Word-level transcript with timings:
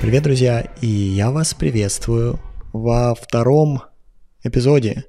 Привет, 0.00 0.22
друзья, 0.22 0.62
и 0.80 0.86
я 0.86 1.30
вас 1.30 1.52
приветствую 1.52 2.40
во 2.72 3.14
втором 3.14 3.82
эпизоде 4.42 5.04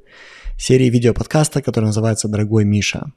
серии 0.57 0.89
видеоподкаста, 0.89 1.61
который 1.61 1.85
называется 1.85 2.27
«Дорогой 2.27 2.65
Миша». 2.65 3.13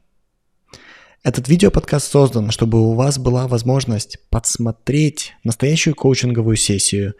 Этот 1.24 1.48
видеоподкаст 1.48 2.12
создан, 2.12 2.52
чтобы 2.52 2.80
у 2.80 2.92
вас 2.92 3.18
была 3.18 3.48
возможность 3.48 4.18
подсмотреть 4.30 5.34
настоящую 5.42 5.96
коучинговую 5.96 6.54
сессию 6.54 7.14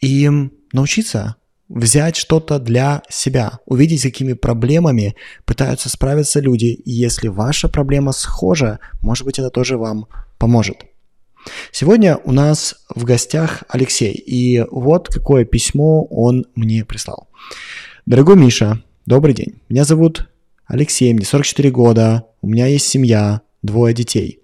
и 0.00 0.30
научиться 0.72 1.34
взять 1.68 2.14
что-то 2.14 2.60
для 2.60 3.02
себя, 3.08 3.58
увидеть, 3.66 4.02
с 4.02 4.04
какими 4.04 4.34
проблемами 4.34 5.16
пытаются 5.44 5.88
справиться 5.88 6.38
люди. 6.38 6.66
И 6.66 6.92
если 6.92 7.26
ваша 7.26 7.68
проблема 7.68 8.12
схожа, 8.12 8.78
может 9.02 9.24
быть, 9.24 9.40
это 9.40 9.50
тоже 9.50 9.76
вам 9.76 10.06
поможет. 10.38 10.84
Сегодня 11.72 12.16
у 12.24 12.32
нас 12.32 12.76
в 12.94 13.04
гостях 13.04 13.64
Алексей, 13.68 14.12
и 14.12 14.64
вот 14.70 15.08
какое 15.08 15.44
письмо 15.44 16.04
он 16.04 16.46
мне 16.54 16.84
прислал. 16.84 17.28
Дорогой 18.06 18.36
Миша, 18.36 18.82
добрый 19.04 19.34
день. 19.34 19.60
Меня 19.68 19.84
зовут 19.84 20.28
Алексей, 20.66 21.12
мне 21.12 21.24
44 21.24 21.70
года, 21.70 22.26
у 22.42 22.48
меня 22.48 22.66
есть 22.66 22.86
семья, 22.86 23.42
двое 23.62 23.94
детей. 23.94 24.40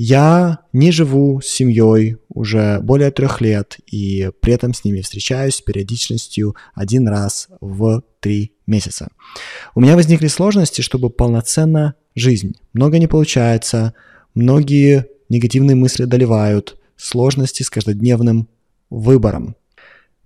Я 0.00 0.60
не 0.72 0.92
живу 0.92 1.40
с 1.40 1.48
семьей 1.48 2.18
уже 2.28 2.78
более 2.80 3.10
трех 3.10 3.40
лет 3.40 3.78
и 3.86 4.30
при 4.40 4.52
этом 4.52 4.72
с 4.72 4.84
ними 4.84 5.00
встречаюсь 5.00 5.56
с 5.56 5.60
периодичностью 5.60 6.54
один 6.72 7.08
раз 7.08 7.48
в 7.60 8.04
три 8.20 8.52
месяца. 8.66 9.08
У 9.74 9.80
меня 9.80 9.96
возникли 9.96 10.28
сложности, 10.28 10.82
чтобы 10.82 11.10
полноценно 11.10 11.96
жизнь. 12.14 12.54
Много 12.72 13.00
не 13.00 13.08
получается, 13.08 13.92
многие 14.34 15.06
негативные 15.28 15.76
мысли 15.76 16.04
доливают, 16.04 16.76
сложности 16.96 17.62
с 17.62 17.70
каждодневным 17.70 18.48
выбором. 18.90 19.56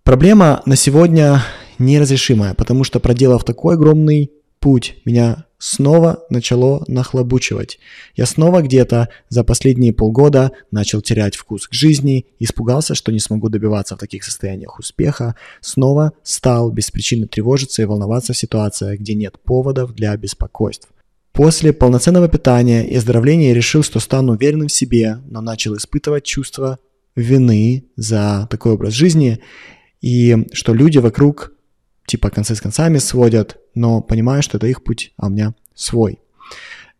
Проблема 0.02 0.62
на 0.66 0.76
сегодня 0.76 1.42
неразрешимая, 1.78 2.54
потому 2.54 2.84
что 2.84 3.00
проделав 3.00 3.44
такой 3.44 3.74
огромный 3.74 4.32
путь, 4.58 4.96
меня 5.04 5.46
снова 5.58 6.24
начало 6.28 6.84
нахлобучивать. 6.88 7.78
Я 8.16 8.26
снова 8.26 8.62
где-то 8.62 9.10
за 9.28 9.44
последние 9.44 9.92
полгода 9.92 10.50
начал 10.72 11.00
терять 11.02 11.36
вкус 11.36 11.68
к 11.68 11.72
жизни, 11.72 12.26
испугался, 12.40 12.96
что 12.96 13.12
не 13.12 13.20
смогу 13.20 13.48
добиваться 13.48 13.94
в 13.94 14.00
таких 14.00 14.24
состояниях 14.24 14.78
успеха, 14.80 15.36
снова 15.60 16.14
стал 16.24 16.72
беспричинно 16.72 17.28
тревожиться 17.28 17.82
и 17.82 17.84
волноваться 17.84 18.32
в 18.32 18.36
ситуациях, 18.36 18.98
где 18.98 19.14
нет 19.14 19.38
поводов 19.40 19.94
для 19.94 20.16
беспокойств. 20.16 20.88
После 21.32 21.72
полноценного 21.72 22.28
питания 22.28 22.86
и 22.86 22.96
оздоровления 22.96 23.54
решил, 23.54 23.82
что 23.82 24.00
стану 24.00 24.32
уверенным 24.32 24.68
в 24.68 24.72
себе, 24.72 25.18
но 25.26 25.40
начал 25.40 25.76
испытывать 25.76 26.24
чувство 26.24 26.78
вины 27.16 27.84
за 27.96 28.46
такой 28.50 28.72
образ 28.72 28.92
жизни 28.92 29.40
и 30.02 30.46
что 30.52 30.74
люди 30.74 30.98
вокруг 30.98 31.52
типа 32.06 32.30
концы 32.30 32.54
с 32.54 32.60
концами 32.60 32.98
сводят, 32.98 33.56
но 33.74 34.02
понимаю, 34.02 34.42
что 34.42 34.58
это 34.58 34.66
их 34.66 34.84
путь, 34.84 35.12
а 35.16 35.26
у 35.26 35.30
меня 35.30 35.54
свой. 35.74 36.18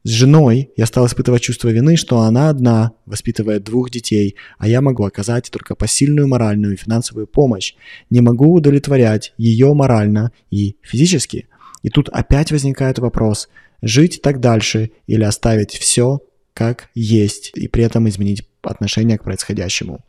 С 0.05 0.08
женой 0.08 0.70
я 0.77 0.86
стал 0.86 1.06
испытывать 1.06 1.42
чувство 1.42 1.69
вины, 1.69 1.96
что 1.96 2.20
она 2.20 2.48
одна 2.48 2.92
воспитывает 3.06 3.62
двух 3.62 3.91
детей, 3.91 4.36
а 4.58 4.67
я 4.67 4.80
могу 4.80 5.05
оказать 5.05 5.50
только 5.50 5.77
посильную 5.77 6.27
моральную 6.27 6.74
и 6.74 6.77
финансовую 6.77 7.27
помощь. 7.28 7.74
Не 8.11 8.20
могу 8.20 8.52
удовлетворять 8.52 9.33
ее 9.36 9.72
морально 9.74 10.33
и 10.50 10.77
физически. 10.83 11.46
И 11.83 11.89
тут 11.89 12.08
опять 12.08 12.50
возникает 12.50 12.98
вопрос, 12.98 13.48
жить 13.83 14.20
так 14.22 14.41
дальше 14.41 14.92
или 15.06 15.25
оставить 15.25 15.72
все 15.72 16.20
как 16.55 16.88
есть 16.94 17.50
и 17.55 17.69
при 17.69 17.84
этом 17.84 18.08
изменить 18.08 18.47
отношение 18.62 19.19
к 19.19 19.24
происходящему. 19.24 20.05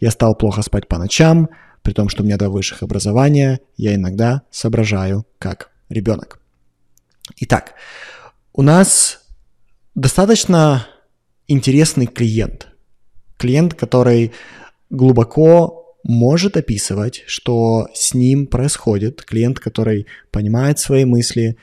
Я 0.00 0.10
стал 0.10 0.34
плохо 0.34 0.62
спать 0.62 0.86
по 0.86 0.98
ночам, 0.98 1.48
при 1.82 1.92
том, 1.92 2.08
что 2.08 2.22
у 2.22 2.26
меня 2.26 2.36
два 2.36 2.48
высших 2.48 2.82
образования, 2.82 3.60
я 3.76 3.94
иногда 3.94 4.42
соображаю 4.50 5.26
как 5.38 5.70
ребенок. 5.88 6.40
Итак, 7.38 7.74
у 8.52 8.62
нас 8.62 9.20
достаточно 9.94 10.86
интересный 11.48 12.06
клиент. 12.06 12.68
Клиент, 13.36 13.74
который 13.74 14.32
глубоко 14.90 15.96
может 16.02 16.56
описывать, 16.56 17.24
что 17.26 17.88
с 17.94 18.14
ним 18.14 18.46
происходит. 18.46 19.22
Клиент, 19.24 19.58
который 19.58 20.06
понимает 20.30 20.78
свои 20.78 21.04
мысли. 21.04 21.56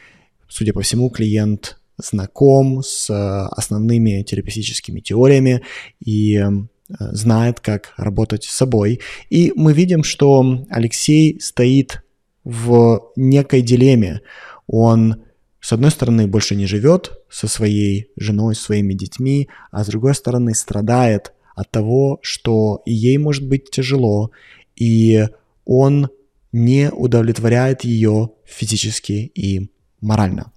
Судя 0.53 0.73
по 0.73 0.81
всему, 0.81 1.09
клиент 1.09 1.79
знаком 1.97 2.83
с 2.83 3.09
основными 3.49 4.23
терапевтическими 4.23 4.99
теориями 4.99 5.63
и 6.03 6.43
Э, 6.89 7.13
знает, 7.13 7.59
как 7.59 7.93
работать 7.97 8.43
с 8.43 8.51
собой. 8.51 8.99
И 9.29 9.53
мы 9.55 9.73
видим, 9.73 10.03
что 10.03 10.65
Алексей 10.69 11.39
стоит 11.39 12.03
в 12.43 13.11
некой 13.15 13.61
дилемме. 13.61 14.21
Он, 14.67 15.23
с 15.59 15.71
одной 15.71 15.91
стороны, 15.91 16.27
больше 16.27 16.55
не 16.55 16.65
живет 16.65 17.11
со 17.29 17.47
своей 17.47 18.09
женой, 18.17 18.55
своими 18.55 18.93
детьми, 18.93 19.49
а 19.71 19.83
с 19.83 19.87
другой 19.87 20.13
стороны, 20.13 20.53
страдает 20.53 21.33
от 21.55 21.71
того, 21.71 22.19
что 22.21 22.81
ей 22.85 23.17
может 23.17 23.47
быть 23.47 23.69
тяжело, 23.69 24.31
и 24.75 25.27
он 25.65 26.09
не 26.51 26.91
удовлетворяет 26.91 27.83
ее 27.83 28.31
физически 28.45 29.31
и 29.33 29.69
морально. 30.03 30.51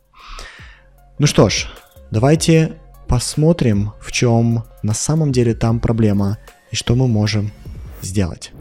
Ну 1.19 1.27
что 1.27 1.49
ж, 1.49 1.69
давайте 2.11 2.79
посмотрим, 3.09 3.93
в 4.01 4.13
чем 4.13 4.65
на 4.83 4.93
самом 4.93 5.33
деле 5.33 5.55
там 5.55 5.81
проблема 5.81 6.39
и 6.71 6.77
что 6.77 6.95
мы 6.95 7.09
можем 7.09 7.53
сделать. 8.03 8.53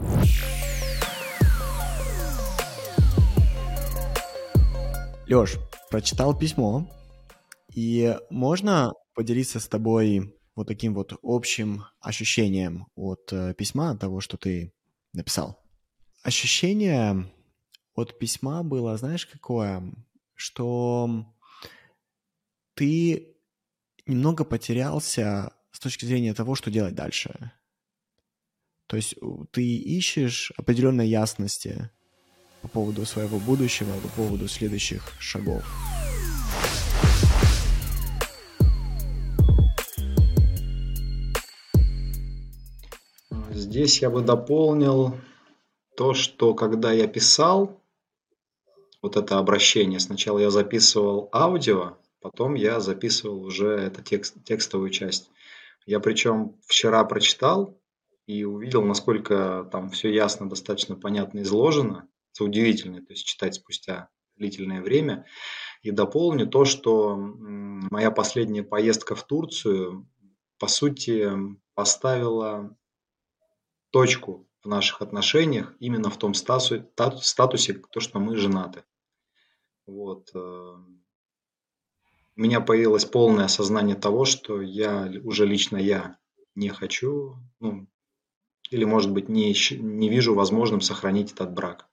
Лёш, 5.26 5.56
прочитал 5.90 6.38
письмо, 6.38 6.88
и 7.74 8.16
можно 8.30 8.92
поделиться 9.14 9.58
с 9.58 9.66
тобой 9.66 10.32
вот 10.54 10.68
таким 10.68 10.94
вот 10.94 11.12
общим 11.22 11.84
ощущением 12.00 12.86
от 12.94 13.32
э, 13.32 13.54
письма, 13.54 13.90
от 13.90 14.00
того, 14.00 14.20
что 14.20 14.36
ты 14.36 14.72
написал. 15.12 15.58
Ощущение 16.22 17.26
от 17.94 18.18
письма 18.18 18.62
было, 18.62 18.96
знаешь, 18.96 19.26
какое? 19.26 19.82
Что 20.36 21.26
ты 22.74 23.36
немного 24.06 24.44
потерялся 24.44 25.52
с 25.72 25.80
точки 25.80 26.04
зрения 26.04 26.34
того, 26.34 26.54
что 26.54 26.70
делать 26.70 26.94
дальше. 26.94 27.52
То 28.86 28.96
есть 28.96 29.16
ты 29.50 29.62
ищешь 29.64 30.52
определенной 30.56 31.08
ясности 31.08 31.90
по 32.62 32.68
поводу 32.68 33.04
своего 33.04 33.38
будущего, 33.38 33.92
по 34.00 34.08
поводу 34.08 34.46
следующих 34.46 35.02
шагов. 35.18 35.64
Здесь 43.50 44.02
я 44.02 44.10
бы 44.10 44.20
дополнил 44.20 45.18
то, 45.96 46.12
что 46.12 46.54
когда 46.54 46.92
я 46.92 47.08
писал 47.08 47.82
вот 49.06 49.16
это 49.16 49.38
обращение, 49.38 50.00
сначала 50.00 50.38
я 50.38 50.50
записывал 50.50 51.28
аудио, 51.32 51.96
Потом 52.26 52.54
я 52.54 52.80
записывал 52.80 53.44
уже 53.44 53.68
эту 53.68 54.02
текст, 54.02 54.42
текстовую 54.42 54.90
часть. 54.90 55.30
Я 55.84 56.00
причем 56.00 56.56
вчера 56.66 57.04
прочитал 57.04 57.80
и 58.26 58.42
увидел, 58.42 58.82
насколько 58.82 59.68
там 59.70 59.90
все 59.90 60.12
ясно, 60.12 60.48
достаточно 60.48 60.96
понятно 60.96 61.42
изложено. 61.42 62.08
Это 62.34 62.42
удивительно, 62.42 63.00
то 63.00 63.12
есть 63.12 63.24
читать 63.26 63.54
спустя 63.54 64.08
длительное 64.34 64.82
время. 64.82 65.24
И 65.82 65.92
дополню 65.92 66.48
то, 66.48 66.64
что 66.64 67.14
моя 67.16 68.10
последняя 68.10 68.64
поездка 68.64 69.14
в 69.14 69.22
Турцию, 69.22 70.10
по 70.58 70.66
сути, 70.66 71.30
поставила 71.74 72.76
точку 73.90 74.48
в 74.64 74.66
наших 74.66 75.00
отношениях 75.00 75.76
именно 75.78 76.10
в 76.10 76.18
том 76.18 76.34
статусе, 76.34 76.88
статусе 77.20 77.74
то, 77.74 78.00
что 78.00 78.18
мы 78.18 78.36
женаты. 78.36 78.82
Вот. 79.86 80.30
Э, 80.34 80.38
у 80.38 82.40
меня 82.40 82.60
появилось 82.60 83.04
полное 83.04 83.46
осознание 83.46 83.96
того, 83.96 84.24
что 84.24 84.60
я 84.60 85.10
уже 85.24 85.46
лично 85.46 85.76
я 85.76 86.18
не 86.54 86.68
хочу, 86.68 87.36
ну, 87.60 87.86
или, 88.70 88.84
может 88.84 89.12
быть, 89.12 89.28
не, 89.28 89.54
не 89.80 90.08
вижу 90.08 90.34
возможным 90.34 90.80
сохранить 90.80 91.32
этот 91.32 91.52
брак. 91.52 91.88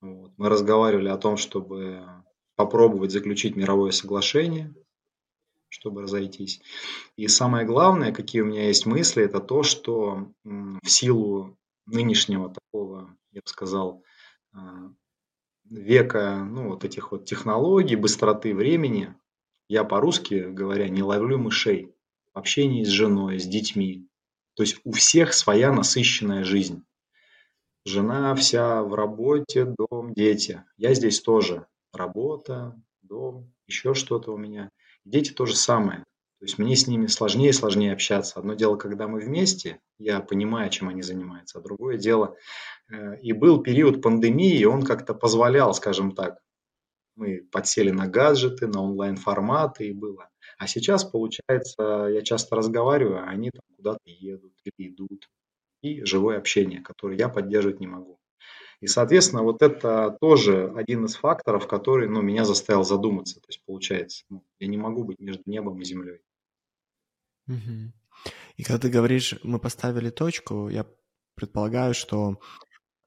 Вот. 0.00 0.32
Мы 0.36 0.48
разговаривали 0.48 1.08
о 1.08 1.18
том, 1.18 1.36
чтобы 1.36 2.04
попробовать 2.56 3.12
заключить 3.12 3.54
мировое 3.54 3.90
соглашение, 3.90 4.74
чтобы 5.68 6.02
разойтись. 6.02 6.60
И 7.16 7.28
самое 7.28 7.66
главное, 7.66 8.12
какие 8.12 8.42
у 8.42 8.46
меня 8.46 8.68
есть 8.68 8.86
мысли, 8.86 9.24
это 9.24 9.40
то, 9.40 9.62
что 9.62 10.32
в 10.44 10.88
силу 10.88 11.56
нынешнего 11.86 12.52
такого, 12.52 13.16
я 13.30 13.40
бы 13.40 13.46
сказал, 13.46 14.02
а, 14.52 14.90
века 15.70 16.44
ну, 16.44 16.68
вот 16.70 16.84
этих 16.84 17.12
вот 17.12 17.24
технологий, 17.24 17.96
быстроты 17.96 18.54
времени, 18.54 19.14
я 19.68 19.84
по-русски 19.84 20.46
говоря 20.48 20.88
не 20.88 21.02
ловлю 21.02 21.38
мышей 21.38 21.94
в 22.32 22.38
общении 22.38 22.84
с 22.84 22.88
женой, 22.88 23.38
с 23.38 23.46
детьми. 23.46 24.08
То 24.54 24.62
есть 24.62 24.80
у 24.84 24.92
всех 24.92 25.34
своя 25.34 25.72
насыщенная 25.72 26.44
жизнь. 26.44 26.84
Жена 27.84 28.34
вся 28.34 28.82
в 28.82 28.94
работе, 28.94 29.74
дом, 29.78 30.12
дети. 30.14 30.64
Я 30.76 30.94
здесь 30.94 31.20
тоже. 31.20 31.66
Работа, 31.92 32.74
дом, 33.02 33.52
еще 33.66 33.94
что-то 33.94 34.32
у 34.32 34.36
меня. 34.36 34.70
Дети 35.04 35.32
то 35.32 35.46
же 35.46 35.54
самое. 35.54 36.04
То 36.38 36.44
есть 36.44 36.58
мне 36.58 36.76
с 36.76 36.86
ними 36.86 37.06
сложнее 37.06 37.50
и 37.50 37.52
сложнее 37.52 37.92
общаться. 37.92 38.38
Одно 38.38 38.54
дело, 38.54 38.76
когда 38.76 39.08
мы 39.08 39.20
вместе, 39.20 39.80
я 39.98 40.20
понимаю, 40.20 40.68
чем 40.70 40.88
они 40.88 41.02
занимаются, 41.02 41.58
а 41.58 41.62
другое 41.62 41.96
дело, 41.96 42.36
э, 42.90 43.18
и 43.20 43.32
был 43.32 43.62
период 43.62 44.02
пандемии, 44.02 44.58
и 44.58 44.66
он 44.66 44.82
как-то 44.82 45.14
позволял, 45.14 45.72
скажем 45.72 46.12
так, 46.12 46.38
мы 47.14 47.42
подсели 47.50 47.90
на 47.90 48.06
гаджеты, 48.06 48.66
на 48.66 48.82
онлайн-форматы, 48.82 49.88
и 49.88 49.92
было. 49.92 50.28
А 50.58 50.66
сейчас, 50.66 51.04
получается, 51.04 52.08
я 52.10 52.20
часто 52.22 52.56
разговариваю, 52.56 53.20
а 53.20 53.30
они 53.30 53.50
там 53.50 53.62
куда-то 53.76 54.00
едут 54.04 54.52
или 54.64 54.90
идут. 54.90 55.28
И 55.82 56.04
живое 56.04 56.36
общение, 56.36 56.80
которое 56.80 57.16
я 57.16 57.30
поддерживать 57.30 57.80
не 57.80 57.86
могу. 57.86 58.18
И, 58.80 58.86
соответственно, 58.86 59.42
вот 59.42 59.62
это 59.62 60.16
тоже 60.20 60.72
один 60.76 61.06
из 61.06 61.16
факторов, 61.16 61.66
который 61.66 62.08
ну, 62.08 62.20
меня 62.20 62.44
заставил 62.44 62.84
задуматься. 62.84 63.40
То 63.40 63.46
есть, 63.48 63.62
получается, 63.64 64.24
ну, 64.28 64.44
я 64.58 64.66
не 64.68 64.76
могу 64.76 65.04
быть 65.04 65.18
между 65.18 65.42
небом 65.46 65.80
и 65.80 65.84
землей. 65.84 66.20
Угу. 67.48 67.92
И 68.56 68.62
когда 68.62 68.78
ты 68.78 68.88
говоришь, 68.90 69.34
мы 69.42 69.58
поставили 69.58 70.10
точку, 70.10 70.68
я 70.68 70.86
предполагаю, 71.34 71.94
что 71.94 72.38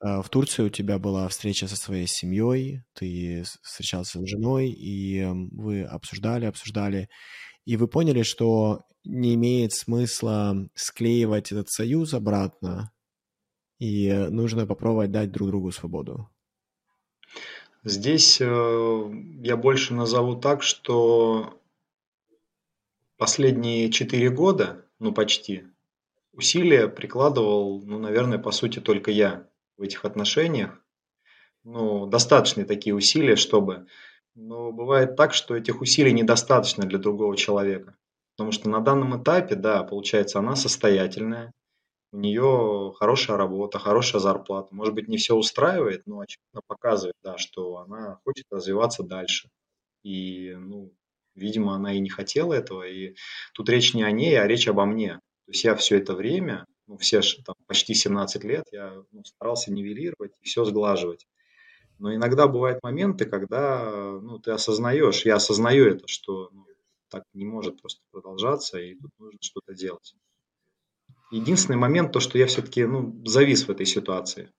э, 0.03 0.21
в 0.21 0.29
Турции 0.29 0.63
у 0.63 0.69
тебя 0.69 0.97
была 0.97 1.27
встреча 1.27 1.67
со 1.67 1.75
своей 1.75 2.07
семьей, 2.07 2.83
ты 2.93 3.43
встречался 3.61 4.19
с 4.19 4.27
женой, 4.27 4.69
и 4.69 5.25
вы 5.51 5.83
обсуждали, 5.83 6.45
обсуждали, 6.45 7.09
и 7.65 7.77
вы 7.77 7.87
поняли, 7.87 8.23
что 8.23 8.81
не 9.03 9.35
имеет 9.35 9.73
смысла 9.73 10.55
склеивать 10.75 11.51
этот 11.51 11.69
союз 11.69 12.13
обратно, 12.13 12.91
и 13.79 14.11
нужно 14.29 14.67
попробовать 14.67 15.11
дать 15.11 15.31
друг 15.31 15.49
другу 15.49 15.71
свободу. 15.71 16.29
Здесь 17.83 18.39
э, 18.41 18.45
я 19.41 19.55
больше 19.55 19.93
назову 19.93 20.35
так, 20.35 20.63
что 20.63 21.57
последние 23.17 23.89
четыре 23.89 24.29
года, 24.29 24.85
ну 24.99 25.13
почти, 25.13 25.63
усилия 26.33 26.89
прикладывал, 26.89 27.81
ну, 27.81 27.97
наверное, 27.99 28.37
по 28.37 28.51
сути 28.51 28.79
только 28.79 29.11
я 29.11 29.47
в 29.77 29.81
этих 29.81 30.03
отношениях. 30.03 30.81
Ну, 31.63 32.05
достаточные 32.05 32.65
такие 32.65 32.95
усилия, 32.95 33.35
чтобы... 33.35 33.87
Но 34.35 34.71
бывает 34.71 35.17
так, 35.17 35.33
что 35.33 35.55
этих 35.55 35.81
усилий 35.81 36.13
недостаточно 36.13 36.85
для 36.85 36.97
другого 36.97 37.35
человека. 37.35 37.97
Потому 38.35 38.53
что 38.53 38.69
на 38.69 38.79
данном 38.79 39.21
этапе, 39.21 39.55
да, 39.55 39.83
получается, 39.83 40.39
она 40.39 40.55
состоятельная, 40.55 41.51
у 42.11 42.17
нее 42.17 42.93
хорошая 42.97 43.37
работа, 43.37 43.79
хорошая 43.79 44.21
зарплата. 44.21 44.73
Может 44.73 44.93
быть, 44.93 45.07
не 45.07 45.17
все 45.17 45.35
устраивает, 45.35 46.03
но 46.05 46.21
очевидно 46.21 46.61
показывает, 46.67 47.15
да, 47.23 47.37
что 47.37 47.77
она 47.77 48.19
хочет 48.23 48.45
развиваться 48.51 49.03
дальше. 49.03 49.49
И, 50.03 50.55
ну, 50.57 50.93
Видимо, 51.39 51.73
она 51.73 51.93
и 51.93 51.99
не 51.99 52.09
хотела 52.09 52.53
этого, 52.53 52.83
и 52.83 53.15
тут 53.53 53.69
речь 53.69 53.93
не 53.93 54.03
о 54.03 54.11
ней, 54.11 54.37
а 54.39 54.45
речь 54.45 54.67
обо 54.67 54.85
мне. 54.85 55.15
То 55.45 55.51
есть 55.51 55.63
я 55.63 55.75
все 55.75 55.97
это 55.97 56.13
время, 56.13 56.65
ну, 56.85 56.97
все 56.97 57.21
там, 57.45 57.55
почти 57.65 57.93
17 57.93 58.43
лет, 58.43 58.65
я 58.71 59.01
ну, 59.11 59.23
старался 59.23 59.71
нивелировать 59.71 60.33
и 60.41 60.45
все 60.45 60.65
сглаживать. 60.65 61.27
Но 61.97 62.13
иногда 62.13 62.47
бывают 62.47 62.83
моменты, 62.83 63.25
когда 63.25 64.19
ну, 64.21 64.39
ты 64.39 64.51
осознаешь, 64.51 65.25
я 65.25 65.35
осознаю 65.35 65.85
это, 65.95 66.07
что 66.07 66.49
ну, 66.51 66.65
так 67.09 67.23
не 67.33 67.45
может 67.45 67.81
просто 67.81 68.01
продолжаться, 68.11 68.79
и 68.79 68.95
тут 68.95 69.11
нужно 69.17 69.39
что-то 69.41 69.73
делать. 69.73 70.15
Единственный 71.31 71.77
момент, 71.77 72.11
то, 72.11 72.19
что 72.19 72.37
я 72.37 72.47
все-таки 72.47 72.85
ну, 72.85 73.21
завис 73.25 73.67
в 73.67 73.71
этой 73.71 73.85
ситуации. 73.85 74.51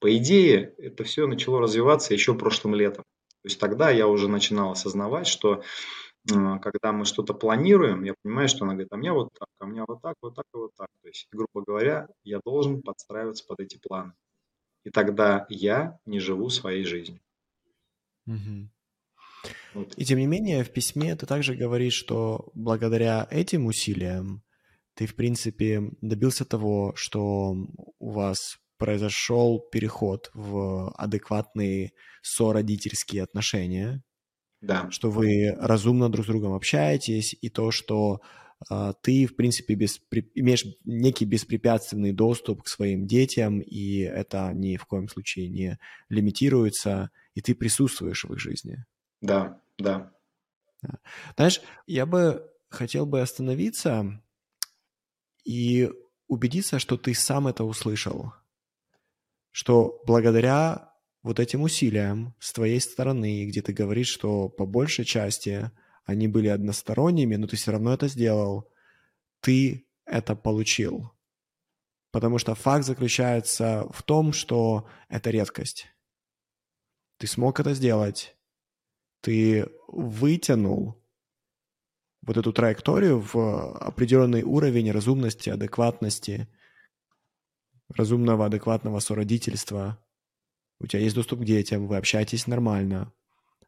По 0.00 0.14
идее, 0.16 0.74
это 0.78 1.04
все 1.04 1.26
начало 1.26 1.60
развиваться 1.60 2.12
еще 2.12 2.34
прошлым 2.34 2.74
летом. 2.74 3.04
То 3.42 3.48
есть 3.48 3.58
тогда 3.58 3.90
я 3.90 4.06
уже 4.06 4.28
начинал 4.28 4.72
осознавать, 4.72 5.26
что 5.26 5.62
когда 6.26 6.92
мы 6.92 7.04
что-то 7.04 7.34
планируем, 7.34 8.04
я 8.04 8.14
понимаю, 8.22 8.48
что 8.48 8.64
она 8.64 8.72
говорит, 8.72 8.92
а 8.92 8.96
мне 8.96 9.12
вот 9.12 9.28
так, 9.38 9.48
а 9.58 9.66
мне 9.66 9.84
вот 9.86 10.00
так, 10.00 10.14
вот 10.22 10.34
так 10.34 10.46
и 10.54 10.56
вот 10.56 10.74
так. 10.74 10.88
То 11.02 11.08
есть, 11.08 11.28
грубо 11.30 11.62
говоря, 11.62 12.08
я 12.22 12.40
должен 12.44 12.80
подстраиваться 12.82 13.44
под 13.46 13.60
эти 13.60 13.78
планы. 13.78 14.14
И 14.84 14.90
тогда 14.90 15.46
я 15.50 15.98
не 16.06 16.20
живу 16.20 16.48
своей 16.48 16.84
жизнью. 16.84 17.20
Угу. 18.26 18.68
Вот. 19.74 19.94
И 19.96 20.04
тем 20.06 20.18
не 20.18 20.26
менее, 20.26 20.64
в 20.64 20.70
письме 20.70 21.14
ты 21.16 21.26
также 21.26 21.54
говоришь, 21.54 21.94
что 21.94 22.50
благодаря 22.54 23.26
этим 23.30 23.66
усилиям 23.66 24.42
ты, 24.94 25.06
в 25.06 25.14
принципе, 25.16 25.82
добился 26.00 26.44
того, 26.44 26.92
что 26.96 27.56
у 27.98 28.10
вас 28.10 28.58
произошел 28.78 29.60
переход 29.60 30.30
в 30.34 30.90
адекватные 30.96 31.92
сородительские 32.22 33.22
отношения, 33.22 34.02
да. 34.60 34.90
что 34.90 35.10
вы 35.10 35.54
разумно 35.58 36.10
друг 36.10 36.24
с 36.24 36.28
другом 36.28 36.54
общаетесь, 36.54 37.36
и 37.40 37.48
то, 37.48 37.70
что 37.70 38.20
э, 38.70 38.92
ты, 39.02 39.26
в 39.26 39.36
принципе, 39.36 39.74
без, 39.74 40.00
имеешь 40.34 40.64
некий 40.84 41.24
беспрепятственный 41.24 42.12
доступ 42.12 42.62
к 42.62 42.68
своим 42.68 43.06
детям, 43.06 43.60
и 43.60 43.98
это 43.98 44.52
ни 44.54 44.76
в 44.76 44.86
коем 44.86 45.08
случае 45.08 45.48
не 45.48 45.78
лимитируется, 46.08 47.10
и 47.34 47.40
ты 47.40 47.54
присутствуешь 47.54 48.24
в 48.24 48.32
их 48.32 48.38
жизни. 48.38 48.84
Да, 49.20 49.60
да. 49.78 50.12
Знаешь, 51.36 51.60
я 51.86 52.06
бы 52.06 52.50
хотел 52.68 53.06
бы 53.06 53.20
остановиться 53.20 54.20
и 55.44 55.90
убедиться, 56.26 56.78
что 56.78 56.96
ты 56.96 57.14
сам 57.14 57.46
это 57.46 57.64
услышал, 57.64 58.32
что 59.50 60.02
благодаря 60.06 60.92
вот 61.22 61.40
этим 61.40 61.62
усилиям 61.62 62.34
с 62.38 62.52
твоей 62.52 62.80
стороны, 62.80 63.46
где 63.46 63.62
ты 63.62 63.72
говоришь, 63.72 64.08
что 64.08 64.48
по 64.48 64.66
большей 64.66 65.04
части 65.04 65.70
они 66.04 66.28
были 66.28 66.48
односторонними, 66.48 67.36
но 67.36 67.46
ты 67.46 67.56
все 67.56 67.72
равно 67.72 67.94
это 67.94 68.08
сделал, 68.08 68.70
ты 69.40 69.86
это 70.04 70.34
получил. 70.34 71.12
Потому 72.10 72.38
что 72.38 72.54
факт 72.54 72.84
заключается 72.84 73.88
в 73.92 74.02
том, 74.02 74.32
что 74.32 74.86
это 75.08 75.30
редкость. 75.30 75.88
Ты 77.18 77.26
смог 77.26 77.58
это 77.58 77.74
сделать. 77.74 78.36
Ты 79.20 79.68
вытянул 79.88 81.02
вот 82.26 82.36
эту 82.36 82.52
траекторию 82.52 83.20
в 83.20 83.76
определенный 83.78 84.42
уровень 84.42 84.90
разумности, 84.90 85.50
адекватности, 85.50 86.48
разумного, 87.88 88.46
адекватного 88.46 89.00
сородительства, 89.00 89.98
у 90.80 90.86
тебя 90.86 91.02
есть 91.02 91.14
доступ 91.14 91.40
к 91.40 91.44
детям, 91.44 91.86
вы 91.86 91.96
общаетесь 91.96 92.46
нормально. 92.46 93.12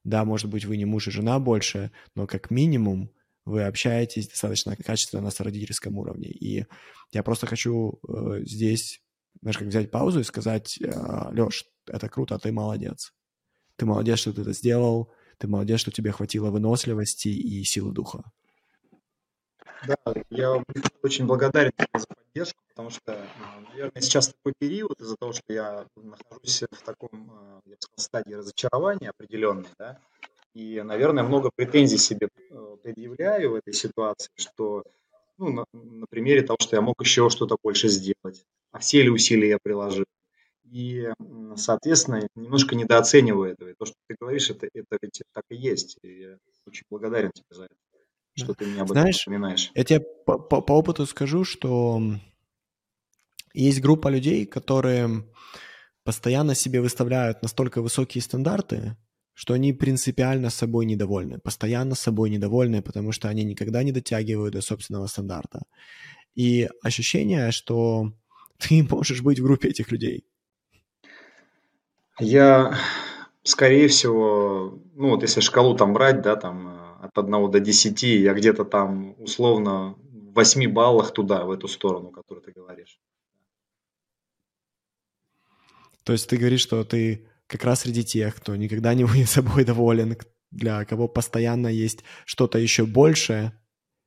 Да, 0.04 0.24
может 0.24 0.50
быть, 0.50 0.64
вы 0.64 0.76
не 0.76 0.84
муж 0.84 1.08
и 1.08 1.10
жена 1.10 1.38
больше, 1.38 1.90
но 2.14 2.26
как 2.26 2.50
минимум 2.50 3.10
вы 3.44 3.62
общаетесь 3.64 4.28
достаточно 4.28 4.76
качественно 4.76 5.22
на 5.22 5.30
сородительском 5.30 5.96
уровне. 5.96 6.28
И 6.28 6.66
я 7.12 7.22
просто 7.22 7.46
хочу 7.46 8.00
э, 8.08 8.42
здесь, 8.44 9.00
знаешь, 9.40 9.58
как 9.58 9.68
взять 9.68 9.90
паузу 9.90 10.20
и 10.20 10.24
сказать, 10.24 10.78
э, 10.80 10.90
Леш, 11.32 11.64
это 11.86 12.08
круто, 12.08 12.34
а 12.34 12.38
ты 12.38 12.52
молодец. 12.52 13.12
Ты 13.76 13.86
молодец, 13.86 14.18
что 14.18 14.32
ты 14.32 14.42
это 14.42 14.52
сделал, 14.52 15.12
ты 15.38 15.46
молодец, 15.48 15.80
что 15.80 15.90
тебе 15.90 16.12
хватило 16.12 16.50
выносливости 16.50 17.28
и 17.28 17.62
силы 17.64 17.92
духа. 17.92 18.24
Да, 19.86 19.96
я 20.30 20.62
очень 21.02 21.26
благодарен 21.26 21.72
за 21.94 22.06
поддержку, 22.06 22.60
потому 22.68 22.90
что, 22.90 23.12
а, 23.12 23.60
наверное, 23.70 24.00
сейчас 24.00 24.28
такой 24.28 24.52
период 24.58 25.00
из-за 25.00 25.16
того, 25.16 25.32
что 25.32 25.52
я 25.52 25.86
нахожусь 25.96 26.62
в 26.70 26.82
таком, 26.82 27.30
а, 27.30 27.60
я 27.64 27.74
бы 27.74 27.80
сказал, 27.80 28.04
стадии 28.04 28.34
разочарования 28.34 29.10
определенной, 29.10 29.68
да, 29.78 29.98
и, 30.54 30.80
наверное, 30.82 31.22
много 31.22 31.50
претензий 31.54 31.98
себе 31.98 32.28
э, 32.50 32.76
предъявляю 32.82 33.50
в 33.50 33.54
этой 33.56 33.74
ситуации, 33.74 34.30
что, 34.36 34.84
ну, 35.36 35.50
на, 35.50 35.64
на 35.72 36.06
примере 36.06 36.42
того, 36.42 36.56
что 36.60 36.76
я 36.76 36.82
мог 36.82 37.00
еще 37.02 37.28
что-то 37.28 37.58
больше 37.62 37.88
сделать, 37.88 38.44
а 38.72 38.78
все 38.78 39.02
ли 39.02 39.10
усилия 39.10 39.50
я 39.50 39.58
приложил. 39.62 40.06
И, 40.64 41.08
соответственно, 41.56 42.26
немножко 42.34 42.74
недооцениваю 42.74 43.52
этого. 43.52 43.68
И 43.68 43.74
то, 43.74 43.84
что 43.84 43.94
ты 44.08 44.16
говоришь, 44.18 44.50
это, 44.50 44.66
это 44.72 44.98
ведь 45.00 45.22
так 45.32 45.44
и 45.50 45.56
есть. 45.56 45.98
И 46.02 46.20
я 46.22 46.38
очень 46.66 46.84
благодарен 46.90 47.30
тебе 47.32 47.46
за 47.50 47.64
это 47.64 47.74
что 48.36 48.54
ты 48.54 48.66
мне 48.66 48.82
об 48.82 48.88
Знаешь, 48.88 49.22
этом 49.22 49.34
напоминаешь. 49.34 49.70
Я 49.74 49.84
тебе 49.84 50.00
по, 50.00 50.38
по, 50.38 50.60
по 50.60 50.72
опыту 50.72 51.06
скажу, 51.06 51.44
что 51.44 52.00
есть 53.54 53.80
группа 53.80 54.08
людей, 54.08 54.46
которые 54.46 55.24
постоянно 56.04 56.54
себе 56.54 56.80
выставляют 56.80 57.42
настолько 57.42 57.82
высокие 57.82 58.22
стандарты, 58.22 58.96
что 59.32 59.54
они 59.54 59.72
принципиально 59.72 60.50
собой 60.50 60.86
недовольны, 60.86 61.38
постоянно 61.38 61.94
собой 61.94 62.30
недовольны, 62.30 62.82
потому 62.82 63.12
что 63.12 63.28
они 63.28 63.44
никогда 63.44 63.82
не 63.82 63.92
дотягивают 63.92 64.54
до 64.54 64.62
собственного 64.62 65.06
стандарта. 65.08 65.62
И 66.34 66.68
ощущение, 66.82 67.50
что 67.50 68.12
ты 68.58 68.86
можешь 68.88 69.22
быть 69.22 69.40
в 69.40 69.42
группе 69.42 69.68
этих 69.68 69.90
людей. 69.90 70.24
Я, 72.18 72.78
скорее 73.42 73.88
всего, 73.88 74.80
ну 74.94 75.10
вот 75.10 75.22
если 75.22 75.40
шкалу 75.40 75.76
там 75.76 75.92
брать, 75.92 76.22
да, 76.22 76.36
там 76.36 76.85
от 77.06 77.18
1 77.18 77.50
до 77.50 77.60
10, 77.60 78.02
я 78.02 78.34
где-то 78.34 78.64
там 78.64 79.14
условно 79.18 79.96
8 80.34 80.72
баллах 80.72 81.12
туда, 81.12 81.44
в 81.44 81.50
эту 81.50 81.68
сторону, 81.68 82.10
которую 82.10 82.44
ты 82.44 82.52
говоришь. 82.52 83.00
То 86.04 86.12
есть 86.12 86.28
ты 86.28 86.36
говоришь, 86.36 86.60
что 86.60 86.84
ты 86.84 87.26
как 87.46 87.64
раз 87.64 87.80
среди 87.80 88.04
тех, 88.04 88.36
кто 88.36 88.54
никогда 88.56 88.94
не 88.94 89.04
будет 89.04 89.28
собой 89.38 89.64
доволен, 89.64 90.16
для 90.50 90.84
кого 90.84 91.08
постоянно 91.08 91.68
есть 91.68 92.04
что-то 92.24 92.58
еще 92.58 92.86
большее, 92.86 93.52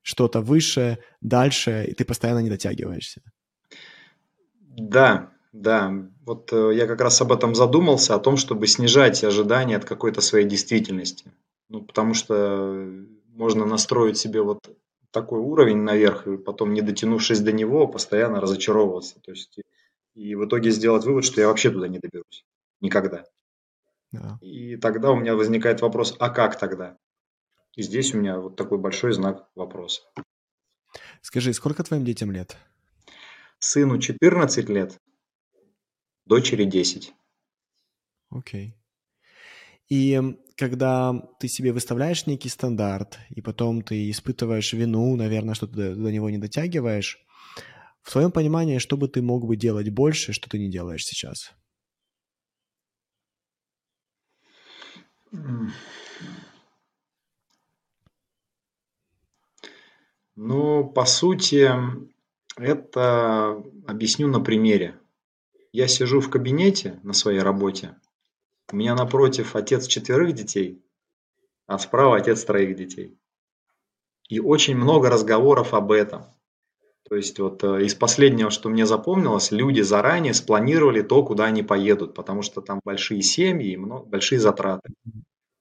что-то 0.01 0.41
выше, 0.41 1.00
дальше, 1.22 1.86
и 1.89 1.94
ты 1.94 2.06
постоянно 2.06 2.39
не 2.39 2.50
дотягиваешься. 2.50 3.22
Да, 4.77 5.32
да. 5.51 5.91
Вот 6.25 6.53
э, 6.53 6.72
я 6.75 6.88
как 6.88 7.01
раз 7.01 7.22
об 7.22 7.32
этом 7.32 7.56
задумался, 7.56 8.15
о 8.15 8.20
том, 8.20 8.38
чтобы 8.38 8.68
снижать 8.68 9.24
ожидания 9.24 9.75
от 9.75 9.86
какой-то 9.86 10.22
своей 10.22 10.48
действительности. 10.48 11.32
Ну, 11.69 11.83
потому 11.83 12.13
что 12.13 12.85
можно 13.27 13.65
настроить 13.65 14.17
себе 14.17 14.41
вот 14.41 14.75
такой 15.11 15.39
уровень 15.39 15.77
наверх, 15.77 16.27
и 16.27 16.38
потом, 16.38 16.73
не 16.73 16.81
дотянувшись 16.81 17.39
до 17.39 17.51
него, 17.51 17.88
постоянно 17.88 18.41
разочаровываться. 18.41 19.19
То 19.21 19.31
есть, 19.31 19.59
и 20.15 20.35
в 20.35 20.45
итоге 20.45 20.71
сделать 20.71 21.05
вывод, 21.05 21.23
что 21.25 21.41
я 21.41 21.47
вообще 21.47 21.71
туда 21.71 21.88
не 21.88 21.99
доберусь. 21.99 22.45
Никогда. 22.81 23.25
Да. 24.11 24.38
И 24.41 24.75
тогда 24.77 25.11
у 25.11 25.15
меня 25.15 25.35
возникает 25.35 25.81
вопрос, 25.81 26.15
а 26.19 26.29
как 26.29 26.57
тогда? 26.57 26.97
И 27.75 27.83
здесь 27.83 28.13
у 28.13 28.17
меня 28.17 28.39
вот 28.39 28.55
такой 28.55 28.77
большой 28.77 29.13
знак 29.13 29.47
вопроса. 29.55 30.01
Скажи, 31.21 31.53
сколько 31.53 31.83
твоим 31.83 32.03
детям 32.03 32.31
лет? 32.31 32.57
Сыну 33.59 33.99
14 33.99 34.69
лет, 34.69 34.99
дочери 36.25 36.63
10. 36.63 37.13
Окей. 38.31 38.78
И 39.89 40.22
когда 40.55 41.13
ты 41.39 41.48
себе 41.48 41.74
выставляешь 41.74 42.27
некий 42.27 42.50
стандарт, 42.50 43.17
и 43.29 43.41
потом 43.41 43.81
ты 43.81 44.10
испытываешь 44.12 44.74
вину, 44.74 45.15
наверное, 45.15 45.55
что 45.55 45.67
ты 45.67 45.96
до, 45.96 46.12
него 46.12 46.29
не 46.29 46.38
дотягиваешь, 46.38 47.25
в 48.01 48.12
твоем 48.12 48.31
понимании, 48.31 48.77
что 48.77 48.98
бы 48.98 49.08
ты 49.08 49.22
мог 49.22 49.46
бы 49.46 49.55
делать 49.55 49.89
больше, 49.89 50.34
что 50.34 50.50
ты 50.50 50.60
не 50.60 50.69
делаешь 50.69 51.05
сейчас? 51.05 51.53
Ну, 60.36 60.88
по 60.88 61.05
сути, 61.05 61.69
это 62.55 63.63
объясню 63.88 64.27
на 64.27 64.39
примере. 64.39 65.00
Я 65.72 65.88
сижу 65.88 66.19
в 66.19 66.29
кабинете 66.29 67.00
на 67.03 67.13
своей 67.13 67.39
работе. 67.39 67.99
У 68.71 68.75
меня 68.75 68.95
напротив 68.95 69.55
отец 69.55 69.88
четверых 69.88 70.33
детей, 70.33 70.83
а 71.65 71.79
справа 71.79 72.17
отец 72.17 72.43
троих 72.43 72.75
детей. 72.75 73.17
И 74.27 74.39
очень 74.39 74.75
много 74.75 75.09
разговоров 75.09 75.73
об 75.73 75.91
этом. 75.91 76.25
То 77.09 77.15
есть 77.15 77.39
вот 77.39 77.63
э, 77.63 77.85
из 77.85 77.95
последнего, 77.95 78.51
что 78.51 78.69
мне 78.69 78.85
запомнилось, 78.85 79.51
люди 79.51 79.81
заранее 79.81 80.35
спланировали 80.35 81.01
то, 81.01 81.23
куда 81.23 81.45
они 81.45 81.63
поедут, 81.63 82.13
потому 82.13 82.43
что 82.43 82.61
там 82.61 82.79
большие 82.85 83.23
семьи 83.23 83.71
и 83.71 83.77
много, 83.77 84.05
большие 84.05 84.39
затраты. 84.39 84.93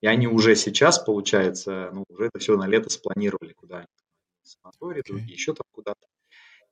И 0.01 0.07
они 0.07 0.27
уже 0.27 0.55
сейчас, 0.55 0.99
получается, 0.99 1.89
ну, 1.91 2.05
уже 2.09 2.25
это 2.25 2.37
все 2.37 2.55
на 2.55 2.67
лето 2.67 2.91
спланировали, 2.91 3.53
куда 3.53 3.77
они 3.77 3.87
санаторий, 4.43 5.01
okay. 5.01 5.19
еще 5.21 5.53
там 5.53 5.65
куда-то. 5.71 6.07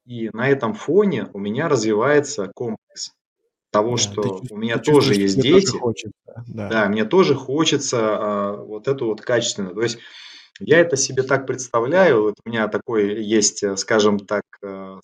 И 0.05 0.29
на 0.31 0.47
этом 0.47 0.75
фоне 0.75 1.29
у 1.33 1.39
меня 1.39 1.67
развивается 1.67 2.51
комплекс 2.53 3.11
того, 3.71 3.91
да, 3.91 3.97
что 3.97 4.21
ты, 4.21 4.53
у 4.53 4.57
меня 4.57 4.77
тоже 4.77 5.13
есть 5.15 5.39
дети. 5.39 5.65
Тоже 5.65 5.79
хочется, 5.79 6.43
да. 6.47 6.69
да, 6.69 6.89
мне 6.89 7.05
тоже 7.05 7.35
хочется 7.35 7.99
а, 8.01 8.55
вот 8.57 8.87
эту 8.87 9.07
вот 9.07 9.21
качественную. 9.21 9.75
То 9.75 9.81
есть 9.81 9.99
я 10.59 10.79
это 10.79 10.95
себе 10.95 11.23
так 11.23 11.45
представляю, 11.45 12.23
вот 12.23 12.35
у 12.43 12.49
меня 12.49 12.67
такой 12.67 13.23
есть, 13.23 13.63
скажем 13.77 14.19
так, 14.19 14.43
э, 14.63 14.99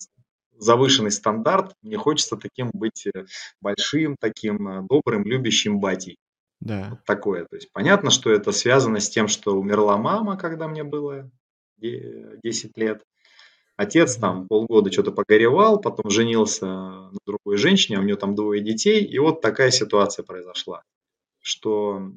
завышенный 0.58 1.12
стандарт, 1.12 1.74
мне 1.82 1.96
хочется 1.96 2.36
таким 2.36 2.70
быть 2.72 3.06
э, 3.06 3.26
большим, 3.60 4.16
таким 4.18 4.68
э, 4.68 4.86
добрым, 4.88 5.24
любящим 5.24 5.78
батей. 5.78 6.16
Да. 6.60 6.88
Вот 6.90 7.04
такое. 7.04 7.44
То 7.44 7.56
есть 7.56 7.70
понятно, 7.72 8.10
что 8.10 8.32
это 8.32 8.50
связано 8.52 8.98
с 9.00 9.08
тем, 9.08 9.28
что 9.28 9.58
умерла 9.58 9.96
мама, 9.96 10.36
когда 10.36 10.66
мне 10.66 10.82
было 10.82 11.30
10 11.78 12.76
лет. 12.76 13.02
Отец 13.76 14.16
там 14.16 14.46
полгода 14.46 14.92
что-то 14.92 15.10
погоревал, 15.10 15.80
потом 15.80 16.10
женился 16.10 16.66
на 16.66 17.18
другой 17.26 17.56
женщине, 17.56 17.98
а 17.98 18.00
у 18.00 18.04
нее 18.04 18.16
там 18.16 18.34
двое 18.34 18.62
детей, 18.62 19.04
и 19.04 19.18
вот 19.18 19.40
такая 19.40 19.70
ситуация 19.70 20.22
произошла, 20.22 20.82
что 21.40 22.12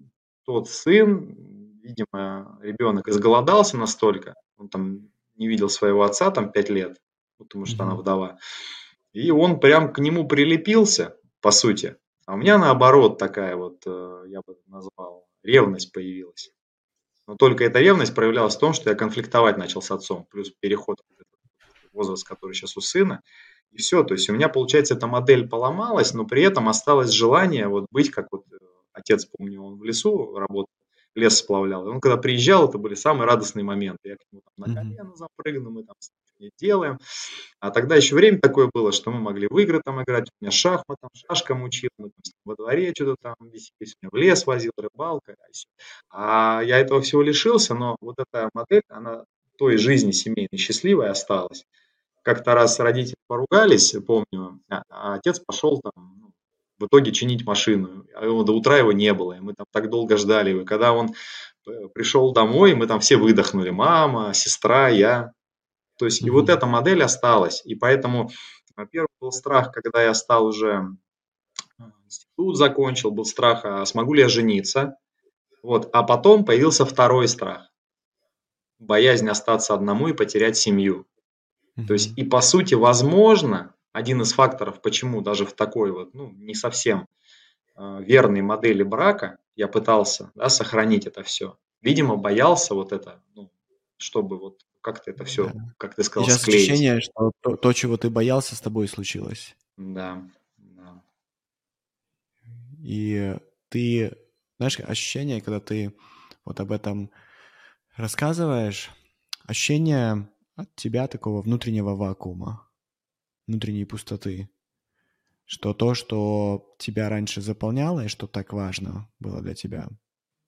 тот 0.46 0.70
сын, 0.70 1.36
видимо, 1.82 2.60
ребенок 2.62 3.08
изголодался 3.08 3.78
настолько, 3.78 4.36
он 4.58 4.70
там 4.70 5.10
не 5.36 5.48
видел 5.48 5.70
своего 5.70 6.04
отца 6.04 6.30
там 6.30 6.52
пять 6.52 6.70
лет, 6.70 6.98
потому 7.40 7.66
что 7.66 7.84
она 7.84 7.96
вдова, 7.96 8.38
и 9.14 9.32
он 9.32 9.60
прям 9.60 9.92
к 9.92 10.00
нему 10.00 10.28
прилепился, 10.28 11.18
по 11.42 11.52
сути. 11.52 11.96
А 12.26 12.34
у 12.34 12.38
меня 12.38 12.58
наоборот 12.58 13.18
такая 13.18 13.56
вот, 13.56 13.82
э, 13.86 14.24
я 14.28 14.42
бы 14.42 14.58
назвал, 14.68 15.28
ревность 15.44 15.92
появилась. 15.94 16.52
Но 17.26 17.36
только 17.36 17.64
эта 17.64 17.80
ревность 17.80 18.14
проявлялась 18.14 18.56
в 18.56 18.60
том, 18.60 18.74
что 18.74 18.90
я 18.90 18.96
конфликтовать 18.96 19.58
начал 19.58 19.82
с 19.82 19.92
отцом, 19.92 20.28
плюс 20.30 20.52
переход 20.60 20.98
возраст, 21.98 22.25
который 22.25 22.54
сейчас 22.54 22.77
у 22.77 22.82
сына. 22.82 23.22
И 23.72 23.77
все, 23.77 24.04
то 24.04 24.13
есть 24.13 24.30
у 24.30 24.34
меня, 24.34 24.48
получается, 24.48 24.94
эта 24.94 25.08
модель 25.08 25.48
поломалась, 25.48 26.13
но 26.13 26.25
при 26.25 26.44
этом 26.44 26.70
осталось 26.70 27.12
желание 27.12 27.68
вот 27.68 27.88
быть, 27.92 28.12
как 28.12 28.27
вот 28.32 28.46
э, 28.51 28.58
отец, 28.94 29.25
помню, 29.25 29.62
он 29.62 29.77
в 29.77 29.84
лесу 29.84 30.38
работал, 30.38 30.72
лес 31.16 31.38
сплавлял. 31.38 31.86
И 31.86 31.89
он 31.89 32.00
когда 32.00 32.18
приезжал, 32.18 32.70
это 32.70 32.77
были 32.77 32.96
самые 32.96 33.27
радостные 33.27 33.63
моменты. 33.63 34.10
Я 34.10 34.16
к 34.16 34.20
нему 34.32 34.42
там 34.44 34.74
на 34.74 34.82
колено 34.82 35.16
запрыгну, 35.16 35.72
мы 35.72 35.84
там 35.84 35.96
не 36.39 36.51
делаем. 36.60 37.00
А 37.60 37.72
тогда 37.72 37.96
еще 37.96 38.16
время 38.16 38.39
такое 38.39 38.70
было, 38.72 38.92
что 38.92 39.12
мы 39.12 39.20
могли 39.20 39.48
в 39.48 39.58
игры 39.58 39.82
там 39.84 40.01
играть. 40.04 40.30
У 40.39 40.44
меня 40.44 40.51
шахмат, 40.51 40.98
там 41.01 41.10
шашкам 41.13 41.63
учил, 41.63 41.89
мы 41.98 42.10
там 42.10 42.34
во 42.46 42.56
дворе 42.56 42.94
что-то 42.96 43.16
там 43.22 43.36
веселись, 43.50 43.96
меня 44.01 44.10
в 44.12 44.16
лес 44.16 44.46
возил, 44.46 44.72
рыбалка. 44.77 45.36
А 46.10 46.62
я 46.62 46.77
этого 46.80 47.01
всего 47.01 47.22
лишился, 47.22 47.74
но 47.74 47.98
вот 48.00 48.16
эта 48.20 48.50
модель, 48.54 48.84
она 48.89 49.25
той 49.58 49.77
жизни 49.77 50.12
семейной 50.12 50.58
счастливой 50.58 51.10
осталась. 51.10 51.66
Как-то 52.27 52.55
раз 52.55 52.77
родители 52.81 53.15
поругались, 53.27 53.96
помню, 54.05 54.60
а, 54.69 54.84
а 54.89 55.13
отец 55.13 55.39
пошел 55.39 55.79
там 55.79 56.17
ну, 56.19 56.34
в 56.77 56.88
итоге 56.88 57.13
чинить 57.13 57.46
машину. 57.46 58.05
А 58.13 58.24
до 58.43 58.51
утра 58.51 58.75
его 58.75 58.91
не 58.91 59.13
было, 59.13 59.38
и 59.38 59.39
мы 59.39 59.53
там 59.53 59.65
так 59.72 59.89
долго 59.89 60.17
ждали 60.17 60.50
его. 60.50 60.65
Когда 60.65 60.91
он 60.91 61.13
э, 61.65 61.88
пришел 61.93 62.34
домой, 62.34 62.75
мы 62.75 62.86
там 62.86 63.00
все 63.00 63.15
выдохнули. 63.15 63.69
Мама, 63.69 64.34
сестра, 64.34 64.89
я. 64.89 65.31
То 65.98 66.03
есть 66.03 66.22
и 66.22 66.29
вот 66.29 66.50
эта 66.50 66.65
модель 66.65 67.01
осталась. 67.01 67.62
И 67.63 67.75
поэтому, 67.75 68.29
во-первых, 68.75 69.12
был 69.22 69.31
страх, 69.31 69.72
когда 69.72 70.03
я 70.03 70.13
стал 70.13 70.48
уже 70.48 70.86
э, 71.79 71.84
институт 72.03 72.57
закончил, 72.57 73.12
был 73.12 73.24
страх, 73.24 73.62
а 73.63 73.86
смогу 73.86 74.15
ли 74.15 74.24
я 74.24 74.27
жениться. 74.27 74.98
Вот. 75.63 75.89
А 75.93 76.03
потом 76.03 76.43
появился 76.43 76.86
второй 76.86 77.29
страх. 77.29 77.72
Боязнь 78.79 79.29
остаться 79.29 79.74
одному 79.74 80.10
и 80.10 80.13
потерять 80.13 80.57
семью. 80.57 81.07
То 81.86 81.93
есть 81.93 82.17
и 82.17 82.24
по 82.24 82.41
сути, 82.41 82.74
возможно, 82.74 83.75
один 83.91 84.22
из 84.22 84.34
факторов, 84.34 84.81
почему 84.81 85.22
даже 85.22 85.46
в 85.46 85.53
такой 85.53 85.91
вот, 85.91 86.13
ну, 86.13 86.31
не 86.31 86.55
совсем 86.55 87.07
э, 87.75 88.03
верной 88.03 88.41
модели 88.41 88.84
брака 88.84 89.38
я 89.55 89.67
пытался 89.67 90.31
да, 90.36 90.50
сохранить 90.50 91.05
это 91.05 91.24
все. 91.24 91.57
Видимо, 91.81 92.15
боялся 92.15 92.74
вот 92.74 92.91
это, 92.91 93.22
ну, 93.36 93.51
чтобы 93.98 94.38
вот 94.38 94.65
как-то 94.81 95.12
это 95.12 95.25
все, 95.25 95.50
да. 95.50 95.74
как 95.77 95.96
ты 95.96 96.03
сказал, 96.03 96.27
Сейчас 96.27 96.41
склеить. 96.41 96.69
ощущение, 96.69 97.01
что 97.01 97.31
то, 97.41 97.55
то, 97.55 97.74
чего 97.74 97.98
ты 97.98 98.10
боялся, 98.10 98.55
с 98.55 98.62
тобой 98.62 98.88
случилось. 98.88 99.55
Да, 99.75 100.24
да. 100.57 101.01
И 102.79 103.36
ты, 103.69 104.15
знаешь, 104.57 104.79
ощущение, 104.79 105.41
когда 105.41 105.60
ты 105.60 105.93
вот 106.46 106.60
об 106.60 106.72
этом 106.72 107.12
рассказываешь, 107.96 108.91
ощущение 109.46 110.29
от 110.58 110.76
тебя 110.76 111.08
такого 111.08 111.42
внутреннего 111.42 111.96
вакуума, 111.96 112.68
внутренней 113.48 113.86
пустоты, 113.86 114.50
что 115.46 115.74
то, 115.74 115.94
что 115.94 116.76
тебя 116.80 117.08
раньше 117.08 117.42
заполняло 117.42 118.04
и 118.04 118.10
что 118.10 118.28
так 118.28 118.52
важно 118.52 119.10
было 119.20 119.42
для 119.42 119.54
тебя, 119.54 119.88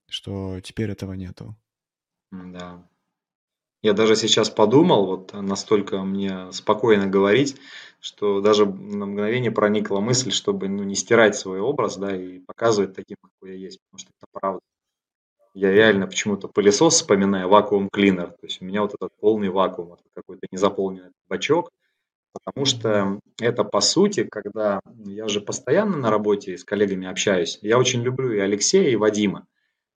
что 0.09 0.59
теперь 0.61 0.89
этого 0.91 1.13
нету. 1.13 1.55
Да, 2.31 2.89
я 3.81 3.93
даже 3.93 4.15
сейчас 4.17 4.49
подумал, 4.49 5.05
вот 5.05 5.31
настолько 5.33 6.01
мне 6.03 6.51
спокойно 6.51 7.07
говорить, 7.07 7.55
что 8.01 8.41
даже 8.41 8.65
на 8.65 9.05
мгновение 9.05 9.51
проникла 9.51 10.01
мысль, 10.01 10.31
чтобы 10.31 10.67
ну, 10.67 10.83
не 10.83 10.95
стирать 10.95 11.37
свой 11.37 11.61
образ, 11.61 11.97
да, 11.97 12.13
и 12.15 12.39
показывать 12.39 12.93
таким, 12.93 13.17
какой 13.21 13.51
я 13.51 13.57
есть, 13.57 13.79
потому 13.83 13.99
что 13.99 14.11
это 14.17 14.27
правда. 14.33 14.59
Я 15.59 15.71
реально 15.73 16.07
почему-то 16.07 16.47
пылесос 16.47 16.95
вспоминаю, 16.95 17.49
вакуум 17.49 17.89
клинер, 17.89 18.27
то 18.27 18.45
есть 18.45 18.61
у 18.61 18.65
меня 18.65 18.81
вот 18.81 18.93
этот 18.93 19.11
полный 19.19 19.49
вакуум, 19.49 19.97
какой-то 20.13 20.47
незаполненный 20.51 21.11
бачок, 21.27 21.69
потому 22.33 22.65
что 22.65 23.19
это 23.41 23.65
по 23.65 23.81
сути, 23.81 24.23
когда 24.23 24.79
ну, 24.85 25.11
я 25.11 25.27
же 25.27 25.41
постоянно 25.41 25.97
на 25.97 26.11
работе 26.11 26.57
с 26.57 26.63
коллегами 26.63 27.07
общаюсь, 27.07 27.59
я 27.61 27.77
очень 27.77 28.01
люблю 28.03 28.31
и 28.31 28.39
Алексея, 28.39 28.89
и 28.89 28.95
Вадима, 28.95 29.47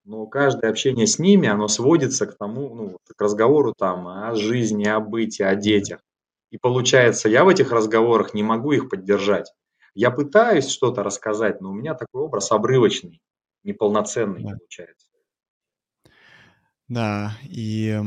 но 0.06 0.26
каждое 0.28 0.72
общение 0.72 1.08
с 1.08 1.20
ними, 1.20 1.48
оно 1.48 1.68
сводится 1.70 2.26
к 2.28 2.38
тому, 2.38 2.76
ну, 2.76 2.98
к 3.16 3.22
разговору 3.22 3.74
там 3.78 4.08
о 4.08 4.36
жизни, 4.36 4.86
о 4.88 5.00
бытии, 5.00 5.44
о 5.44 5.56
детях. 5.56 6.02
И 6.52 6.58
получается, 6.58 7.30
я 7.30 7.46
в 7.46 7.50
этих 7.50 7.72
разговорах 7.72 8.34
не 8.34 8.44
могу 8.44 8.74
их 8.74 8.90
поддержать. 8.90 9.54
Я 9.96 10.12
пытаюсь 10.12 10.70
что-то 10.70 11.04
рассказать, 11.04 11.62
но 11.62 11.72
у 11.72 11.74
меня 11.74 11.94
такой 11.96 12.24
образ 12.24 12.52
обрывочный, 12.52 13.22
неполноценный 13.64 14.44
Да. 14.44 14.50
получается. 14.58 15.08
Да, 16.94 17.36
и 17.42 18.00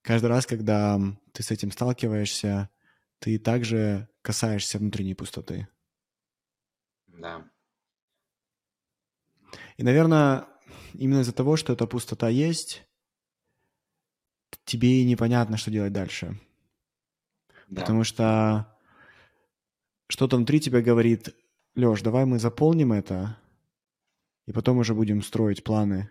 каждый 0.00 0.28
раз, 0.28 0.46
когда 0.46 0.98
ты 1.32 1.42
с 1.42 1.50
этим 1.50 1.70
сталкиваешься, 1.70 2.70
ты 3.18 3.38
также 3.38 4.08
касаешься 4.22 4.78
внутренней 4.78 5.12
пустоты. 5.12 5.68
Да. 7.06 7.46
И, 9.76 9.82
наверное, 9.82 10.46
именно 10.94 11.20
из-за 11.20 11.34
того, 11.34 11.58
что 11.58 11.74
эта 11.74 11.86
пустота 11.86 12.30
есть, 12.30 12.82
тебе 14.64 15.02
и 15.02 15.04
непонятно, 15.04 15.58
что 15.58 15.70
делать 15.70 15.92
дальше. 15.92 16.40
Да. 17.68 17.82
Потому 17.82 18.04
что 18.04 18.74
что-то 20.08 20.36
внутри 20.38 20.60
тебя 20.60 20.80
говорит, 20.80 21.36
Леш, 21.74 22.00
давай 22.00 22.24
мы 22.24 22.38
заполним 22.38 22.94
это, 22.94 23.38
и 24.46 24.52
потом 24.52 24.78
уже 24.78 24.94
будем 24.94 25.20
строить 25.20 25.62
планы, 25.62 26.10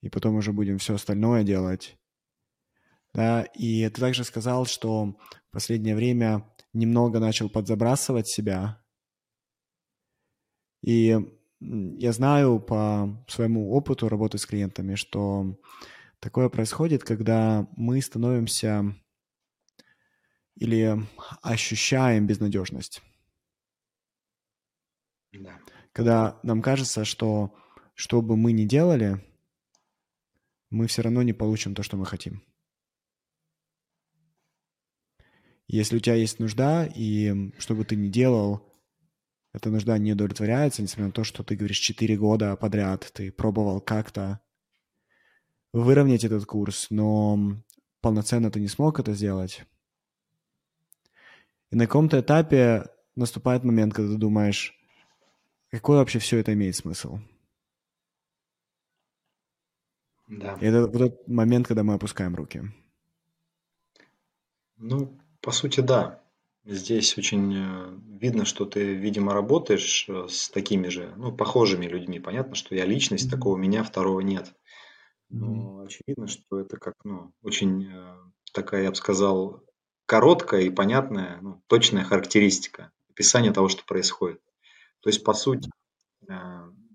и 0.00 0.08
потом 0.08 0.36
уже 0.36 0.52
будем 0.52 0.78
все 0.78 0.94
остальное 0.94 1.44
делать. 1.44 1.96
Да, 3.14 3.42
и 3.42 3.88
ты 3.88 4.00
также 4.00 4.24
сказал, 4.24 4.66
что 4.66 5.18
в 5.48 5.50
последнее 5.50 5.96
время 5.96 6.48
немного 6.72 7.18
начал 7.18 7.48
подзабрасывать 7.48 8.28
себя. 8.28 8.82
И 10.82 11.18
я 11.60 12.12
знаю 12.12 12.60
по 12.60 13.24
своему 13.26 13.72
опыту 13.72 14.08
работы 14.08 14.38
с 14.38 14.46
клиентами, 14.46 14.94
что 14.94 15.58
такое 16.20 16.48
происходит, 16.48 17.02
когда 17.02 17.66
мы 17.76 18.00
становимся 18.00 18.94
или 20.54 20.96
ощущаем 21.42 22.26
безнадежность. 22.26 23.02
Да. 25.32 25.58
Когда 25.92 26.38
нам 26.42 26.62
кажется, 26.62 27.04
что 27.04 27.54
что 27.94 28.22
бы 28.22 28.36
мы 28.36 28.52
ни 28.52 28.64
делали, 28.64 29.24
мы 30.70 30.86
все 30.86 31.02
равно 31.02 31.22
не 31.22 31.32
получим 31.32 31.74
то, 31.74 31.82
что 31.82 31.96
мы 31.96 32.06
хотим. 32.06 32.42
Если 35.66 35.96
у 35.96 36.00
тебя 36.00 36.14
есть 36.14 36.38
нужда, 36.38 36.86
и 36.86 37.52
что 37.58 37.74
бы 37.74 37.84
ты 37.84 37.94
ни 37.94 38.08
делал, 38.08 38.72
эта 39.52 39.70
нужда 39.70 39.98
не 39.98 40.12
удовлетворяется, 40.12 40.82
несмотря 40.82 41.06
на 41.06 41.12
то, 41.12 41.24
что 41.24 41.42
ты 41.42 41.56
говоришь 41.56 41.78
4 41.78 42.16
года 42.16 42.56
подряд, 42.56 43.10
ты 43.12 43.30
пробовал 43.30 43.80
как-то 43.80 44.40
выровнять 45.72 46.24
этот 46.24 46.46
курс, 46.46 46.86
но 46.90 47.62
полноценно 48.00 48.50
ты 48.50 48.60
не 48.60 48.68
смог 48.68 48.98
это 49.00 49.12
сделать. 49.14 49.64
И 51.70 51.76
на 51.76 51.86
каком-то 51.86 52.20
этапе 52.20 52.86
наступает 53.14 53.64
момент, 53.64 53.92
когда 53.92 54.12
ты 54.12 54.18
думаешь, 54.18 54.74
какой 55.70 55.96
вообще 55.96 56.18
все 56.18 56.38
это 56.38 56.54
имеет 56.54 56.76
смысл? 56.76 57.18
Да. 60.28 60.58
И 60.60 60.66
это 60.66 60.86
вот 60.86 60.94
этот 60.94 61.28
момент, 61.28 61.66
когда 61.66 61.82
мы 61.82 61.94
опускаем 61.94 62.34
руки. 62.36 62.62
Ну, 64.76 65.18
по 65.40 65.50
сути, 65.50 65.80
да. 65.80 66.22
Здесь 66.64 67.16
очень 67.16 67.54
э, 67.56 67.98
видно, 68.20 68.44
что 68.44 68.66
ты, 68.66 68.94
видимо, 68.94 69.32
работаешь 69.32 70.06
э, 70.08 70.26
с 70.28 70.50
такими 70.50 70.88
же, 70.88 71.14
ну, 71.16 71.34
похожими 71.34 71.86
людьми. 71.86 72.20
Понятно, 72.20 72.54
что 72.54 72.74
я 72.74 72.84
личность, 72.84 73.30
такого 73.30 73.56
меня 73.56 73.82
второго 73.82 74.20
нет. 74.20 74.54
Но 75.30 75.80
очевидно, 75.80 76.26
что 76.26 76.60
это 76.60 76.76
как, 76.76 76.94
ну, 77.04 77.32
очень 77.42 77.90
э, 77.90 78.16
такая, 78.52 78.82
я 78.82 78.90
бы 78.90 78.96
сказал, 78.96 79.62
короткая 80.04 80.62
и 80.62 80.70
понятная, 80.70 81.38
ну, 81.40 81.62
точная 81.68 82.04
характеристика, 82.04 82.92
описание 83.10 83.52
того, 83.52 83.68
что 83.68 83.84
происходит. 83.86 84.42
То 85.00 85.08
есть, 85.08 85.24
по 85.24 85.32
сути, 85.32 85.70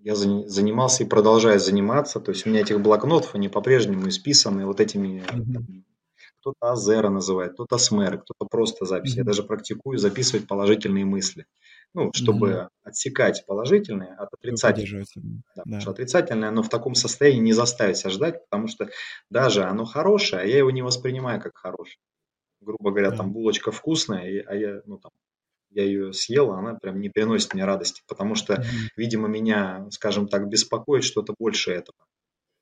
я 0.04 0.14
зани- 0.14 0.48
занимался 0.48 1.04
и 1.04 1.08
продолжаю 1.08 1.60
заниматься, 1.60 2.20
то 2.20 2.32
есть 2.32 2.46
у 2.46 2.50
меня 2.50 2.62
этих 2.62 2.80
блокнотов, 2.82 3.36
они 3.36 3.48
по-прежнему 3.50 4.08
исписаны 4.10 4.66
вот 4.66 4.80
этими, 4.80 5.24
там, 5.26 5.44
кто-то 6.42 6.72
Азера 6.74 7.10
называет, 7.10 7.54
кто-то 7.54 7.78
Смер, 7.78 8.18
кто-то 8.20 8.46
просто 8.46 8.84
запись. 8.86 9.16
Я 9.16 9.24
даже 9.24 9.44
практикую 9.44 9.98
записывать 9.98 10.46
положительные 10.46 11.06
мысли, 11.06 11.46
ну, 11.94 12.12
чтобы 12.14 12.68
отсекать 12.84 13.46
положительные 13.48 14.14
от 14.16 14.28
отрицательных. 14.34 15.08
Да, 15.16 15.22
Да. 15.56 15.62
потому 15.64 15.82
что 15.82 15.92
отрицательное, 15.92 16.50
оно 16.50 16.62
в 16.64 16.70
таком 16.70 16.96
состоянии 16.96 17.40
не 17.40 17.54
заставит 17.54 17.96
себя 17.98 18.10
ждать, 18.10 18.44
потому 18.50 18.68
что 18.68 18.90
даже 19.30 19.64
оно 19.64 19.86
хорошее, 19.86 20.42
а 20.42 20.46
я 20.46 20.58
его 20.58 20.70
не 20.72 20.82
воспринимаю 20.82 21.40
как 21.42 21.56
хорошее. 21.56 21.98
Грубо 22.60 22.92
говоря, 22.92 23.12
Да. 23.12 23.18
там 23.18 23.32
булочка 23.32 23.72
вкусная, 23.72 24.44
а 24.46 24.54
я, 24.56 24.82
ну, 24.86 24.98
там, 24.98 25.12
я 25.74 25.84
ее 25.84 26.14
съел, 26.14 26.52
а 26.52 26.60
она 26.60 26.76
прям 26.76 27.00
не 27.00 27.10
приносит 27.10 27.54
мне 27.54 27.66
радости, 27.66 28.04
потому 28.08 28.36
что, 28.36 28.54
Мгм. 28.56 28.66
видимо, 28.96 29.28
меня, 29.28 29.88
скажем 29.92 30.28
так, 30.28 30.48
беспокоит 30.48 31.04
что-то 31.04 31.34
больше 31.38 31.72
этого, 31.72 31.98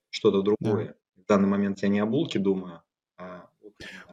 что-то 0.10 0.41
Да. 0.41 0.43
другое. 0.43 0.95
В 1.15 1.26
данный 1.26 1.47
момент 1.47 1.82
я 1.82 1.89
не 1.89 2.00
о 2.00 2.06
булке 2.06 2.39
думаю, 2.39 2.82
а 3.17 3.47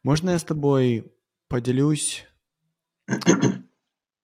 Можно 0.03 0.31
я 0.31 0.39
с 0.39 0.45
тобой 0.45 1.13
поделюсь, 1.49 2.27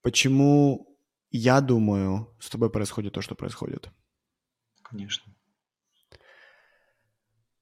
почему 0.02 0.96
я 1.30 1.60
думаю, 1.60 2.28
с 2.38 2.48
тобой 2.50 2.70
происходит 2.70 3.12
то, 3.12 3.20
что 3.20 3.34
происходит? 3.34 3.90
Конечно. 4.82 5.32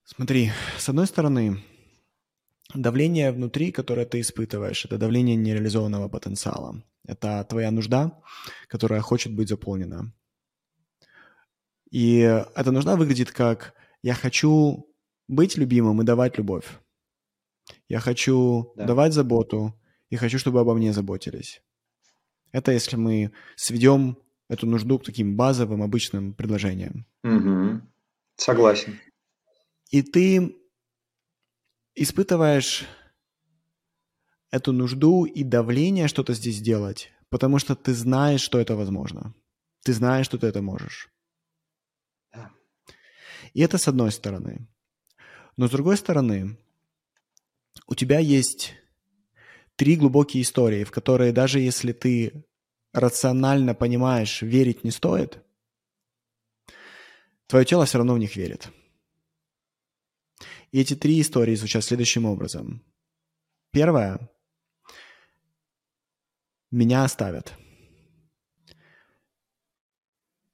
Смотри, 0.03 0.51
с 0.77 0.89
одной 0.89 1.07
стороны, 1.07 1.63
давление 2.73 3.31
внутри, 3.31 3.71
которое 3.71 4.05
ты 4.05 4.19
испытываешь, 4.19 4.85
это 4.85 4.97
давление 4.97 5.35
нереализованного 5.35 6.09
потенциала. 6.09 6.83
Это 7.05 7.45
твоя 7.49 7.71
нужда, 7.71 8.21
которая 8.67 9.01
хочет 9.01 9.33
быть 9.33 9.49
заполнена. 9.49 10.13
И 11.91 12.19
эта 12.55 12.71
нужда 12.71 12.95
выглядит 12.95 13.31
как 13.31 13.73
«я 14.01 14.13
хочу 14.15 14.87
быть 15.27 15.57
любимым 15.57 16.01
и 16.01 16.05
давать 16.05 16.37
любовь». 16.37 16.65
Я 17.87 17.99
хочу 17.99 18.73
Да. 18.75 18.87
давать 18.87 19.13
заботу 19.13 19.73
и 20.09 20.15
хочу, 20.15 20.37
чтобы 20.39 20.59
обо 20.59 20.73
мне 20.73 20.93
заботились. 20.93 21.61
Это 22.51 22.71
если 22.71 22.97
мы 22.97 23.31
сведем 23.55 24.17
эту 24.49 24.67
нужду 24.67 24.99
к 24.99 25.05
таким 25.05 25.35
базовым, 25.35 25.81
обычным 25.81 26.33
предложениям. 26.33 27.05
Мгм. 27.23 27.89
Согласен. 28.35 28.99
И 29.91 30.01
ты 30.01 30.55
испытываешь 31.95 32.85
эту 34.51 34.71
нужду 34.71 35.25
и 35.25 35.43
давление 35.43 36.07
что-то 36.07 36.33
здесь 36.33 36.61
делать, 36.61 37.11
потому 37.29 37.59
что 37.59 37.75
ты 37.75 37.93
знаешь, 37.93 38.41
что 38.41 38.59
это 38.59 38.75
возможно. 38.75 39.33
Ты 39.83 39.93
знаешь, 39.93 40.25
что 40.25 40.37
ты 40.37 40.47
это 40.47 40.61
можешь. 40.61 41.09
Да. 42.31 42.51
И 43.53 43.61
это 43.61 43.77
с 43.77 43.87
одной 43.87 44.11
стороны. 44.11 44.67
Но 45.57 45.67
с 45.67 45.71
другой 45.71 45.97
стороны, 45.97 46.57
у 47.87 47.95
тебя 47.95 48.19
есть 48.19 48.73
три 49.75 49.95
глубокие 49.95 50.43
истории, 50.43 50.83
в 50.83 50.91
которые 50.91 51.31
даже 51.31 51.59
если 51.59 51.91
ты 51.91 52.45
рационально 52.93 53.73
понимаешь, 53.73 54.41
верить 54.41 54.83
не 54.83 54.91
стоит, 54.91 55.43
твое 57.47 57.65
тело 57.65 57.85
все 57.85 57.97
равно 57.97 58.13
в 58.13 58.19
них 58.19 58.35
верит. 58.35 58.69
И 60.73 60.79
эти 60.79 60.95
три 60.95 61.21
истории 61.21 61.53
звучат 61.53 61.83
следующим 61.83 62.25
образом. 62.25 62.83
Первая. 63.69 64.27
Меня 66.71 67.03
оставят. 67.03 67.53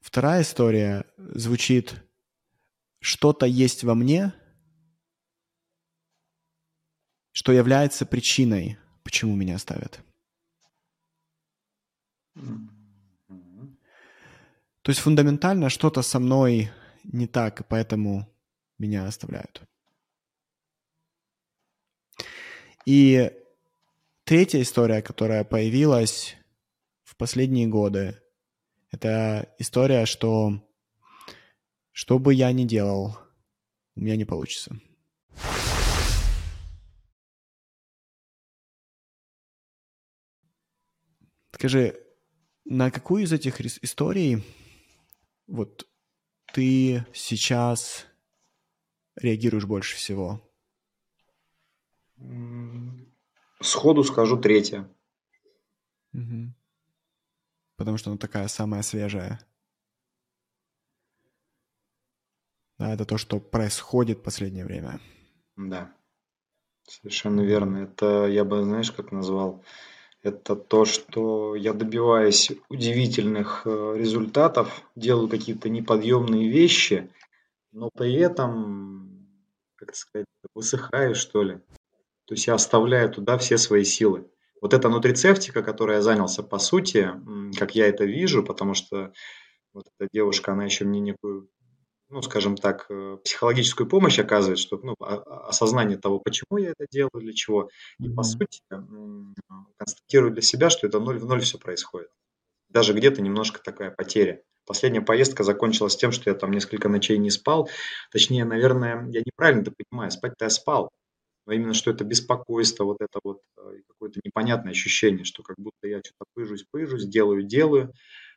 Вторая 0.01 0.41
история 0.41 1.05
звучит 1.17 2.03
что-то 2.99 3.45
есть 3.45 3.85
во 3.85 3.95
мне, 3.95 4.33
что 7.31 7.53
является 7.53 8.05
причиной, 8.05 8.77
почему 9.03 9.37
меня 9.37 9.55
оставят. 9.55 10.01
То 12.33 12.43
есть 14.89 14.99
фундаментально 14.99 15.69
что-то 15.69 16.01
со 16.01 16.19
мной 16.19 16.71
не 17.05 17.25
так, 17.25 17.61
и 17.61 17.63
поэтому 17.63 18.29
меня 18.77 19.07
оставляют. 19.07 19.63
И 22.85 23.31
третья 24.23 24.61
история, 24.61 25.01
которая 25.01 25.43
появилась 25.43 26.35
в 27.03 27.15
последние 27.15 27.67
годы, 27.67 28.19
это 28.91 29.53
история, 29.59 30.05
что 30.05 30.61
что 31.91 32.17
бы 32.17 32.33
я 32.33 32.51
ни 32.51 32.63
делал, 32.63 33.17
у 33.95 33.99
меня 33.99 34.15
не 34.15 34.25
получится. 34.25 34.79
Скажи, 41.51 41.99
на 42.63 42.89
какую 42.89 43.23
из 43.23 43.33
этих 43.33 43.59
историй 43.83 44.45
вот 45.45 45.85
ты 46.53 47.05
сейчас 47.13 48.05
реагируешь 49.17 49.65
больше 49.65 49.97
всего? 49.97 50.48
Сходу 53.61 54.03
скажу 54.03 54.37
третья. 54.37 54.89
Угу. 56.13 56.53
Потому 57.75 57.97
что 57.97 58.09
она 58.09 58.17
такая 58.17 58.47
самая 58.47 58.81
свежая. 58.81 59.39
Да, 62.77 62.93
это 62.93 63.05
то, 63.05 63.17
что 63.17 63.39
происходит 63.39 64.19
в 64.19 64.23
последнее 64.23 64.65
время. 64.65 65.01
Да, 65.57 65.93
совершенно 66.87 67.41
верно. 67.41 67.79
Это 67.79 68.27
я 68.27 68.45
бы, 68.45 68.63
знаешь, 68.63 68.91
как 68.91 69.11
назвал? 69.11 69.63
Это 70.21 70.55
то, 70.55 70.85
что 70.85 71.55
я 71.55 71.73
добиваюсь 71.73 72.51
удивительных 72.69 73.63
э, 73.65 73.95
результатов, 73.97 74.83
делаю 74.95 75.29
какие-то 75.29 75.69
неподъемные 75.69 76.49
вещи, 76.49 77.09
но 77.71 77.89
при 77.89 78.15
этом, 78.15 79.27
как 79.75 79.95
сказать, 79.95 80.27
высыхаю, 80.53 81.15
что 81.15 81.43
ли. 81.43 81.59
То 82.29 82.35
есть 82.35 82.45
я 82.45 82.53
оставляю 82.53 83.09
туда 83.09 83.39
все 83.39 83.57
свои 83.57 83.83
силы. 83.83 84.29
Вот 84.61 84.75
эта 84.75 84.87
нутрицептика, 84.87 85.63
которой 85.63 85.95
я 85.95 86.01
занялся, 86.03 86.43
по 86.43 86.59
сути, 86.59 87.11
как 87.57 87.73
я 87.73 87.87
это 87.87 88.05
вижу, 88.05 88.43
потому 88.43 88.75
что 88.75 89.13
вот 89.73 89.87
эта 89.97 90.07
девушка, 90.13 90.51
она 90.51 90.65
еще 90.65 90.85
мне 90.85 90.99
некую 90.99 91.49
ну, 92.11 92.21
скажем 92.23 92.55
так, 92.55 92.87
э, 92.89 93.17
психологическую 93.23 93.87
помощь 93.87 94.17
оказывает, 94.17 94.57
чтобы 94.57 94.87
ну, 94.87 94.95
осознание 94.99 95.95
того, 95.95 96.19
почему 96.19 96.57
я 96.57 96.69
это 96.69 96.87
делаю, 96.89 97.11
для 97.13 97.33
чего. 97.33 97.69
И 97.99 98.09
по 98.09 98.23
сути 98.23 98.61
констатирую 99.77 100.31
для 100.31 100.41
себя, 100.41 100.71
что 100.71 100.87
это 100.87 100.99
ноль 100.99 101.19
в 101.19 101.25
ноль 101.25 101.41
все 101.41 101.59
происходит. 101.59 102.09
Даже 102.67 102.93
где-то 102.93 103.21
немножко 103.21 103.61
такая 103.63 103.91
потеря. 103.91 104.41
Последняя 104.65 105.01
поездка 105.01 105.43
закончилась 105.43 105.97
тем, 105.97 106.11
что 106.11 106.31
я 106.31 106.35
там 106.35 106.49
несколько 106.49 106.89
ночей 106.89 107.19
не 107.19 107.29
спал. 107.29 107.69
Точнее, 108.11 108.43
наверное, 108.43 109.07
я 109.11 109.21
неправильно 109.21 109.61
это 109.61 109.71
понимаю. 109.71 110.09
Спать-то 110.09 110.45
я 110.45 110.49
спал. 110.49 110.89
Но 111.49 111.55
именно 111.55 111.73
что 111.73 111.89
это 111.89 112.03
беспокойство, 112.03 112.83
вот 112.83 112.97
это 112.99 113.19
вот 113.23 113.41
э, 113.57 113.81
какое-то 113.87 114.19
непонятное 114.23 114.71
ощущение, 114.71 115.25
что 115.25 115.41
как 115.41 115.55
будто 115.57 115.87
я 115.87 115.97
что-то 115.97 116.25
пыжусь, 116.35 116.63
пыжусь, 116.69 117.07
делаю, 117.07 117.41
делаю 117.41 117.91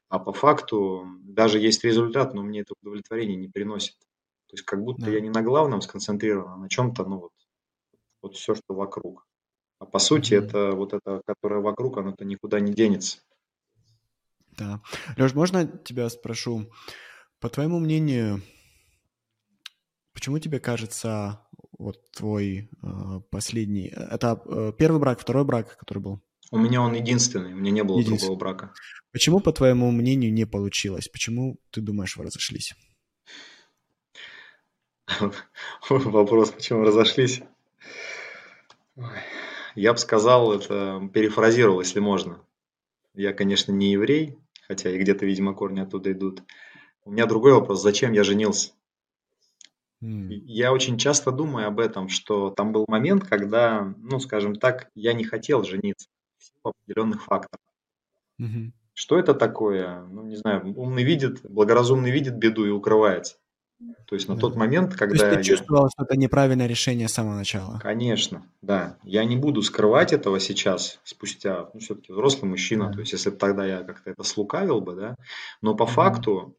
а 0.09 0.19
по 0.19 0.33
факту 0.33 1.07
даже 1.23 1.59
есть 1.59 1.85
результат, 1.85 2.33
но 2.33 2.43
мне 2.43 2.61
это 2.61 2.73
удовлетворение 2.81 3.37
не 3.37 3.49
приносит. 3.49 3.99
То 4.47 4.55
есть 4.55 4.65
как 4.65 4.83
будто 4.83 5.07
да. 5.07 5.11
я 5.11 5.21
не 5.21 5.29
на 5.29 5.43
главном 5.43 5.83
сконцентрирован, 5.83 6.53
а 6.53 6.57
на 6.57 6.71
чем-то, 6.71 7.05
ну 7.05 7.19
вот, 7.19 7.33
вот 8.23 8.35
все, 8.35 8.55
что 8.55 8.75
вокруг. 8.75 9.27
А 9.79 9.85
по 9.85 9.99
сути, 9.99 10.33
mm-hmm. 10.33 10.45
это 10.45 10.73
вот 10.73 10.95
это, 10.95 11.21
которое 11.27 11.61
вокруг, 11.61 11.99
оно-то 11.99 12.25
никуда 12.25 12.61
не 12.61 12.73
денется. 12.73 13.21
Да. 14.57 14.83
Леш, 15.19 15.35
можно 15.35 15.67
тебя 15.67 16.09
спрошу? 16.09 16.71
По 17.41 17.51
твоему 17.51 17.79
мнению, 17.79 18.41
почему 20.15 20.39
тебе 20.39 20.61
кажется 20.61 21.47
вот 21.83 22.11
твой 22.13 22.71
э, 22.83 23.21
последний... 23.31 23.89
Это 23.89 24.41
э, 24.45 24.73
первый 24.79 25.01
брак, 25.01 25.21
второй 25.21 25.45
брак, 25.45 25.77
который 25.77 25.99
был? 25.99 26.21
У 26.51 26.59
меня 26.59 26.83
он 26.83 26.95
единственный, 26.95 27.53
у 27.53 27.57
меня 27.57 27.71
не 27.71 27.83
было 27.83 28.03
другого 28.05 28.37
брака. 28.37 28.73
Почему, 29.11 29.41
по 29.41 29.53
твоему 29.53 29.91
мнению, 29.91 30.33
не 30.33 30.47
получилось? 30.47 31.09
Почему 31.09 31.59
ты 31.71 31.81
думаешь, 31.81 32.17
вы 32.17 32.25
разошлись? 32.25 32.75
Вопрос, 35.89 36.51
почему 36.51 36.83
разошлись? 36.83 37.43
Я 39.75 39.93
бы 39.93 39.99
сказал, 39.99 40.53
это 40.53 41.09
перефразировал, 41.13 41.81
если 41.81 42.01
можно. 42.01 42.41
Я, 43.15 43.33
конечно, 43.33 43.73
не 43.73 43.93
еврей, 43.93 44.39
хотя 44.67 44.91
и 44.91 44.99
где-то, 44.99 45.27
видимо, 45.27 45.55
корни 45.55 45.81
оттуда 45.81 46.13
идут. 46.13 46.43
У 47.05 47.11
меня 47.11 47.27
другой 47.27 47.53
вопрос, 47.53 47.83
зачем 47.83 48.13
я 48.13 48.25
женился? 48.25 48.73
Я 50.03 50.73
очень 50.73 50.99
часто 50.99 51.31
думаю 51.31 51.69
об 51.69 51.79
этом, 51.79 52.09
что 52.09 52.51
там 52.51 52.73
был 52.73 52.85
момент, 52.89 53.25
когда, 53.25 53.95
ну, 53.99 54.19
скажем 54.19 54.57
так, 54.57 54.91
я 54.95 55.13
не 55.13 55.25
хотел 55.25 55.63
жениться 55.63 56.09
определенных 56.65 57.23
факторов. 57.23 57.61
Угу. 58.39 58.73
Что 58.95 59.19
это 59.19 59.35
такое? 59.35 60.03
Ну, 60.11 60.25
не 60.25 60.37
знаю, 60.37 60.75
умный 60.77 61.05
видит, 61.05 61.41
благоразумный 61.43 62.11
видит 62.11 62.37
беду 62.37 62.65
и 62.65 62.71
укрывается. 62.71 63.37
То 64.07 64.15
есть 64.15 64.29
на 64.29 64.35
да. 64.35 64.41
тот 64.41 64.55
момент, 64.55 64.95
когда... 64.95 65.19
То 65.19 65.27
есть 65.27 65.39
ты 65.39 65.45
чувствовал, 65.57 65.85
я... 65.85 65.91
что 65.91 66.05
это 66.05 66.17
неправильное 66.17 66.67
решение 66.67 67.09
с 67.09 67.15
самого 67.15 67.35
начала? 67.35 67.79
Конечно, 67.79 68.47
да. 68.61 68.97
Я 69.03 69.25
не 69.25 69.37
буду 69.37 69.63
скрывать 69.63 70.13
этого 70.13 70.39
сейчас, 70.39 71.01
спустя, 71.05 71.69
ну, 71.75 71.81
все-таки 71.81 72.13
взрослый 72.13 72.49
мужчина, 72.49 72.89
да. 72.89 72.93
то 72.93 73.01
есть 73.01 73.13
если 73.13 73.31
бы 73.31 73.37
тогда 73.37 73.65
я 73.65 73.83
как-то 73.83 74.11
это 74.11 74.23
слукавил 74.23 74.81
бы, 74.81 74.95
да, 74.95 75.17
но 75.63 75.75
по 75.75 75.85
mm 75.85 75.87
факту 75.87 76.57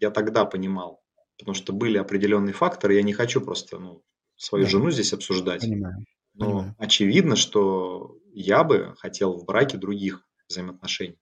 я 0.00 0.10
тогда 0.10 0.44
понимал, 0.44 1.02
потому 1.38 1.54
что 1.54 1.72
были 1.72 1.98
определенные 1.98 2.52
факторы, 2.52 2.94
я 2.94 3.02
не 3.02 3.12
хочу 3.12 3.40
просто, 3.40 3.78
ну, 3.78 4.02
свою 4.36 4.64
да. 4.64 4.70
жену 4.70 4.90
здесь 4.90 5.12
обсуждать. 5.12 5.62
Понимаю. 5.62 6.04
Но 6.34 6.46
Понимаю. 6.46 6.74
очевидно, 6.78 7.36
что 7.36 8.16
я 8.32 8.64
бы 8.64 8.94
хотел 8.98 9.36
в 9.36 9.44
браке 9.44 9.76
других 9.76 10.26
взаимоотношений. 10.48 11.18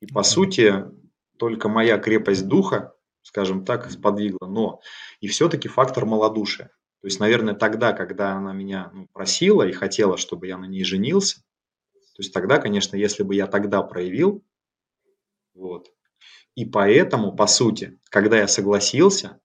И 0.00 0.06
по 0.06 0.22
сути, 0.22 0.84
только 1.38 1.68
моя 1.68 1.98
крепость 1.98 2.46
духа, 2.46 2.94
скажем 3.22 3.64
так, 3.64 3.90
сподвигла. 3.90 4.46
Но 4.46 4.80
и 5.20 5.28
все-таки 5.28 5.68
фактор 5.68 6.06
малодушия. 6.06 6.70
То 7.00 7.06
есть, 7.06 7.18
наверное, 7.18 7.54
тогда, 7.54 7.92
когда 7.92 8.32
она 8.32 8.52
меня 8.52 8.90
ну, 8.92 9.08
просила 9.12 9.66
и 9.66 9.72
хотела, 9.72 10.18
чтобы 10.18 10.46
я 10.46 10.58
на 10.58 10.66
ней 10.66 10.84
женился, 10.84 11.40
то 12.14 12.22
есть 12.22 12.34
тогда, 12.34 12.58
конечно, 12.58 12.96
если 12.96 13.22
бы 13.22 13.34
я 13.34 13.46
тогда 13.46 13.82
проявил, 13.82 14.44
вот, 15.54 15.90
и 16.54 16.64
поэтому, 16.64 17.34
по 17.34 17.46
сути, 17.46 17.98
когда 18.10 18.38
я 18.38 18.48
согласился, 18.48 19.40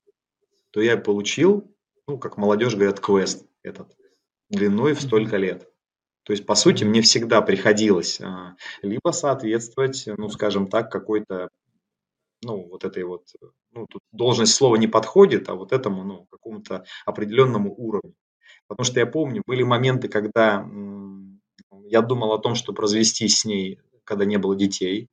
то 0.71 0.81
я 0.81 0.97
получил, 0.97 1.73
ну, 2.07 2.17
как 2.17 2.37
молодежь 2.37 2.75
говорят, 2.75 2.99
квест 2.99 3.45
этот 3.63 3.95
длиной 4.49 4.93
в 4.93 5.01
столько 5.01 5.37
лет. 5.37 5.69
То 6.23 6.33
есть, 6.33 6.45
по 6.45 6.55
сути, 6.55 6.83
мне 6.83 7.01
всегда 7.01 7.41
приходилось 7.41 8.19
а, 8.19 8.55
либо 8.81 9.11
соответствовать, 9.11 10.03
ну, 10.17 10.27
скажем 10.29 10.67
так, 10.67 10.91
какой-то, 10.91 11.49
ну, 12.41 12.67
вот 12.67 12.83
этой 12.83 13.03
вот, 13.03 13.27
ну, 13.71 13.85
тут 13.87 14.01
должность 14.11 14.55
слова 14.55 14.75
не 14.75 14.87
подходит, 14.87 15.49
а 15.49 15.55
вот 15.55 15.71
этому, 15.71 16.03
ну, 16.03 16.27
какому-то 16.31 16.83
определенному 17.05 17.73
уровню. 17.77 18.15
Потому 18.67 18.85
что 18.85 18.99
я 18.99 19.05
помню, 19.05 19.43
были 19.45 19.61
моменты, 19.61 20.07
когда 20.07 20.67
я 21.87 22.01
думал 22.01 22.33
о 22.33 22.39
том, 22.39 22.55
чтобы 22.55 22.81
развестись 22.81 23.39
с 23.39 23.45
ней, 23.45 23.79
когда 24.03 24.25
не 24.25 24.37
было 24.37 24.55
детей. 24.55 25.07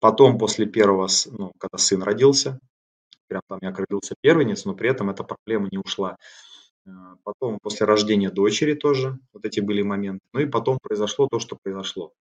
Потом, 0.00 0.38
после 0.38 0.66
первого, 0.66 1.08
ну, 1.30 1.52
когда 1.58 1.78
сын 1.78 2.02
родился, 2.02 2.58
прям 3.28 3.42
там 3.48 3.58
я 3.62 3.72
родился 3.72 4.14
первенец, 4.20 4.64
но 4.64 4.74
при 4.74 4.90
этом 4.90 5.10
эта 5.10 5.24
проблема 5.24 5.68
не 5.70 5.78
ушла. 5.78 6.16
А, 6.86 7.16
потом 7.24 7.58
после 7.60 7.86
рождения 7.86 8.30
дочери 8.30 8.74
тоже 8.74 9.18
вот 9.32 9.44
эти 9.44 9.60
были 9.60 9.82
моменты. 9.82 10.20
Ну 10.32 10.40
и 10.40 10.46
потом 10.46 10.78
произошло 10.80 11.28
то, 11.28 11.38
что 11.38 11.56
произошло. 11.62 12.12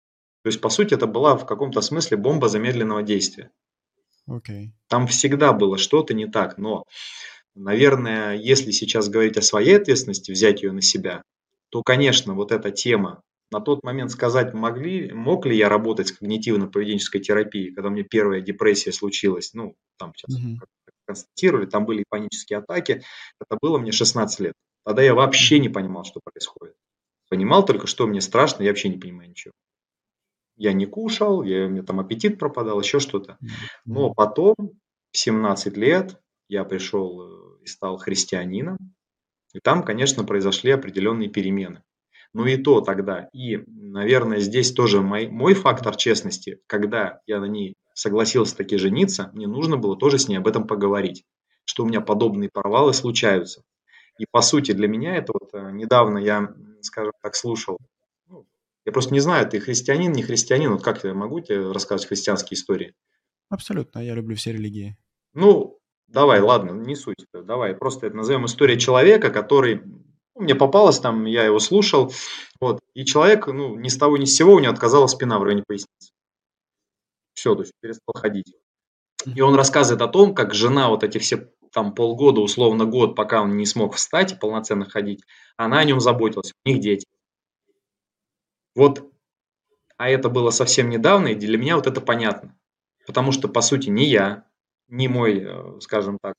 То 0.44 0.48
есть, 0.48 0.62
по 0.62 0.70
сути, 0.70 0.94
это 0.94 1.08
была 1.08 1.36
в 1.36 1.46
каком-то 1.46 1.82
смысле 1.82 2.18
бомба 2.18 2.50
замедленного 2.50 3.04
действия. 3.04 3.52
Okay. 4.30 4.70
Там 4.88 5.08
всегда 5.08 5.54
было 5.54 5.78
что-то 5.78 6.14
не 6.14 6.26
так, 6.28 6.58
но, 6.58 6.86
наверное, 7.54 8.36
если 8.36 8.72
сейчас 8.72 9.08
говорить 9.10 9.38
о 9.38 9.44
своей 9.44 9.78
ответственности, 9.78 10.32
взять 10.32 10.64
ее 10.64 10.72
на 10.72 10.82
себя, 10.82 11.24
то, 11.70 11.84
конечно, 11.84 12.34
вот 12.34 12.52
эта 12.52 12.72
тема, 12.72 13.22
на 13.51 13.60
тот 13.62 13.84
момент 13.84 14.12
сказать 14.12 14.53
могли, 14.53 15.12
мог 15.12 15.45
ли 15.45 15.55
я 15.55 15.69
работать 15.69 16.08
с 16.08 16.19
когнитивно-поведенческой 16.19 17.19
терапией, 17.19 17.73
когда 17.73 17.89
у 17.89 17.91
меня 17.91 18.03
первая 18.03 18.41
депрессия 18.41 18.91
случилась, 18.91 19.53
ну, 19.53 19.75
там 19.97 20.13
сейчас 20.15 20.39
mm-hmm 20.39 20.60
констатировали, 21.05 21.65
там 21.65 21.86
были 21.86 22.03
панические 22.10 22.60
атаки. 22.60 23.03
Это 23.39 23.58
было 23.62 23.77
мне 23.77 23.91
16 23.91 24.39
лет. 24.39 24.53
Тогда 24.84 25.01
я 25.01 25.13
вообще 25.13 25.60
не 25.60 25.69
понимал, 25.69 26.03
что 26.03 26.19
происходит. 26.23 26.75
Понимал 27.29 27.65
только, 27.65 27.88
что 27.88 28.05
мне 28.08 28.21
страшно, 28.21 28.63
я 28.63 28.69
вообще 28.69 28.89
не 28.89 28.97
понимаю 28.97 29.29
ничего. 29.29 29.53
Я 30.58 30.73
не 30.73 30.86
кушал, 30.86 31.43
я, 31.43 31.65
у 31.65 31.69
меня 31.69 31.84
там 31.84 31.99
аппетит 31.99 32.39
пропадал, 32.39 32.79
еще 32.79 32.99
что-то. 32.99 33.38
Но 33.86 34.13
потом, 34.13 34.55
в 35.12 35.17
17 35.17 35.75
лет, 35.77 36.19
я 36.47 36.63
пришел 36.63 37.21
э, 37.21 37.63
и 37.63 37.65
стал 37.65 37.97
христианином. 37.97 38.77
И 39.53 39.60
там, 39.60 39.84
конечно, 39.84 40.23
произошли 40.23 40.71
определенные 40.71 41.29
перемены. 41.29 41.84
Но 42.36 42.45
и 42.45 42.58
то 42.58 42.82
тогда. 42.82 43.30
И, 43.32 43.63
наверное, 43.65 44.39
здесь 44.41 44.74
тоже 44.74 45.02
мой, 45.02 45.30
мой 45.30 45.54
фактор 45.54 45.95
честности, 45.95 46.60
когда 46.67 47.21
я 47.26 47.39
на 47.39 47.45
ней 47.45 47.76
согласился 47.93 48.58
таки 48.58 48.76
жениться, 48.76 49.32
мне 49.32 49.48
нужно 49.48 49.78
было 49.78 49.95
тоже 49.95 50.19
с 50.19 50.28
ней 50.28 50.36
об 50.36 50.45
этом 50.45 50.67
поговорить, 50.67 51.24
что 51.63 51.84
у 51.84 51.88
меня 51.88 52.02
подобные 52.02 52.50
провалы 52.52 52.93
случаются. 52.93 53.63
И 54.19 54.26
по 54.30 54.41
сути 54.41 54.74
для 54.74 54.89
меня 54.89 55.15
это 55.15 55.32
вот 55.32 55.52
э, 55.54 55.71
недавно 55.71 56.17
я, 56.17 56.54
скажем 56.82 57.13
так, 57.21 57.36
слушал, 57.36 57.78
ну, 58.28 58.45
я 58.84 58.91
просто 58.91 59.13
не 59.13 59.21
знаю, 59.21 59.50
ты 59.50 59.62
христианин, 59.62 60.12
не 60.12 60.21
христианин, 60.21 60.74
вот 60.74 60.84
как 60.84 61.06
я 61.06 61.13
могу 61.13 61.39
тебе 61.39 61.71
рассказывать 61.71 62.10
христианские 62.10 62.58
истории? 62.58 62.95
Абсолютно, 63.48 64.00
я 64.00 64.13
люблю 64.13 64.36
все 64.36 64.52
религии. 64.52 64.98
Ну, 65.34 65.80
давай, 66.10 66.41
ладно, 66.41 66.71
не 66.71 66.98
суть, 66.98 67.26
давай, 67.34 67.76
просто 67.76 68.08
это 68.08 68.17
назовем 68.17 68.45
история 68.45 68.78
человека, 68.78 69.30
который 69.30 69.82
ну, 69.86 70.05
мне 70.36 70.56
попалось 70.56 71.00
там, 71.00 71.26
я 71.26 71.43
его 71.43 71.60
слушал, 71.60 72.12
вот, 72.60 72.80
и 72.93 73.06
человек, 73.06 73.48
ну, 73.48 73.76
ни 73.76 73.89
с 73.89 73.98
того 73.98 74.17
ни 74.17 74.26
с 74.26 74.36
сего 74.36 74.54
у 74.54 74.60
него 74.60 74.74
отказала 74.74 75.08
спина 75.08 75.39
в 75.39 75.43
районе 75.43 75.63
поясницы 75.65 76.12
все, 77.45 77.54
то 77.54 77.62
есть 77.62 77.74
перестал 77.80 78.15
ходить. 78.15 78.56
И 79.36 79.41
он 79.41 79.54
рассказывает 79.54 80.02
о 80.02 80.08
том, 80.08 80.34
как 80.34 80.56
жена 80.56 80.89
вот 80.89 81.04
эти 81.04 81.19
все 81.19 81.52
там 81.71 81.93
полгода, 81.93 82.41
условно 82.41 82.86
год, 82.86 83.15
пока 83.15 83.41
он 83.41 83.56
не 83.56 83.67
смог 83.67 83.95
встать 83.95 84.32
и 84.32 84.36
полноценно 84.36 84.89
ходить, 84.89 85.24
она 85.58 85.80
о 85.80 85.84
нем 85.84 86.00
заботилась, 86.00 86.54
у 86.63 86.69
них 86.69 86.80
дети. 86.80 87.06
Вот, 88.74 89.12
а 89.98 90.10
это 90.10 90.30
было 90.30 90.50
совсем 90.50 90.89
недавно, 90.89 91.28
и 91.28 91.36
для 91.36 91.58
меня 91.58 91.76
вот 91.76 91.86
это 91.86 92.02
понятно. 92.02 92.58
Потому 93.06 93.32
что, 93.32 93.48
по 93.48 93.62
сути, 93.62 93.89
ни 93.89 94.04
я, 94.04 94.45
ни 94.88 95.08
мой, 95.08 95.39
э, 95.39 95.80
скажем 95.82 96.17
так, 96.21 96.36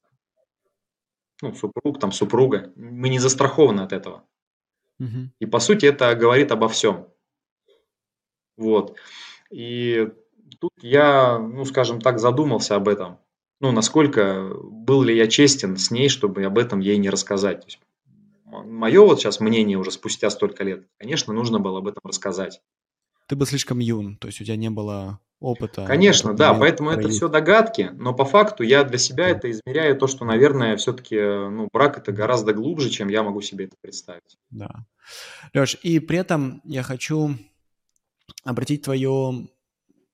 ну, 1.43 1.55
супруг, 1.55 1.99
там, 2.01 2.13
супруга, 2.13 2.73
мы 2.77 3.09
не 3.09 3.19
застрахованы 3.19 3.83
от 3.83 3.93
этого. 3.93 4.25
Угу. 4.99 5.31
И, 5.41 5.47
по 5.47 5.59
сути, 5.59 5.87
это 5.87 6.15
говорит 6.15 6.51
обо 6.53 6.69
всем. 6.69 7.09
Вот. 8.57 8.97
И 9.51 10.09
тут 10.61 10.73
я, 10.81 11.39
ну, 11.39 11.65
скажем 11.65 12.01
так, 12.01 12.19
задумался 12.19 12.77
об 12.77 12.89
этом. 12.89 13.19
Ну, 13.61 13.73
насколько 13.73 14.53
был 14.55 15.03
ли 15.03 15.17
я 15.17 15.29
честен 15.29 15.77
с 15.77 15.91
ней, 15.91 16.09
чтобы 16.09 16.45
об 16.45 16.59
этом 16.59 16.81
ей 16.81 16.99
не 16.99 17.11
рассказать. 17.11 17.61
То 17.61 17.67
есть, 17.67 17.81
мое 18.45 19.01
вот 19.01 19.21
сейчас 19.21 19.41
мнение 19.41 19.79
уже 19.79 19.91
спустя 19.91 20.31
столько 20.31 20.65
лет, 20.65 20.87
конечно, 20.99 21.33
нужно 21.33 21.59
было 21.59 21.79
об 21.79 21.89
этом 21.89 22.03
рассказать. 22.05 22.61
Ты 23.27 23.37
был 23.37 23.47
слишком 23.47 23.79
юн, 23.79 24.17
то 24.17 24.29
есть 24.29 24.41
у 24.41 24.45
тебя 24.45 24.57
не 24.57 24.71
было 24.71 25.21
опыта. 25.41 25.85
Конечно, 25.85 26.35
да, 26.35 26.55
поэтому 26.55 26.91
это 26.91 27.09
все 27.09 27.29
догадки, 27.29 27.91
но 27.95 28.15
по 28.15 28.25
факту 28.25 28.63
я 28.63 28.85
для 28.85 28.99
себя 28.99 29.29
это 29.29 29.51
измеряю 29.51 29.97
то, 29.97 30.07
что, 30.07 30.25
наверное, 30.25 30.77
все-таки 30.77 31.17
ну, 31.17 31.69
брак 31.73 31.99
это 31.99 32.13
гораздо 32.13 32.53
глубже, 32.53 32.91
чем 32.91 33.09
я 33.09 33.23
могу 33.23 33.41
себе 33.43 33.67
это 33.67 33.77
представить. 33.81 34.39
Да. 34.51 34.87
Леш, 35.53 35.77
и 35.83 35.99
при 35.99 36.19
этом 36.19 36.63
я 36.65 36.83
хочу 36.83 37.37
обратить 38.45 38.83
твое 38.83 39.49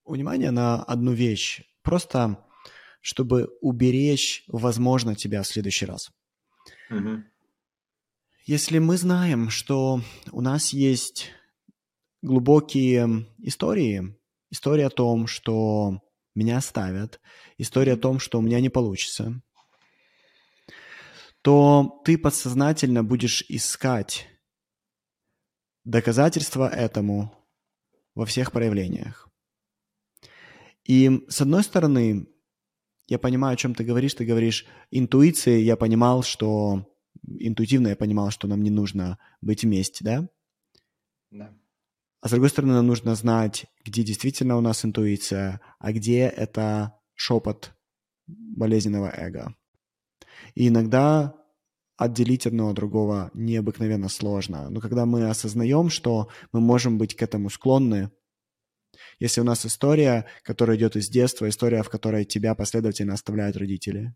внимание 0.04 0.50
на 0.50 0.82
одну 0.82 1.12
вещь, 1.12 1.62
просто 1.82 2.38
чтобы 3.00 3.48
уберечь, 3.60 4.44
возможно, 4.46 5.16
тебя 5.16 5.42
в 5.42 5.46
следующий 5.46 5.86
раз. 5.86 6.10
Угу. 6.90 7.24
Если 8.44 8.78
мы 8.78 8.96
знаем, 8.96 9.50
что 9.50 10.00
у 10.30 10.40
нас 10.40 10.72
есть 10.72 11.30
глубокие 12.22 13.26
истории, 13.38 14.16
история 14.50 14.86
о 14.86 14.90
том, 14.90 15.26
что 15.26 16.00
меня 16.34 16.58
оставят, 16.58 17.20
история 17.58 17.94
о 17.94 17.98
том, 17.98 18.18
что 18.18 18.38
у 18.38 18.42
меня 18.42 18.60
не 18.60 18.68
получится, 18.68 19.42
то 21.42 22.00
ты 22.04 22.16
подсознательно 22.16 23.02
будешь 23.02 23.44
искать 23.48 24.28
доказательства 25.84 26.68
этому 26.68 27.34
во 28.14 28.24
всех 28.24 28.52
проявлениях. 28.52 29.28
И 30.84 31.24
с 31.28 31.40
одной 31.40 31.64
стороны, 31.64 32.28
я 33.08 33.18
понимаю, 33.18 33.54
о 33.54 33.56
чем 33.56 33.74
ты 33.74 33.84
говоришь. 33.84 34.14
Ты 34.14 34.24
говоришь 34.24 34.66
интуицией, 34.90 35.64
я 35.64 35.76
понимал, 35.76 36.22
что 36.22 36.88
интуитивно 37.26 37.88
я 37.88 37.96
понимал, 37.96 38.30
что 38.30 38.48
нам 38.48 38.62
не 38.62 38.70
нужно 38.70 39.18
быть 39.40 39.64
вместе, 39.64 40.04
да? 40.04 40.28
Да. 41.30 41.54
А 42.22 42.28
с 42.28 42.30
другой 42.30 42.50
стороны, 42.50 42.74
нам 42.74 42.86
нужно 42.86 43.16
знать, 43.16 43.66
где 43.84 44.04
действительно 44.04 44.56
у 44.56 44.60
нас 44.60 44.84
интуиция, 44.84 45.60
а 45.80 45.92
где 45.92 46.20
это 46.20 46.94
шепот 47.14 47.74
болезненного 48.28 49.12
эго. 49.12 49.56
И 50.54 50.68
иногда 50.68 51.34
отделить 51.96 52.46
одно 52.46 52.68
от 52.68 52.76
другого 52.76 53.32
необыкновенно 53.34 54.08
сложно. 54.08 54.70
Но 54.70 54.80
когда 54.80 55.04
мы 55.04 55.28
осознаем, 55.28 55.90
что 55.90 56.28
мы 56.52 56.60
можем 56.60 56.96
быть 56.96 57.16
к 57.16 57.22
этому 57.22 57.50
склонны, 57.50 58.12
если 59.18 59.40
у 59.40 59.44
нас 59.44 59.66
история, 59.66 60.26
которая 60.44 60.76
идет 60.76 60.94
из 60.94 61.08
детства, 61.08 61.48
история, 61.48 61.82
в 61.82 61.90
которой 61.90 62.24
тебя 62.24 62.54
последовательно 62.54 63.14
оставляют 63.14 63.56
родители, 63.56 64.14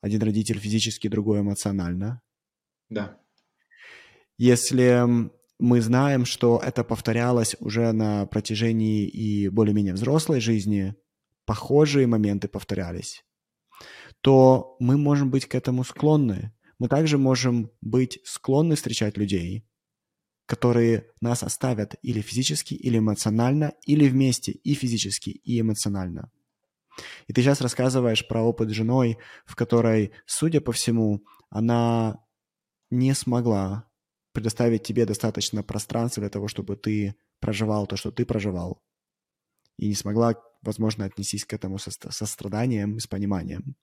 один 0.00 0.22
родитель 0.22 0.60
физически, 0.60 1.08
другой 1.08 1.40
эмоционально. 1.40 2.22
Да. 2.88 3.20
Если 4.36 5.28
мы 5.58 5.80
знаем, 5.80 6.24
что 6.24 6.60
это 6.64 6.84
повторялось 6.84 7.56
уже 7.60 7.92
на 7.92 8.26
протяжении 8.26 9.06
и 9.06 9.48
более-менее 9.48 9.94
взрослой 9.94 10.40
жизни, 10.40 10.94
похожие 11.46 12.06
моменты 12.06 12.46
повторялись, 12.48 13.24
то 14.20 14.76
мы 14.78 14.96
можем 14.96 15.30
быть 15.30 15.46
к 15.46 15.54
этому 15.54 15.84
склонны. 15.84 16.52
Мы 16.78 16.88
также 16.88 17.18
можем 17.18 17.72
быть 17.80 18.20
склонны 18.24 18.76
встречать 18.76 19.16
людей, 19.16 19.66
которые 20.46 21.10
нас 21.20 21.42
оставят 21.42 21.96
или 22.02 22.20
физически, 22.20 22.74
или 22.74 22.98
эмоционально, 22.98 23.72
или 23.84 24.08
вместе 24.08 24.52
и 24.52 24.74
физически, 24.74 25.30
и 25.30 25.60
эмоционально. 25.60 26.30
И 27.26 27.32
ты 27.32 27.42
сейчас 27.42 27.60
рассказываешь 27.60 28.26
про 28.26 28.42
опыт 28.42 28.70
женой, 28.70 29.18
в 29.44 29.56
которой, 29.56 30.12
судя 30.26 30.60
по 30.60 30.72
всему, 30.72 31.24
она 31.50 32.24
не 32.90 33.14
смогла 33.14 33.87
предоставить 34.38 34.84
тебе 34.84 35.04
достаточно 35.04 35.64
пространства 35.64 36.20
для 36.20 36.30
того, 36.30 36.46
чтобы 36.46 36.76
ты 36.76 37.16
проживал 37.40 37.88
то, 37.88 37.96
что 37.96 38.12
ты 38.12 38.24
проживал, 38.24 38.80
и 39.78 39.88
не 39.88 39.94
смогла, 39.94 40.34
возможно, 40.62 41.06
отнестись 41.06 41.44
к 41.44 41.52
этому 41.52 41.78
со, 41.78 41.90
со 41.90 42.26
страданием 42.26 42.96
и 42.96 43.00
с 43.00 43.08
пониманием. 43.08 43.74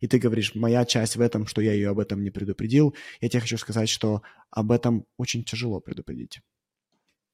И 0.00 0.06
ты 0.06 0.18
говоришь, 0.18 0.54
моя 0.54 0.84
часть 0.84 1.16
в 1.16 1.22
этом, 1.22 1.46
что 1.46 1.62
я 1.62 1.72
ее 1.72 1.88
об 1.88 2.00
этом 2.00 2.22
не 2.22 2.30
предупредил. 2.30 2.94
Я 3.22 3.30
тебе 3.30 3.40
хочу 3.40 3.56
сказать, 3.56 3.88
что 3.88 4.20
об 4.50 4.72
этом 4.72 5.06
очень 5.16 5.42
тяжело 5.42 5.80
предупредить. 5.80 6.40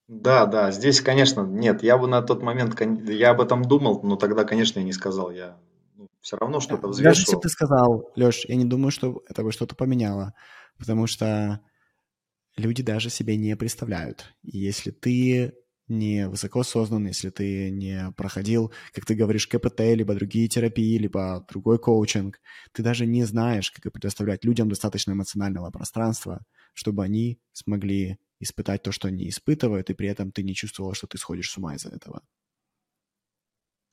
Да, 0.07 0.47
да, 0.47 0.71
здесь, 0.71 1.01
конечно, 1.01 1.43
нет, 1.43 1.83
я 1.83 1.99
бы 1.99 2.07
на 2.07 2.23
тот 2.23 2.41
момент, 2.41 2.81
я 3.09 3.31
об 3.31 3.41
этом 3.41 3.65
думал, 3.65 4.01
но 4.05 4.15
тогда, 4.15 4.45
конечно, 4.45 4.79
я 4.79 4.85
не 4.85 4.93
сказал, 4.93 5.33
я 5.33 5.57
ну, 5.97 6.07
все 6.21 6.37
равно 6.37 6.61
что-то 6.61 6.87
взвешивал. 6.87 7.11
Даже 7.11 7.21
если 7.23 7.35
бы 7.35 7.43
ты 7.43 7.49
сказал, 7.49 8.13
Леш, 8.15 8.45
я 8.47 8.55
не 8.55 8.65
думаю, 8.65 8.93
что 8.93 9.23
это 9.29 9.43
бы 9.43 9.51
что-то 9.51 9.75
поменяло, 9.75 10.35
потому 10.79 11.09
что 11.09 11.61
люди 12.57 12.83
даже 12.83 13.11
себе 13.11 13.37
не 13.37 13.57
представляют. 13.57 14.35
И 14.43 14.59
если 14.59 14.91
ты 14.91 15.55
не 15.91 16.29
высокоосознанный, 16.29 17.11
если 17.11 17.31
ты 17.31 17.71
не 17.71 18.13
проходил, 18.17 18.73
как 18.93 19.05
ты 19.05 19.15
говоришь, 19.15 19.49
КПТ, 19.49 19.81
либо 19.81 20.15
другие 20.15 20.49
терапии, 20.49 20.97
либо 20.97 21.45
другой 21.51 21.79
коучинг, 21.79 22.41
ты 22.73 22.83
даже 22.83 23.07
не 23.07 23.25
знаешь, 23.25 23.71
как 23.71 23.93
предоставлять 23.93 24.45
людям 24.45 24.69
достаточно 24.69 25.13
эмоционального 25.13 25.71
пространства, 25.71 26.45
чтобы 26.75 27.03
они 27.03 27.41
смогли 27.53 28.19
испытать 28.39 28.83
то, 28.83 28.93
что 28.93 29.09
они 29.09 29.29
испытывают, 29.29 29.91
и 29.91 29.95
при 29.95 30.09
этом 30.09 30.31
ты 30.33 30.43
не 30.43 30.55
чувствовал, 30.55 30.95
что 30.95 31.07
ты 31.07 31.19
сходишь 31.19 31.51
с 31.51 31.59
ума 31.59 31.75
из-за 31.75 31.91
этого. 31.91 32.23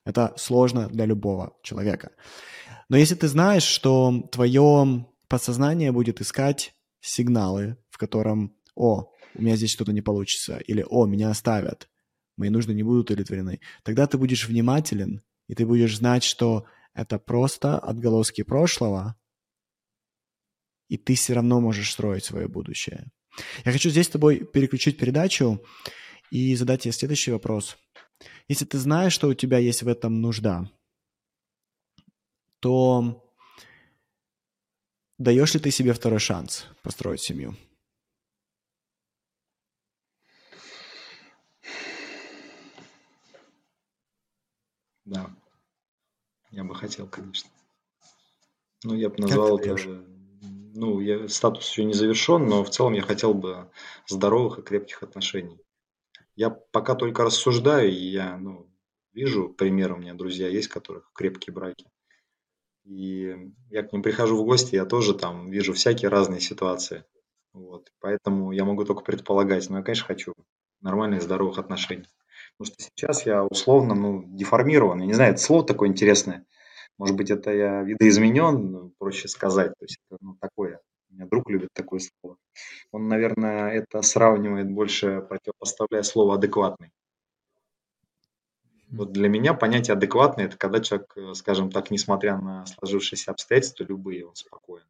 Это 0.06 0.34
сложно 0.38 0.88
для 0.88 1.06
любого 1.06 1.58
человека. 1.64 2.12
Но 2.88 2.96
если 2.96 3.16
ты 3.16 3.28
знаешь, 3.28 3.64
что 3.64 4.30
твое 4.32 5.06
подсознание 5.28 5.92
будет 5.92 6.22
искать 6.22 6.77
сигналы, 7.08 7.78
в 7.90 7.98
котором, 7.98 8.56
о, 8.76 9.12
у 9.36 9.42
меня 9.42 9.56
здесь 9.56 9.72
что-то 9.72 9.94
не 9.94 10.02
получится, 10.02 10.58
или 10.58 10.86
«О, 10.88 11.06
меня 11.06 11.30
оставят, 11.30 11.90
мои 12.38 12.50
нужды 12.50 12.74
не 12.74 12.84
будут 12.84 13.10
удовлетворены», 13.10 13.60
тогда 13.84 14.08
ты 14.08 14.18
будешь 14.18 14.48
внимателен, 14.48 15.24
и 15.48 15.56
ты 15.56 15.66
будешь 15.66 15.98
знать, 15.98 16.24
что 16.24 16.66
это 16.94 17.20
просто 17.20 17.78
отголоски 17.78 18.44
прошлого, 18.44 19.16
и 20.90 20.98
ты 20.98 21.16
все 21.16 21.34
равно 21.34 21.62
можешь 21.62 21.92
строить 21.92 22.26
свое 22.26 22.48
будущее. 22.48 23.12
Я 23.66 23.72
хочу 23.72 23.90
здесь 23.90 24.08
с 24.08 24.12
тобой 24.12 24.40
переключить 24.46 24.98
передачу 24.98 25.62
и 26.32 26.56
задать 26.56 26.82
тебе 26.82 26.92
следующий 26.92 27.32
вопрос. 27.32 27.78
Если 28.48 28.66
ты 28.66 28.78
знаешь, 28.80 29.14
что 29.14 29.28
у 29.28 29.34
тебя 29.34 29.60
есть 29.60 29.84
в 29.84 29.88
этом 29.88 30.22
нужда, 30.22 30.70
то 32.60 33.27
даешь 35.18 35.54
ли 35.54 35.60
ты 35.60 35.72
себе 35.72 35.94
второй 35.94 36.20
шанс 36.20 36.66
построить 36.84 37.22
семью? 37.22 37.56
Да. 45.06 45.34
Я 46.52 46.64
бы 46.64 46.76
хотел, 46.76 47.08
конечно. 47.08 47.50
Ну, 48.84 48.94
я 48.94 49.10
бы 49.10 49.16
назвал 49.18 49.58
это... 49.58 49.76
Ну, 50.80 51.00
я, 51.00 51.28
статус 51.28 51.70
еще 51.70 51.86
не 51.86 51.94
завершен, 51.94 52.46
но 52.46 52.64
в 52.64 52.70
целом 52.70 52.94
я 52.94 53.02
хотел 53.02 53.34
бы 53.34 53.72
здоровых 54.08 54.60
и 54.60 54.62
крепких 54.62 55.02
отношений. 55.02 55.60
Я 56.36 56.52
пока 56.52 56.94
только 56.94 57.24
рассуждаю, 57.24 57.90
и 57.90 57.96
я 57.96 58.38
ну, 58.38 58.72
вижу 59.12 59.50
примеры 59.50 59.96
у 59.96 59.98
меня 59.98 60.14
друзья 60.14 60.48
есть, 60.48 60.68
которых 60.68 61.12
крепкие 61.14 61.54
браки. 61.54 61.90
И 62.88 63.52
я 63.70 63.84
к 63.84 63.92
ним 63.92 64.02
прихожу 64.02 64.38
в 64.38 64.46
гости, 64.46 64.76
я 64.76 64.86
тоже 64.86 65.14
там 65.14 65.50
вижу 65.50 65.74
всякие 65.74 66.10
разные 66.10 66.40
ситуации. 66.40 67.04
Вот. 67.52 67.92
Поэтому 68.00 68.54
я 68.54 68.64
могу 68.64 68.86
только 68.86 69.04
предполагать. 69.04 69.70
Но 69.70 69.78
я, 69.78 69.84
конечно, 69.84 70.06
хочу 70.06 70.34
нормальных, 70.82 71.22
здоровых 71.22 71.58
отношений. 71.58 72.08
Потому 72.58 72.74
что 72.74 72.84
сейчас 72.84 73.26
я 73.26 73.44
условно, 73.44 73.94
ну, 73.94 74.24
деформирован. 74.28 75.02
Я 75.02 75.06
не 75.06 75.14
знаю, 75.14 75.34
это 75.34 75.42
слово 75.42 75.66
такое 75.66 75.90
интересное. 75.90 76.46
Может 76.98 77.16
быть, 77.18 77.30
это 77.30 77.52
я 77.52 77.84
видоизменен, 77.84 78.94
проще 78.98 79.28
сказать. 79.28 79.74
То 79.78 79.84
есть 79.84 79.98
это 80.10 80.18
ну, 80.22 80.38
такое. 80.40 80.80
У 81.10 81.14
меня 81.14 81.26
друг 81.26 81.50
любит 81.50 81.70
такое 81.74 82.00
слово. 82.00 82.38
Он, 82.92 83.08
наверное, 83.10 83.70
это 83.72 84.02
сравнивает 84.02 84.72
больше, 84.72 85.22
противопоставляя 85.28 86.04
слово 86.04 86.36
адекватный. 86.36 86.92
Вот 88.90 89.12
для 89.12 89.28
меня 89.28 89.54
понятие 89.54 89.94
адекватный– 89.94 90.44
это 90.46 90.58
когда 90.58 90.80
человек, 90.80 91.12
э, 91.18 91.34
скажем 91.34 91.72
так, 91.72 91.92
несмотря 91.92 92.38
на 92.38 92.66
сложившиеся 92.66 93.32
обстоятельства, 93.32 93.84
любые, 93.84 94.26
он 94.26 94.36
спокоен. 94.36 94.86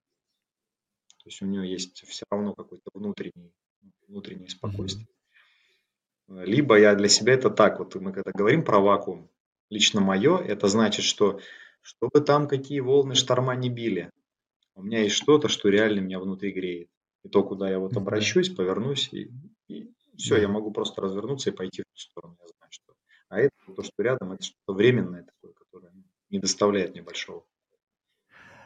То 1.24 1.30
есть 1.30 1.42
у 1.42 1.46
него 1.46 1.64
есть 1.64 2.06
все 2.08 2.26
равно 2.30 2.54
какое-то 2.54 2.90
внутреннее, 2.94 3.52
внутреннее 4.08 4.50
спокойствие. 4.50 5.08
Либо 6.28 6.78
я 6.78 6.94
для 6.94 7.10
себя 7.10 7.34
это 7.34 7.50
так, 7.50 7.80
вот 7.80 7.96
мы 7.96 8.14
когда 8.14 8.32
говорим 8.32 8.64
про 8.64 8.80
вакуум, 8.80 9.30
лично 9.70 10.02
мое, 10.02 10.38
это 10.38 10.68
значит, 10.68 11.04
что 11.04 11.40
чтобы 11.82 12.22
там 12.22 12.48
какие 12.48 12.82
волны 12.82 13.16
шторма 13.16 13.56
не 13.56 13.70
били, 13.70 14.12
у 14.76 14.84
меня 14.84 15.02
есть 15.02 15.16
что-то, 15.16 15.48
что 15.48 15.70
реально 15.70 16.02
меня 16.02 16.20
внутри 16.20 16.52
греет. 16.52 16.90
И 17.24 17.30
то, 17.30 17.44
куда 17.44 17.70
я 17.70 17.80
вот 17.80 17.96
обращусь, 17.98 18.50
повернусь, 18.50 19.10
и, 19.12 19.32
и 19.68 19.90
все, 20.18 20.38
я 20.38 20.48
могу 20.48 20.72
просто 20.72 21.02
развернуться 21.02 21.50
и 21.50 21.54
пойти 21.54 21.82
в 21.82 21.86
ту 21.86 21.98
сторону. 21.98 22.38
Я. 22.42 22.57
А 23.30 23.40
это 23.40 23.52
то, 23.76 23.84
что 23.84 24.04
рядом, 24.04 24.32
это 24.32 24.44
что-то 24.44 24.74
временное 24.74 25.24
такое, 25.24 25.54
которое 25.54 25.92
не 26.30 26.40
доставляет 26.40 26.92
мне 26.92 27.02
большого 27.02 27.46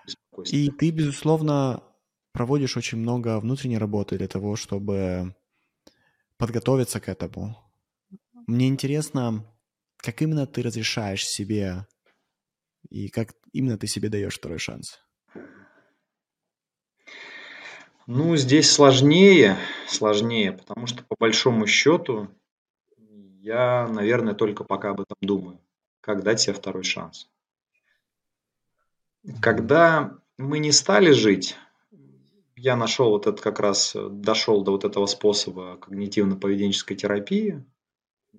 беспокойства. 0.05 0.55
И 0.55 0.69
ты, 0.69 0.91
безусловно, 0.91 1.83
проводишь 2.31 2.77
очень 2.77 2.99
много 2.99 3.39
внутренней 3.39 3.77
работы 3.77 4.17
для 4.17 4.27
того, 4.27 4.55
чтобы 4.55 5.35
подготовиться 6.37 6.99
к 6.99 7.09
этому. 7.09 7.57
Мне 8.47 8.67
интересно, 8.67 9.45
как 9.97 10.21
именно 10.21 10.47
ты 10.47 10.61
разрешаешь 10.61 11.25
себе 11.25 11.87
и 12.89 13.09
как 13.09 13.33
именно 13.53 13.77
ты 13.77 13.87
себе 13.87 14.09
даешь 14.09 14.35
второй 14.35 14.57
шанс? 14.57 14.99
Ну, 18.07 18.35
здесь 18.35 18.69
сложнее, 18.69 19.57
сложнее, 19.87 20.51
потому 20.53 20.87
что 20.87 21.03
по 21.03 21.15
большому 21.19 21.67
счету 21.67 22.29
я, 23.41 23.87
наверное, 23.87 24.33
только 24.33 24.63
пока 24.63 24.91
об 24.91 25.01
этом 25.01 25.17
думаю, 25.21 25.59
как 26.01 26.23
дать 26.23 26.41
себе 26.41 26.53
второй 26.53 26.83
шанс. 26.83 27.29
Когда 29.41 30.17
мы 30.37 30.59
не 30.59 30.71
стали 30.71 31.11
жить, 31.11 31.57
я 32.55 32.75
нашел 32.75 33.09
вот 33.09 33.27
этот 33.27 33.41
как 33.41 33.59
раз, 33.59 33.95
дошел 33.95 34.63
до 34.63 34.71
вот 34.71 34.83
этого 34.83 35.05
способа 35.05 35.77
когнитивно-поведенческой 35.81 36.95
терапии, 36.95 37.63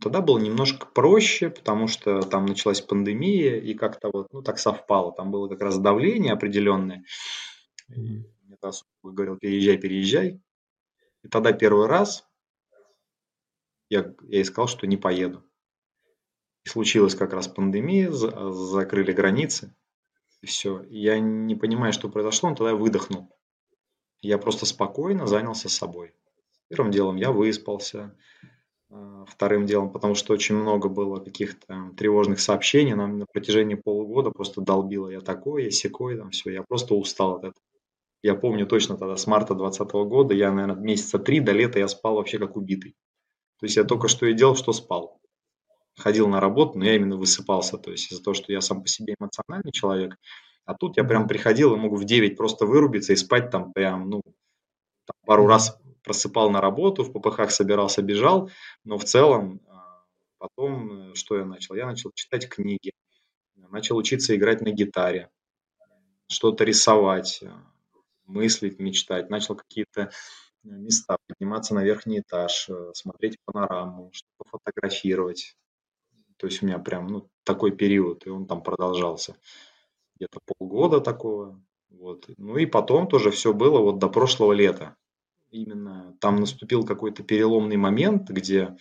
тогда 0.00 0.20
было 0.20 0.38
немножко 0.38 0.86
проще, 0.86 1.50
потому 1.50 1.86
что 1.86 2.22
там 2.22 2.46
началась 2.46 2.80
пандемия, 2.80 3.56
и 3.58 3.74
как-то 3.74 4.10
вот, 4.12 4.32
ну, 4.32 4.42
так 4.42 4.58
совпало. 4.58 5.12
Там 5.12 5.30
было 5.30 5.48
как 5.48 5.60
раз 5.60 5.78
давление 5.78 6.32
определенное 6.32 7.04
раз 8.62 8.84
говорил, 9.02 9.36
переезжай, 9.36 9.76
переезжай. 9.76 10.40
И 11.22 11.28
тогда 11.28 11.52
первый 11.52 11.86
раз 11.86 12.26
я, 13.92 14.14
я 14.28 14.40
искал, 14.40 14.68
что 14.68 14.86
не 14.86 14.96
поеду. 14.96 15.44
И 16.64 16.68
случилась 16.68 17.14
как 17.14 17.34
раз 17.34 17.46
пандемия, 17.46 18.10
закрыли 18.10 19.12
границы, 19.12 19.74
и 20.40 20.46
все. 20.46 20.82
Я 20.88 21.20
не 21.20 21.54
понимаю, 21.54 21.92
что 21.92 22.08
произошло, 22.08 22.48
но 22.48 22.56
тогда 22.56 22.74
выдохнул. 22.74 23.28
Я 24.22 24.38
просто 24.38 24.64
спокойно 24.64 25.26
занялся 25.26 25.68
собой. 25.68 26.14
Первым 26.68 26.90
делом 26.90 27.16
я 27.16 27.32
выспался, 27.32 28.16
а, 28.88 29.26
вторым 29.26 29.66
делом, 29.66 29.90
потому 29.92 30.14
что 30.14 30.32
очень 30.32 30.54
много 30.54 30.88
было 30.88 31.20
каких-то 31.20 31.90
тревожных 31.96 32.40
сообщений, 32.40 32.94
нам 32.94 33.18
на 33.18 33.26
протяжении 33.26 33.74
полугода 33.74 34.30
просто 34.30 34.62
долбило 34.62 35.10
я 35.10 35.20
такой, 35.20 35.64
я 35.64 35.70
секой, 35.70 36.16
там 36.16 36.30
все, 36.30 36.50
я 36.50 36.62
просто 36.62 36.94
устал 36.94 37.34
от 37.34 37.44
этого. 37.44 37.64
Я 38.22 38.36
помню 38.36 38.66
точно 38.66 38.96
тогда, 38.96 39.16
с 39.16 39.26
марта 39.26 39.54
2020 39.54 39.92
года, 40.08 40.32
я, 40.32 40.50
наверное, 40.50 40.82
месяца 40.82 41.18
три 41.18 41.40
до 41.40 41.52
лета 41.52 41.78
я 41.78 41.88
спал 41.88 42.14
вообще 42.14 42.38
как 42.38 42.56
убитый. 42.56 42.94
То 43.62 43.66
есть 43.66 43.76
я 43.76 43.84
только 43.84 44.08
что 44.08 44.26
и 44.26 44.34
делал, 44.34 44.56
что 44.56 44.72
спал. 44.72 45.20
Ходил 45.96 46.26
на 46.26 46.40
работу, 46.40 46.76
но 46.76 46.84
я 46.84 46.96
именно 46.96 47.16
высыпался. 47.16 47.78
То 47.78 47.92
есть 47.92 48.10
из-за 48.10 48.20
того, 48.20 48.34
что 48.34 48.52
я 48.52 48.60
сам 48.60 48.82
по 48.82 48.88
себе 48.88 49.14
эмоциональный 49.16 49.70
человек. 49.70 50.16
А 50.64 50.74
тут 50.74 50.96
я 50.96 51.04
прям 51.04 51.28
приходил 51.28 51.72
и 51.72 51.78
мог 51.78 51.92
в 51.92 52.02
9 52.02 52.36
просто 52.36 52.66
вырубиться 52.66 53.12
и 53.12 53.16
спать 53.16 53.50
там 53.50 53.72
прям, 53.72 54.10
ну, 54.10 54.20
там 55.04 55.16
пару 55.24 55.46
раз 55.46 55.78
просыпал 56.02 56.50
на 56.50 56.60
работу, 56.60 57.04
в 57.04 57.12
ППХ 57.12 57.52
собирался, 57.52 58.02
бежал. 58.02 58.50
Но 58.82 58.98
в 58.98 59.04
целом 59.04 59.60
а, 59.68 60.02
потом 60.38 61.12
э, 61.12 61.14
что 61.14 61.38
я 61.38 61.44
начал? 61.44 61.76
Я 61.76 61.86
начал 61.86 62.10
читать 62.16 62.48
книги, 62.48 62.90
начал 63.54 63.96
учиться 63.96 64.34
играть 64.34 64.60
на 64.60 64.72
гитаре, 64.72 65.30
что-то 66.26 66.64
рисовать, 66.64 67.44
мыслить, 68.26 68.80
мечтать, 68.80 69.30
начал 69.30 69.54
какие-то 69.54 70.00
э, 70.00 70.10
места, 70.64 71.16
подниматься 71.26 71.74
на 71.74 71.84
верхний 71.84 72.20
этаж, 72.20 72.68
э, 72.68 72.92
смотреть 72.94 73.38
панораму, 73.44 74.10
что-то 74.12 74.50
фотографировать. 74.50 75.56
То 76.36 76.46
есть 76.46 76.62
у 76.62 76.66
меня 76.66 76.78
прям 76.78 77.06
ну, 77.06 77.28
такой 77.44 77.72
период, 77.72 78.26
и 78.26 78.30
он 78.30 78.46
там 78.46 78.62
продолжался 78.62 79.36
где-то 80.16 80.40
полгода 80.44 81.00
такого. 81.00 81.62
Вот. 81.90 82.28
Ну 82.38 82.56
и 82.56 82.66
потом 82.66 83.08
тоже 83.08 83.30
все 83.30 83.52
было 83.52 83.80
вот 83.80 83.98
до 83.98 84.08
прошлого 84.08 84.52
лета. 84.52 84.96
Именно 85.50 86.16
там 86.20 86.36
наступил 86.36 86.84
какой-то 86.84 87.22
переломный 87.22 87.76
момент, 87.76 88.30
где 88.30 88.76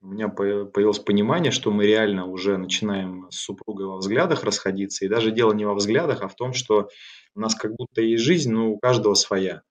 у 0.00 0.08
меня 0.08 0.28
появилось 0.28 1.00
понимание, 1.00 1.50
что 1.50 1.70
мы 1.70 1.84
реально 1.86 2.26
уже 2.26 2.58
начинаем 2.58 3.28
с 3.30 3.38
супругой 3.38 3.86
во 3.86 3.96
взглядах 3.96 4.44
расходиться. 4.44 5.04
И 5.04 5.08
даже 5.08 5.32
дело 5.32 5.52
не 5.52 5.64
во 5.64 5.74
взглядах, 5.74 6.22
а 6.22 6.28
в 6.28 6.36
том, 6.36 6.52
что 6.52 6.88
у 7.34 7.40
нас 7.40 7.54
как 7.54 7.74
будто 7.74 8.02
есть 8.02 8.22
жизнь, 8.22 8.52
но 8.52 8.70
у 8.70 8.78
каждого 8.78 9.14
своя. 9.14 9.62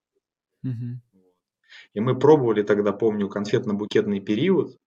И 1.95 2.01
мы 2.01 2.19
пробовали 2.19 2.61
тогда, 2.61 2.91
помню, 2.91 3.29
конфетно-букетный 3.29 4.19
период. 4.19 4.77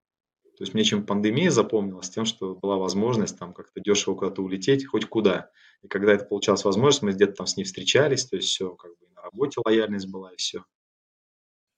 То 0.59 0.65
есть 0.65 0.75
мне 0.75 0.85
чем 0.85 1.07
пандемия 1.07 1.51
запомнилась, 1.51 2.11
тем, 2.11 2.27
что 2.27 2.55
была 2.55 2.77
возможность 2.77 3.39
там 3.39 3.55
как-то 3.55 3.81
дешево 3.81 4.15
куда-то 4.15 4.43
улететь, 4.43 4.87
хоть 4.87 5.07
куда. 5.07 5.51
И 5.83 5.89
когда 5.89 6.13
это 6.13 6.27
получалась 6.27 6.65
возможность, 6.65 7.03
мы 7.03 7.13
где-то 7.13 7.33
там 7.33 7.47
с 7.47 7.57
ней 7.57 7.65
встречались, 7.65 8.27
то 8.27 8.37
есть 8.37 8.49
все, 8.49 8.75
как 8.75 8.91
бы 8.99 9.07
на 9.15 9.23
работе 9.23 9.61
лояльность 9.65 10.09
была 10.09 10.33
и 10.33 10.37
все. 10.37 10.65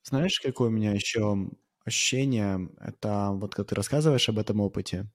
Знаешь, 0.02 0.40
какое 0.40 0.68
у 0.68 0.72
меня 0.72 0.92
еще 0.92 1.48
ощущение, 1.84 2.68
это 2.80 3.30
вот 3.32 3.54
когда 3.54 3.68
ты 3.68 3.74
рассказываешь 3.76 4.28
об 4.28 4.38
этом 4.38 4.60
опыте, 4.60 5.06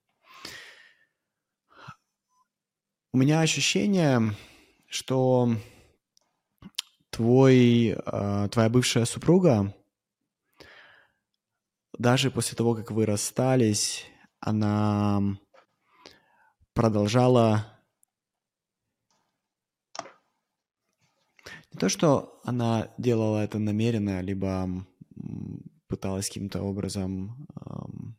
у 3.12 3.18
меня 3.18 3.40
ощущение, 3.40 4.34
что 4.86 5.50
твой, 7.10 7.88
э, 7.88 8.48
твоя 8.50 8.68
бывшая 8.70 9.04
супруга, 9.04 9.74
даже 11.98 12.30
после 12.30 12.56
того, 12.56 12.74
как 12.74 12.90
вы 12.90 13.06
расстались, 13.06 14.04
она 14.40 15.20
продолжала 16.74 17.66
не 21.72 21.78
то, 21.78 21.88
что 21.88 22.40
она 22.44 22.94
делала 22.98 23.42
это 23.42 23.58
намеренно, 23.58 24.20
либо 24.20 24.86
пыталась 25.88 26.28
каким-то 26.28 26.62
образом 26.62 27.46
эм, 27.64 28.16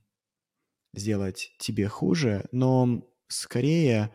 сделать 0.94 1.52
тебе 1.60 1.88
хуже, 1.88 2.48
но 2.52 3.04
скорее 3.28 4.12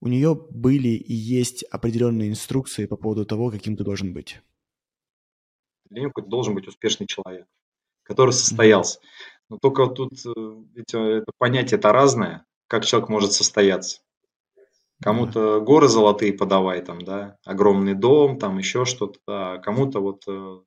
у 0.00 0.08
нее 0.08 0.34
были 0.34 0.88
и 0.88 1.12
есть 1.12 1.62
определенные 1.64 2.30
инструкции 2.30 2.86
по 2.86 2.96
поводу 2.96 3.26
того, 3.26 3.50
каким 3.50 3.76
ты 3.76 3.84
должен 3.84 4.12
быть. 4.12 4.40
Для 5.90 6.02
нее 6.02 6.12
должен 6.26 6.54
быть 6.54 6.66
успешный 6.66 7.06
человек, 7.06 7.46
который 8.02 8.32
состоялся. 8.32 9.00
Но 9.48 9.58
только 9.58 9.86
тут 9.86 10.12
э, 10.24 10.30
это 10.76 11.32
понятие 11.38 11.78
это 11.78 11.92
разное, 11.92 12.46
как 12.68 12.84
человек 12.84 13.08
может 13.08 13.32
состояться. 13.32 14.00
Кому-то 15.02 15.60
горы 15.60 15.88
золотые 15.88 16.32
подавай, 16.32 16.80
там, 16.80 17.02
да, 17.02 17.36
огромный 17.44 17.94
дом, 17.94 18.38
там 18.38 18.58
еще 18.58 18.84
что-то, 18.84 19.18
а 19.26 19.58
кому-то 19.58 20.00
вот 20.00 20.22
э, 20.28 20.60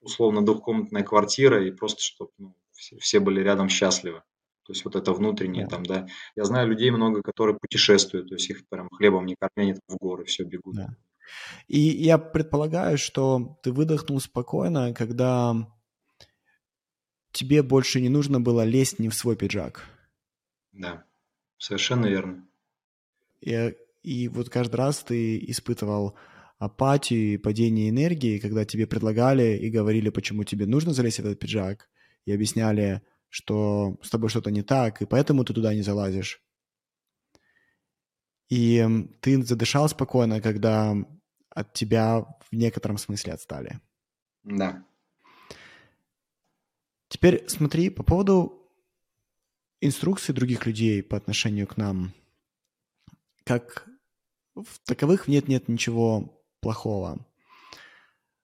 условно 0.00 0.44
двухкомнатная 0.44 1.02
квартира 1.02 1.66
и 1.66 1.70
просто 1.70 2.02
чтобы 2.02 2.30
ну, 2.36 2.54
все, 2.72 2.98
все 2.98 3.18
были 3.18 3.40
рядом 3.40 3.68
счастливы. 3.68 4.22
То 4.64 4.72
есть 4.72 4.84
вот 4.84 4.94
это 4.94 5.12
внутреннее 5.12 5.64
да. 5.64 5.70
там, 5.70 5.82
да. 5.84 6.06
Я 6.36 6.44
знаю 6.44 6.68
людей 6.68 6.90
много, 6.90 7.22
которые 7.22 7.58
путешествуют, 7.58 8.28
то 8.28 8.34
есть 8.34 8.48
их 8.50 8.68
прям 8.68 8.88
хлебом 8.90 9.26
не 9.26 9.36
кормят, 9.36 9.80
в 9.88 9.96
горы 9.96 10.24
все 10.24 10.44
бегут. 10.44 10.76
Да. 10.76 10.88
И 11.66 11.78
я 11.78 12.18
предполагаю, 12.18 12.98
что 12.98 13.58
ты 13.62 13.72
выдохнул 13.72 14.20
спокойно, 14.20 14.92
когда 14.92 15.66
тебе 17.32 17.62
больше 17.62 18.00
не 18.00 18.08
нужно 18.08 18.40
было 18.40 18.64
лезть 18.64 18.98
не 18.98 19.08
в 19.08 19.14
свой 19.14 19.36
пиджак. 19.36 19.84
Да, 20.72 21.04
совершенно 21.58 22.06
верно. 22.06 22.46
И, 23.40 23.74
и 24.02 24.28
вот 24.28 24.48
каждый 24.48 24.76
раз 24.76 25.02
ты 25.02 25.38
испытывал 25.50 26.16
апатию 26.58 27.34
и 27.34 27.38
падение 27.38 27.90
энергии, 27.90 28.38
когда 28.38 28.64
тебе 28.64 28.86
предлагали 28.86 29.58
и 29.58 29.68
говорили, 29.68 30.10
почему 30.10 30.44
тебе 30.44 30.66
нужно 30.66 30.92
залезть 30.92 31.18
в 31.18 31.26
этот 31.26 31.40
пиджак, 31.40 31.88
и 32.24 32.32
объясняли, 32.32 33.02
что 33.28 33.98
с 34.02 34.10
тобой 34.10 34.28
что-то 34.28 34.50
не 34.50 34.62
так, 34.62 35.02
и 35.02 35.06
поэтому 35.06 35.44
ты 35.44 35.54
туда 35.54 35.74
не 35.74 35.82
залазишь. 35.82 36.40
И 38.48 38.86
ты 39.20 39.42
задышал 39.42 39.88
спокойно, 39.88 40.40
когда 40.40 40.94
от 41.50 41.72
тебя 41.72 42.20
в 42.20 42.52
некотором 42.52 42.98
смысле 42.98 43.32
отстали. 43.32 43.80
Да. 44.44 44.84
Теперь 47.12 47.44
смотри, 47.46 47.90
по 47.90 48.02
поводу 48.02 48.66
инструкций 49.82 50.34
других 50.34 50.64
людей 50.64 51.02
по 51.02 51.18
отношению 51.18 51.66
к 51.66 51.76
нам. 51.76 52.14
Как 53.44 53.86
в 54.54 54.78
таковых 54.86 55.28
нет-нет 55.28 55.68
ничего 55.68 56.42
плохого. 56.60 57.18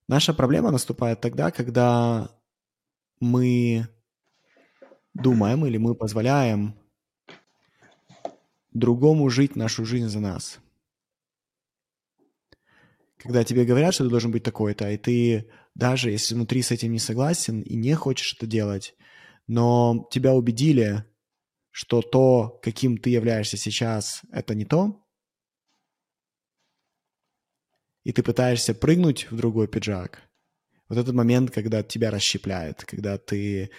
Наша 0.07 0.35
проблема 0.35 0.71
наступает 0.71 1.23
тогда, 1.23 1.51
когда 1.51 2.31
мы 3.21 3.89
думаем 5.15 5.65
или 5.65 5.79
мы 5.79 5.95
позволяем 5.95 6.75
другому 8.75 9.31
жить 9.31 9.57
нашу 9.57 9.87
жизнь 9.87 10.09
за 10.09 10.21
нас. 10.21 10.59
Когда 13.17 13.45
тебе 13.45 13.65
говорят, 13.65 13.95
что 13.95 14.05
ты 14.05 14.11
должен 14.11 14.31
быть 14.31 14.43
такой-то, 14.43 14.91
и 14.91 14.99
ты 14.99 15.51
даже 15.79 16.11
если 16.11 16.35
внутри 16.35 16.61
с 16.63 16.73
этим 16.73 16.91
не 16.91 16.99
согласен 16.99 17.63
и 17.63 17.77
не 17.77 17.95
хочешь 17.95 18.35
это 18.37 18.47
делать, 18.47 18.95
но 19.47 20.09
тебя 20.11 20.35
убедили, 20.35 21.05
что 21.71 22.03
то, 22.03 22.59
каким 22.63 22.99
ты 22.99 23.11
являешься 23.11 23.57
сейчас, 23.57 24.23
это 24.33 24.57
не 24.57 24.65
то, 24.65 25.07
и 28.03 28.13
ты 28.13 28.25
пытаешься 28.25 28.75
прыгнуть 28.75 29.31
в 29.31 29.37
другой 29.37 29.69
пиджак, 29.69 30.29
вот 30.89 30.99
этот 30.99 31.15
момент, 31.15 31.53
когда 31.53 31.85
тебя 31.85 32.11
расщепляет, 32.11 32.85
когда 32.85 33.17
ты 33.17 33.71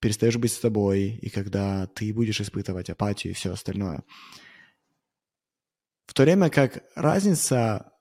перестаешь 0.00 0.38
быть 0.38 0.52
с 0.52 0.60
тобой, 0.60 1.18
и 1.20 1.28
когда 1.28 1.88
ты 1.88 2.14
будешь 2.14 2.40
испытывать 2.40 2.88
апатию 2.88 3.32
и 3.32 3.34
все 3.34 3.52
остальное. 3.52 4.02
В 6.06 6.14
то 6.14 6.22
время 6.22 6.48
как 6.48 6.82
разница 6.94 7.91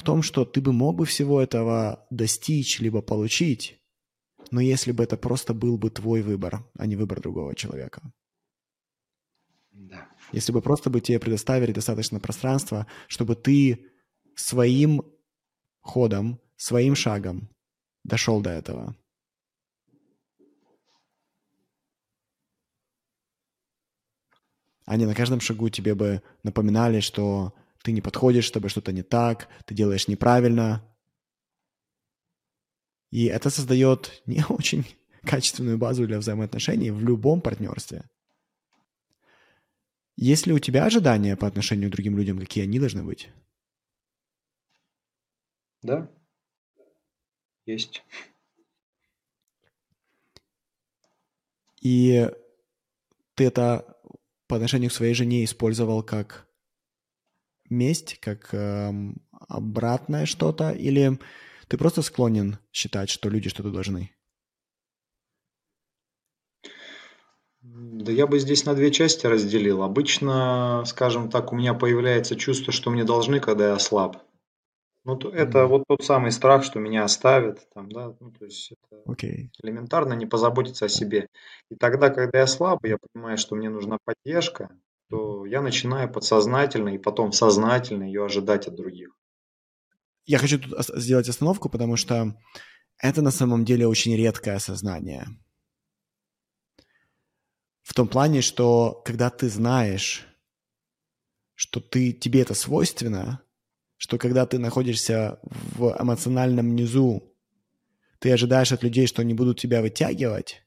в 0.00 0.02
том, 0.02 0.22
что 0.22 0.46
ты 0.46 0.62
бы 0.62 0.72
мог 0.72 0.96
бы 0.96 1.04
всего 1.04 1.42
этого 1.42 2.06
достичь, 2.08 2.80
либо 2.80 3.02
получить, 3.02 3.78
но 4.50 4.60
если 4.62 4.92
бы 4.92 5.04
это 5.04 5.18
просто 5.18 5.52
был 5.52 5.76
бы 5.76 5.90
твой 5.90 6.22
выбор, 6.22 6.64
а 6.78 6.86
не 6.86 6.96
выбор 6.96 7.20
другого 7.20 7.54
человека. 7.54 8.00
Да. 9.72 10.08
Если 10.32 10.52
бы 10.52 10.62
просто 10.62 10.88
бы 10.88 11.02
тебе 11.02 11.18
предоставили 11.18 11.72
достаточно 11.72 12.18
пространства, 12.18 12.86
чтобы 13.08 13.36
ты 13.36 13.92
своим 14.36 15.02
ходом, 15.82 16.40
своим 16.56 16.94
шагом 16.94 17.50
дошел 18.02 18.40
до 18.40 18.50
этого. 18.50 18.96
Они 24.86 25.04
на 25.04 25.14
каждом 25.14 25.40
шагу 25.40 25.68
тебе 25.68 25.94
бы 25.94 26.22
напоминали, 26.42 27.00
что 27.00 27.52
ты 27.82 27.92
не 27.92 28.00
подходишь, 28.00 28.48
с 28.48 28.50
тобой 28.50 28.70
что-то 28.70 28.92
не 28.92 29.02
так, 29.02 29.48
ты 29.64 29.74
делаешь 29.74 30.08
неправильно. 30.08 30.84
И 33.10 33.24
это 33.24 33.50
создает 33.50 34.22
не 34.26 34.44
очень 34.48 34.86
качественную 35.22 35.78
базу 35.78 36.06
для 36.06 36.18
взаимоотношений 36.18 36.90
в 36.90 37.02
любом 37.02 37.40
партнерстве. 37.40 38.08
Есть 40.16 40.46
ли 40.46 40.52
у 40.52 40.58
тебя 40.58 40.84
ожидания 40.84 41.36
по 41.36 41.46
отношению 41.46 41.88
к 41.88 41.92
другим 41.92 42.16
людям, 42.16 42.38
какие 42.38 42.64
они 42.64 42.78
должны 42.78 43.02
быть? 43.02 43.30
Да, 45.82 46.10
есть. 47.64 48.02
И 51.80 52.30
ты 53.34 53.44
это 53.44 53.96
по 54.46 54.56
отношению 54.56 54.90
к 54.90 54.92
своей 54.92 55.14
жене 55.14 55.44
использовал 55.44 56.02
как 56.02 56.49
месть, 57.70 58.18
как 58.20 58.50
эм, 58.52 59.22
обратное 59.48 60.26
что-то, 60.26 60.70
или 60.70 61.18
ты 61.68 61.78
просто 61.78 62.02
склонен 62.02 62.58
считать, 62.72 63.10
что 63.10 63.28
люди 63.28 63.48
что-то 63.48 63.70
должны? 63.70 64.10
Да 67.62 68.10
я 68.10 68.26
бы 68.26 68.38
здесь 68.38 68.64
на 68.64 68.74
две 68.74 68.90
части 68.90 69.26
разделил. 69.26 69.82
Обычно, 69.82 70.82
скажем 70.86 71.30
так, 71.30 71.52
у 71.52 71.56
меня 71.56 71.74
появляется 71.74 72.34
чувство, 72.34 72.72
что 72.72 72.90
мне 72.90 73.04
должны, 73.04 73.38
когда 73.38 73.68
я 73.68 73.78
слаб. 73.78 74.16
Ну, 75.04 75.16
это 75.16 75.66
вот 75.66 75.84
тот 75.88 76.04
самый 76.04 76.30
страх, 76.30 76.62
что 76.62 76.78
меня 76.78 77.04
оставят, 77.04 77.66
там, 77.72 77.90
да, 77.90 78.14
ну, 78.20 78.32
то 78.32 78.44
есть 78.44 78.72
это 78.72 79.02
okay. 79.06 79.48
элементарно 79.62 80.12
не 80.12 80.26
позаботиться 80.26 80.86
о 80.86 80.88
себе. 80.90 81.28
И 81.70 81.74
тогда, 81.74 82.10
когда 82.10 82.40
я 82.40 82.46
слабый, 82.46 82.90
я 82.90 82.98
понимаю, 82.98 83.38
что 83.38 83.56
мне 83.56 83.70
нужна 83.70 83.96
поддержка, 84.04 84.68
то 85.10 85.44
я 85.44 85.60
начинаю 85.60 86.10
подсознательно 86.10 86.90
и 86.90 86.98
потом 86.98 87.32
сознательно 87.32 88.04
ее 88.04 88.24
ожидать 88.24 88.68
от 88.68 88.76
других. 88.76 89.10
Я 90.24 90.38
хочу 90.38 90.60
тут 90.60 90.72
сделать 90.96 91.28
остановку, 91.28 91.68
потому 91.68 91.96
что 91.96 92.36
это 92.96 93.20
на 93.20 93.32
самом 93.32 93.64
деле 93.64 93.88
очень 93.88 94.16
редкое 94.16 94.54
осознание. 94.54 95.26
В 97.82 97.92
том 97.92 98.06
плане, 98.06 98.40
что 98.40 99.02
когда 99.04 99.30
ты 99.30 99.48
знаешь, 99.48 100.26
что 101.54 101.80
ты, 101.80 102.12
тебе 102.12 102.42
это 102.42 102.54
свойственно, 102.54 103.42
что 103.96 104.16
когда 104.16 104.46
ты 104.46 104.58
находишься 104.58 105.40
в 105.42 105.96
эмоциональном 106.00 106.76
низу, 106.76 107.34
ты 108.20 108.30
ожидаешь 108.30 108.70
от 108.70 108.84
людей, 108.84 109.08
что 109.08 109.22
они 109.22 109.34
будут 109.34 109.58
тебя 109.58 109.82
вытягивать, 109.82 110.62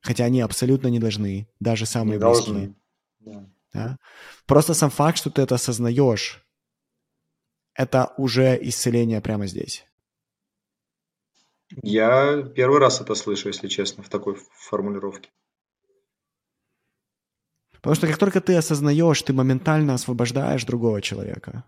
хотя 0.00 0.24
они 0.24 0.40
абсолютно 0.40 0.88
не 0.88 0.98
должны, 0.98 1.48
даже 1.60 1.86
самые 1.86 2.18
не 2.18 2.24
близкие. 2.24 2.74
Да. 3.20 3.50
Да? 3.72 3.98
Просто 4.46 4.74
сам 4.74 4.90
факт, 4.90 5.18
что 5.18 5.30
ты 5.30 5.42
это 5.42 5.56
осознаешь, 5.56 6.46
это 7.74 8.14
уже 8.16 8.58
исцеление 8.62 9.20
прямо 9.20 9.46
здесь. 9.46 9.86
Я 11.82 12.42
первый 12.42 12.78
раз 12.78 13.00
это 13.00 13.14
слышу, 13.14 13.48
если 13.48 13.68
честно, 13.68 14.02
в 14.02 14.08
такой 14.08 14.36
формулировке. 14.54 15.30
Потому 17.72 17.94
что 17.94 18.06
как 18.06 18.18
только 18.18 18.40
ты 18.40 18.56
осознаешь, 18.56 19.22
ты 19.22 19.32
моментально 19.32 19.94
освобождаешь 19.94 20.64
другого 20.64 21.02
человека. 21.02 21.64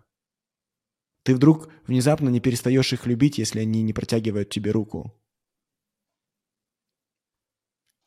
Ты 1.23 1.35
вдруг 1.35 1.69
внезапно 1.85 2.29
не 2.29 2.39
перестаешь 2.39 2.91
их 2.93 3.05
любить, 3.05 3.37
если 3.37 3.59
они 3.59 3.83
не 3.83 3.93
протягивают 3.93 4.49
тебе 4.49 4.71
руку. 4.71 5.13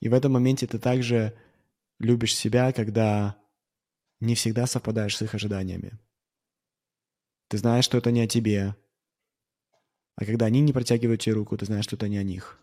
И 0.02 0.08
в 0.08 0.14
этом 0.14 0.32
моменте 0.32 0.66
ты 0.66 0.80
также 0.80 1.32
любишь 2.00 2.34
себя, 2.34 2.72
когда 2.72 3.40
не 4.18 4.34
всегда 4.34 4.66
совпадаешь 4.66 5.16
с 5.16 5.22
их 5.22 5.32
ожиданиями. 5.32 5.96
Ты 7.46 7.58
знаешь, 7.58 7.84
что 7.84 7.98
это 7.98 8.10
не 8.10 8.22
о 8.22 8.26
тебе. 8.26 8.74
А 10.16 10.24
когда 10.24 10.46
они 10.46 10.60
не 10.60 10.72
протягивают 10.72 11.20
тебе 11.20 11.36
руку, 11.36 11.56
ты 11.56 11.66
знаешь, 11.66 11.84
что 11.84 11.94
это 11.94 12.08
не 12.08 12.18
о 12.18 12.24
них. 12.24 12.58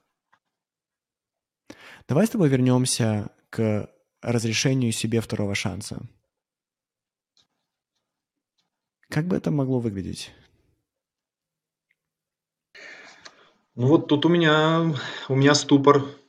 Давай 2.10 2.28
с 2.28 2.30
тобой 2.30 2.50
вернемся 2.50 3.32
к 3.50 3.90
разрешению 4.22 4.92
себе 4.92 5.22
второго 5.22 5.56
шанса. 5.56 6.02
Как 9.08 9.28
бы 9.28 9.38
это 9.38 9.50
могло 9.50 9.80
выглядеть? 9.80 10.34
Ну 13.76 13.88
вот 13.88 14.10
тут 14.10 14.26
у 14.26 14.30
меня, 14.30 14.94
у 15.30 15.36
меня 15.36 15.56
ступор. 15.56 16.20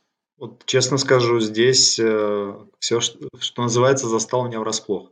Вот 0.41 0.65
честно 0.65 0.97
скажу, 0.97 1.39
здесь 1.39 1.99
э, 1.99 2.65
все, 2.79 2.99
что, 2.99 3.29
что 3.39 3.61
называется, 3.61 4.07
застал 4.07 4.47
меня 4.47 4.59
врасплох. 4.59 5.11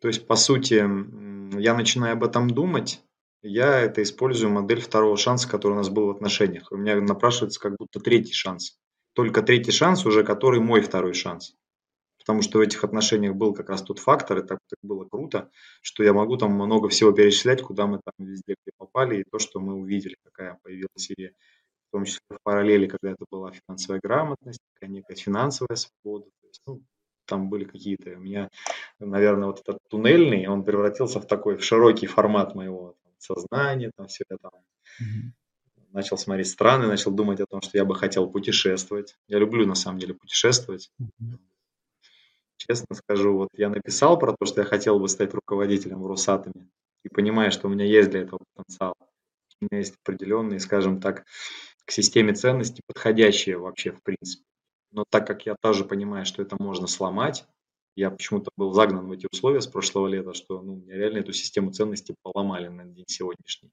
То 0.00 0.06
есть, 0.06 0.28
по 0.28 0.36
сути, 0.36 0.74
я 1.60 1.74
начинаю 1.74 2.12
об 2.12 2.22
этом 2.22 2.48
думать, 2.48 3.02
я 3.42 3.80
это 3.80 4.00
использую 4.00 4.52
модель 4.52 4.80
второго 4.80 5.16
шанса, 5.16 5.48
который 5.48 5.72
у 5.72 5.78
нас 5.78 5.88
был 5.88 6.06
в 6.06 6.10
отношениях. 6.10 6.70
У 6.70 6.76
меня 6.76 7.00
напрашивается 7.00 7.58
как 7.58 7.74
будто 7.76 7.98
третий 7.98 8.32
шанс. 8.32 8.78
Только 9.12 9.42
третий 9.42 9.72
шанс 9.72 10.06
уже, 10.06 10.22
который 10.22 10.60
мой 10.60 10.82
второй 10.82 11.14
шанс 11.14 11.56
потому 12.24 12.40
что 12.40 12.56
в 12.56 12.62
этих 12.62 12.82
отношениях 12.82 13.34
был 13.34 13.52
как 13.52 13.68
раз 13.68 13.82
тот 13.82 13.98
фактор, 13.98 14.38
и 14.38 14.46
так, 14.46 14.58
так 14.66 14.78
было 14.82 15.04
круто, 15.04 15.50
что 15.82 16.02
я 16.02 16.14
могу 16.14 16.38
там 16.38 16.52
много 16.52 16.88
всего 16.88 17.12
перечислять, 17.12 17.60
куда 17.60 17.86
мы 17.86 18.00
там 18.02 18.26
везде 18.26 18.54
попали, 18.78 19.20
и 19.20 19.24
то, 19.30 19.38
что 19.38 19.60
мы 19.60 19.74
увидели, 19.74 20.16
какая 20.24 20.58
появилась 20.62 21.10
идея, 21.10 21.34
в 21.94 21.96
том 21.96 22.04
числе 22.04 22.20
в 22.28 22.42
параллели, 22.42 22.88
когда 22.88 23.10
это 23.12 23.24
была 23.30 23.52
финансовая 23.52 24.00
грамотность, 24.02 24.60
такая 24.74 24.90
некая 24.90 25.14
финансовая 25.14 25.76
свобода, 25.76 26.26
то 26.40 26.48
есть, 26.48 26.60
ну, 26.66 26.82
там 27.24 27.48
были 27.48 27.64
какие-то, 27.64 28.10
у 28.10 28.18
меня, 28.18 28.48
наверное, 28.98 29.46
вот 29.46 29.60
этот 29.60 29.78
туннельный, 29.88 30.48
он 30.48 30.64
превратился 30.64 31.20
в 31.20 31.26
такой, 31.26 31.56
в 31.56 31.64
широкий 31.64 32.06
формат 32.06 32.56
моего 32.56 32.96
там, 33.04 33.12
сознания, 33.18 33.92
там 33.96 34.08
все 34.08 34.24
это 34.28 34.38
там, 34.42 34.60
mm-hmm 35.00 35.30
начал 35.94 36.18
смотреть 36.18 36.48
страны, 36.48 36.88
начал 36.88 37.12
думать 37.12 37.40
о 37.40 37.46
том, 37.46 37.62
что 37.62 37.78
я 37.78 37.84
бы 37.84 37.94
хотел 37.94 38.28
путешествовать. 38.28 39.16
Я 39.28 39.38
люблю 39.38 39.64
на 39.64 39.76
самом 39.76 40.00
деле 40.00 40.14
путешествовать. 40.14 40.90
Mm-hmm. 41.00 41.38
Честно 42.56 42.96
скажу, 42.96 43.36
вот 43.36 43.50
я 43.54 43.68
написал 43.68 44.18
про 44.18 44.34
то, 44.36 44.44
что 44.44 44.62
я 44.62 44.66
хотел 44.66 44.98
бы 44.98 45.08
стать 45.08 45.32
руководителем 45.32 46.02
в 46.02 46.08
Росатоме 46.08 46.68
и 47.04 47.08
понимаю, 47.08 47.52
что 47.52 47.68
у 47.68 47.70
меня 47.70 47.84
есть 47.84 48.10
для 48.10 48.22
этого 48.22 48.40
потенциал. 48.56 48.96
У 49.60 49.66
меня 49.66 49.78
есть 49.78 49.94
определенные, 50.02 50.58
скажем 50.58 51.00
так, 51.00 51.24
к 51.84 51.90
системе 51.90 52.34
ценностей 52.34 52.82
подходящие 52.86 53.58
вообще 53.58 53.92
в 53.92 54.02
принципе. 54.02 54.44
Но 54.90 55.04
так 55.08 55.26
как 55.26 55.46
я 55.46 55.56
тоже 55.60 55.84
понимаю, 55.84 56.24
что 56.24 56.42
это 56.42 56.56
можно 56.58 56.86
сломать, 56.86 57.44
я 57.96 58.10
почему-то 58.10 58.50
был 58.56 58.72
загнан 58.72 59.06
в 59.06 59.12
эти 59.12 59.26
условия 59.30 59.60
с 59.60 59.66
прошлого 59.66 60.08
лета, 60.08 60.34
что 60.34 60.60
ну, 60.60 60.76
меня 60.76 60.96
реально 60.96 61.18
эту 61.18 61.32
систему 61.32 61.72
ценностей 61.72 62.14
поломали 62.22 62.68
на 62.68 62.84
день 62.84 63.04
сегодняшний. 63.06 63.70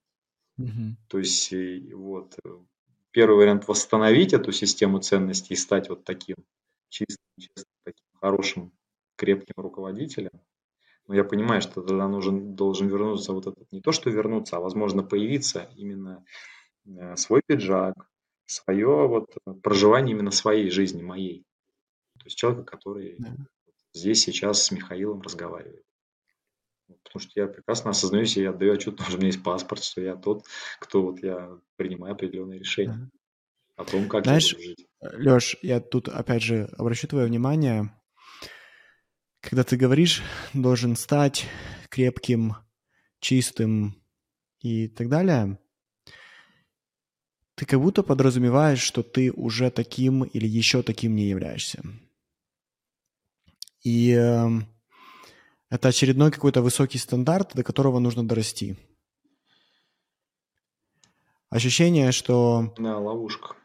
Mm-hmm. 0.59 0.93
То 1.07 1.17
есть 1.17 1.53
вот 1.93 2.37
э, 2.43 2.49
первый 3.11 3.37
вариант 3.37 3.67
восстановить 3.67 4.33
эту 4.33 4.51
систему 4.51 4.99
ценностей 4.99 5.53
и 5.53 5.57
стать 5.57 5.89
вот 5.89 6.03
таким 6.03 6.35
чистым, 6.89 7.25
честным, 7.39 7.73
таким 7.83 8.05
хорошим 8.13 8.71
крепким 9.15 9.55
руководителем, 9.57 10.31
но 11.07 11.15
я 11.15 11.23
понимаю, 11.23 11.61
что 11.61 11.81
тогда 11.81 12.07
нужен, 12.07 12.55
должен 12.55 12.87
вернуться 12.87 13.33
вот 13.33 13.47
этот, 13.47 13.71
не 13.71 13.81
то 13.81 13.91
что 13.91 14.09
вернуться, 14.09 14.57
а 14.57 14.59
возможно 14.59 15.03
появиться 15.03 15.69
именно 15.75 16.23
свой 17.15 17.41
пиджак, 17.45 17.95
свое 18.45 19.07
вот 19.07 19.35
проживание 19.61 20.15
именно 20.15 20.31
своей 20.31 20.69
жизни, 20.69 21.01
моей. 21.01 21.45
То 22.19 22.25
есть 22.25 22.37
человека, 22.37 22.63
который 22.63 23.15
да. 23.17 23.35
здесь 23.93 24.23
сейчас 24.23 24.63
с 24.63 24.71
Михаилом 24.71 25.21
разговаривает. 25.21 25.85
Потому 27.03 27.21
что 27.21 27.39
я 27.39 27.47
прекрасно 27.47 27.91
осознаю 27.91 28.25
я 28.25 28.51
отдаю 28.51 28.73
отчет, 28.73 28.99
что 29.01 29.15
у 29.15 29.17
меня 29.17 29.27
есть 29.27 29.43
паспорт, 29.43 29.83
что 29.83 30.01
я 30.01 30.15
тот, 30.15 30.45
кто 30.79 31.01
вот 31.01 31.23
я 31.23 31.57
принимаю 31.77 32.13
определенные 32.13 32.59
решения 32.59 33.09
да. 33.77 33.83
о 33.83 33.85
том, 33.85 34.07
как 34.07 34.25
Знаешь, 34.25 34.53
я 34.53 34.57
буду 34.57 34.67
жить. 34.67 34.87
Леш, 35.01 35.57
я 35.61 35.79
тут 35.79 36.09
опять 36.09 36.43
же 36.43 36.69
обращу 36.77 37.07
твое 37.07 37.25
внимание, 37.25 37.91
когда 39.39 39.63
ты 39.63 39.75
говоришь, 39.77 40.21
должен 40.53 40.95
стать 40.95 41.47
крепким, 41.89 42.55
чистым 43.19 43.95
и 44.59 44.87
так 44.87 45.09
далее, 45.09 45.57
ты 47.61 47.67
как 47.67 47.79
будто 47.79 48.01
подразумеваешь, 48.01 48.81
что 48.81 49.03
ты 49.03 49.31
уже 49.31 49.69
таким 49.69 50.23
или 50.23 50.47
еще 50.47 50.81
таким 50.81 51.15
не 51.15 51.25
являешься. 51.25 51.83
И 53.83 54.17
э, 54.19 54.49
это 55.69 55.89
очередной 55.89 56.31
какой-то 56.31 56.63
высокий 56.63 56.97
стандарт, 56.97 57.51
до 57.53 57.63
которого 57.63 57.99
нужно 57.99 58.27
дорасти. 58.27 58.77
Ощущение, 61.51 62.11
что... 62.11 62.73
Да, 62.79 62.97
ловушка. 62.97 63.55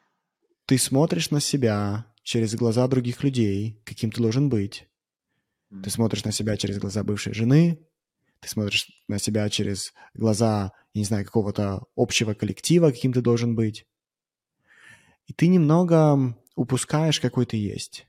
Ты 0.66 0.76
смотришь 0.76 1.30
на 1.30 1.40
себя 1.40 2.04
через 2.22 2.54
глаза 2.54 2.86
других 2.88 3.24
людей, 3.24 3.80
каким 3.86 4.10
ты 4.10 4.20
должен 4.20 4.50
быть. 4.50 4.86
Mm. 5.72 5.84
Ты 5.84 5.88
смотришь 5.88 6.24
на 6.24 6.32
себя 6.32 6.58
через 6.58 6.78
глаза 6.78 7.02
бывшей 7.02 7.32
жены, 7.32 7.78
ты 8.40 8.48
смотришь 8.48 8.88
на 9.08 9.18
себя 9.18 9.48
через 9.48 9.92
глаза, 10.14 10.72
я 10.94 10.98
не 11.00 11.04
знаю, 11.04 11.24
какого-то 11.24 11.84
общего 11.96 12.34
коллектива, 12.34 12.90
каким 12.90 13.12
ты 13.12 13.20
должен 13.20 13.54
быть. 13.54 13.86
И 15.26 15.32
ты 15.32 15.48
немного 15.48 16.36
упускаешь, 16.54 17.20
какой 17.20 17.46
ты 17.46 17.56
есть 17.56 18.06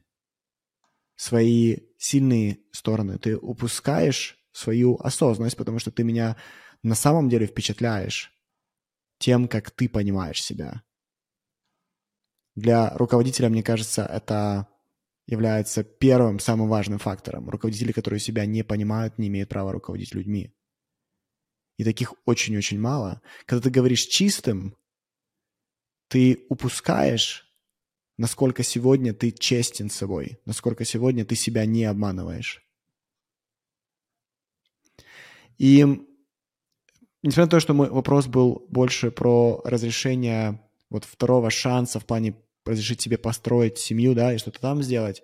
свои 1.17 1.77
сильные 1.97 2.59
стороны, 2.71 3.17
ты 3.17 3.35
упускаешь 3.35 4.37
свою 4.53 4.95
осознанность, 4.97 5.57
потому 5.57 5.79
что 5.79 5.91
ты 5.91 6.03
меня 6.03 6.37
на 6.83 6.95
самом 6.95 7.27
деле 7.27 7.47
впечатляешь 7.47 8.31
тем, 9.17 9.47
как 9.47 9.71
ты 9.71 9.89
понимаешь 9.89 10.41
себя. 10.41 10.83
Для 12.55 12.95
руководителя, 12.95 13.49
мне 13.49 13.63
кажется, 13.63 14.05
это 14.05 14.67
является 15.27 15.83
первым, 15.83 16.39
самым 16.39 16.67
важным 16.69 16.99
фактором. 16.99 17.49
Руководители, 17.49 17.91
которые 17.91 18.19
себя 18.19 18.45
не 18.45 18.63
понимают, 18.63 19.17
не 19.17 19.27
имеют 19.27 19.49
права 19.49 19.71
руководить 19.71 20.15
людьми. 20.15 20.51
И 21.77 21.83
таких 21.83 22.15
очень-очень 22.25 22.79
мало. 22.79 23.21
Когда 23.45 23.61
ты 23.63 23.69
говоришь 23.69 24.05
чистым, 24.05 24.75
ты 26.07 26.45
упускаешь 26.49 27.47
насколько 28.17 28.63
сегодня 28.63 29.13
ты 29.13 29.31
честен 29.31 29.89
с 29.89 29.95
собой, 29.95 30.39
насколько 30.45 30.83
сегодня 30.85 31.23
ты 31.23 31.35
себя 31.35 31.65
не 31.65 31.85
обманываешь. 31.85 32.63
И 35.57 35.85
несмотря 37.23 37.45
на 37.45 37.49
то, 37.49 37.59
что 37.59 37.73
мой 37.73 37.89
вопрос 37.89 38.27
был 38.27 38.65
больше 38.69 39.11
про 39.11 39.61
разрешение 39.63 40.61
вот 40.89 41.05
второго 41.05 41.49
шанса 41.49 41.99
в 41.99 42.05
плане 42.05 42.35
разрешить 42.67 43.01
себе 43.01 43.17
построить 43.17 43.77
семью, 43.77 44.13
да, 44.13 44.33
и 44.33 44.37
что-то 44.37 44.59
там 44.59 44.83
сделать, 44.83 45.23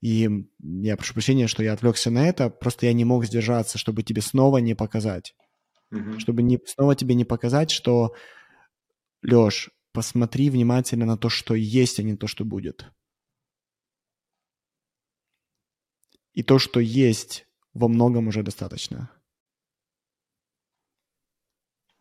и 0.00 0.28
я 0.60 0.96
прошу 0.96 1.14
прощения, 1.14 1.48
что 1.48 1.62
я 1.62 1.72
отвлекся 1.72 2.10
на 2.10 2.28
это, 2.28 2.50
просто 2.50 2.86
я 2.86 2.92
не 2.92 3.04
мог 3.04 3.24
сдержаться, 3.24 3.78
чтобы 3.78 4.02
тебе 4.02 4.22
снова 4.22 4.58
не 4.58 4.74
показать. 4.74 5.34
Mm-hmm. 5.92 6.18
Чтобы 6.18 6.42
не, 6.42 6.60
снова 6.66 6.94
тебе 6.94 7.14
не 7.14 7.24
показать, 7.24 7.70
что, 7.70 8.14
Леш, 9.22 9.70
посмотри 9.92 10.50
внимательно 10.50 11.06
на 11.06 11.16
то, 11.16 11.28
что 11.28 11.54
есть, 11.54 11.98
а 11.98 12.02
не 12.02 12.16
то, 12.16 12.26
что 12.26 12.44
будет. 12.44 12.86
И 16.34 16.42
то, 16.42 16.58
что 16.58 16.80
есть, 16.80 17.46
во 17.72 17.88
многом 17.88 18.28
уже 18.28 18.42
достаточно. 18.42 19.10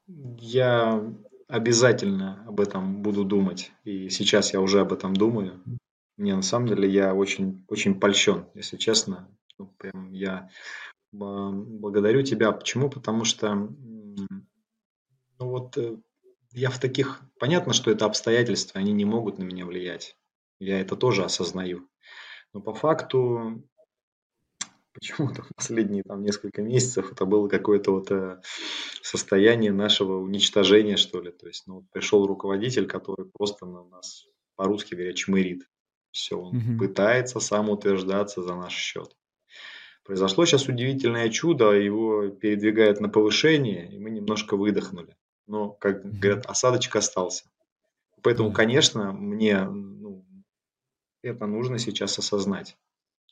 Я 0.07 1.01
обязательно 1.47 2.43
об 2.47 2.59
этом 2.59 3.01
буду 3.01 3.23
думать. 3.23 3.71
И 3.83 4.09
сейчас 4.09 4.53
я 4.53 4.61
уже 4.61 4.81
об 4.81 4.93
этом 4.93 5.15
думаю. 5.15 5.61
Мне 6.17 6.35
на 6.35 6.41
самом 6.41 6.67
деле 6.67 6.89
я 6.89 7.13
очень, 7.13 7.65
очень 7.67 7.99
польщен, 7.99 8.45
если 8.53 8.77
честно. 8.77 9.29
Ну, 9.57 9.67
прям 9.77 10.11
я 10.11 10.49
благодарю 11.11 12.23
тебя. 12.23 12.51
Почему? 12.51 12.89
Потому 12.89 13.25
что 13.25 13.69
ну 15.39 15.49
вот 15.49 15.77
э, 15.77 15.97
я 16.53 16.69
в 16.69 16.79
таких... 16.79 17.21
Понятно, 17.39 17.73
что 17.73 17.91
это 17.91 18.05
обстоятельства, 18.05 18.79
они 18.79 18.93
не 18.93 19.05
могут 19.05 19.37
на 19.37 19.43
меня 19.43 19.65
влиять. 19.65 20.17
Я 20.59 20.79
это 20.79 20.95
тоже 20.95 21.23
осознаю. 21.23 21.87
Но 22.53 22.61
по 22.61 22.73
факту 22.73 23.67
почему-то 24.95 25.43
в 25.43 25.49
последние 25.55 26.01
там 26.01 26.23
несколько 26.23 26.63
месяцев 26.63 27.11
это 27.11 27.25
было 27.25 27.47
какое-то 27.47 27.91
вот 27.91 28.09
э, 28.09 28.41
состояние 29.03 29.71
нашего 29.71 30.17
уничтожения, 30.19 30.97
что 30.97 31.21
ли. 31.21 31.31
То 31.31 31.47
есть, 31.47 31.67
ну, 31.67 31.85
пришел 31.91 32.25
руководитель, 32.25 32.87
который 32.87 33.25
просто 33.31 33.67
на 33.67 33.83
нас, 33.83 34.25
по-русски 34.55 34.95
говоря, 34.95 35.13
чмырит. 35.13 35.67
Все, 36.11 36.39
он 36.39 36.57
угу. 36.57 36.79
пытается 36.79 37.39
самоутверждаться 37.39 38.41
за 38.41 38.55
наш 38.55 38.73
счет. 38.73 39.15
Произошло 40.03 40.45
сейчас 40.45 40.67
удивительное 40.67 41.29
чудо, 41.29 41.71
его 41.71 42.29
передвигает 42.29 43.01
на 43.01 43.09
повышение, 43.09 43.93
и 43.93 43.99
мы 43.99 44.09
немножко 44.09 44.55
выдохнули 44.55 45.15
но, 45.47 45.69
как 45.69 46.03
говорят, 46.03 46.45
осадочек 46.45 46.95
остался. 46.95 47.45
Поэтому, 48.21 48.51
конечно, 48.51 49.11
мне 49.11 49.63
ну, 49.63 50.25
это 51.21 51.45
нужно 51.45 51.77
сейчас 51.77 52.17
осознать. 52.17 52.77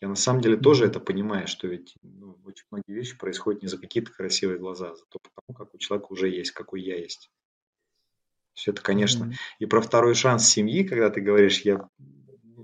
Я 0.03 0.09
на 0.09 0.15
самом 0.15 0.41
деле 0.41 0.57
тоже 0.57 0.85
это 0.85 0.99
понимаю, 0.99 1.47
что 1.47 1.65
ведь 1.65 1.95
ну, 2.01 2.37
очень 2.43 2.65
многие 2.69 2.91
вещи 2.91 3.17
происходят 3.17 3.61
не 3.61 3.69
за 3.69 3.77
какие-то 3.77 4.11
красивые 4.11 4.59
глаза, 4.59 4.91
а 4.91 4.95
за 4.97 5.05
то 5.05 5.17
потому, 5.17 5.57
как 5.57 5.73
у 5.73 5.77
человека 5.77 6.07
уже 6.09 6.27
есть, 6.27 6.51
какой 6.51 6.81
я 6.81 6.97
есть. 6.97 7.31
Все 8.53 8.71
это, 8.71 8.81
конечно. 8.81 9.23
Mm-hmm. 9.23 9.35
И 9.59 9.65
про 9.65 9.79
второй 9.79 10.13
шанс 10.13 10.49
семьи, 10.49 10.83
когда 10.83 11.09
ты 11.09 11.21
говоришь, 11.21 11.61
я, 11.61 11.87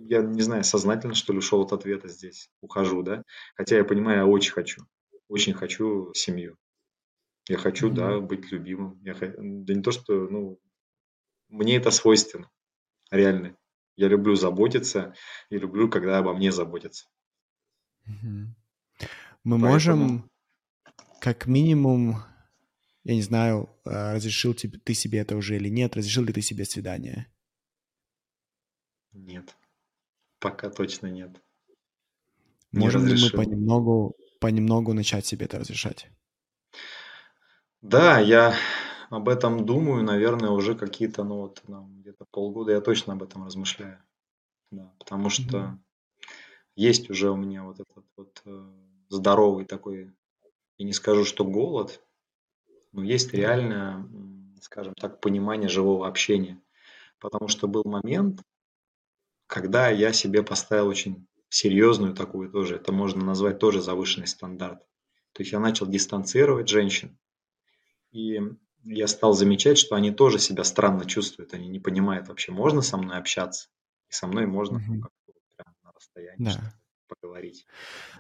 я 0.10 0.22
не 0.22 0.42
знаю, 0.42 0.66
сознательно, 0.66 1.14
что 1.14 1.32
ли, 1.32 1.40
ушел 1.40 1.62
от 1.62 1.72
ответа 1.72 2.10
здесь, 2.10 2.50
ухожу, 2.60 3.04
да? 3.04 3.24
Хотя 3.56 3.78
я 3.78 3.86
понимаю, 3.86 4.18
я 4.18 4.26
очень 4.26 4.52
хочу. 4.52 4.82
Очень 5.30 5.54
хочу 5.54 6.12
семью. 6.14 6.58
Я 7.48 7.58
хочу, 7.58 7.90
mm-hmm. 7.90 7.94
да, 7.94 8.20
быть 8.20 8.52
любимым. 8.52 9.00
Я, 9.02 9.14
да 9.14 9.74
не 9.74 9.82
то, 9.82 9.92
что, 9.92 10.28
ну, 10.28 10.60
мне 11.48 11.78
это 11.78 11.90
свойственно, 11.90 12.52
реально. 13.12 13.56
Я 13.96 14.10
люблю 14.10 14.36
заботиться 14.36 15.16
и 15.50 15.58
люблю, 15.58 15.90
когда 15.90 16.18
обо 16.18 16.34
мне 16.34 16.52
заботятся. 16.52 17.08
Мы 19.44 19.60
Поэтому... 19.60 19.68
можем, 19.68 20.30
как 21.22 21.48
минимум, 21.48 22.18
я 23.04 23.16
не 23.16 23.22
знаю, 23.22 23.70
а, 23.86 24.14
разрешил 24.14 24.54
ты 24.54 24.94
себе 24.94 25.20
это 25.20 25.36
уже 25.36 25.56
или 25.56 25.70
нет, 25.70 25.96
разрешил 25.96 26.24
ли 26.24 26.34
ты 26.34 26.42
себе 26.42 26.66
свидание? 26.66 27.28
Нет, 29.12 29.56
пока 30.40 30.70
точно 30.70 31.08
нет. 31.08 31.32
Можем 32.72 33.08
ли 33.08 33.16
мы 33.22 33.30
понемногу, 33.32 34.16
понемногу 34.40 34.94
начать 34.94 35.26
себе 35.26 35.46
это 35.46 35.60
разрешать? 35.60 36.08
Да, 37.82 38.20
я 38.20 38.56
об 39.10 39.30
этом 39.30 39.66
думаю, 39.66 40.04
наверное, 40.04 40.52
уже 40.52 40.76
какие-то, 40.76 41.24
ну 41.24 41.38
вот, 41.42 41.64
где-то 41.66 42.26
полгода 42.32 42.72
я 42.72 42.82
точно 42.82 43.14
об 43.14 43.24
этом 43.24 43.46
размышляю. 43.46 44.04
Да, 44.72 44.94
потому 45.00 45.30
что. 45.30 45.80
Есть 46.80 47.10
уже 47.10 47.30
у 47.30 47.36
меня 47.36 47.64
вот 47.64 47.80
этот 47.80 48.06
вот 48.16 48.42
э, 48.46 48.72
здоровый 49.10 49.66
такой, 49.66 50.12
и 50.78 50.84
не 50.84 50.94
скажу, 50.94 51.26
что 51.26 51.44
голод, 51.44 52.02
но 52.94 53.04
есть 53.04 53.34
реально, 53.34 54.10
скажем 54.62 54.94
так, 54.94 55.20
понимание 55.20 55.68
живого 55.68 56.08
общения. 56.08 56.62
Потому 57.20 57.50
что 57.50 57.68
был 57.68 57.84
момент, 57.84 58.42
когда 59.46 59.90
я 59.90 60.14
себе 60.14 60.42
поставил 60.42 60.88
очень 60.88 61.28
серьезную 61.50 62.14
такую 62.14 62.50
тоже, 62.50 62.76
это 62.76 62.94
можно 62.94 63.26
назвать 63.26 63.60
тоже 63.60 63.82
завышенный 63.82 64.28
стандарт. 64.28 64.80
То 65.34 65.42
есть 65.42 65.52
я 65.52 65.60
начал 65.60 65.86
дистанцировать 65.86 66.70
женщин 66.70 67.18
и 68.12 68.40
я 68.84 69.08
стал 69.08 69.34
замечать, 69.34 69.78
что 69.78 69.96
они 69.96 70.12
тоже 70.12 70.40
себя 70.40 70.64
странно 70.64 71.06
чувствуют. 71.06 71.54
Они 71.54 71.68
не 71.68 71.80
понимают 71.80 72.30
вообще, 72.30 72.52
можно 72.52 72.82
со 72.82 72.98
мной 72.98 73.18
общаться. 73.18 73.68
И 74.10 74.14
со 74.14 74.28
мной 74.28 74.46
можно 74.46 74.78
угу. 74.78 75.10
Расстоянии 76.00 76.44
да. 76.44 76.74
поговорить. 77.08 77.66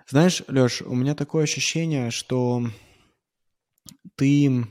Знаешь, 0.08 0.44
Леш, 0.48 0.82
у 0.82 0.94
меня 0.94 1.16
такое 1.16 1.44
ощущение, 1.44 2.12
что 2.12 2.64
ты 4.16 4.66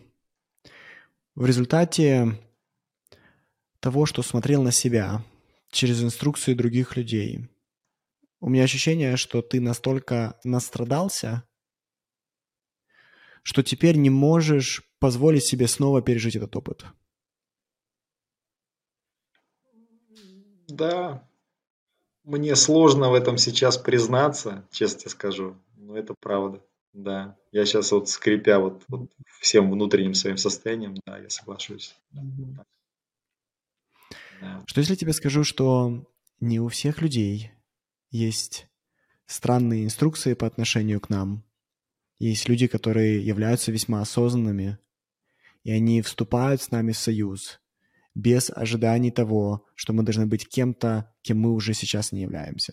в 1.34 1.46
результате 1.46 2.38
того, 3.80 4.06
что 4.06 4.22
смотрел 4.22 4.62
на 4.62 4.72
себя 4.72 5.24
через 5.70 6.02
инструкции 6.02 6.54
других 6.54 6.96
людей, 6.96 7.48
у 8.40 8.48
меня 8.48 8.64
ощущение, 8.64 9.16
что 9.16 9.42
ты 9.42 9.60
настолько 9.60 10.38
настрадался, 10.44 11.44
что 13.42 13.62
теперь 13.62 13.96
не 13.96 14.10
можешь 14.10 14.82
позволить 14.98 15.44
себе 15.44 15.68
снова 15.68 16.02
пережить 16.02 16.36
этот 16.36 16.54
опыт? 16.56 16.84
Да, 20.68 21.27
мне 22.28 22.54
сложно 22.56 23.10
в 23.10 23.14
этом 23.14 23.38
сейчас 23.38 23.78
признаться, 23.78 24.66
честно 24.70 25.10
скажу, 25.10 25.56
но 25.76 25.96
это 25.96 26.14
правда. 26.20 26.62
Да, 26.92 27.36
я 27.52 27.64
сейчас 27.64 27.90
вот 27.92 28.08
скрипя 28.08 28.58
вот, 28.58 28.82
вот 28.88 29.10
всем 29.40 29.70
внутренним 29.70 30.14
своим 30.14 30.36
состоянием, 30.36 30.96
да, 31.06 31.18
я 31.18 31.30
соглашусь. 31.30 31.94
Да. 32.12 32.64
Что 34.66 34.80
если 34.80 34.94
тебе 34.94 35.12
скажу, 35.12 35.42
что 35.42 36.06
не 36.40 36.60
у 36.60 36.68
всех 36.68 37.00
людей 37.00 37.50
есть 38.10 38.68
странные 39.26 39.84
инструкции 39.84 40.34
по 40.34 40.46
отношению 40.46 41.00
к 41.00 41.08
нам. 41.08 41.44
Есть 42.18 42.48
люди, 42.48 42.66
которые 42.66 43.24
являются 43.24 43.70
весьма 43.72 44.00
осознанными, 44.00 44.78
и 45.62 45.70
они 45.70 46.02
вступают 46.02 46.62
с 46.62 46.70
нами 46.70 46.92
в 46.92 46.98
союз 46.98 47.60
без 48.18 48.50
ожиданий 48.50 49.12
того, 49.12 49.64
что 49.76 49.92
мы 49.92 50.02
должны 50.02 50.26
быть 50.26 50.48
кем-то, 50.48 51.14
кем 51.22 51.38
мы 51.38 51.52
уже 51.52 51.72
сейчас 51.72 52.10
не 52.10 52.22
являемся. 52.22 52.72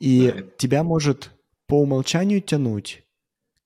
И 0.00 0.32
да. 0.32 0.42
тебя 0.58 0.82
может 0.82 1.30
по 1.68 1.80
умолчанию 1.80 2.40
тянуть 2.40 3.04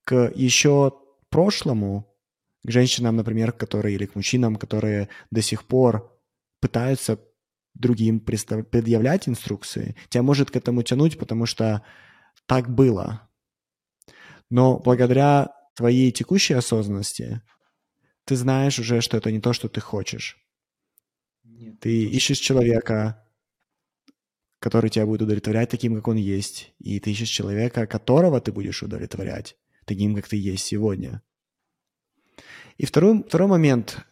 к 0.04 0.30
еще 0.34 0.92
прошлому, 1.30 2.14
к 2.62 2.70
женщинам, 2.70 3.16
например, 3.16 3.52
которые 3.52 3.94
или 3.94 4.04
к 4.04 4.14
мужчинам, 4.14 4.56
которые 4.56 5.08
до 5.30 5.40
сих 5.40 5.66
пор 5.66 6.14
пытаются 6.60 7.18
другим 7.72 8.20
предъявлять 8.20 9.26
инструкции, 9.26 9.96
тебя 10.10 10.22
может 10.22 10.50
к 10.50 10.56
этому 10.56 10.82
тянуть, 10.82 11.18
потому 11.18 11.46
что 11.46 11.82
так 12.44 12.68
было. 12.68 13.30
Но 14.50 14.78
благодаря 14.78 15.48
твоей 15.74 16.12
текущей 16.12 16.52
осознанности 16.52 17.40
ты 18.24 18.36
знаешь 18.36 18.78
уже, 18.78 19.00
что 19.00 19.16
это 19.16 19.30
не 19.30 19.40
то, 19.40 19.52
что 19.52 19.68
ты 19.68 19.80
хочешь. 19.80 20.38
Нет, 21.44 21.80
ты 21.80 22.04
ищешь 22.04 22.38
человека, 22.38 23.26
который 24.58 24.90
тебя 24.90 25.06
будет 25.06 25.22
удовлетворять 25.22 25.70
таким, 25.70 25.96
как 25.96 26.08
он 26.08 26.16
есть, 26.16 26.72
и 26.78 27.00
ты 27.00 27.10
ищешь 27.10 27.28
человека, 27.28 27.86
которого 27.86 28.40
ты 28.40 28.52
будешь 28.52 28.82
удовлетворять 28.82 29.56
таким, 29.84 30.14
как 30.14 30.28
ты 30.28 30.36
есть 30.36 30.64
сегодня. 30.64 31.22
И 32.78 32.86
второй, 32.86 33.22
второй 33.24 33.48
момент, 33.48 34.06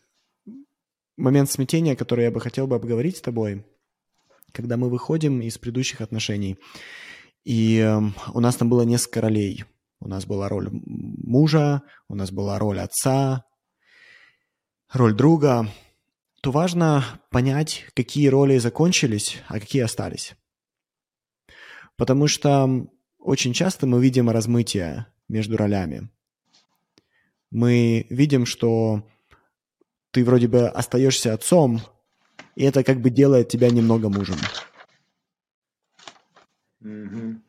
момент 1.16 1.50
смятения, 1.50 1.96
который 1.96 2.24
я 2.24 2.30
бы 2.30 2.40
хотел 2.40 2.66
бы 2.66 2.76
обговорить 2.76 3.16
с 3.16 3.20
тобой, 3.20 3.64
когда 4.52 4.76
мы 4.76 4.90
выходим 4.90 5.40
из 5.40 5.58
предыдущих 5.58 6.00
отношений, 6.00 6.58
и 7.44 7.78
э, 7.78 8.00
у 8.34 8.40
нас 8.40 8.56
там 8.56 8.68
было 8.68 8.82
несколько 8.82 9.20
ролей. 9.20 9.64
У 10.00 10.08
нас 10.08 10.26
была 10.26 10.48
роль 10.48 10.68
мужа, 10.72 11.82
у 12.08 12.14
нас 12.14 12.30
была 12.30 12.58
роль 12.58 12.80
отца, 12.80 13.44
роль 14.92 15.14
друга, 15.14 15.68
то 16.40 16.50
важно 16.50 17.04
понять, 17.30 17.86
какие 17.94 18.28
роли 18.28 18.58
закончились, 18.58 19.38
а 19.48 19.60
какие 19.60 19.82
остались. 19.82 20.34
Потому 21.96 22.28
что 22.28 22.88
очень 23.18 23.52
часто 23.52 23.86
мы 23.86 24.00
видим 24.00 24.30
размытие 24.30 25.06
между 25.28 25.56
ролями. 25.56 26.08
Мы 27.50 28.06
видим, 28.10 28.46
что 28.46 29.06
ты 30.12 30.24
вроде 30.24 30.48
бы 30.48 30.68
остаешься 30.68 31.34
отцом, 31.34 31.80
и 32.56 32.64
это 32.64 32.82
как 32.84 33.00
бы 33.00 33.10
делает 33.10 33.48
тебя 33.48 33.70
немного 33.70 34.08
мужем. 34.08 34.36
Mm-hmm. 36.82 37.40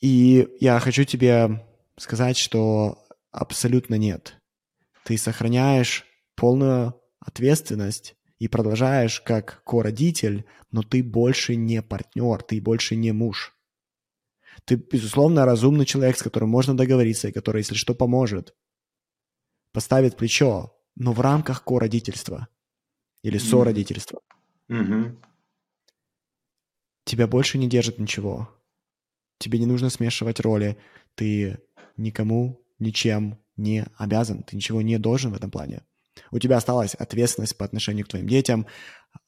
И 0.00 0.48
я 0.60 0.80
хочу 0.80 1.04
тебе 1.04 1.64
сказать, 1.96 2.36
что 2.36 3.06
абсолютно 3.30 3.94
нет. 3.96 4.36
Ты 5.04 5.16
сохраняешь 5.16 6.07
полную 6.38 6.94
ответственность 7.18 8.16
и 8.38 8.46
продолжаешь 8.46 9.20
как 9.20 9.62
ко-родитель, 9.64 10.44
но 10.70 10.82
ты 10.82 11.02
больше 11.02 11.56
не 11.56 11.82
партнер, 11.82 12.42
ты 12.42 12.60
больше 12.60 12.94
не 12.94 13.12
муж. 13.12 13.56
Ты, 14.64 14.76
безусловно, 14.76 15.44
разумный 15.44 15.84
человек, 15.84 16.16
с 16.16 16.22
которым 16.22 16.48
можно 16.50 16.76
договориться 16.76 17.28
и 17.28 17.32
который, 17.32 17.58
если 17.58 17.74
что, 17.74 17.94
поможет. 17.94 18.54
Поставит 19.72 20.16
плечо, 20.16 20.74
но 20.94 21.12
в 21.12 21.20
рамках 21.20 21.64
ко-родительства 21.64 22.48
или 23.22 23.38
сородительства. 23.38 24.20
Mm-hmm. 24.70 25.16
Тебя 27.04 27.26
больше 27.26 27.58
не 27.58 27.68
держит 27.68 27.98
ничего. 27.98 28.48
Тебе 29.38 29.58
не 29.58 29.66
нужно 29.66 29.90
смешивать 29.90 30.40
роли. 30.40 30.78
Ты 31.14 31.58
никому 31.96 32.64
ничем 32.78 33.38
не 33.56 33.86
обязан. 33.96 34.42
Ты 34.42 34.56
ничего 34.56 34.82
не 34.82 34.98
должен 34.98 35.32
в 35.32 35.34
этом 35.34 35.50
плане. 35.50 35.82
У 36.30 36.38
тебя 36.38 36.56
осталась 36.56 36.94
ответственность 36.94 37.56
по 37.56 37.64
отношению 37.64 38.04
к 38.04 38.08
твоим 38.08 38.28
детям. 38.28 38.66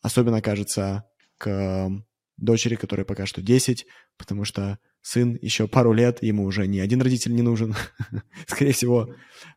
Особенно, 0.02 0.42
кажется, 0.42 1.04
к 1.38 1.90
дочери, 2.36 2.74
которой 2.74 3.04
пока 3.04 3.26
что 3.26 3.42
10, 3.42 3.86
потому 4.16 4.44
что 4.44 4.78
сын 5.02 5.38
еще 5.40 5.68
пару 5.68 5.92
лет, 5.92 6.22
ему 6.22 6.44
уже 6.44 6.66
ни 6.66 6.78
один 6.78 7.00
родитель 7.00 7.34
не 7.34 7.42
нужен, 7.42 7.74
скорее 8.46 8.72
всего. 8.72 9.14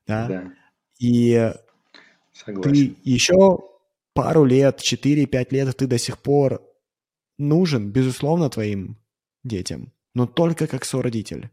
Да? 0.08 0.28
да. 0.28 0.54
И 1.00 1.52
Согласен. 2.34 2.96
Ты 2.96 2.96
еще 3.04 3.60
пару 4.14 4.44
лет, 4.44 4.80
4-5 4.80 5.48
лет, 5.52 5.78
ты 5.78 5.88
до 5.88 5.98
сих 5.98 6.18
пор 6.18 6.62
нужен, 7.38 7.92
безусловно, 7.92 8.50
твоим 8.50 8.98
детям, 9.44 9.94
но 10.14 10.26
только 10.26 10.68
как 10.68 10.86
сородитель. 10.86 11.50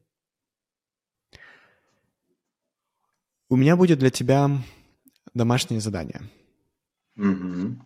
У 3.48 3.56
меня 3.56 3.76
будет 3.76 3.98
для 3.98 4.10
тебя 4.10 4.48
домашнее 5.34 5.80
задание. 5.80 6.22
Угу. 7.16 7.76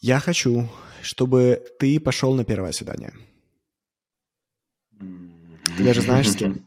Я 0.00 0.18
хочу, 0.18 0.68
чтобы 1.02 1.62
ты 1.78 2.00
пошел 2.00 2.34
на 2.34 2.44
первое 2.44 2.72
свидание. 2.72 3.12
Ты 4.98 5.84
даже 5.84 6.02
знаешь, 6.02 6.30
с 6.30 6.36
кем. 6.36 6.66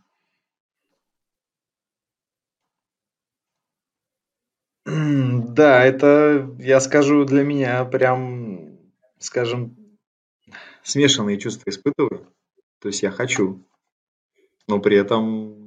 Да, 4.86 5.84
это, 5.84 6.56
я 6.60 6.80
скажу, 6.80 7.26
для 7.26 7.44
меня 7.44 7.86
прям, 7.86 8.78
скажем, 9.18 9.78
смешанные 10.84 11.39
чувства 11.39 11.70
испытываю. 11.70 12.34
То 12.80 12.89
есть 12.89 13.02
я 13.02 13.12
хочу, 13.12 13.66
но 14.68 14.80
при 14.80 14.98
этом 14.98 15.62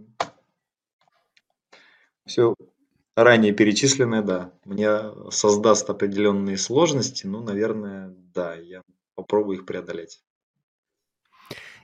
все 2.27 2.55
ранее 3.15 3.53
перечисленное, 3.53 4.23
да, 4.23 4.53
мне 4.65 5.31
создаст 5.31 5.89
определенные 5.89 6.59
сложности, 6.59 7.27
ну, 7.27 7.43
наверное, 7.43 8.15
да, 8.35 8.55
я 8.55 8.83
попробую 9.15 9.59
их 9.59 9.67
преодолеть. 9.67 10.21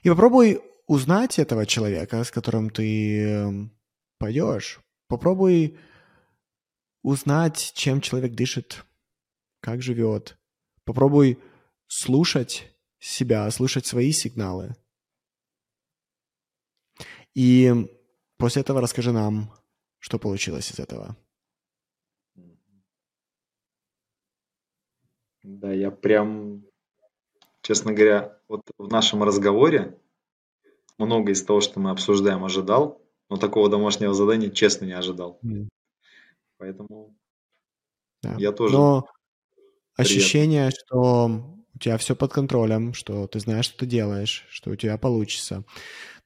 И 0.03 0.09
попробуй 0.09 0.61
узнать 0.85 1.39
этого 1.39 1.65
человека, 1.65 2.23
с 2.23 2.31
которым 2.31 2.69
ты 2.69 3.23
эм, 3.23 3.71
пойдешь. 4.19 4.79
Попробуй 5.07 5.79
узнать, 7.01 7.71
чем 7.73 8.01
человек 8.01 8.33
дышит, 8.33 8.85
как 9.61 9.81
живет. 9.81 10.37
Попробуй 10.83 11.39
слушать 11.87 12.73
себя, 12.99 13.49
слушать 13.51 13.85
свои 13.85 14.11
сигналы. 14.11 14.75
И 17.33 17.73
после 18.37 18.61
этого 18.61 18.81
расскажи 18.81 19.11
нам, 19.11 19.51
что 20.03 20.19
получилось 20.19 20.69
из 20.69 20.79
этого. 20.79 21.15
Да, 25.43 25.71
я 25.71 25.91
прям, 25.91 26.65
честно 27.61 27.93
говоря, 27.93 28.37
вот 28.49 28.63
в 28.77 28.89
нашем 28.89 29.23
разговоре 29.23 29.97
много 30.97 31.31
из 31.31 31.41
того, 31.43 31.61
что 31.61 31.79
мы 31.79 31.89
обсуждаем, 31.89 32.43
ожидал, 32.43 33.01
но 33.29 33.37
такого 33.37 33.69
домашнего 33.69 34.13
задания, 34.13 34.49
честно, 34.49 34.83
не 34.83 34.91
ожидал. 34.91 35.39
Mm. 35.41 35.69
Поэтому 36.57 37.15
да. 38.21 38.35
я 38.37 38.51
тоже... 38.51 38.75
Но 38.75 39.07
ощущение, 39.95 40.71
что 40.71 41.62
у 41.75 41.79
тебя 41.79 41.97
все 41.97 42.15
под 42.15 42.31
контролем, 42.31 42.93
что 42.93 43.27
ты 43.27 43.39
знаешь, 43.39 43.65
что 43.65 43.79
ты 43.79 43.85
делаешь, 43.85 44.45
что 44.49 44.71
у 44.71 44.75
тебя 44.75 44.97
получится. 44.97 45.63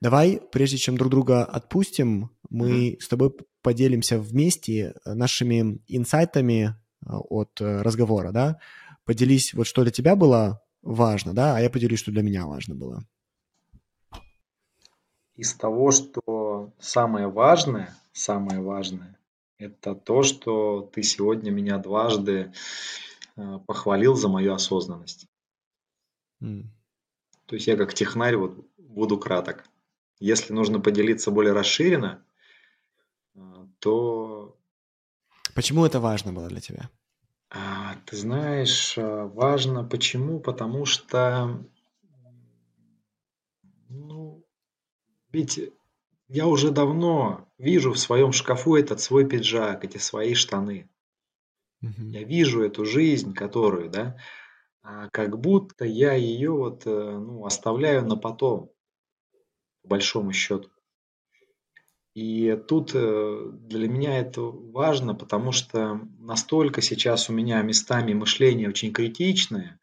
Давай, 0.01 0.41
прежде 0.51 0.77
чем 0.77 0.97
друг 0.97 1.09
друга 1.09 1.43
отпустим, 1.43 2.31
мы 2.49 2.89
mm-hmm. 2.89 2.99
с 2.99 3.07
тобой 3.07 3.33
поделимся 3.61 4.19
вместе 4.19 4.93
нашими 5.05 5.81
инсайтами 5.87 6.75
а, 7.05 7.19
от 7.19 7.59
э, 7.61 7.81
разговора, 7.81 8.31
да? 8.31 8.59
Поделись, 9.05 9.53
вот 9.53 9.67
что 9.67 9.83
для 9.83 9.91
тебя 9.91 10.15
было 10.15 10.61
важно, 10.81 11.33
да, 11.33 11.55
а 11.55 11.61
я 11.61 11.69
поделюсь, 11.69 11.99
что 11.99 12.11
для 12.11 12.21
меня 12.21 12.45
важно 12.45 12.75
было. 12.75 13.03
Из 15.35 15.53
того, 15.53 15.91
что 15.91 16.73
самое 16.79 17.27
важное, 17.27 17.95
самое 18.11 18.61
важное, 18.61 19.17
это 19.57 19.95
то, 19.95 20.23
что 20.23 20.81
ты 20.93 21.03
сегодня 21.03 21.51
меня 21.51 21.77
дважды 21.77 22.51
э, 23.35 23.59
похвалил 23.65 24.15
за 24.15 24.27
мою 24.29 24.53
осознанность. 24.53 25.27
То 26.39 27.55
есть 27.55 27.67
я 27.67 27.77
как 27.77 27.93
технарь 27.93 28.35
вот 28.35 28.67
буду 28.77 29.17
краток. 29.17 29.63
Если 30.19 30.53
нужно 30.53 30.79
поделиться 30.79 31.31
более 31.31 31.53
расширенно, 31.53 32.25
э, 33.35 33.39
то 33.79 34.57
Почему 35.55 35.85
это 35.85 35.99
важно 35.99 36.33
было 36.33 36.49
для 36.49 36.61
тебя? 36.61 36.89
А, 37.49 37.95
ты 38.05 38.15
знаешь, 38.15 38.95
а, 38.97 39.25
важно 39.25 39.83
почему? 39.83 40.39
Потому 40.39 40.85
что, 40.85 41.65
ну, 43.89 44.45
ведь 45.31 45.59
я 46.27 46.45
уже 46.45 46.71
давно 46.71 47.47
вижу 47.57 47.93
в 47.93 47.99
своем 47.99 48.33
шкафу 48.33 48.75
этот 48.75 48.99
свой 48.99 49.25
пиджак, 49.27 49.85
эти 49.85 49.97
свои 49.97 50.33
штаны. 50.33 50.89
Мгм. 51.81 52.09
Я 52.09 52.23
вижу 52.23 52.61
эту 52.61 52.85
жизнь, 52.85 53.33
которую, 53.33 53.89
да, 53.89 54.17
как 55.11 55.39
будто 55.39 55.85
я 55.85 56.13
ее 56.13 56.51
вот, 56.51 56.85
э, 56.85 56.89
ну, 56.89 57.45
оставляю 57.45 58.05
на 58.05 58.15
потом, 58.15 58.71
по 59.81 59.89
большому 59.89 60.31
счету. 60.31 60.69
И 62.13 62.55
тут 62.67 62.91
э, 62.95 63.51
для 63.51 63.87
меня 63.87 64.19
это 64.19 64.41
важно, 64.41 65.13
потому 65.13 65.51
что 65.51 66.01
настолько 66.17 66.81
сейчас 66.81 67.29
у 67.29 67.33
меня 67.33 67.61
местами 67.61 68.13
мышление 68.13 68.69
очень 68.69 68.91
критичное, 68.91 69.79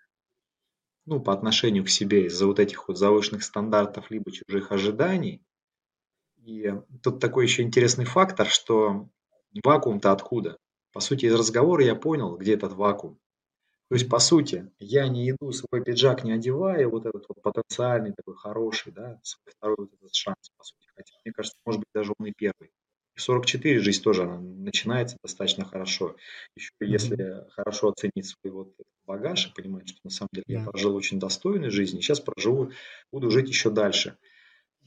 ну, 1.06 1.20
по 1.20 1.32
отношению 1.32 1.84
к 1.84 1.90
себе 1.90 2.26
из-за 2.26 2.46
вот 2.46 2.58
этих 2.58 2.88
вот 2.88 2.98
завышенных 2.98 3.44
стандартов 3.44 4.10
либо 4.10 4.32
чужих 4.32 4.72
ожиданий. 4.72 5.44
И 6.44 6.74
тут 7.02 7.20
такой 7.20 7.44
еще 7.44 7.62
интересный 7.62 8.04
фактор, 8.04 8.48
что 8.48 9.08
вакуум-то 9.62 10.12
откуда? 10.12 10.56
По 10.92 11.00
сути, 11.00 11.26
из 11.26 11.34
разговора 11.34 11.84
я 11.84 11.94
понял, 11.94 12.36
где 12.36 12.54
этот 12.54 12.72
вакуум. 12.72 13.18
То 13.90 13.96
есть, 13.96 14.08
по 14.08 14.18
сути, 14.18 14.70
я 14.78 15.08
не 15.08 15.30
иду, 15.30 15.52
свой 15.52 15.84
пиджак 15.84 16.24
не 16.24 16.32
одеваю, 16.32 16.90
вот 16.90 17.06
этот 17.06 17.26
вот 17.28 17.42
потенциальный 17.42 18.12
такой 18.12 18.34
хороший, 18.34 18.92
да, 18.92 19.20
свой 19.22 19.52
второй 19.52 19.76
вот 19.78 19.92
этот 19.92 20.14
шанс, 20.14 20.50
по 20.56 20.64
сути. 20.64 20.88
Хотя, 20.96 21.14
мне 21.24 21.32
кажется, 21.32 21.58
может 21.66 21.80
быть, 21.80 21.88
даже 21.94 22.12
он 22.18 22.26
и 22.26 22.32
первый. 22.34 22.70
И 23.16 23.20
44 23.20 23.80
жизнь 23.80 24.02
тоже 24.02 24.22
она 24.24 24.40
начинается 24.40 25.16
достаточно 25.22 25.64
хорошо. 25.64 26.16
Еще 26.56 26.70
mm-hmm. 26.80 26.86
если 26.86 27.46
хорошо 27.50 27.90
оценить 27.90 28.26
свой 28.26 28.52
вот 28.52 28.74
багаж 29.06 29.48
и 29.48 29.52
понимать, 29.52 29.88
что 29.88 29.98
на 30.02 30.10
самом 30.10 30.30
деле 30.32 30.44
yeah. 30.48 30.60
я 30.60 30.64
прожил 30.64 30.96
очень 30.96 31.20
достойную 31.20 31.70
жизнь, 31.70 31.98
и 31.98 32.00
сейчас 32.00 32.20
проживу, 32.20 32.72
буду 33.12 33.30
жить 33.30 33.48
еще 33.48 33.70
дальше. 33.70 34.16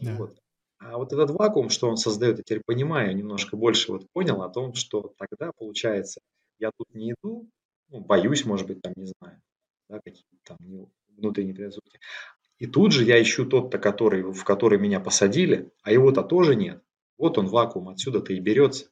Yeah. 0.01 0.15
Вот. 0.17 0.39
А 0.79 0.97
вот 0.97 1.13
этот 1.13 1.31
вакуум, 1.31 1.69
что 1.69 1.89
он 1.89 1.97
создает, 1.97 2.37
я 2.37 2.43
теперь 2.43 2.61
понимаю, 2.65 3.15
немножко 3.15 3.55
больше 3.55 3.91
вот 3.91 4.05
понял 4.11 4.41
о 4.41 4.49
том, 4.49 4.73
что 4.73 5.13
тогда 5.17 5.51
получается, 5.57 6.21
я 6.59 6.71
тут 6.77 6.93
не 6.93 7.13
иду, 7.13 7.49
ну, 7.89 8.01
боюсь, 8.01 8.45
может 8.45 8.67
быть, 8.67 8.81
там, 8.81 8.93
не 8.95 9.07
знаю, 9.19 9.41
да, 9.89 9.99
какие-то 10.03 10.37
там 10.43 10.57
внутренние 11.15 11.55
предрассудки. 11.55 11.99
И 12.59 12.67
тут 12.67 12.91
же 12.91 13.03
я 13.03 13.21
ищу 13.21 13.45
тот-то, 13.45 13.77
который, 13.77 14.23
в 14.23 14.43
который 14.43 14.79
меня 14.79 14.99
посадили, 14.99 15.71
а 15.83 15.91
его-то 15.91 16.23
тоже 16.23 16.55
нет. 16.55 16.81
Вот 17.17 17.37
он 17.37 17.47
вакуум, 17.47 17.89
отсюда-то 17.89 18.33
и 18.33 18.39
берется. 18.39 18.89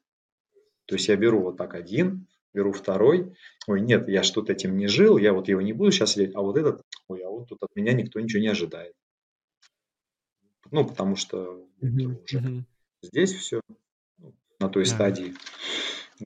То 0.85 0.95
есть 0.95 1.07
я 1.07 1.15
беру 1.15 1.41
вот 1.41 1.57
так 1.57 1.73
один, 1.73 2.27
беру 2.53 2.71
второй. 2.71 3.35
Ой, 3.67 3.81
нет, 3.81 4.07
я 4.07 4.23
что-то 4.23 4.53
этим 4.53 4.77
не 4.77 4.87
жил, 4.87 5.17
я 5.17 5.33
вот 5.33 5.47
его 5.47 5.61
не 5.61 5.73
буду 5.73 5.91
сейчас 5.91 6.13
сидеть, 6.13 6.35
а 6.35 6.41
вот 6.41 6.57
этот, 6.57 6.81
ой, 7.07 7.21
а 7.23 7.29
вот 7.29 7.49
тут 7.49 7.57
от 7.61 7.75
меня 7.75 7.93
никто 7.93 8.19
ничего 8.19 8.41
не 8.41 8.47
ожидает. 8.47 8.93
Ну, 10.71 10.85
потому 10.85 11.15
что 11.15 11.67
mm-hmm. 11.81 12.23
уже 12.23 12.39
mm-hmm. 12.39 12.63
здесь 13.01 13.33
все 13.33 13.61
на 14.59 14.69
той 14.69 14.83
yeah. 14.83 14.87
стадии 14.87 15.33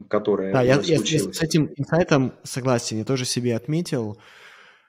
которая 0.07 0.53
да, 0.53 0.61
я, 0.61 0.79
я, 0.81 0.97
я 0.97 0.99
с 0.99 1.41
этим 1.41 1.73
инсайтом 1.75 2.35
согласен. 2.43 2.99
Я 2.99 3.05
тоже 3.05 3.25
себе 3.25 3.55
отметил, 3.55 4.21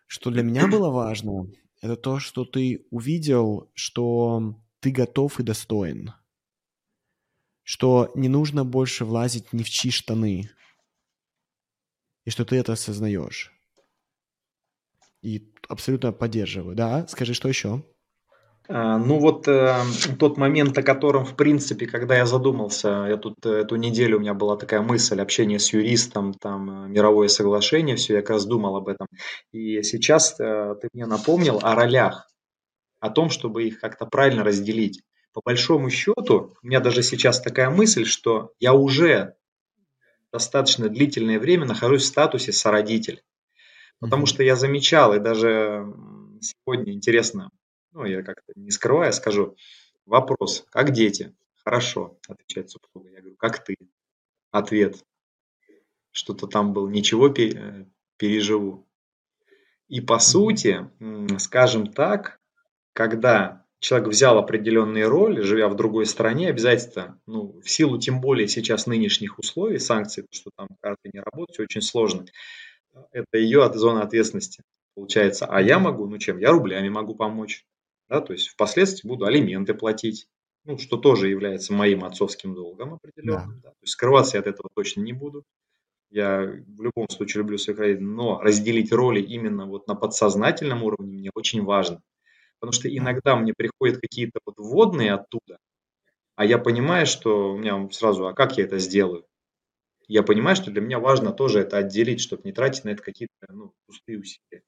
что 0.07 0.30
для 0.30 0.43
меня 0.43 0.66
было 0.66 0.91
важно, 0.91 1.47
это 1.80 1.97
то, 1.97 2.18
что 2.18 2.45
ты 2.45 2.86
увидел, 2.91 3.70
что 3.74 4.61
ты 4.80 4.91
готов 4.91 5.41
и 5.41 5.43
достоин. 5.43 6.12
Что 7.62 8.11
не 8.14 8.28
нужно 8.28 8.64
больше 8.64 9.05
влазить 9.05 9.53
ни 9.53 9.62
в 9.62 9.70
чьи 9.70 9.91
штаны. 9.91 10.51
И 12.24 12.30
что 12.30 12.45
ты 12.45 12.57
это 12.57 12.72
осознаешь. 12.72 13.53
И 15.22 15.53
абсолютно 15.68 16.12
поддерживаю. 16.12 16.76
Да, 16.76 17.07
скажи, 17.07 17.32
что 17.32 17.49
еще? 17.49 17.84
А, 18.72 18.98
ну 18.98 19.18
вот 19.18 19.48
э, 19.48 19.82
тот 20.20 20.36
момент, 20.36 20.78
о 20.78 20.84
котором, 20.84 21.24
в 21.24 21.34
принципе, 21.34 21.86
когда 21.86 22.16
я 22.16 22.24
задумался, 22.24 23.06
я 23.08 23.16
тут 23.16 23.44
э, 23.44 23.50
эту 23.50 23.74
неделю 23.74 24.18
у 24.18 24.20
меня 24.20 24.32
была 24.32 24.56
такая 24.56 24.80
мысль, 24.80 25.20
общение 25.20 25.58
с 25.58 25.72
юристом, 25.72 26.34
там, 26.34 26.84
э, 26.84 26.88
мировое 26.88 27.26
соглашение, 27.26 27.96
все, 27.96 28.14
я 28.14 28.20
как 28.20 28.30
раз 28.30 28.46
думал 28.46 28.76
об 28.76 28.86
этом. 28.86 29.08
И 29.50 29.82
сейчас 29.82 30.38
э, 30.38 30.76
ты 30.80 30.88
мне 30.92 31.06
напомнил 31.06 31.58
о 31.60 31.74
ролях, 31.74 32.30
о 33.00 33.10
том, 33.10 33.28
чтобы 33.30 33.64
их 33.64 33.80
как-то 33.80 34.06
правильно 34.06 34.44
разделить. 34.44 35.02
По 35.32 35.40
большому 35.44 35.90
счету, 35.90 36.54
у 36.62 36.66
меня 36.66 36.78
даже 36.78 37.02
сейчас 37.02 37.40
такая 37.40 37.70
мысль, 37.70 38.04
что 38.04 38.52
я 38.60 38.72
уже 38.72 39.34
достаточно 40.32 40.88
длительное 40.88 41.40
время 41.40 41.66
нахожусь 41.66 42.02
в 42.02 42.06
статусе 42.06 42.52
сородитель. 42.52 43.20
Потому 43.98 44.26
что 44.26 44.44
я 44.44 44.54
замечал, 44.54 45.12
и 45.12 45.18
даже 45.18 45.92
сегодня 46.40 46.92
интересно, 46.92 47.50
ну, 47.93 48.05
я 48.05 48.22
как-то 48.22 48.53
не 48.57 48.70
скрывая 48.70 49.12
скажу, 49.12 49.57
вопрос, 50.07 50.66
как 50.70 50.93
дети? 50.93 51.34
Хорошо, 51.64 52.18
отвечает 52.28 52.70
супруга. 52.70 53.11
Я 53.11 53.20
говорю, 53.20 53.36
как 53.36 53.64
ты? 53.64 53.76
Ответ, 54.51 55.05
что-то 56.11 56.47
там 56.47 56.72
был, 56.72 56.88
ничего 56.88 57.28
э, 57.28 57.86
переживу. 58.16 58.86
И 59.88 60.01
по 60.01 60.18
сути, 60.18 60.88
скажем 61.38 61.93
так, 61.93 62.41
когда 62.93 63.64
человек 63.80 64.09
взял 64.09 64.38
определенные 64.38 65.07
роли, 65.07 65.41
живя 65.41 65.68
в 65.68 65.76
другой 65.76 66.07
стране, 66.07 66.49
обязательно, 66.49 67.20
ну, 67.26 67.61
в 67.61 67.68
силу 67.68 67.99
тем 67.99 68.20
более 68.20 68.47
сейчас 68.47 68.86
нынешних 68.86 69.38
условий, 69.38 69.78
санкций, 69.78 70.26
что 70.30 70.51
там 70.57 70.68
карты 70.80 71.11
не 71.12 71.20
работают, 71.20 71.51
все 71.53 71.62
очень 71.64 71.82
сложно, 71.82 72.24
это 73.12 73.38
ее 73.38 73.70
зона 73.74 74.03
ответственности 74.03 74.62
получается. 74.95 75.47
А 75.47 75.61
я 75.61 75.78
могу, 75.78 76.07
ну 76.07 76.18
чем, 76.18 76.38
я 76.38 76.51
рублями 76.51 76.88
могу 76.88 77.14
помочь, 77.14 77.64
да, 78.11 78.20
то 78.20 78.32
есть 78.32 78.48
впоследствии 78.48 79.08
буду 79.08 79.24
алименты 79.24 79.72
платить, 79.72 80.26
ну, 80.64 80.78
что 80.78 80.96
тоже 80.96 81.28
является 81.28 81.72
моим 81.72 82.04
отцовским 82.04 82.54
долгом 82.54 82.94
определенным. 82.94 83.61
Да. 83.62 83.68
Да. 83.68 83.70
То 83.70 83.82
есть 83.82 83.92
скрываться 83.92 84.36
я 84.36 84.40
от 84.40 84.48
этого 84.48 84.68
точно 84.74 85.02
не 85.02 85.12
буду. 85.12 85.44
Я 86.11 86.40
в 86.42 86.82
любом 86.82 87.08
случае 87.08 87.42
люблю 87.42 87.56
своих 87.56 87.78
родителей, 87.78 88.04
но 88.04 88.40
разделить 88.40 88.92
роли 88.92 89.22
именно 89.22 89.66
вот 89.66 89.86
на 89.86 89.94
подсознательном 89.94 90.82
уровне 90.82 91.18
мне 91.18 91.30
очень 91.34 91.62
важно. 91.62 92.02
Потому 92.58 92.72
что 92.72 92.94
иногда 92.94 93.36
мне 93.36 93.54
приходят 93.56 94.00
какие-то 94.00 94.40
вот 94.44 94.58
вводные 94.58 95.12
оттуда, 95.12 95.58
а 96.34 96.44
я 96.44 96.58
понимаю, 96.58 97.06
что 97.06 97.52
у 97.52 97.58
меня 97.58 97.88
сразу, 97.92 98.26
а 98.26 98.34
как 98.34 98.58
я 98.58 98.64
это 98.64 98.78
сделаю? 98.78 99.24
Я 100.08 100.24
понимаю, 100.24 100.56
что 100.56 100.72
для 100.72 100.80
меня 100.80 100.98
важно 100.98 101.32
тоже 101.32 101.61
это 101.61 101.78
отделить, 101.78 102.20
чтобы 102.20 102.42
не 102.44 102.52
тратить 102.52 102.84
на 102.84 102.88
это 102.90 103.02
какие-то 103.02 103.32
ну, 103.48 103.72
пустые 103.86 104.18
усилия. 104.18 104.64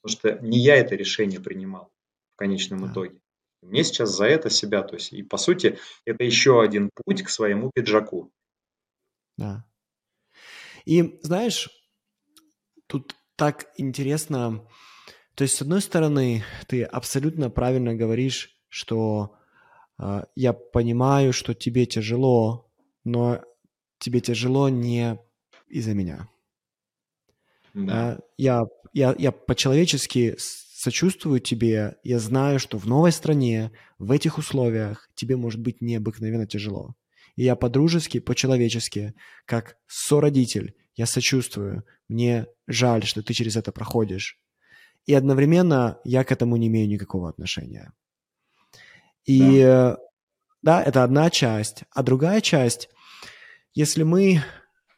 Потому 0.00 0.18
что 0.18 0.38
не 0.46 0.58
я 0.58 0.76
это 0.76 0.94
решение 0.96 1.40
принимал 1.40 1.92
в 2.36 2.38
конечном 2.38 2.80
да. 2.80 2.92
итоге. 2.92 3.18
Мне 3.62 3.82
сейчас 3.82 4.14
за 4.14 4.26
это 4.26 4.50
себя, 4.50 4.82
то 4.82 4.94
есть, 4.94 5.12
и 5.12 5.22
по 5.22 5.38
сути, 5.38 5.78
это 6.04 6.22
еще 6.22 6.60
один 6.60 6.90
путь 6.94 7.22
к 7.22 7.30
своему 7.30 7.70
пиджаку. 7.74 8.30
Да. 9.38 9.64
И 10.84 11.18
знаешь, 11.22 11.70
тут 12.86 13.16
так 13.36 13.66
интересно, 13.78 14.68
то 15.34 15.44
есть, 15.44 15.56
с 15.56 15.62
одной 15.62 15.80
стороны, 15.80 16.44
ты 16.68 16.82
абсолютно 16.84 17.50
правильно 17.50 17.94
говоришь, 17.94 18.56
что 18.68 19.36
э, 19.98 20.24
я 20.34 20.52
понимаю, 20.52 21.32
что 21.32 21.54
тебе 21.54 21.86
тяжело, 21.86 22.70
но 23.04 23.42
тебе 23.98 24.20
тяжело 24.20 24.68
не 24.68 25.18
из-за 25.68 25.94
меня. 25.94 26.28
Да. 27.72 28.18
Я, 28.36 28.64
я, 28.92 29.14
я 29.18 29.32
по-человечески 29.32 30.36
сочувствую 30.86 31.40
тебе, 31.40 31.96
я 32.04 32.20
знаю, 32.20 32.60
что 32.60 32.78
в 32.78 32.86
новой 32.86 33.10
стране, 33.10 33.72
в 33.98 34.12
этих 34.12 34.38
условиях 34.38 35.10
тебе 35.16 35.36
может 35.36 35.60
быть 35.60 35.80
необыкновенно 35.80 36.46
тяжело. 36.46 36.94
И 37.34 37.42
я 37.42 37.56
по-дружески, 37.56 38.20
по-человечески, 38.20 39.14
как 39.46 39.78
сородитель, 39.88 40.74
я 40.94 41.06
сочувствую, 41.06 41.82
мне 42.08 42.46
жаль, 42.68 43.02
что 43.02 43.20
ты 43.24 43.34
через 43.34 43.56
это 43.56 43.72
проходишь. 43.72 44.38
И 45.06 45.14
одновременно 45.14 45.98
я 46.04 46.22
к 46.22 46.30
этому 46.30 46.56
не 46.56 46.68
имею 46.68 46.88
никакого 46.88 47.28
отношения. 47.28 47.92
И 49.24 49.58
да, 49.62 49.98
да 50.62 50.84
это 50.84 51.02
одна 51.02 51.30
часть. 51.30 51.82
А 51.90 52.04
другая 52.04 52.40
часть, 52.40 52.88
если 53.74 54.04
мы 54.04 54.40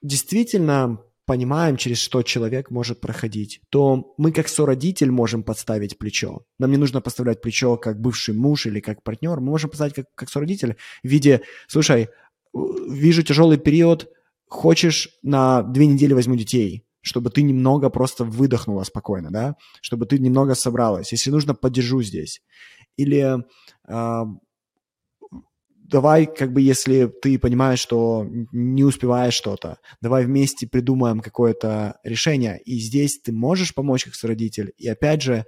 действительно 0.03 0.99
понимаем, 1.29 1.77
через 1.77 1.99
что 1.99 2.23
человек 2.23 2.71
может 2.71 3.01
проходить, 3.01 3.61
то 3.69 4.15
мы 4.17 4.33
как 4.33 4.49
сородитель 4.49 5.11
можем 5.11 5.43
подставить 5.43 5.99
плечо. 5.99 6.43
Нам 6.59 6.71
не 6.71 6.79
нужно 6.79 7.03
подставлять 7.03 7.43
плечо 7.43 7.77
как 7.77 8.01
бывший 8.01 8.35
муж 8.35 8.67
или 8.67 8.81
как 8.81 9.03
партнер. 9.03 9.39
Мы 9.39 9.51
можем 9.51 9.71
поставить 9.71 9.95
как, 9.95 10.07
как 10.15 10.31
сородитель 10.31 10.77
в 11.05 11.09
виде, 11.09 11.43
слушай, 11.67 12.09
вижу 12.55 13.23
тяжелый 13.23 13.59
период, 13.59 14.09
хочешь 14.49 15.11
на 15.23 15.63
две 15.63 15.87
недели 15.87 16.15
возьму 16.15 16.35
детей, 16.35 16.87
чтобы 17.03 17.29
ты 17.29 17.43
немного 17.43 17.91
просто 17.91 18.25
выдохнула 18.25 18.85
спокойно, 18.85 19.31
да, 19.31 19.57
чтобы 19.83 20.07
ты 20.07 20.19
немного 20.19 20.55
собралась. 20.55 21.13
Если 21.13 21.31
нужно, 21.31 21.55
поддержу 21.55 22.03
здесь. 22.03 22.41
Или 22.97 23.37
э, 23.87 24.25
давай, 25.89 26.27
как 26.27 26.53
бы, 26.53 26.61
если 26.61 27.07
ты 27.07 27.39
понимаешь, 27.39 27.81
что 27.81 28.27
не 28.53 28.85
успеваешь 28.85 29.35
что-то, 29.35 29.79
давай 30.01 30.25
вместе 30.25 30.67
придумаем 30.67 31.21
какое-то 31.21 31.99
решение. 32.05 32.61
И 32.65 32.79
здесь 32.79 33.21
ты 33.21 33.33
можешь 33.33 33.75
помочь 33.75 34.05
как 34.05 34.15
родитель. 34.23 34.73
И 34.77 34.87
опять 34.89 35.23
же, 35.23 35.47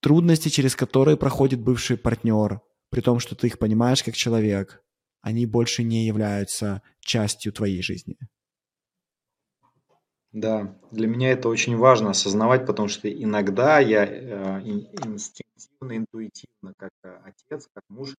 трудности, 0.00 0.48
через 0.48 0.76
которые 0.76 1.16
проходит 1.16 1.60
бывший 1.60 1.96
партнер, 1.96 2.60
при 2.90 3.00
том, 3.00 3.18
что 3.18 3.34
ты 3.34 3.48
их 3.48 3.58
понимаешь 3.58 4.02
как 4.02 4.14
человек, 4.14 4.82
они 5.20 5.46
больше 5.46 5.82
не 5.82 6.06
являются 6.06 6.82
частью 7.00 7.52
твоей 7.52 7.82
жизни. 7.82 8.16
Да, 10.32 10.78
для 10.92 11.08
меня 11.08 11.30
это 11.30 11.48
очень 11.48 11.76
важно 11.76 12.10
осознавать, 12.10 12.66
потому 12.66 12.88
что 12.88 13.10
иногда 13.10 13.80
я 13.80 14.04
э, 14.04 14.60
инстинктивно, 14.62 15.96
интуитивно, 15.96 16.74
как 16.76 16.90
э, 17.04 17.18
отец, 17.24 17.66
как 17.72 17.84
муж, 17.88 18.14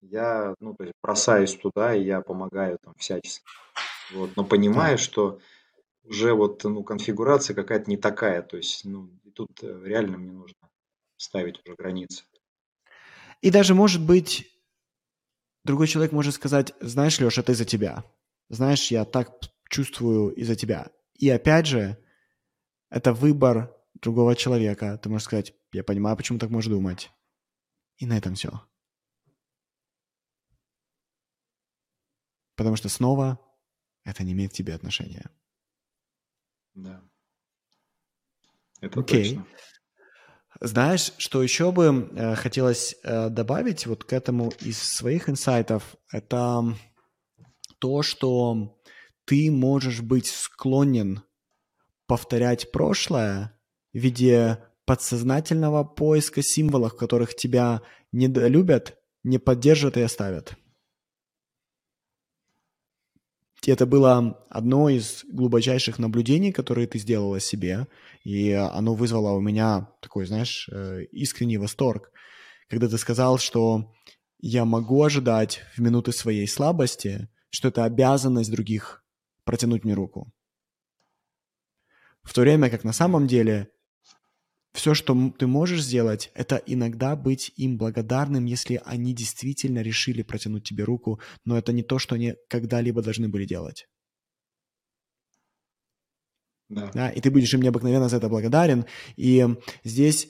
я, 0.00 0.54
ну, 0.60 0.74
то 0.74 0.84
есть 0.84 0.94
бросаюсь 1.02 1.54
туда, 1.54 1.94
и 1.94 2.04
я 2.04 2.20
помогаю 2.20 2.78
там 2.82 2.94
всячески. 2.96 3.44
Вот, 4.12 4.36
но 4.36 4.44
понимаю, 4.44 4.98
что 4.98 5.40
уже 6.04 6.32
вот, 6.34 6.62
ну, 6.64 6.84
конфигурация 6.84 7.54
какая-то 7.54 7.90
не 7.90 7.96
такая, 7.96 8.42
то 8.42 8.56
есть, 8.56 8.84
ну, 8.84 9.10
тут 9.34 9.50
э, 9.62 9.82
реально 9.84 10.18
мне 10.18 10.32
нужно 10.32 10.68
ставить 11.16 11.60
уже 11.64 11.74
границы. 11.74 12.24
И 13.42 13.50
даже, 13.50 13.74
может 13.74 14.04
быть, 14.04 14.46
другой 15.64 15.88
человек 15.88 16.12
может 16.12 16.34
сказать, 16.34 16.72
знаешь, 16.80 17.18
Леша, 17.18 17.42
это 17.42 17.52
из-за 17.52 17.64
тебя. 17.64 18.04
Знаешь, 18.48 18.90
я 18.90 19.04
так 19.04 19.30
чувствую 19.68 20.30
из-за 20.34 20.54
тебя. 20.54 20.90
И 21.14 21.28
опять 21.28 21.66
же, 21.66 21.98
это 22.90 23.12
выбор 23.12 23.74
другого 23.94 24.36
человека. 24.36 24.98
Ты 25.02 25.08
можешь 25.08 25.24
сказать, 25.24 25.54
я 25.72 25.82
понимаю, 25.82 26.16
почему 26.16 26.38
так 26.38 26.50
можешь 26.50 26.70
думать. 26.70 27.10
И 27.98 28.06
на 28.06 28.16
этом 28.16 28.34
все. 28.34 28.62
Потому 32.56 32.76
что 32.76 32.88
снова 32.88 33.38
это 34.04 34.24
не 34.24 34.32
имеет 34.32 34.52
к 34.52 34.54
тебе 34.54 34.74
отношения. 34.74 35.30
Да. 36.74 37.02
Это 38.80 39.00
okay. 39.00 39.22
точно. 39.22 39.46
Знаешь, 40.60 41.12
что 41.18 41.42
еще 41.42 41.70
бы 41.70 42.10
э, 42.12 42.34
хотелось 42.34 42.96
э, 43.02 43.28
добавить 43.28 43.86
вот 43.86 44.04
к 44.04 44.12
этому 44.12 44.52
из 44.60 44.78
своих 44.78 45.28
инсайтов, 45.28 45.96
это 46.10 46.74
то, 47.78 48.02
что 48.02 48.80
ты 49.26 49.50
можешь 49.50 50.00
быть 50.00 50.28
склонен 50.28 51.22
повторять 52.06 52.72
прошлое 52.72 53.58
в 53.92 53.98
виде 53.98 54.58
подсознательного 54.86 55.84
поиска 55.84 56.42
символов, 56.42 56.96
которых 56.96 57.34
тебя 57.34 57.82
не 58.12 58.28
любят, 58.28 58.96
не 59.24 59.38
поддержат 59.38 59.96
и 59.96 60.02
оставят. 60.02 60.56
И 63.66 63.70
это 63.72 63.84
было 63.84 64.46
одно 64.48 64.88
из 64.88 65.24
глубочайших 65.24 65.98
наблюдений, 65.98 66.52
которые 66.52 66.86
ты 66.86 67.00
сделала 67.00 67.40
себе, 67.40 67.88
и 68.22 68.52
оно 68.52 68.94
вызвало 68.94 69.32
у 69.32 69.40
меня 69.40 69.88
такой, 70.00 70.24
знаешь, 70.24 70.68
э, 70.70 71.02
искренний 71.10 71.58
восторг, 71.58 72.12
когда 72.70 72.88
ты 72.88 72.96
сказал, 72.96 73.38
что 73.38 73.92
я 74.38 74.64
могу 74.64 75.02
ожидать 75.02 75.62
в 75.74 75.80
минуты 75.80 76.12
своей 76.12 76.46
слабости, 76.46 77.28
что 77.50 77.66
это 77.66 77.82
обязанность 77.82 78.52
других 78.52 79.04
протянуть 79.42 79.82
мне 79.82 79.94
руку. 79.94 80.32
В 82.22 82.32
то 82.34 82.42
время 82.42 82.70
как 82.70 82.84
на 82.84 82.92
самом 82.92 83.26
деле 83.26 83.70
все, 84.76 84.94
что 84.94 85.32
ты 85.38 85.46
можешь 85.46 85.82
сделать, 85.82 86.30
это 86.34 86.62
иногда 86.66 87.16
быть 87.16 87.50
им 87.56 87.78
благодарным, 87.78 88.44
если 88.44 88.80
они 88.84 89.14
действительно 89.14 89.80
решили 89.80 90.22
протянуть 90.22 90.64
тебе 90.64 90.84
руку, 90.84 91.18
но 91.44 91.56
это 91.56 91.72
не 91.72 91.82
то, 91.82 91.98
что 91.98 92.14
они 92.14 92.34
когда-либо 92.48 93.02
должны 93.02 93.28
были 93.28 93.46
делать. 93.46 93.86
Да. 96.68 96.90
да. 96.92 97.08
И 97.10 97.20
ты 97.20 97.30
будешь 97.30 97.54
им 97.54 97.62
необыкновенно 97.62 98.08
за 98.08 98.18
это 98.18 98.28
благодарен. 98.28 98.84
И 99.16 99.46
здесь 99.84 100.28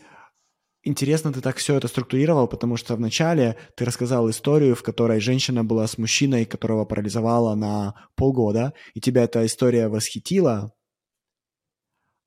интересно 0.83 1.33
ты 1.33 1.41
так 1.41 1.57
все 1.57 1.75
это 1.75 1.89
структурировал, 1.89 2.47
потому 2.47 2.77
что 2.77 2.95
вначале 2.95 3.57
ты 3.77 3.85
рассказал 3.85 4.31
историю, 4.31 4.77
в 4.77 4.83
которой 4.83 5.21
женщина 5.21 5.65
была 5.65 5.87
с 5.87 5.99
мужчиной, 5.99 6.45
которого 6.45 6.85
парализовала 6.85 7.55
на 7.55 8.09
полгода, 8.15 8.75
и 8.95 9.01
тебя 9.01 9.25
эта 9.25 9.45
история 9.45 9.89
восхитила. 9.89 10.73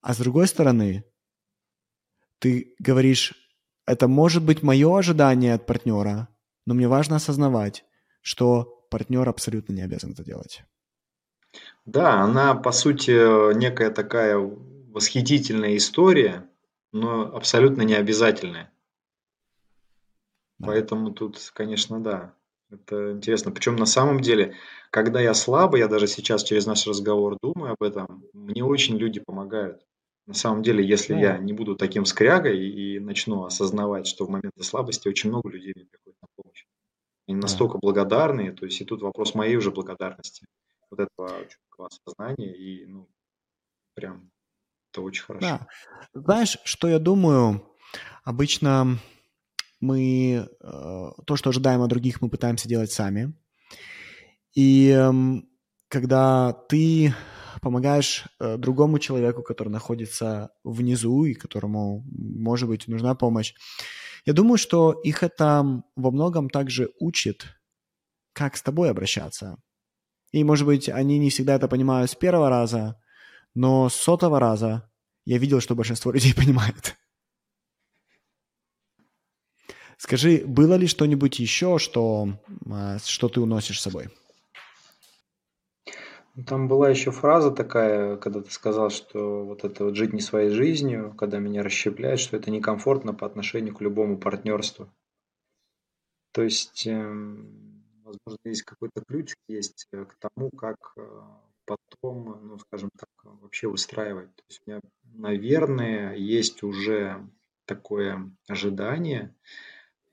А 0.01 0.13
с 0.13 0.17
другой 0.17 0.47
стороны, 0.47 1.03
ты 2.39 2.75
говоришь, 2.79 3.33
это 3.85 4.07
может 4.07 4.43
быть 4.43 4.63
мое 4.63 4.97
ожидание 4.97 5.53
от 5.53 5.65
партнера, 5.65 6.27
но 6.65 6.73
мне 6.73 6.87
важно 6.87 7.17
осознавать, 7.17 7.85
что 8.21 8.85
партнер 8.89 9.27
абсолютно 9.27 9.73
не 9.73 9.81
обязан 9.81 10.11
это 10.11 10.23
делать. 10.23 10.63
Да, 11.85 12.21
она, 12.21 12.55
по 12.55 12.71
сути, 12.71 13.53
некая 13.55 13.89
такая 13.89 14.37
восхитительная 14.37 15.77
история, 15.77 16.49
но 16.91 17.35
абсолютно 17.35 17.81
не 17.81 17.95
обязательная. 17.95 18.71
Да. 20.59 20.67
Поэтому 20.67 21.11
тут, 21.11 21.51
конечно, 21.53 21.99
да, 21.99 22.35
это 22.69 23.13
интересно. 23.13 23.51
Причем 23.51 23.75
на 23.75 23.85
самом 23.85 24.19
деле, 24.19 24.55
когда 24.91 25.19
я 25.19 25.33
слабый, 25.33 25.79
я 25.79 25.87
даже 25.87 26.07
сейчас 26.07 26.43
через 26.43 26.65
наш 26.65 26.85
разговор 26.85 27.37
думаю 27.41 27.73
об 27.73 27.81
этом, 27.81 28.25
мне 28.33 28.63
очень 28.63 28.97
люди 28.97 29.19
помогают. 29.19 29.85
На 30.29 30.35
самом 30.35 30.61
деле, 30.61 30.87
если 30.87 31.15
да. 31.15 31.19
я 31.19 31.37
не 31.39 31.53
буду 31.53 31.75
таким 31.75 32.05
скрягой 32.05 32.63
и 32.63 32.99
начну 32.99 33.45
осознавать, 33.45 34.05
что 34.05 34.27
в 34.27 34.29
моменты 34.29 34.61
слабости 34.63 35.07
очень 35.07 35.31
много 35.31 35.49
людей 35.49 35.73
мне 35.75 35.85
приходит 35.85 36.21
на 36.21 36.27
помощь. 36.35 36.65
Они 37.27 37.35
да. 37.37 37.41
настолько 37.41 37.79
благодарные, 37.79 38.51
то 38.51 38.67
есть 38.67 38.79
и 38.79 38.85
тут 38.85 39.01
вопрос 39.01 39.33
моей 39.33 39.55
уже 39.55 39.71
благодарности, 39.71 40.45
вот 40.91 40.99
этого 40.99 41.47
чуткого 41.47 41.87
осознания, 41.87 42.55
и 42.55 42.85
ну, 42.85 43.09
прям 43.95 44.29
это 44.91 45.01
очень 45.01 45.23
хорошо. 45.23 45.47
Да. 45.47 45.67
Знаешь, 46.13 46.59
что 46.63 46.87
я 46.87 46.99
думаю? 46.99 47.65
Обычно 48.23 48.99
мы 49.79 50.47
э, 50.47 51.11
то, 51.25 51.35
что 51.37 51.49
ожидаем 51.49 51.81
от 51.81 51.89
других, 51.89 52.21
мы 52.21 52.29
пытаемся 52.29 52.69
делать 52.69 52.91
сами. 52.91 53.33
И 54.53 54.91
э, 54.95 55.11
когда 55.87 56.53
ты 56.53 57.15
помогаешь 57.61 58.25
э, 58.39 58.57
другому 58.57 58.99
человеку, 58.99 59.43
который 59.43 59.69
находится 59.69 60.51
внизу 60.63 61.25
и 61.25 61.33
которому, 61.33 62.03
может 62.11 62.67
быть, 62.67 62.87
нужна 62.87 63.15
помощь. 63.15 63.53
Я 64.25 64.33
думаю, 64.33 64.57
что 64.57 64.91
их 64.91 65.23
это 65.23 65.83
во 65.95 66.11
многом 66.11 66.49
также 66.49 66.89
учит, 66.99 67.45
как 68.33 68.57
с 68.57 68.61
тобой 68.61 68.89
обращаться. 68.89 69.57
И, 70.31 70.43
может 70.43 70.65
быть, 70.65 70.89
они 70.89 71.17
не 71.19 71.29
всегда 71.29 71.55
это 71.55 71.67
понимают 71.67 72.11
с 72.11 72.15
первого 72.15 72.49
раза, 72.49 73.01
но 73.55 73.89
с 73.89 73.95
сотого 73.95 74.39
раза 74.39 74.89
я 75.25 75.37
видел, 75.37 75.61
что 75.61 75.75
большинство 75.75 76.11
людей 76.13 76.33
понимает. 76.33 76.95
Скажи, 79.97 80.43
было 80.45 80.75
ли 80.75 80.87
что-нибудь 80.87 81.39
еще, 81.39 81.77
что, 81.77 82.39
э, 82.65 82.97
что 83.03 83.27
ты 83.27 83.41
уносишь 83.41 83.79
с 83.79 83.83
собой? 83.83 84.09
Там 86.45 86.67
была 86.67 86.89
еще 86.89 87.11
фраза 87.11 87.51
такая, 87.51 88.15
когда 88.17 88.41
ты 88.41 88.51
сказал, 88.51 88.89
что 88.89 89.43
вот 89.45 89.63
это 89.63 89.85
вот 89.85 89.95
жить 89.95 90.13
не 90.13 90.21
своей 90.21 90.51
жизнью, 90.51 91.13
когда 91.17 91.39
меня 91.39 91.63
расщепляют, 91.63 92.19
что 92.19 92.37
это 92.37 92.51
некомфортно 92.51 93.13
по 93.13 93.25
отношению 93.25 93.75
к 93.75 93.81
любому 93.81 94.17
партнерству. 94.17 94.89
То 96.31 96.43
есть, 96.43 96.85
эм, 96.87 97.83
возможно, 98.03 98.39
здесь 98.45 98.63
какой-то 98.63 99.03
ключ 99.05 99.33
есть 99.47 99.87
э, 99.91 100.05
к 100.05 100.15
тому, 100.15 100.51
как 100.51 100.93
э, 100.95 101.21
потом, 101.65 102.47
ну, 102.47 102.59
скажем 102.59 102.89
так, 102.97 103.09
вообще 103.23 103.67
выстраивать. 103.67 104.33
То 104.35 104.43
есть 104.47 104.61
у 104.65 104.69
меня, 104.69 104.81
наверное, 105.03 106.15
есть 106.15 106.63
уже 106.63 107.27
такое 107.65 108.31
ожидание 108.47 109.35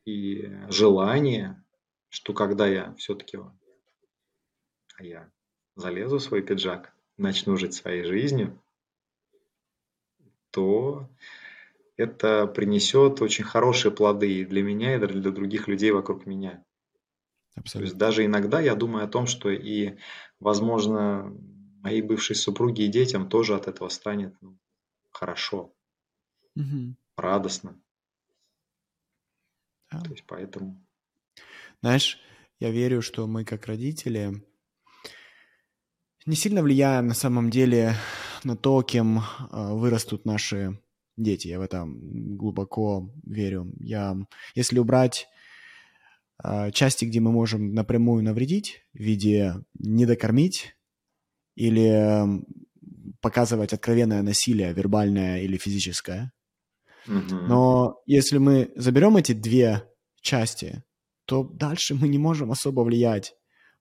и 0.04 0.50
желание, 0.68 1.62
что 2.08 2.32
когда 2.32 2.66
я 2.66 2.94
все-таки, 2.94 3.38
а 4.96 5.04
я 5.04 5.30
залезу 5.76 6.18
в 6.18 6.22
свой 6.22 6.42
пиджак, 6.42 6.92
начну 7.16 7.56
жить 7.56 7.74
своей 7.74 8.04
жизнью, 8.04 8.60
то 10.50 11.08
это 11.96 12.46
принесет 12.46 13.22
очень 13.22 13.44
хорошие 13.44 13.92
плоды 13.92 14.40
и 14.40 14.44
для 14.44 14.62
меня, 14.62 14.96
и 14.96 14.98
для 14.98 15.30
других 15.30 15.68
людей 15.68 15.92
вокруг 15.92 16.26
меня. 16.26 16.64
Абсолютно. 17.54 17.80
То 17.80 17.84
есть 17.84 17.96
даже 17.96 18.24
иногда 18.24 18.60
я 18.60 18.74
думаю 18.74 19.04
о 19.04 19.08
том, 19.08 19.26
что 19.26 19.50
и, 19.50 19.96
возможно, 20.40 21.34
моей 21.82 22.02
бывшей 22.02 22.36
супруге 22.36 22.84
и 22.84 22.88
детям 22.88 23.28
тоже 23.28 23.54
от 23.54 23.68
этого 23.68 23.88
станет 23.88 24.34
ну, 24.42 24.58
хорошо, 25.10 25.74
угу. 26.54 26.96
радостно. 27.16 27.80
Да. 29.90 30.00
То 30.00 30.10
есть 30.10 30.24
поэтому. 30.26 30.84
Знаешь, 31.80 32.20
я 32.58 32.70
верю, 32.70 33.02
что 33.02 33.26
мы 33.26 33.44
как 33.44 33.66
родители 33.66 34.42
не 36.26 36.36
сильно 36.36 36.62
влияем 36.62 37.06
на 37.06 37.14
самом 37.14 37.50
деле 37.50 37.94
на 38.44 38.56
то, 38.56 38.82
кем 38.82 39.20
а, 39.50 39.74
вырастут 39.74 40.24
наши 40.24 40.78
дети. 41.16 41.48
Я 41.48 41.58
в 41.58 41.62
это 41.62 41.84
глубоко 41.86 43.10
верю. 43.24 43.72
Я, 43.80 44.16
если 44.54 44.78
убрать 44.78 45.28
э, 46.44 46.70
части, 46.72 47.06
где 47.06 47.20
мы 47.20 47.32
можем 47.32 47.74
напрямую 47.74 48.22
навредить 48.22 48.84
в 48.92 48.98
виде 48.98 49.54
недокормить 49.78 50.76
или 51.54 52.44
показывать 53.22 53.72
откровенное 53.72 54.22
насилие, 54.22 54.74
вербальное 54.74 55.40
или 55.40 55.56
физическое. 55.56 56.32
Mm-hmm. 57.06 57.46
Но 57.48 58.00
если 58.04 58.38
мы 58.38 58.72
заберем 58.76 59.16
эти 59.16 59.32
две 59.32 59.88
части, 60.20 60.84
то 61.24 61.44
дальше 61.44 61.94
мы 61.94 62.08
не 62.08 62.18
можем 62.18 62.50
особо 62.50 62.82
влиять 62.82 63.34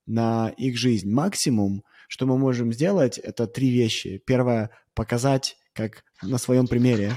на 0.05 0.49
их 0.49 0.77
жизнь. 0.77 1.11
Максимум, 1.11 1.83
что 2.07 2.25
мы 2.25 2.37
можем 2.37 2.71
сделать, 2.73 3.17
это 3.17 3.47
три 3.47 3.69
вещи. 3.69 4.21
Первое— 4.25 4.69
показать, 4.93 5.57
как 5.73 6.03
на 6.21 6.37
своем 6.37 6.67
примере, 6.67 7.13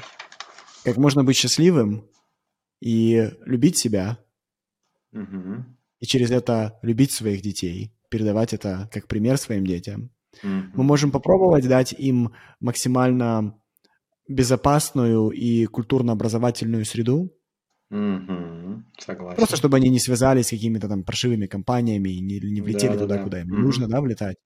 как 0.84 0.96
можно 0.96 1.24
быть 1.24 1.36
счастливым 1.36 2.08
и 2.80 3.30
любить 3.44 3.78
себя, 3.78 4.18
mm-hmm. 5.14 5.62
и 6.00 6.06
через 6.06 6.30
это 6.30 6.78
любить 6.82 7.12
своих 7.12 7.42
детей, 7.42 7.92
передавать 8.08 8.52
это 8.52 8.88
как 8.92 9.06
пример 9.06 9.38
своим 9.38 9.66
детям. 9.66 10.10
Mm-hmm. 10.42 10.70
Мы 10.74 10.84
можем 10.84 11.10
попробовать 11.10 11.68
дать 11.68 11.92
им 11.92 12.32
максимально 12.60 13.58
безопасную 14.28 15.30
и 15.30 15.66
культурно-образовательную 15.66 16.84
среду, 16.84 17.32
Угу, 17.90 18.84
согласен. 18.98 19.36
Просто 19.36 19.56
чтобы 19.56 19.78
они 19.78 19.88
не 19.88 19.98
связались 19.98 20.48
с 20.48 20.50
какими-то 20.50 20.88
там 20.88 21.04
паршивыми 21.04 21.46
компаниями 21.46 22.10
и 22.10 22.20
не, 22.20 22.38
не 22.38 22.60
влетели 22.60 22.92
да, 22.92 22.98
туда, 22.98 23.16
да, 23.16 23.24
куда 23.24 23.40
им 23.40 23.50
угу. 23.50 23.60
нужно, 23.62 23.88
да, 23.88 24.00
влетать. 24.00 24.36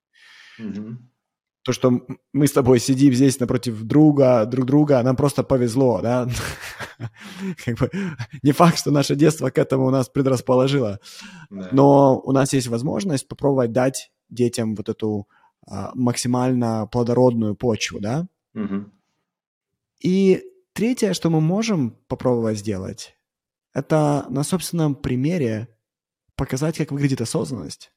Угу. 0.69 0.97
То, 1.65 1.73
что 1.73 1.93
мы 2.33 2.47
с 2.47 2.53
тобой 2.53 2.81
сидим 2.81 3.15
здесь 3.15 3.39
напротив 3.39 3.83
друга, 3.85 4.47
друг 4.47 4.67
друга, 4.67 5.03
нам 5.03 5.15
просто 5.15 5.45
повезло, 5.45 6.01
да. 6.03 6.29
как 7.65 7.79
бы, 7.79 7.91
не 8.43 8.51
факт, 8.53 8.79
что 8.79 8.91
наше 8.91 9.15
детство 9.15 9.51
к 9.51 9.59
этому 9.59 9.87
у 9.87 9.91
нас 9.91 10.09
предрасположило. 10.09 10.99
Да. 11.51 11.69
Но 11.71 12.21
у 12.21 12.33
нас 12.33 12.53
есть 12.53 12.67
возможность 12.67 13.29
попробовать 13.29 13.71
дать 13.71 14.11
детям 14.29 14.75
вот 14.75 14.89
эту 14.89 15.29
а, 15.67 15.93
максимально 15.95 16.89
плодородную 16.91 17.55
почву, 17.55 18.01
да. 18.01 18.27
Угу. 18.55 18.87
И 20.01 20.43
третье, 20.73 21.13
что 21.13 21.31
мы 21.31 21.41
можем 21.41 21.93
попробовать 22.09 22.59
сделать, 22.59 23.17
это 23.73 24.27
на 24.29 24.43
собственном 24.43 24.97
примере 24.97 25.69
показать, 26.35 26.77
как 26.77 26.91
выглядит 26.91 27.21
осознанность. 27.21 27.92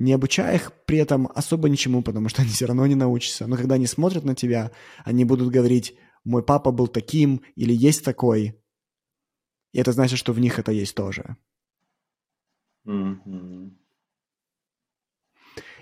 Не 0.00 0.14
обучая 0.14 0.56
их 0.56 0.72
при 0.86 0.98
этом 0.98 1.30
особо 1.34 1.68
ничему, 1.68 2.02
потому 2.02 2.28
что 2.30 2.42
они 2.42 2.50
все 2.50 2.66
равно 2.66 2.86
не 2.86 2.96
научатся. 2.96 3.46
Но 3.46 3.56
когда 3.56 3.76
они 3.76 3.86
смотрят 3.86 4.24
на 4.24 4.34
тебя, 4.34 4.72
они 5.04 5.24
будут 5.24 5.50
говорить, 5.50 5.94
мой 6.24 6.42
папа 6.42 6.72
был 6.72 6.88
таким 6.88 7.42
или 7.54 7.72
есть 7.72 8.04
такой. 8.04 8.60
И 9.72 9.78
это 9.78 9.92
значит, 9.92 10.18
что 10.18 10.32
в 10.32 10.40
них 10.40 10.58
это 10.58 10.72
есть 10.72 10.94
тоже. 10.94 11.36
Mm-hmm. 12.86 13.70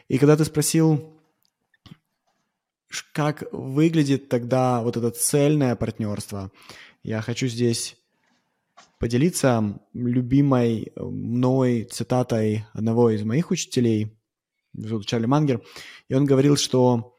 И 0.09 0.19
когда 0.19 0.37
ты 0.37 0.45
спросил, 0.45 1.19
как 3.13 3.45
выглядит 3.53 4.29
тогда 4.29 4.83
вот 4.83 4.97
это 4.97 5.11
цельное 5.11 5.77
партнерство. 5.77 6.51
Я 7.03 7.21
хочу 7.21 7.47
здесь 7.47 7.98
поделиться 8.99 9.81
любимой 9.93 10.93
мной 10.97 11.85
цитатой 11.85 12.65
одного 12.73 13.11
из 13.11 13.23
моих 13.23 13.51
учителей, 13.51 14.19
зовут 14.73 15.07
Чарли 15.07 15.27
Мангер, 15.27 15.63
и 16.09 16.15
он 16.15 16.25
говорил, 16.25 16.57
что 16.57 17.19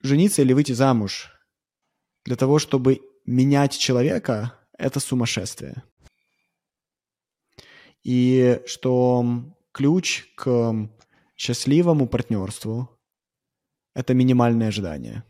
жениться 0.00 0.42
или 0.42 0.52
выйти 0.52 0.72
замуж 0.72 1.30
для 2.24 2.36
того, 2.36 2.58
чтобы 2.58 3.00
менять 3.24 3.76
человека, 3.76 4.58
это 4.76 5.00
сумасшествие. 5.00 5.82
И 8.02 8.60
что 8.66 9.24
ключ 9.72 10.26
к 10.34 10.90
счастливому 11.36 12.08
партнерству 12.08 12.88
это 13.94 14.14
минимальное 14.14 14.68
ожидание. 14.68 15.24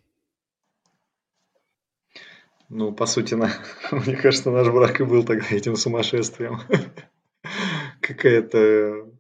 Ну, 2.75 2.91
по 2.91 3.05
сути, 3.05 3.35
на... 3.35 3.51
мне 3.93 4.17
кажется, 4.17 4.51
наш 4.51 4.67
брак 4.69 4.99
и 5.01 5.05
был 5.05 5.25
тогда 5.25 5.47
этим 5.51 5.77
сумасшествием. 5.77 6.61
Какая-то 8.01 9.11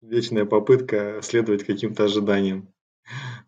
вечная 0.00 0.44
попытка 0.44 1.18
следовать 1.20 1.64
каким-то 1.64 2.04
ожиданиям, 2.04 2.72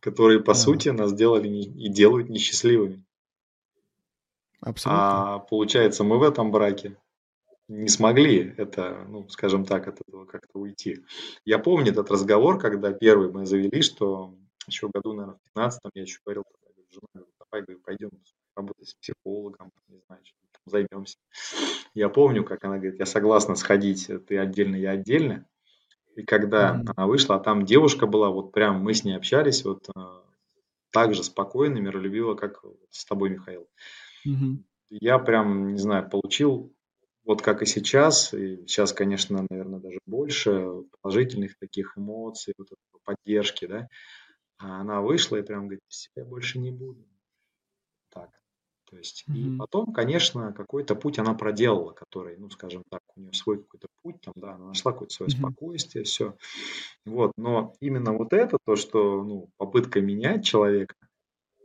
которые, 0.00 0.40
по 0.40 0.52
да. 0.52 0.58
сути, 0.58 0.88
нас 0.88 1.12
делали 1.12 1.46
и 1.48 1.88
делают 1.88 2.28
несчастливыми. 2.28 3.04
Абсолютно. 4.60 5.34
А 5.34 5.38
получается, 5.38 6.02
мы 6.02 6.18
в 6.18 6.24
этом 6.24 6.50
браке 6.50 6.96
не 7.68 7.88
смогли 7.88 8.52
это, 8.56 9.06
ну, 9.08 9.28
скажем 9.28 9.64
так, 9.64 9.86
от 9.86 10.00
этого 10.00 10.24
как-то 10.24 10.58
уйти. 10.58 11.04
Я 11.44 11.60
помню 11.60 11.92
этот 11.92 12.10
разговор, 12.10 12.58
когда 12.58 12.92
первый 12.92 13.30
мы 13.30 13.46
завели, 13.46 13.80
что 13.80 14.34
еще 14.66 14.88
году, 14.88 15.12
наверное, 15.12 15.36
в 15.36 15.54
15 15.54 15.80
я 15.94 16.02
еще 16.02 16.18
говорил, 16.24 16.42
жена, 16.90 17.24
давай, 17.38 17.64
говорю, 17.64 17.80
пойдем 17.84 18.10
работать 18.56 18.88
с 18.88 18.94
психологом, 18.94 19.70
не 19.88 20.00
знаю, 20.06 20.22
чем 20.24 20.36
займемся. 20.66 21.16
Я 21.94 22.08
помню, 22.08 22.44
как 22.44 22.64
она 22.64 22.78
говорит, 22.78 22.98
я 22.98 23.06
согласна 23.06 23.54
сходить, 23.54 24.10
ты 24.26 24.38
отдельно, 24.38 24.76
я 24.76 24.92
отдельно. 24.92 25.46
И 26.14 26.22
когда 26.22 26.74
mm-hmm. 26.74 26.92
она 26.94 27.06
вышла, 27.06 27.36
а 27.36 27.40
там 27.40 27.64
девушка 27.64 28.06
была, 28.06 28.30
вот 28.30 28.52
прям 28.52 28.82
мы 28.82 28.94
с 28.94 29.04
ней 29.04 29.16
общались, 29.16 29.64
вот 29.64 29.88
а, 29.94 30.22
так 30.90 31.14
же 31.14 31.24
спокойно, 31.24 31.78
миролюбиво, 31.78 32.34
как 32.34 32.62
с 32.90 33.04
тобой, 33.04 33.30
Михаил. 33.30 33.66
Mm-hmm. 34.26 34.58
Я 34.90 35.18
прям, 35.18 35.72
не 35.72 35.78
знаю, 35.78 36.08
получил, 36.08 36.74
вот 37.24 37.40
как 37.40 37.62
и 37.62 37.66
сейчас, 37.66 38.34
и 38.34 38.58
сейчас, 38.66 38.92
конечно, 38.92 39.46
наверное, 39.48 39.80
даже 39.80 39.98
больше 40.06 40.84
положительных 41.00 41.56
таких 41.58 41.96
эмоций, 41.96 42.52
вот 42.58 42.68
поддержки, 43.04 43.66
да, 43.66 43.88
а 44.58 44.80
она 44.80 45.00
вышла 45.00 45.36
и 45.36 45.42
прям 45.42 45.62
говорит, 45.62 45.80
я 46.14 46.24
больше 46.24 46.58
не 46.58 46.70
буду. 46.70 47.04
То 48.92 48.98
есть, 48.98 49.24
mm-hmm. 49.26 49.54
и 49.54 49.56
потом, 49.56 49.90
конечно, 49.90 50.52
какой-то 50.52 50.94
путь 50.94 51.18
она 51.18 51.32
проделала, 51.32 51.92
который, 51.92 52.36
ну, 52.36 52.50
скажем 52.50 52.82
так, 52.90 53.00
у 53.16 53.20
нее 53.20 53.32
свой 53.32 53.62
какой-то 53.62 53.88
путь, 54.02 54.20
там, 54.20 54.34
да, 54.36 54.52
она 54.56 54.66
нашла 54.66 54.92
какое-то 54.92 55.14
свое 55.14 55.30
mm-hmm. 55.30 55.38
спокойствие, 55.38 56.04
все. 56.04 56.36
Вот, 57.06 57.32
но 57.38 57.74
именно 57.80 58.12
вот 58.12 58.34
это, 58.34 58.58
то, 58.66 58.76
что, 58.76 59.24
ну, 59.24 59.48
попытка 59.56 60.02
менять 60.02 60.44
человека, 60.44 60.94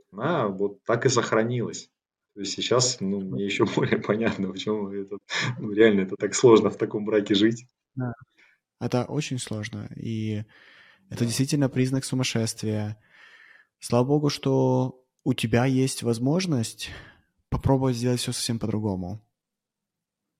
она 0.09 0.47
вот 0.47 0.81
так 0.85 1.05
и 1.05 1.09
сохранилась. 1.09 1.89
То 2.33 2.39
есть 2.39 2.53
сейчас, 2.53 3.01
ну, 3.01 3.19
мне 3.19 3.43
еще 3.43 3.65
более 3.75 3.99
понятно, 3.99 4.49
почему 4.49 4.89
это, 4.89 5.17
ну, 5.59 5.73
реально 5.73 6.03
это 6.03 6.15
так 6.15 6.33
сложно 6.33 6.69
в 6.69 6.77
таком 6.77 7.03
браке 7.03 7.35
жить. 7.35 7.67
Да. 7.95 8.13
Это 8.79 9.03
очень 9.03 9.37
сложно. 9.37 9.89
И 9.97 10.45
это 11.09 11.25
действительно 11.25 11.67
признак 11.67 12.05
сумасшествия. 12.05 12.97
Слава 13.79 14.05
богу, 14.05 14.29
что 14.29 15.03
у 15.25 15.33
тебя 15.33 15.65
есть 15.65 16.03
возможность 16.03 16.89
попробовать 17.49 17.95
сделать 17.95 18.19
все 18.19 18.31
совсем 18.31 18.59
по-другому. 18.59 19.21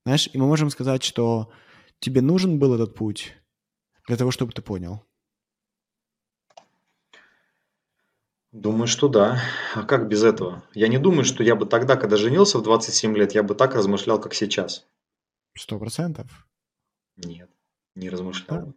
Знаешь, 0.05 0.29
и 0.31 0.37
мы 0.37 0.47
можем 0.47 0.69
сказать, 0.69 1.03
что 1.03 1.51
тебе 1.99 2.21
нужен 2.21 2.59
был 2.59 2.73
этот 2.73 2.95
путь 2.95 3.33
для 4.07 4.17
того, 4.17 4.31
чтобы 4.31 4.53
ты 4.53 4.61
понял. 4.61 5.03
Думаю, 8.51 8.87
что 8.87 9.07
да. 9.07 9.41
А 9.75 9.83
как 9.83 10.07
без 10.07 10.23
этого? 10.23 10.63
Я 10.73 10.87
не 10.87 10.97
думаю, 10.97 11.25
что 11.25 11.43
я 11.43 11.55
бы 11.55 11.65
тогда, 11.65 11.95
когда 11.95 12.15
женился 12.15 12.57
в 12.57 12.63
27 12.63 13.15
лет, 13.15 13.33
я 13.33 13.43
бы 13.43 13.53
так 13.53 13.75
размышлял, 13.75 14.19
как 14.19 14.33
сейчас. 14.33 14.87
Сто 15.55 15.77
процентов? 15.77 16.47
Нет, 17.17 17.49
не 17.95 18.09
размышлял. 18.09 18.67
Да. 18.67 18.73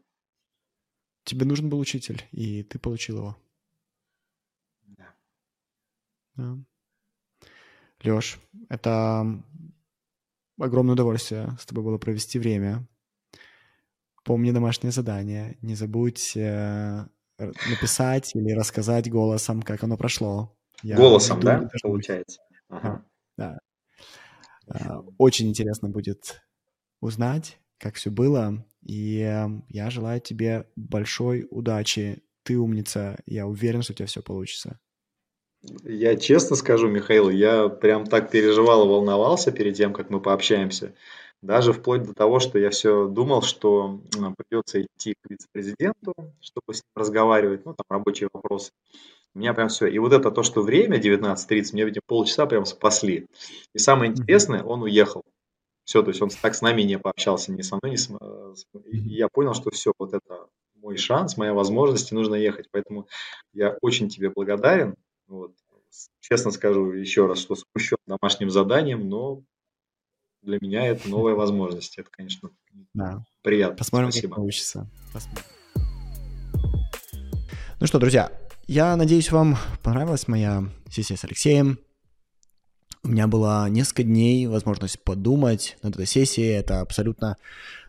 Тебе 1.24 1.46
нужен 1.46 1.68
был 1.68 1.78
учитель, 1.78 2.26
и 2.32 2.62
ты 2.62 2.78
получил 2.78 3.18
его. 3.18 3.36
Да. 4.82 5.14
да. 6.34 6.58
Леш, 8.02 8.38
это 8.68 9.42
огромное 10.58 10.94
удовольствие 10.94 11.56
с 11.58 11.66
тобой 11.66 11.84
было 11.84 11.98
провести 11.98 12.38
время. 12.38 12.86
Помни 14.24 14.50
домашнее 14.50 14.92
задание. 14.92 15.56
Не 15.62 15.74
забудь 15.74 16.36
э, 16.36 17.06
написать 17.38 18.34
или 18.34 18.52
рассказать 18.52 19.10
голосом, 19.10 19.62
как 19.62 19.82
оно 19.82 19.96
прошло. 19.96 20.56
Я 20.82 20.96
голосом, 20.96 21.40
да, 21.40 21.68
получается? 21.82 22.40
Ага. 22.68 23.04
Да. 23.36 23.58
да. 24.66 25.02
Очень 25.18 25.48
интересно 25.48 25.88
будет 25.88 26.42
узнать, 27.00 27.58
как 27.78 27.96
все 27.96 28.10
было. 28.10 28.64
И 28.82 29.18
эм, 29.20 29.64
я 29.68 29.90
желаю 29.90 30.20
тебе 30.20 30.66
большой 30.76 31.46
удачи. 31.50 32.22
Ты 32.42 32.58
умница. 32.58 33.18
Я 33.26 33.46
уверен, 33.46 33.82
что 33.82 33.92
у 33.92 33.96
тебя 33.96 34.06
все 34.06 34.22
получится. 34.22 34.78
Я 35.62 36.16
честно 36.16 36.56
скажу, 36.56 36.88
Михаил, 36.88 37.28
я 37.28 37.68
прям 37.68 38.06
так 38.06 38.30
переживал 38.30 38.84
и 38.84 38.88
волновался 38.88 39.52
перед 39.52 39.76
тем, 39.76 39.92
как 39.92 40.08
мы 40.08 40.20
пообщаемся. 40.20 40.94
Даже 41.42 41.72
вплоть 41.72 42.02
до 42.02 42.14
того, 42.14 42.38
что 42.38 42.58
я 42.58 42.70
все 42.70 43.08
думал, 43.08 43.42
что 43.42 44.00
придется 44.36 44.82
идти 44.82 45.14
к 45.14 45.30
вице-президенту, 45.30 46.14
чтобы 46.40 46.74
с 46.74 46.82
ним 46.82 46.90
разговаривать, 46.94 47.64
ну, 47.64 47.74
там 47.74 47.84
рабочие 47.88 48.28
вопросы. 48.32 48.72
У 49.34 49.38
меня 49.38 49.54
прям 49.54 49.68
все. 49.68 49.86
И 49.86 49.98
вот 49.98 50.12
это 50.12 50.30
то, 50.30 50.42
что 50.42 50.62
время 50.62 50.98
19.30, 50.98 51.72
мне, 51.72 51.84
видимо, 51.84 52.02
полчаса 52.06 52.46
прям 52.46 52.64
спасли. 52.64 53.26
И 53.74 53.78
самое 53.78 54.10
интересное, 54.10 54.62
он 54.62 54.82
уехал. 54.82 55.22
Все, 55.84 56.02
то 56.02 56.08
есть 56.10 56.20
он 56.20 56.30
так 56.30 56.54
с 56.54 56.62
нами 56.62 56.82
не 56.82 56.98
пообщался, 56.98 57.52
ни 57.52 57.62
со 57.62 57.76
мной, 57.76 57.92
ни 57.92 57.96
с... 57.96 58.10
И 58.86 58.98
я 58.98 59.28
понял, 59.28 59.54
что 59.54 59.70
все, 59.70 59.92
вот 59.98 60.14
это 60.14 60.46
мой 60.74 60.96
шанс, 60.96 61.36
моя 61.36 61.54
возможность, 61.54 62.12
и 62.12 62.14
нужно 62.14 62.34
ехать. 62.34 62.66
Поэтому 62.70 63.08
я 63.52 63.76
очень 63.80 64.08
тебе 64.08 64.30
благодарен. 64.30 64.94
Вот. 65.30 65.54
Честно 66.20 66.50
скажу 66.50 66.90
еще 66.90 67.26
раз, 67.26 67.38
что 67.38 67.54
смущен 67.54 67.96
домашним 68.06 68.50
заданием, 68.50 69.08
но 69.08 69.42
для 70.42 70.58
меня 70.60 70.86
это 70.86 71.08
новая 71.08 71.34
возможность. 71.34 71.98
Это, 71.98 72.10
конечно, 72.10 72.50
да. 72.94 73.24
приятно. 73.42 73.76
Посмотрим, 73.76 74.10
Спасибо. 74.10 74.28
как 74.28 74.36
получится. 74.36 74.90
Посмотрим. 75.12 75.44
Ну 77.80 77.86
что, 77.86 77.98
друзья, 77.98 78.32
я 78.66 78.96
надеюсь, 78.96 79.30
вам 79.30 79.56
понравилась 79.82 80.26
моя 80.26 80.64
сессия 80.88 81.16
с 81.16 81.24
Алексеем. 81.24 81.78
У 83.02 83.08
меня 83.08 83.26
было 83.26 83.66
несколько 83.70 84.02
дней 84.02 84.46
возможность 84.46 85.02
подумать 85.02 85.78
над 85.82 85.94
этой 85.94 86.06
сессией. 86.06 86.50
Это 86.50 86.80
абсолютно 86.80 87.38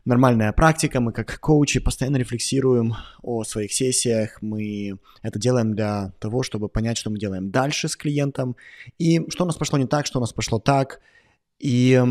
нормальная 0.06 0.54
практика. 0.54 1.02
Мы 1.02 1.12
как 1.12 1.38
коучи 1.42 1.82
постоянно 1.82 2.16
рефлексируем 2.16 2.96
о 3.22 3.44
своих 3.44 3.74
сессиях. 3.74 4.42
Мы 4.42 4.98
это 5.22 5.38
делаем 5.38 5.76
для 5.76 6.14
того, 6.20 6.44
чтобы 6.44 6.70
понять, 6.70 6.98
что 6.98 7.10
мы 7.10 7.20
делаем 7.20 7.52
дальше 7.52 7.90
с 7.90 7.98
клиентом. 7.98 8.56
И 9.00 9.30
что 9.30 9.44
у 9.44 9.48
нас 9.48 9.58
пошло 9.58 9.78
не 9.78 9.86
так, 9.86 10.06
что 10.06 10.20
у 10.20 10.22
нас 10.22 10.32
пошло 10.32 10.60
так. 10.60 11.02
И 11.60 12.02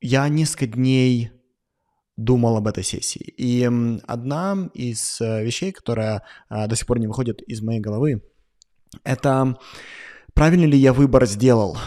я 0.00 0.28
несколько 0.28 0.66
дней 0.66 1.30
думал 2.16 2.56
об 2.56 2.66
этой 2.66 2.82
сессии. 2.82 3.32
И 3.36 3.70
одна 4.06 4.68
из 4.74 5.20
э, 5.20 5.44
вещей, 5.44 5.72
которая 5.72 6.22
а, 6.48 6.66
до 6.66 6.76
сих 6.76 6.86
пор 6.86 6.98
не 6.98 7.06
выходит 7.06 7.40
из 7.42 7.62
моей 7.62 7.80
головы, 7.80 8.22
это 9.02 9.56
правильно 10.34 10.66
ли 10.66 10.78
я 10.78 10.92
выбор 10.92 11.26
сделал 11.26 11.78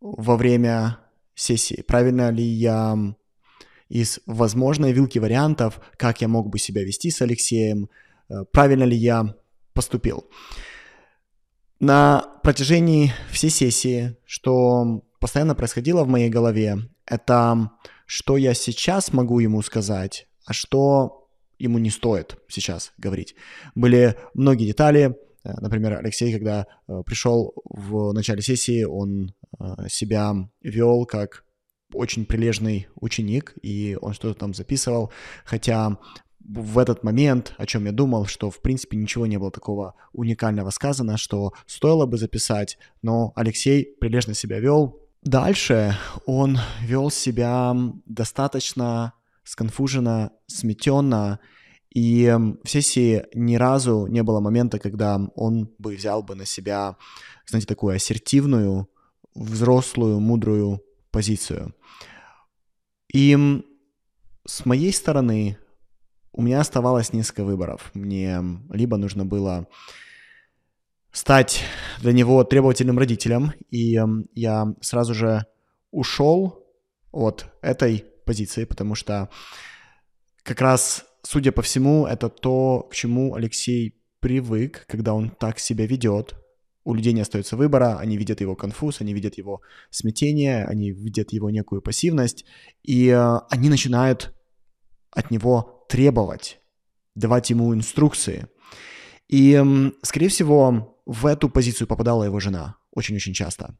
во 0.00 0.36
время 0.36 0.98
сессии, 1.34 1.82
правильно 1.82 2.30
ли 2.30 2.44
я 2.44 2.96
из 3.88 4.20
возможной 4.26 4.92
вилки 4.92 5.18
вариантов, 5.18 5.80
как 5.96 6.20
я 6.22 6.28
мог 6.28 6.48
бы 6.48 6.58
себя 6.58 6.82
вести 6.82 7.10
с 7.10 7.20
Алексеем, 7.20 7.90
э, 8.28 8.44
правильно 8.50 8.84
ли 8.84 8.96
я 8.96 9.34
поступил. 9.74 10.26
На 11.78 12.24
протяжении 12.42 13.12
всей 13.30 13.50
сессии, 13.50 14.16
что 14.24 15.02
постоянно 15.18 15.54
происходило 15.54 16.04
в 16.04 16.08
моей 16.08 16.30
голове, 16.30 16.78
это 17.06 17.70
что 18.06 18.36
я 18.36 18.54
сейчас 18.54 19.12
могу 19.12 19.40
ему 19.40 19.62
сказать, 19.62 20.26
а 20.44 20.52
что 20.52 21.28
ему 21.58 21.78
не 21.78 21.90
стоит 21.90 22.36
сейчас 22.48 22.92
говорить. 22.98 23.34
Были 23.74 24.16
многие 24.34 24.66
детали, 24.66 25.16
Например, 25.44 25.98
Алексей, 25.98 26.32
когда 26.32 26.66
э, 26.88 27.02
пришел 27.04 27.54
в 27.64 28.12
начале 28.12 28.42
сессии, 28.42 28.84
он 28.84 29.34
э, 29.58 29.88
себя 29.88 30.34
вел 30.62 31.04
как 31.04 31.44
очень 31.92 32.24
прилежный 32.24 32.88
ученик, 32.94 33.54
и 33.62 33.98
он 34.00 34.14
что-то 34.14 34.38
там 34.38 34.54
записывал, 34.54 35.12
хотя 35.44 35.98
в 36.40 36.78
этот 36.78 37.04
момент, 37.04 37.54
о 37.58 37.66
чем 37.66 37.84
я 37.84 37.92
думал, 37.92 38.26
что 38.26 38.50
в 38.50 38.60
принципе 38.60 38.96
ничего 38.96 39.26
не 39.26 39.38
было 39.38 39.50
такого 39.50 39.94
уникального 40.12 40.70
сказано, 40.70 41.16
что 41.16 41.52
стоило 41.66 42.06
бы 42.06 42.16
записать, 42.16 42.78
но 43.02 43.32
Алексей 43.36 43.84
прилежно 44.00 44.34
себя 44.34 44.58
вел, 44.58 45.02
Дальше 45.22 45.96
он 46.26 46.58
вел 46.80 47.08
себя 47.10 47.76
достаточно 48.06 49.12
сконфуженно, 49.44 50.32
сметенно, 50.48 51.38
и 51.94 52.34
в 52.62 52.68
сессии 52.68 53.26
ни 53.34 53.56
разу 53.56 54.06
не 54.06 54.22
было 54.22 54.40
момента, 54.40 54.78
когда 54.78 55.20
он 55.34 55.70
бы 55.78 55.94
взял 55.94 56.22
бы 56.22 56.34
на 56.34 56.46
себя, 56.46 56.96
знаете, 57.46 57.66
такую 57.66 57.94
ассертивную, 57.94 58.88
взрослую, 59.34 60.20
мудрую 60.20 60.82
позицию. 61.10 61.74
И 63.12 63.36
с 64.46 64.64
моей 64.64 64.92
стороны 64.92 65.58
у 66.32 66.40
меня 66.40 66.60
оставалось 66.60 67.12
несколько 67.12 67.44
выборов. 67.44 67.90
Мне 67.92 68.40
либо 68.70 68.96
нужно 68.96 69.26
было 69.26 69.68
стать 71.12 71.62
для 72.00 72.12
него 72.12 72.42
требовательным 72.42 72.98
родителем, 72.98 73.52
и 73.70 74.00
я 74.34 74.74
сразу 74.80 75.12
же 75.12 75.44
ушел 75.90 76.66
от 77.10 77.52
этой 77.60 78.06
позиции, 78.24 78.64
потому 78.64 78.94
что 78.94 79.28
как 80.42 80.62
раз, 80.62 81.04
судя 81.22 81.52
по 81.52 81.62
всему, 81.62 82.06
это 82.06 82.28
то, 82.28 82.86
к 82.90 82.94
чему 82.94 83.34
Алексей 83.34 84.02
привык, 84.20 84.86
когда 84.88 85.14
он 85.14 85.30
так 85.30 85.58
себя 85.58 85.86
ведет. 85.86 86.34
У 86.84 86.94
людей 86.94 87.12
не 87.12 87.20
остается 87.20 87.56
выбора, 87.56 87.98
они 87.98 88.16
видят 88.16 88.40
его 88.40 88.56
конфуз, 88.56 89.00
они 89.00 89.14
видят 89.14 89.38
его 89.38 89.60
смятение, 89.90 90.64
они 90.64 90.90
видят 90.90 91.32
его 91.32 91.50
некую 91.50 91.80
пассивность, 91.80 92.44
и 92.82 93.08
э, 93.08 93.38
они 93.50 93.68
начинают 93.68 94.34
от 95.10 95.30
него 95.30 95.86
требовать, 95.88 96.58
давать 97.14 97.50
ему 97.50 97.74
инструкции. 97.74 98.48
И, 99.28 99.62
скорее 100.02 100.28
всего, 100.28 100.98
в 101.06 101.26
эту 101.26 101.48
позицию 101.48 101.86
попадала 101.86 102.24
его 102.24 102.40
жена 102.40 102.76
очень-очень 102.90 103.34
часто. 103.34 103.78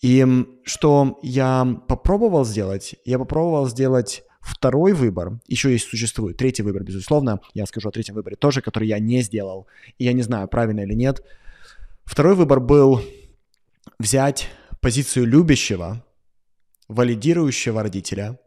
И 0.00 0.26
что 0.64 1.18
я 1.22 1.80
попробовал 1.88 2.44
сделать? 2.44 2.96
Я 3.04 3.18
попробовал 3.18 3.68
сделать 3.68 4.24
второй 4.42 4.92
выбор. 4.92 5.40
Еще 5.46 5.72
есть 5.72 5.88
существует 5.88 6.36
третий 6.36 6.62
выбор, 6.62 6.82
безусловно. 6.84 7.40
Я 7.54 7.64
скажу 7.66 7.88
о 7.88 7.92
третьем 7.92 8.14
выборе 8.14 8.36
тоже, 8.36 8.60
который 8.60 8.88
я 8.88 8.98
не 8.98 9.22
сделал. 9.22 9.66
И 9.98 10.04
я 10.04 10.12
не 10.12 10.22
знаю, 10.22 10.48
правильно 10.48 10.80
или 10.80 10.94
нет. 10.94 11.22
Второй 12.04 12.34
выбор 12.34 12.60
был 12.60 13.00
взять 13.98 14.48
позицию 14.80 15.26
любящего, 15.26 16.04
валидирующего 16.88 17.82
родителя 17.82 18.38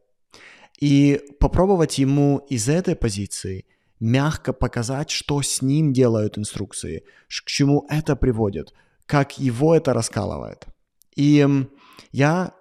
и 0.80 1.22
попробовать 1.40 1.98
ему 1.98 2.40
из 2.50 2.68
этой 2.68 2.96
позиции 2.96 3.66
мягко 4.00 4.52
показать, 4.52 5.10
что 5.10 5.42
с 5.42 5.62
ним 5.62 5.94
делают 5.94 6.38
инструкции, 6.38 7.06
к 7.30 7.48
чему 7.48 7.86
это 7.90 8.16
приводит, 8.18 8.74
как 9.06 9.40
его 9.40 9.74
это 9.74 9.94
раскалывает. 9.94 10.66
И 11.16 11.48
я 12.12 12.54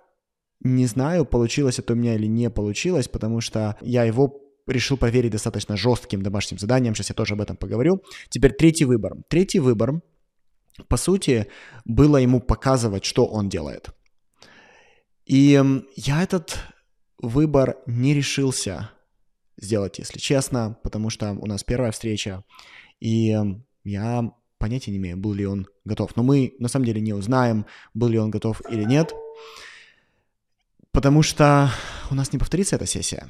не 0.60 0.86
знаю, 0.86 1.24
получилось 1.24 1.78
это 1.78 1.92
у 1.92 1.96
меня 1.96 2.14
или 2.14 2.26
не 2.26 2.50
получилось, 2.50 3.08
потому 3.08 3.40
что 3.40 3.76
я 3.80 4.04
его 4.04 4.40
решил 4.66 4.96
проверить 4.96 5.32
достаточно 5.32 5.76
жестким 5.76 6.22
домашним 6.22 6.58
заданием. 6.58 6.94
Сейчас 6.94 7.10
я 7.10 7.14
тоже 7.14 7.34
об 7.34 7.40
этом 7.40 7.56
поговорю. 7.56 8.02
Теперь 8.30 8.52
третий 8.52 8.84
выбор. 8.84 9.12
Третий 9.28 9.58
выбор, 9.58 10.00
по 10.88 10.96
сути, 10.96 11.46
было 11.84 12.16
ему 12.16 12.40
показывать, 12.40 13.04
что 13.04 13.26
он 13.26 13.48
делает. 13.48 13.90
И 15.26 15.62
я 15.96 16.22
этот 16.22 16.58
выбор 17.18 17.76
не 17.86 18.14
решился 18.14 18.90
сделать, 19.56 19.98
если 19.98 20.18
честно, 20.18 20.78
потому 20.82 21.10
что 21.10 21.32
у 21.32 21.46
нас 21.46 21.62
первая 21.64 21.92
встреча, 21.92 22.44
и 23.00 23.36
я 23.84 24.32
понятия 24.58 24.90
не 24.90 24.98
имею, 24.98 25.16
был 25.16 25.32
ли 25.32 25.46
он 25.46 25.66
готов. 25.84 26.16
Но 26.16 26.22
мы 26.22 26.54
на 26.58 26.68
самом 26.68 26.86
деле 26.86 27.00
не 27.00 27.12
узнаем, 27.12 27.66
был 27.92 28.08
ли 28.08 28.18
он 28.18 28.30
готов 28.30 28.60
или 28.70 28.84
нет, 28.84 29.14
потому 30.94 31.22
что 31.22 31.70
у 32.10 32.14
нас 32.14 32.32
не 32.32 32.38
повторится 32.38 32.76
эта 32.76 32.86
сессия. 32.86 33.28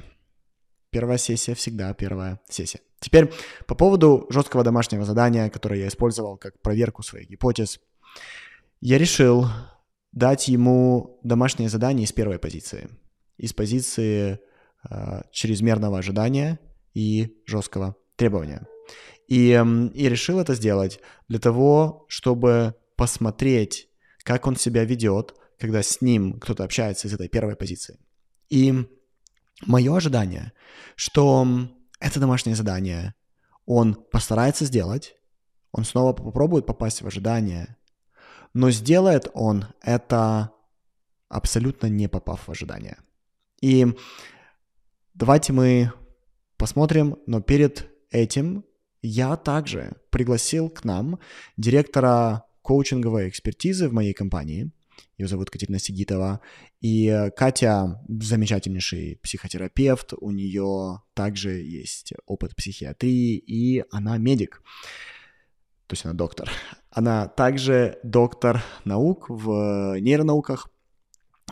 Первая 0.91 1.17
сессия 1.17 1.55
всегда 1.55 1.93
первая 1.93 2.39
сессия. 2.47 2.79
Теперь 3.01 3.33
по 3.67 3.75
поводу 3.75 4.27
жесткого 4.29 4.63
домашнего 4.63 5.03
задания, 5.03 5.49
которое 5.49 5.81
я 5.81 5.87
использовал 5.89 6.37
как 6.37 6.61
проверку 6.61 7.03
своих 7.03 7.27
гипотез, 7.27 7.81
я 8.79 8.97
решил 8.97 9.47
дать 10.13 10.47
ему 10.47 11.19
домашнее 11.23 11.67
задание 11.67 12.05
из 12.05 12.13
первой 12.13 12.39
позиции. 12.39 12.89
Из 13.37 13.51
позиции 13.51 14.39
Э, 14.89 15.21
чрезмерного 15.31 15.97
ожидания 15.97 16.59
и 16.93 17.41
жесткого 17.47 17.95
требования. 18.15 18.67
И, 19.27 19.59
и 19.95 20.09
решил 20.09 20.39
это 20.39 20.53
сделать 20.53 20.99
для 21.27 21.39
того, 21.39 22.05
чтобы 22.07 22.75
посмотреть, 22.95 23.89
как 24.23 24.45
он 24.45 24.55
себя 24.55 24.83
ведет, 24.83 25.33
когда 25.59 25.81
с 25.81 26.01
ним 26.01 26.39
кто-то 26.39 26.63
общается 26.63 27.07
из 27.07 27.13
этой 27.13 27.27
первой 27.27 27.55
позиции. 27.55 27.99
И 28.49 28.73
мое 29.65 29.95
ожидание, 29.95 30.53
что 30.95 31.47
это 31.99 32.19
домашнее 32.19 32.55
задание 32.55 33.15
он 33.65 33.95
постарается 33.95 34.65
сделать, 34.65 35.15
он 35.71 35.85
снова 35.85 36.13
попробует 36.13 36.65
попасть 36.65 37.01
в 37.01 37.07
ожидание, 37.07 37.77
но 38.53 38.71
сделает 38.71 39.29
он 39.33 39.65
это 39.81 40.51
абсолютно 41.29 41.87
не 41.87 42.07
попав 42.07 42.47
в 42.47 42.51
ожидание. 42.51 42.97
И 43.61 43.95
Давайте 45.15 45.53
мы 45.53 45.93
посмотрим, 46.57 47.15
но 47.25 47.39
перед 47.39 47.89
этим 48.11 48.65
я 49.01 49.37
также 49.37 49.93
пригласил 50.09 50.69
к 50.69 50.83
нам 50.83 51.19
директора 51.55 52.43
коучинговой 52.61 53.29
экспертизы 53.29 53.87
в 53.87 53.93
моей 53.93 54.13
компании. 54.13 54.73
Ее 55.17 55.27
зовут 55.27 55.49
Катерина 55.49 55.79
Сигитова. 55.79 56.41
И 56.81 57.29
Катя 57.35 58.03
замечательнейший 58.07 59.19
психотерапевт, 59.23 60.13
у 60.19 60.31
нее 60.31 61.01
также 61.13 61.61
есть 61.61 62.13
опыт 62.25 62.55
психиатрии, 62.55 63.37
и 63.37 63.83
она 63.91 64.17
медик. 64.17 64.61
То 65.87 65.93
есть 65.93 66.05
она 66.05 66.13
доктор. 66.13 66.51
Она 66.89 67.27
также 67.27 67.99
доктор 68.03 68.63
наук 68.83 69.29
в 69.29 69.99
нейронауках, 69.99 70.69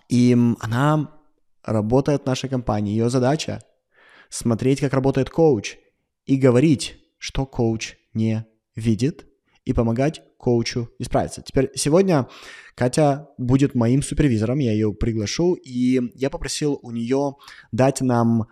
И 0.09 0.35
она 0.59 1.19
работает 1.63 2.23
в 2.23 2.25
нашей 2.25 2.49
компании. 2.49 2.91
Ее 2.91 3.09
задача— 3.09 3.61
смотреть, 4.29 4.79
как 4.79 4.93
работает 4.93 5.29
коуч, 5.29 5.77
и 6.25 6.35
говорить, 6.35 6.97
что 7.17 7.45
коуч 7.45 7.95
не 8.13 8.45
видит, 8.75 9.27
и 9.65 9.73
помогать 9.73 10.21
коучу 10.43 10.89
исправиться. 10.99 11.41
Теперь 11.41 11.71
сегодня 11.73 12.27
Катя 12.75 13.29
будет 13.37 13.75
моим 13.75 14.03
супервизором, 14.03 14.59
я 14.59 14.73
ее 14.73 14.93
приглашу, 14.93 15.53
и 15.53 16.01
я 16.15 16.29
попросил 16.29 16.79
у 16.83 16.91
нее 16.91 17.35
дать 17.71 18.01
нам 18.01 18.47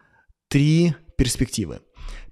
три 0.47 0.95
перспективы. 1.18 1.81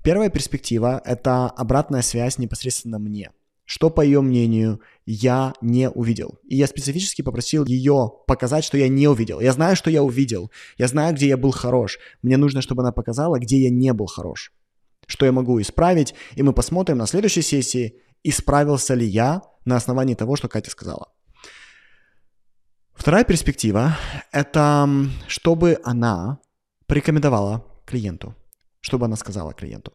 Первая 0.02 0.30
перспектива– 0.30 1.02
это 1.06 1.48
обратная 1.48 2.02
связь 2.02 2.38
непосредственно 2.38 3.00
мне. 3.00 3.32
Что, 3.66 3.90
по 3.90 4.02
ее 4.02 4.22
мнению, 4.22 4.80
я 5.06 5.54
не 5.62 5.90
увидел. 5.90 6.40
И 6.48 6.56
я 6.56 6.66
специфически 6.68 7.22
попросил 7.22 7.66
ее 7.66 8.12
показать, 8.26 8.64
что 8.64 8.78
я 8.78 8.88
не 8.88 9.08
увидел. 9.08 9.42
Я 9.42 9.52
знаю, 9.52 9.76
что 9.76 9.92
я 9.92 10.02
увидел. 10.02 10.50
Я 10.78 10.88
знаю, 10.88 11.14
где 11.14 11.28
я 11.28 11.38
был 11.38 11.52
хорош. 11.52 12.00
Мне 12.24 12.38
нужно, 12.38 12.62
чтобы 12.62 12.82
она 12.82 12.92
показала, 12.92 13.38
где 13.38 13.58
я 13.60 13.70
не 13.70 13.94
был 13.94 14.08
хорош. 14.08 14.54
Что 15.06 15.26
я 15.26 15.32
могу 15.32 15.62
исправить. 15.62 16.16
И 16.36 16.42
мы 16.42 16.54
посмотрим 16.54 16.98
на 16.98 17.06
следующей 17.06 17.44
сессии, 17.44 17.94
исправился 18.24 18.94
ли 18.94 19.06
я 19.06 19.42
на 19.66 19.76
основании 19.76 20.16
того, 20.16 20.36
что 20.36 20.48
Катя 20.48 20.72
сказала. 20.72 21.12
Вторая 22.94 23.24
перспектива– 23.24 23.98
это 24.32 24.90
чтобы 25.28 25.80
она 25.84 26.40
порекомендовала 26.86 27.66
клиенту, 27.86 28.36
чтобы 28.82 29.06
она 29.06 29.16
сказала 29.16 29.54
клиенту. 29.54 29.94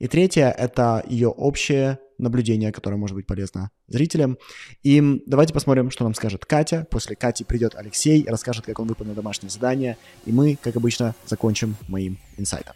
И 0.00 0.08
третье– 0.08 0.50
это 0.58 1.04
ее 1.06 1.28
общее 1.28 1.98
наблюдение, 2.18 2.72
которое 2.72 2.96
может 2.96 3.14
быть 3.14 3.26
полезно 3.26 3.70
зрителям. 3.86 4.38
И 4.82 5.22
давайте 5.26 5.54
посмотрим, 5.54 5.90
что 5.90 6.04
нам 6.04 6.14
скажет 6.14 6.44
Катя. 6.44 6.86
После 6.90 7.14
Кати 7.14 7.44
придет 7.44 7.74
Алексей, 7.76 8.24
расскажет, 8.26 8.64
как 8.64 8.78
он 8.80 8.88
выполнил 8.88 9.14
домашнее 9.14 9.50
задание. 9.50 9.96
И 10.24 10.32
мы, 10.32 10.56
как 10.60 10.76
обычно, 10.76 11.14
закончим 11.26 11.76
моим 11.88 12.18
инсайтом. 12.36 12.74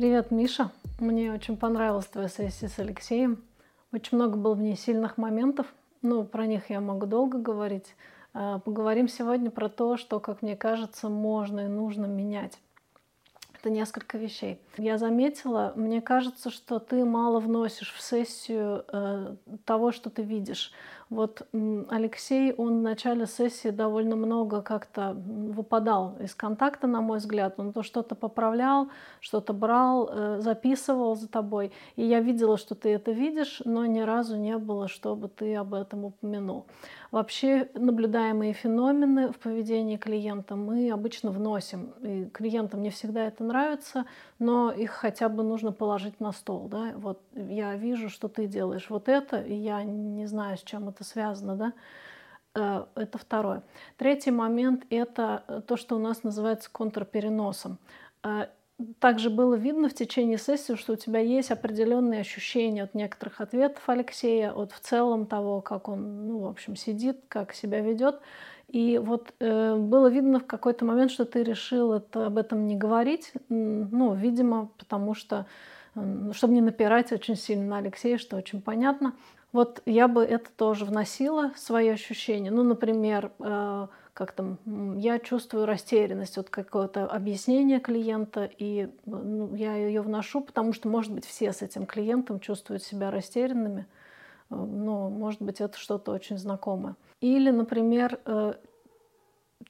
Привет, 0.00 0.30
Миша. 0.30 0.70
Мне 0.98 1.30
очень 1.30 1.58
понравилась 1.58 2.06
твоя 2.06 2.30
сессия 2.30 2.68
с 2.68 2.78
Алексеем. 2.78 3.44
Очень 3.92 4.16
много 4.16 4.38
было 4.38 4.54
в 4.54 4.62
ней 4.62 4.74
сильных 4.74 5.18
моментов. 5.18 5.66
Ну, 6.00 6.24
про 6.24 6.46
них 6.46 6.70
я 6.70 6.80
могу 6.80 7.04
долго 7.04 7.36
говорить. 7.36 7.94
А, 8.32 8.60
поговорим 8.60 9.08
сегодня 9.08 9.50
про 9.50 9.68
то, 9.68 9.98
что, 9.98 10.18
как 10.18 10.40
мне 10.40 10.56
кажется, 10.56 11.10
можно 11.10 11.66
и 11.66 11.68
нужно 11.68 12.06
менять. 12.06 12.58
Это 13.52 13.68
несколько 13.68 14.16
вещей. 14.16 14.58
Я 14.76 14.98
заметила, 14.98 15.72
мне 15.76 16.00
кажется, 16.00 16.50
что 16.50 16.78
ты 16.78 17.04
мало 17.04 17.40
вносишь 17.40 17.92
в 17.92 18.00
сессию 18.00 18.84
э, 18.88 19.34
того, 19.64 19.90
что 19.90 20.10
ты 20.10 20.22
видишь. 20.22 20.72
Вот 21.10 21.48
Алексей, 21.88 22.52
он 22.52 22.78
в 22.78 22.82
начале 22.82 23.26
сессии 23.26 23.70
довольно 23.70 24.14
много 24.14 24.62
как-то 24.62 25.12
выпадал 25.12 26.16
из 26.20 26.36
контакта, 26.36 26.86
на 26.86 27.00
мой 27.00 27.18
взгляд. 27.18 27.54
Он 27.58 27.72
то 27.72 27.82
что-то 27.82 28.14
поправлял, 28.14 28.90
что-то 29.18 29.52
брал, 29.52 30.08
э, 30.08 30.38
записывал 30.40 31.16
за 31.16 31.28
тобой. 31.28 31.72
И 31.96 32.04
я 32.04 32.20
видела, 32.20 32.56
что 32.56 32.76
ты 32.76 32.90
это 32.90 33.10
видишь, 33.10 33.60
но 33.64 33.86
ни 33.86 33.98
разу 34.00 34.36
не 34.36 34.56
было, 34.56 34.86
чтобы 34.86 35.26
ты 35.28 35.56
об 35.56 35.74
этом 35.74 36.04
упомянул. 36.04 36.66
Вообще 37.10 37.68
наблюдаемые 37.74 38.52
феномены 38.52 39.32
в 39.32 39.38
поведении 39.40 39.96
клиента 39.96 40.54
мы 40.54 40.92
обычно 40.92 41.32
вносим. 41.32 41.92
И 42.02 42.26
клиентам 42.26 42.82
не 42.82 42.90
всегда 42.90 43.26
это 43.26 43.42
нравится, 43.42 44.06
но 44.38 44.69
их 44.70 44.90
хотя 44.90 45.28
бы 45.28 45.42
нужно 45.42 45.72
положить 45.72 46.20
на 46.20 46.32
стол. 46.32 46.68
Да? 46.68 46.92
Вот 46.96 47.20
я 47.34 47.76
вижу, 47.76 48.08
что 48.08 48.28
ты 48.28 48.46
делаешь 48.46 48.90
вот 48.90 49.08
это, 49.08 49.40
и 49.40 49.54
я 49.54 49.82
не 49.82 50.26
знаю, 50.26 50.56
с 50.56 50.62
чем 50.62 50.88
это 50.88 51.04
связано. 51.04 51.56
Да? 51.56 51.72
Э, 52.54 52.86
это 52.94 53.18
второе. 53.18 53.62
Третий 53.96 54.30
момент– 54.30 54.84
это 54.90 55.64
то, 55.66 55.76
что 55.76 55.96
у 55.96 55.98
нас 55.98 56.22
называется 56.22 56.70
контрпереносом. 56.70 57.78
Э, 58.22 58.46
также 58.98 59.30
было 59.30 59.54
видно 59.54 59.88
в 59.88 59.94
течение 59.94 60.38
сессии, 60.38 60.74
что 60.74 60.94
у 60.94 60.96
тебя 60.96 61.20
есть 61.20 61.50
определенные 61.50 62.20
ощущения 62.20 62.82
от 62.82 62.94
некоторых 62.94 63.40
ответов 63.40 63.82
Алексея, 63.88 64.52
от 64.52 64.72
в 64.72 64.80
целом 64.80 65.26
того, 65.26 65.60
как 65.60 65.88
он, 65.88 66.26
ну, 66.26 66.38
в 66.38 66.46
общем, 66.46 66.76
сидит, 66.76 67.20
как 67.28 67.52
себя 67.52 67.80
ведет. 67.80 68.20
И 68.72 68.98
вот 68.98 69.34
э, 69.40 69.74
было 69.76 70.06
видно 70.06 70.38
в 70.38 70.46
какой-то 70.46 70.84
момент, 70.84 71.10
что 71.10 71.24
ты 71.24 71.42
решил 71.42 71.92
это, 71.92 72.26
об 72.26 72.38
этом 72.38 72.66
не 72.66 72.76
говорить, 72.76 73.32
ну, 73.48 74.14
видимо, 74.14 74.70
потому 74.78 75.14
что, 75.14 75.46
э, 75.96 76.30
чтобы 76.32 76.54
не 76.54 76.60
напирать 76.60 77.10
очень 77.10 77.34
сильно 77.34 77.66
на 77.66 77.78
Алексея, 77.78 78.16
что 78.16 78.36
очень 78.36 78.62
понятно. 78.62 79.14
Вот 79.52 79.82
я 79.86 80.06
бы 80.06 80.22
это 80.22 80.48
тоже 80.56 80.84
вносила, 80.84 81.50
свои 81.56 81.88
ощущения. 81.88 82.52
Ну, 82.52 82.62
например, 82.62 83.32
э, 83.40 83.88
как 84.14 84.32
там, 84.32 84.58
я 84.98 85.18
чувствую 85.18 85.66
растерянность 85.66 86.38
от 86.38 86.48
какого-то 86.48 87.06
объяснения 87.06 87.80
клиента, 87.80 88.48
и 88.56 88.88
ну, 89.04 89.52
я 89.56 89.74
ее 89.74 90.02
вношу, 90.02 90.42
потому 90.42 90.72
что, 90.72 90.88
может 90.88 91.12
быть, 91.12 91.24
все 91.24 91.52
с 91.52 91.62
этим 91.62 91.86
клиентом 91.86 92.38
чувствуют 92.38 92.84
себя 92.84 93.10
растерянными, 93.10 93.86
но, 94.50 95.08
может 95.08 95.40
быть, 95.40 95.60
это 95.60 95.78
что-то 95.78 96.12
очень 96.12 96.38
знакомое. 96.38 96.96
Или, 97.20 97.50
например, 97.50 98.18
э, 98.24 98.54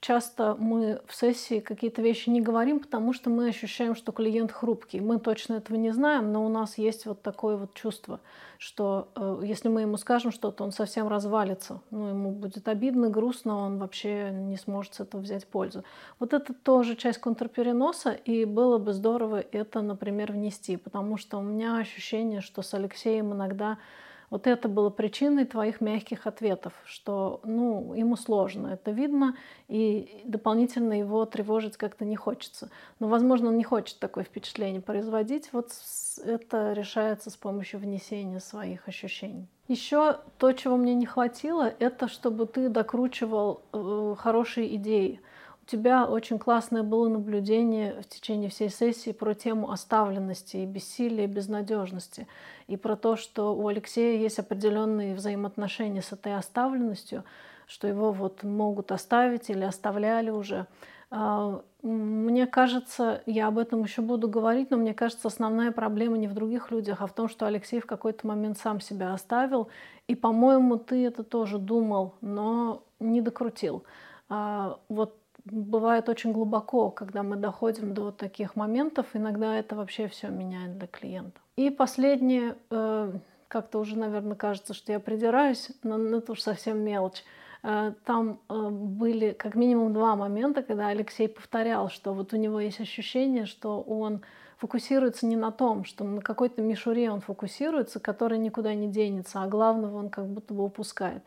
часто 0.01 0.57
мы 0.59 1.01
в 1.07 1.15
сессии 1.15 1.61
какие-то 1.61 2.01
вещи 2.01 2.31
не 2.31 2.41
говорим, 2.41 2.81
потому 2.81 3.13
что 3.13 3.29
мы 3.29 3.49
ощущаем, 3.49 3.95
что 3.95 4.13
клиент 4.13 4.53
хрупкий. 4.53 5.01
Мы 5.01 5.19
точно 5.19 5.55
этого 5.55 5.77
не 5.77 5.91
знаем, 5.91 6.33
но 6.33 6.45
у 6.45 6.49
нас 6.49 6.79
есть 6.79 7.07
вот 7.07 7.23
такое 7.23 7.57
вот 7.57 7.75
чувство, 7.75 8.21
что 8.59 9.09
э, 9.17 9.43
если 9.45 9.69
мы 9.69 9.83
ему 9.83 9.97
скажем 9.97 10.33
что-то, 10.33 10.65
он 10.65 10.73
совсем 10.73 11.09
развалится. 11.09 11.81
Ну, 11.91 12.09
ему 12.09 12.31
будет 12.31 12.69
обидно, 12.69 13.11
грустно, 13.11 13.57
он 13.57 13.79
вообще 13.79 14.31
не 14.31 14.57
сможет 14.57 14.95
с 14.95 15.01
этого 15.01 15.21
взять 15.21 15.47
пользу. 15.47 15.85
Вот 16.19 16.33
это 16.33 16.55
тоже 16.55 16.97
часть 16.97 17.19
контрпереноса, 17.19 18.13
и 18.13 18.45
было 18.45 18.79
бы 18.79 18.93
здорово 18.93 19.41
это, 19.41 19.83
например, 19.83 20.33
внести, 20.33 20.77
потому 20.77 21.17
что 21.17 21.39
у 21.39 21.43
меня 21.43 21.77
ощущение, 21.77 22.41
что 22.41 22.63
с 22.63 22.73
Алексеем 22.73 23.35
иногда 23.35 23.77
вот 24.31 24.47
это 24.47 24.69
было 24.69 24.91
причиной 24.91 25.45
твоих 25.45 25.81
мягких 25.81 26.27
ответов, 26.27 26.73
что 26.85 27.41
ну, 27.45 27.95
ему 27.95 28.17
сложно, 28.17 28.69
это 28.69 28.93
видно, 28.93 29.37
и 29.69 30.23
дополнительно 30.25 30.99
его 30.99 31.25
тревожить 31.27 31.77
как-то 31.77 32.05
не 32.05 32.17
хочется. 32.17 32.71
Но, 33.01 33.09
возможно, 33.09 33.49
он 33.49 33.57
не 33.57 33.65
хочет 33.65 33.99
такое 33.99 34.25
впечатление 34.25 34.81
производить. 34.81 35.53
Вот 35.53 35.73
это 36.25 36.73
решается 36.73 37.31
с 37.31 37.37
помощью 37.37 37.81
внесения 37.81 38.41
своих 38.41 38.87
ощущений. 38.87 39.49
Еще 39.67 40.19
то, 40.39 40.53
чего 40.53 40.77
мне 40.77 40.95
не 40.95 41.07
хватило, 41.07 41.73
это 41.79 42.09
чтобы 42.09 42.47
ты 42.47 42.69
докручивал 42.69 43.63
э, 43.73 44.15
хорошие 44.19 44.75
идеи 44.77 45.21
тебя 45.71 46.05
очень 46.05 46.39
классное 46.39 46.83
было 46.83 47.09
наблюдение 47.09 48.03
в 48.03 48.09
течение 48.09 48.51
всей 48.51 48.71
сессии 48.71 49.13
про 49.13 49.35
тему 49.35 49.71
оставленности 49.71 50.59
и 50.59 50.67
бессилия, 50.67 51.25
и 51.25 51.29
безнадежности. 51.29 52.27
И 52.67 52.77
про 52.77 52.97
то, 52.97 53.17
что 53.17 53.55
у 53.55 53.69
Алексея 53.69 54.19
есть 54.19 54.39
определенные 54.39 55.15
взаимоотношения 55.15 56.03
с 56.03 56.13
этой 56.13 56.37
оставленностью, 56.37 57.25
что 57.67 57.87
его 57.87 58.13
вот 58.13 58.43
могут 58.43 58.91
оставить 58.91 59.49
или 59.49 59.63
оставляли 59.63 60.31
уже. 60.31 60.67
А, 61.11 61.63
мне 61.83 62.47
кажется, 62.47 63.23
я 63.27 63.47
об 63.47 63.59
этом 63.59 63.83
еще 63.83 64.03
буду 64.03 64.29
говорить, 64.29 64.71
но 64.71 64.77
мне 64.77 64.95
кажется, 64.95 65.29
основная 65.29 65.73
проблема 65.73 66.19
не 66.19 66.29
в 66.29 66.35
других 66.35 66.71
людях, 66.71 67.01
а 67.01 67.07
в 67.07 67.13
том, 67.13 67.29
что 67.29 67.47
Алексей 67.47 67.81
в 67.81 67.87
какой-то 67.87 68.27
момент 68.27 68.59
сам 68.59 68.81
себя 68.81 69.15
оставил. 69.15 69.69
И, 70.09 70.15
по-моему, 70.15 70.77
ты 70.77 71.07
это 71.07 71.23
тоже 71.23 71.59
думал, 71.59 72.15
но 72.21 72.83
не 72.99 73.21
докрутил. 73.21 73.85
А, 74.29 74.79
вот 74.89 75.20
бывает 75.45 76.09
очень 76.09 76.33
глубоко, 76.33 76.91
когда 76.91 77.23
мы 77.23 77.37
доходим 77.37 77.95
до 77.95 78.11
таких 78.11 78.57
моментов. 78.57 79.07
Иногда 79.15 79.57
это 79.57 79.77
вообще 79.77 80.09
все 80.09 80.29
меняет 80.29 80.79
для 80.79 80.87
клиента. 80.87 81.41
И 81.57 81.71
последнее, 81.71 82.57
э, 82.71 83.13
как-то 83.49 83.79
уже, 83.79 83.99
наверное, 83.99 84.37
кажется, 84.37 84.75
что 84.75 84.93
я 84.93 85.01
придираюсь, 85.01 85.71
но 85.83 85.99
это 86.17 86.33
уж 86.33 86.41
совсем 86.41 86.79
мелочь. 86.79 87.25
Э, 87.63 87.93
там 88.05 88.41
э, 88.49 88.69
были 88.71 89.33
как 89.33 89.55
минимум 89.55 89.93
два 89.93 90.17
момента, 90.17 90.63
когда 90.63 90.89
Алексей 90.89 91.29
повторял, 91.29 91.91
что 91.91 92.15
вот 92.15 92.33
у 92.33 92.37
него 92.37 92.61
есть 92.61 92.81
ощущение, 92.81 93.47
что 93.47 93.81
он 93.81 94.23
фокусируется 94.57 95.27
не 95.27 95.37
на 95.37 95.51
том, 95.51 95.85
что 95.85 96.05
на 96.05 96.21
какой-то 96.21 96.61
мишуре 96.63 97.11
он 97.11 97.21
фокусируется, 97.21 97.99
который 97.99 98.39
никуда 98.39 98.75
не 98.75 98.89
денется, 98.89 99.43
а 99.43 99.47
главного 99.47 99.97
он 99.97 100.11
как 100.11 100.27
будто 100.27 100.53
бы 100.53 100.65
упускает. 100.65 101.23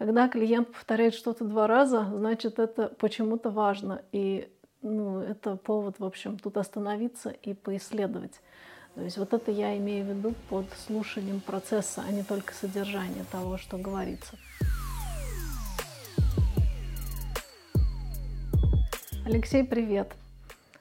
Когда 0.00 0.28
клиент 0.28 0.72
повторяет 0.72 1.12
что-то 1.12 1.44
два 1.44 1.66
раза, 1.66 2.06
значит, 2.10 2.58
это 2.58 2.88
почему-то 2.88 3.50
важно. 3.50 4.00
И 4.12 4.50
ну, 4.80 5.20
это 5.20 5.56
повод, 5.56 5.98
в 5.98 6.04
общем, 6.06 6.38
тут 6.38 6.56
остановиться 6.56 7.28
и 7.28 7.52
поисследовать. 7.52 8.40
То 8.94 9.02
есть 9.02 9.18
вот 9.18 9.34
это 9.34 9.50
я 9.50 9.76
имею 9.76 10.06
в 10.06 10.08
виду 10.08 10.34
под 10.48 10.64
слушанием 10.86 11.42
процесса, 11.42 12.02
а 12.08 12.10
не 12.12 12.22
только 12.22 12.54
содержание 12.54 13.26
того, 13.30 13.58
что 13.58 13.76
говорится. 13.76 14.38
Алексей, 19.26 19.64
привет! 19.64 20.14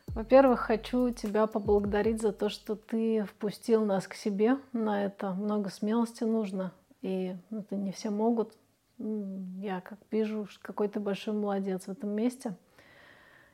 Во-первых, 0.08 0.62
хочу 0.62 1.10
тебя 1.12 1.46
поблагодарить 1.46 2.22
за 2.22 2.32
то, 2.32 2.48
что 2.48 2.78
ты 2.78 3.26
впустил 3.26 3.84
нас 3.84 4.08
к 4.08 4.14
себе 4.14 4.56
на 4.72 5.04
это. 5.04 5.34
Много 5.34 5.70
смелости 5.70 6.24
нужно 6.24 6.72
и 7.02 7.36
это 7.52 7.76
не 7.76 7.92
все 7.92 8.10
могут. 8.10 8.54
Я 9.00 9.82
как 9.82 9.98
вижу, 10.12 10.48
какой 10.62 10.90
ты 10.90 11.00
большой 11.00 11.34
молодец 11.34 11.86
в 11.86 11.90
этом 11.90 12.10
месте. 12.10 12.56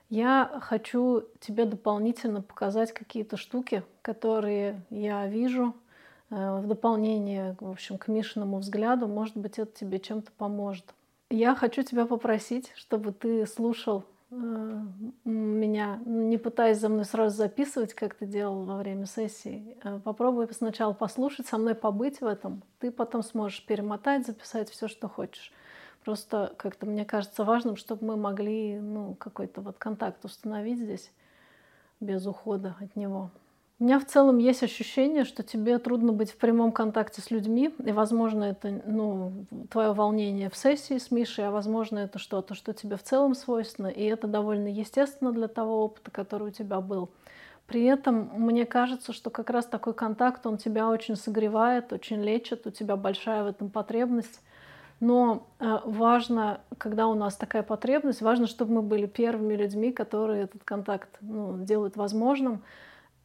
Я 0.10 0.60
хочу 0.62 1.24
тебе 1.40 1.66
дополнительно 1.66 2.42
показать 2.42 2.94
какие-то 2.94 3.38
штуки, 3.38 3.84
которые 4.02 4.82
я 4.90 5.28
вижу 5.28 5.76
э, 6.30 6.60
в 6.60 6.68
дополнение, 6.68 7.56
в 7.60 7.70
общем, 7.70 7.98
к 7.98 8.08
Мишиному 8.08 8.58
взгляду. 8.58 9.08
Может 9.08 9.38
быть, 9.38 9.58
это 9.58 9.72
тебе 9.72 10.00
чем-то 10.00 10.32
поможет. 10.32 10.94
Я 11.32 11.56
хочу 11.56 11.82
тебя 11.82 12.06
попросить, 12.06 12.72
чтобы 12.76 13.12
ты 13.12 13.48
слушал 13.48 14.04
меня, 14.32 16.00
не 16.06 16.38
пытаясь 16.38 16.80
за 16.80 16.90
мной 16.90 17.06
сразу 17.06 17.36
записывать, 17.36 17.94
как 17.94 18.16
ты 18.16 18.26
делал 18.26 18.64
во 18.64 18.78
время 18.78 19.06
сессии. 19.06 19.78
Э, 19.84 20.00
попробуй 20.04 20.48
сначала 20.52 20.94
послушать, 20.94 21.48
со 21.48 21.58
мной 21.58 21.76
побыть 21.76 22.22
в 22.22 22.26
этом. 22.26 22.64
Ты 22.80 22.92
потом 22.92 23.24
сможешь 23.24 23.66
перемотать, 23.66 24.26
записать 24.26 24.70
все, 24.70 24.88
что 24.88 25.08
хочешь. 25.08 25.52
Просто 26.04 26.54
как-то 26.58 26.86
мне 26.86 27.06
кажется 27.06 27.44
важным, 27.44 27.76
чтобы 27.76 28.06
мы 28.06 28.16
могли 28.16 28.80
ну, 28.80 29.16
какой-то 29.16 29.62
вот 29.62 29.78
контакт 29.78 30.24
установить 30.26 30.80
здесь 30.80 31.12
без 32.00 32.26
ухода 32.28 32.76
от 32.80 32.96
него. 32.96 33.32
У 33.78 33.84
меня 33.84 34.00
в 34.00 34.06
целом 34.06 34.38
есть 34.38 34.64
ощущение, 34.64 35.26
что 35.26 35.44
тебе 35.44 35.78
трудно 35.80 36.14
быть 36.14 36.32
в 36.32 36.38
прямом 36.38 36.72
контакте 36.72 37.22
с 37.22 37.30
людьми, 37.30 37.76
и, 37.84 37.92
возможно, 37.92 38.46
это 38.46 38.82
ну, 38.86 39.46
твое 39.70 39.92
волнение 39.92 40.50
в 40.50 40.56
сессии 40.56 40.98
с 40.98 41.12
Мишей, 41.12 41.48
а, 41.48 41.52
возможно, 41.52 42.00
это 42.00 42.18
что-то, 42.18 42.54
что 42.54 42.74
тебе 42.74 42.96
в 42.96 43.04
целом 43.04 43.36
свойственно, 43.36 43.88
и 43.88 44.06
это 44.06 44.28
довольно 44.28 44.70
естественно 44.70 45.34
для 45.34 45.50
того 45.50 45.84
опыта, 45.84 46.10
который 46.10 46.48
у 46.48 46.52
тебя 46.52 46.80
был. 46.80 47.10
При 47.68 47.84
этом 47.84 48.30
мне 48.38 48.66
кажется, 48.66 49.12
что 49.12 49.30
как 49.30 49.50
раз 49.50 49.66
такой 49.66 49.94
контакт, 49.94 50.46
он 50.48 50.58
тебя 50.58 50.88
очень 50.88 51.18
согревает, 51.18 51.92
очень 51.92 52.24
лечит, 52.24 52.66
у 52.68 52.72
тебя 52.72 52.96
большая 52.96 53.44
в 53.44 53.48
этом 53.48 53.70
потребность. 53.70 54.40
Но 55.02 55.48
э, 55.60 55.80
важно, 55.84 56.62
когда 56.78 57.08
у 57.08 57.16
нас 57.16 57.36
такая 57.36 57.64
потребность, 57.64 58.22
важно, 58.22 58.48
чтобы 58.48 58.76
мы 58.76 58.82
были 58.84 59.06
первыми 59.06 59.56
людьми, 59.56 59.92
которые 59.92 60.44
этот 60.44 60.64
контакт 60.64 61.10
ну, 61.20 61.58
делают 61.58 61.98
возможным 61.98 62.64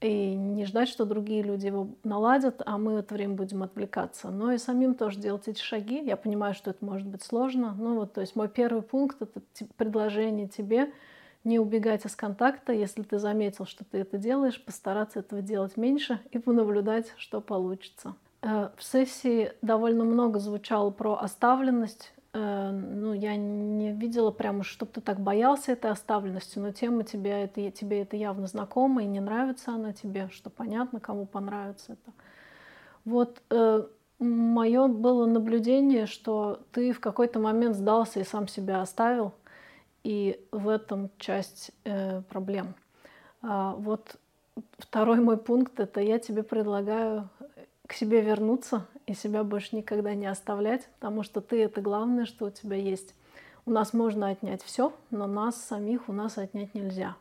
и 0.01 0.35
не 0.35 0.65
ждать, 0.65 0.89
что 0.89 1.05
другие 1.05 1.43
люди 1.43 1.67
его 1.67 1.89
наладят, 2.05 2.63
а 2.65 2.79
мы 2.79 2.95
в 2.95 2.97
это 2.99 3.15
время 3.15 3.35
будем 3.35 3.63
отвлекаться. 3.63 4.31
Но 4.31 4.53
и 4.53 4.59
самим 4.59 4.95
тоже 4.95 5.19
делать 5.19 5.47
эти 5.47 5.61
шаги. 5.61 6.03
Я 6.03 6.17
понимаю, 6.17 6.55
что 6.55 6.71
это 6.71 6.85
может 6.85 7.07
быть 7.07 7.23
сложно. 7.23 7.75
Ну 7.79 7.97
вот, 7.97 8.15
то 8.15 8.21
есть 8.21 8.35
мой 8.35 8.49
первый 8.49 8.83
пункт— 8.83 9.17
это 9.21 9.41
предложение 9.77 10.49
тебе 10.49 10.93
не 11.45 11.59
убегать 11.59 12.07
из 12.07 12.17
контакта. 12.17 12.73
Если 12.73 13.03
ты 13.03 13.19
заметил, 13.19 13.67
что 13.67 13.85
ты 13.85 13.99
это 13.99 14.19
делаешь, 14.19 14.63
постараться 14.63 15.21
этого 15.21 15.43
делать 15.43 15.77
меньше 15.77 16.21
и 16.31 16.39
понаблюдать, 16.39 17.13
что 17.17 17.41
получится. 17.41 18.15
Э, 18.43 18.71
в 18.77 18.83
сессии 18.83 19.53
довольно 19.61 20.05
много 20.05 20.39
звучало 20.39 20.91
про 20.91 21.15
оставленность, 21.17 22.13
ну, 22.33 23.13
я 23.13 23.37
не 23.37 23.93
видела 23.93 24.31
прямо, 24.31 24.63
чтобы 24.63 24.93
ты 24.93 25.01
так 25.01 25.19
боялся 25.21 25.73
этой 25.73 25.91
оставленности, 25.91 26.59
но 26.59 26.71
тема 26.71 27.03
тебе 27.03 27.31
это, 27.31 27.71
тебе 27.71 28.03
это 28.03 28.17
явно 28.17 28.47
знакома, 28.47 29.03
и 29.03 29.07
не 29.07 29.21
нравится 29.21 29.73
она 29.73 29.93
тебе, 29.93 30.29
что 30.31 30.49
понятно, 30.49 31.01
кому 31.01 31.27
понравится 31.27 31.95
это. 31.95 32.13
Вот 33.05 33.43
э, 33.51 33.85
мое 34.21 34.87
было 34.87 35.27
наблюдение, 35.27 36.07
что 36.07 36.61
ты 36.73 36.93
в 36.93 37.01
какой-то 37.01 37.41
момент 37.41 37.75
сдался 37.75 38.21
и 38.21 38.25
сам 38.25 38.47
себя 38.47 38.81
оставил, 38.81 39.33
и 40.05 40.41
в 40.53 40.69
этом 40.69 41.11
часть 41.19 41.73
э, 41.85 42.23
проблем. 42.23 42.75
А 43.43 43.75
вот 43.75 44.17
второй 44.79 45.21
мой 45.21 45.37
пункт— 45.37 45.73
это 45.81 46.01
я 46.01 46.19
тебе 46.19 46.43
предлагаю 46.43 47.29
к 47.87 47.93
себе 47.93 48.21
вернуться 48.21 48.87
и 49.11 49.15
себя 49.15 49.43
больше 49.43 49.75
никогда 49.75 50.15
не 50.15 50.27
оставлять, 50.27 50.89
потому 51.01 51.25
что 51.25 51.41
ты— 51.41 51.61
это 51.65 51.81
главное, 51.81 52.27
что 52.27 52.47
у 52.47 52.51
тебя 52.51 52.77
есть. 52.77 53.13
У 53.67 53.73
нас 53.73 53.93
можно 53.93 54.29
отнять 54.29 54.63
все, 54.63 54.93
но 55.11 55.27
нас 55.27 55.57
самих 55.57 56.09
у 56.09 56.13
нас 56.13 56.39
отнять 56.39 56.75
нельзя. 56.75 57.17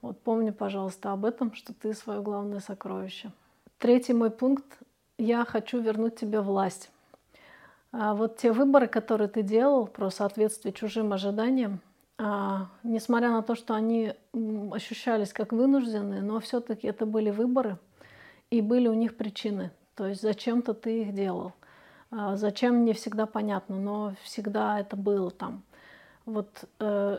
Вот 0.00 0.18
помни, 0.18 0.48
пожалуйста, 0.48 1.12
об 1.12 1.26
этом, 1.26 1.52
что 1.52 1.74
ты 1.74 1.92
свое 1.92 2.22
главное 2.22 2.60
сокровище. 2.60 3.32
Третий 3.76 4.14
мой 4.14 4.30
пункт— 4.30 4.64
я 5.18 5.44
хочу 5.44 5.78
вернуть 5.78 6.16
тебе 6.16 6.40
власть. 6.40 6.90
А 7.92 8.14
вот 8.14 8.38
те 8.38 8.50
выборы, 8.50 8.86
которые 8.86 9.28
ты 9.28 9.42
делал 9.42 9.86
про 9.86 10.08
соответствие 10.08 10.72
чужим 10.72 11.12
ожиданиям, 11.12 11.80
а, 12.16 12.68
несмотря 12.82 13.28
на 13.30 13.42
то, 13.42 13.54
что 13.54 13.74
они 13.74 14.14
ощущались 14.72 15.34
как 15.34 15.52
вынужденные, 15.52 16.22
но 16.22 16.40
все-таки 16.40 16.86
это 16.86 17.04
были 17.04 17.28
выборы, 17.28 17.76
и 18.50 18.62
были 18.62 18.88
у 18.88 18.94
них 18.94 19.18
причины. 19.18 19.70
То 20.00 20.06
есть 20.06 20.22
зачем-то 20.22 20.72
ты 20.72 21.02
их 21.02 21.12
делал. 21.12 21.52
А, 22.10 22.34
зачем, 22.34 22.86
не 22.86 22.94
всегда 22.94 23.26
понятно, 23.26 23.76
но 23.78 24.14
всегда 24.22 24.80
это 24.80 24.96
было 24.96 25.30
там. 25.30 25.62
Вот 26.24 26.64
э, 26.78 27.18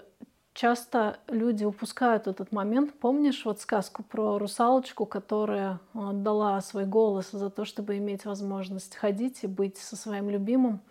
часто 0.53 1.19
люди 1.27 1.63
упускают 1.63 2.25
этот 2.25 2.51
момент. 2.51 2.91
Помнишь 2.99 3.45
вот 3.45 3.59
сказку 3.59 4.01
про 4.01 4.39
русалочку, 4.39 5.05
которая 5.05 5.79
отдала 5.93 6.59
свой 6.61 6.85
голос 6.85 7.29
за 7.29 7.51
то, 7.51 7.65
чтобы 7.65 7.99
иметь 7.99 8.25
возможность 8.25 8.95
ходить 8.95 9.43
и 9.43 9.47
быть 9.47 9.77
со 9.77 9.95
своим 9.95 10.31
любимым? 10.31 10.81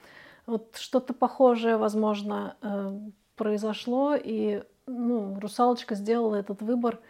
Вот 0.47 0.77
что-то 0.77 1.13
похожее, 1.13 1.77
возможно, 1.77 2.55
э, 2.63 3.01
произошло, 3.35 4.15
и 4.15 4.63
ну, 4.87 5.41
русалочка 5.41 5.97
сделала 5.97 6.37
этот 6.37 6.63
выбор– 6.63 7.01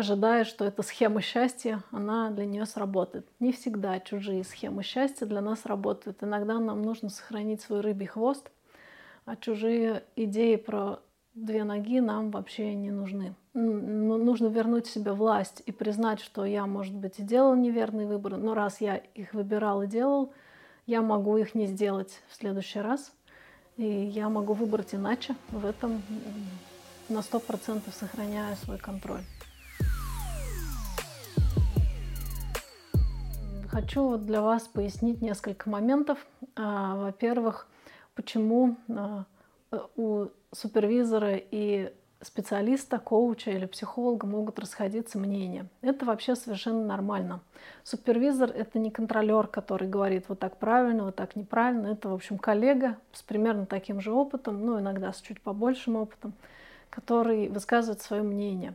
ожидая, 0.00 0.44
что 0.44 0.64
эта 0.64 0.82
схема 0.82 1.20
счастья, 1.20 1.82
она 1.92 2.30
для 2.30 2.44
нее 2.44 2.66
сработает. 2.66 3.26
Не 3.38 3.52
всегда 3.52 4.00
чужие 4.00 4.44
схемы 4.44 4.82
счастья 4.82 5.26
для 5.26 5.40
нас 5.40 5.64
работают. 5.64 6.22
Иногда 6.22 6.58
нам 6.58 6.82
нужно 6.82 7.08
сохранить 7.08 7.60
свой 7.60 7.80
рыбий 7.80 8.06
хвост, 8.06 8.50
а 9.24 9.36
чужие 9.36 10.02
идеи 10.16 10.56
про 10.56 11.00
две 11.34 11.64
ноги 11.64 12.00
нам 12.00 12.30
вообще 12.30 12.74
не 12.74 12.90
нужны. 12.90 13.34
Ну, 13.54 14.16
нужно 14.16 14.48
вернуть 14.48 14.86
себе 14.86 15.12
власть 15.12 15.62
и 15.66 15.72
признать, 15.72 16.20
что 16.20 16.44
я, 16.44 16.66
может 16.66 16.94
быть, 16.94 17.18
и 17.18 17.22
делал 17.22 17.54
неверный 17.54 18.06
выбор, 18.06 18.36
но 18.36 18.54
раз 18.54 18.80
я 18.80 18.96
их 18.96 19.34
выбирал 19.34 19.82
и 19.82 19.86
делал, 19.86 20.32
я 20.86 21.02
могу 21.02 21.36
их 21.36 21.54
не 21.54 21.66
сделать 21.66 22.20
в 22.28 22.36
следующий 22.36 22.80
раз, 22.80 23.12
и 23.76 23.86
я 23.86 24.28
могу 24.28 24.54
выбрать 24.54 24.94
иначе. 24.94 25.36
В 25.50 25.66
этом 25.66 26.02
на 27.08 27.22
сто 27.22 27.38
процентов 27.38 27.94
сохраняю 27.94 28.56
свой 28.56 28.78
контроль. 28.78 29.22
Хочу 33.70 34.16
для 34.16 34.42
вас 34.42 34.66
пояснить 34.66 35.22
несколько 35.22 35.70
моментов. 35.70 36.26
А, 36.56 36.96
во-первых, 36.96 37.68
почему 38.16 38.76
а, 38.88 39.26
у 39.94 40.26
супервизора 40.50 41.36
и 41.36 41.92
специалиста, 42.20 42.98
коуча 42.98 43.52
или 43.52 43.66
психолога 43.66 44.26
могут 44.26 44.58
расходиться 44.58 45.18
мнения. 45.18 45.68
Это 45.82 46.04
вообще 46.04 46.34
совершенно 46.34 46.84
нормально. 46.84 47.42
Супервизор— 47.84 48.50
это 48.54 48.80
не 48.80 48.90
контролер, 48.90 49.46
который 49.46 49.88
говорит 49.88 50.24
вот 50.28 50.40
так 50.40 50.56
правильно, 50.56 51.04
вот 51.04 51.14
так 51.14 51.36
неправильно. 51.36 51.86
Это, 51.92 52.08
в 52.08 52.14
общем, 52.14 52.38
коллега 52.38 52.96
с 53.12 53.22
примерно 53.22 53.66
таким 53.66 54.00
же 54.00 54.10
опытом, 54.10 54.66
ну, 54.66 54.80
иногда 54.80 55.12
с 55.12 55.20
чуть 55.20 55.40
побольшим 55.40 55.94
опытом, 55.94 56.32
который 56.90 57.48
высказывает 57.48 58.02
свое 58.02 58.24
мнение. 58.24 58.74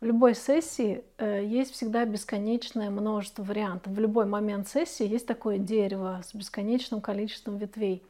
В 0.00 0.04
любой 0.06 0.34
сессии 0.34 1.04
э, 1.18 1.44
есть 1.44 1.74
всегда 1.74 2.06
бесконечное 2.06 2.88
множество 2.88 3.42
вариантов. 3.42 3.92
В 3.92 4.00
любой 4.00 4.24
момент 4.24 4.66
сессии 4.66 5.06
есть 5.06 5.26
такое 5.26 5.58
дерево 5.58 6.22
с 6.24 6.34
бесконечным 6.34 7.02
количеством 7.02 7.58
ветвей. 7.58 8.02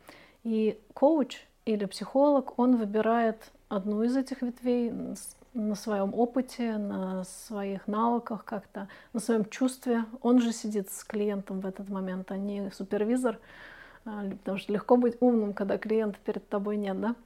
И 0.45 0.79
коуч 0.95 1.41
или 1.65 1.87
психолог, 1.87 2.57
он 2.61 2.77
выбирает 2.77 3.51
одну 3.69 4.05
из 4.05 4.17
этих 4.17 4.43
ветвей 4.43 4.93
на 5.53 5.75
своем 5.75 6.15
опыте, 6.15 6.77
на 6.77 7.25
своих 7.25 7.89
навыках 7.89 8.45
как-то, 8.45 8.87
на 9.13 9.19
своем 9.19 9.45
чувстве. 9.45 10.05
Он 10.23 10.41
же 10.41 10.53
сидит 10.53 10.93
с 10.93 11.03
клиентом 11.03 11.59
в 11.59 11.67
этот 11.67 11.89
момент, 11.89 12.31
а 12.31 12.37
не 12.37 12.71
супервизор, 12.71 13.37
а, 14.05 14.31
потому 14.31 14.59
что 14.59 14.73
легко 14.73 14.97
быть 14.97 15.17
умным, 15.19 15.55
когда 15.55 15.77
клиента 15.77 16.19
перед 16.25 16.49
тобой 16.49 16.77
нет, 16.77 17.01
да? 17.01 17.17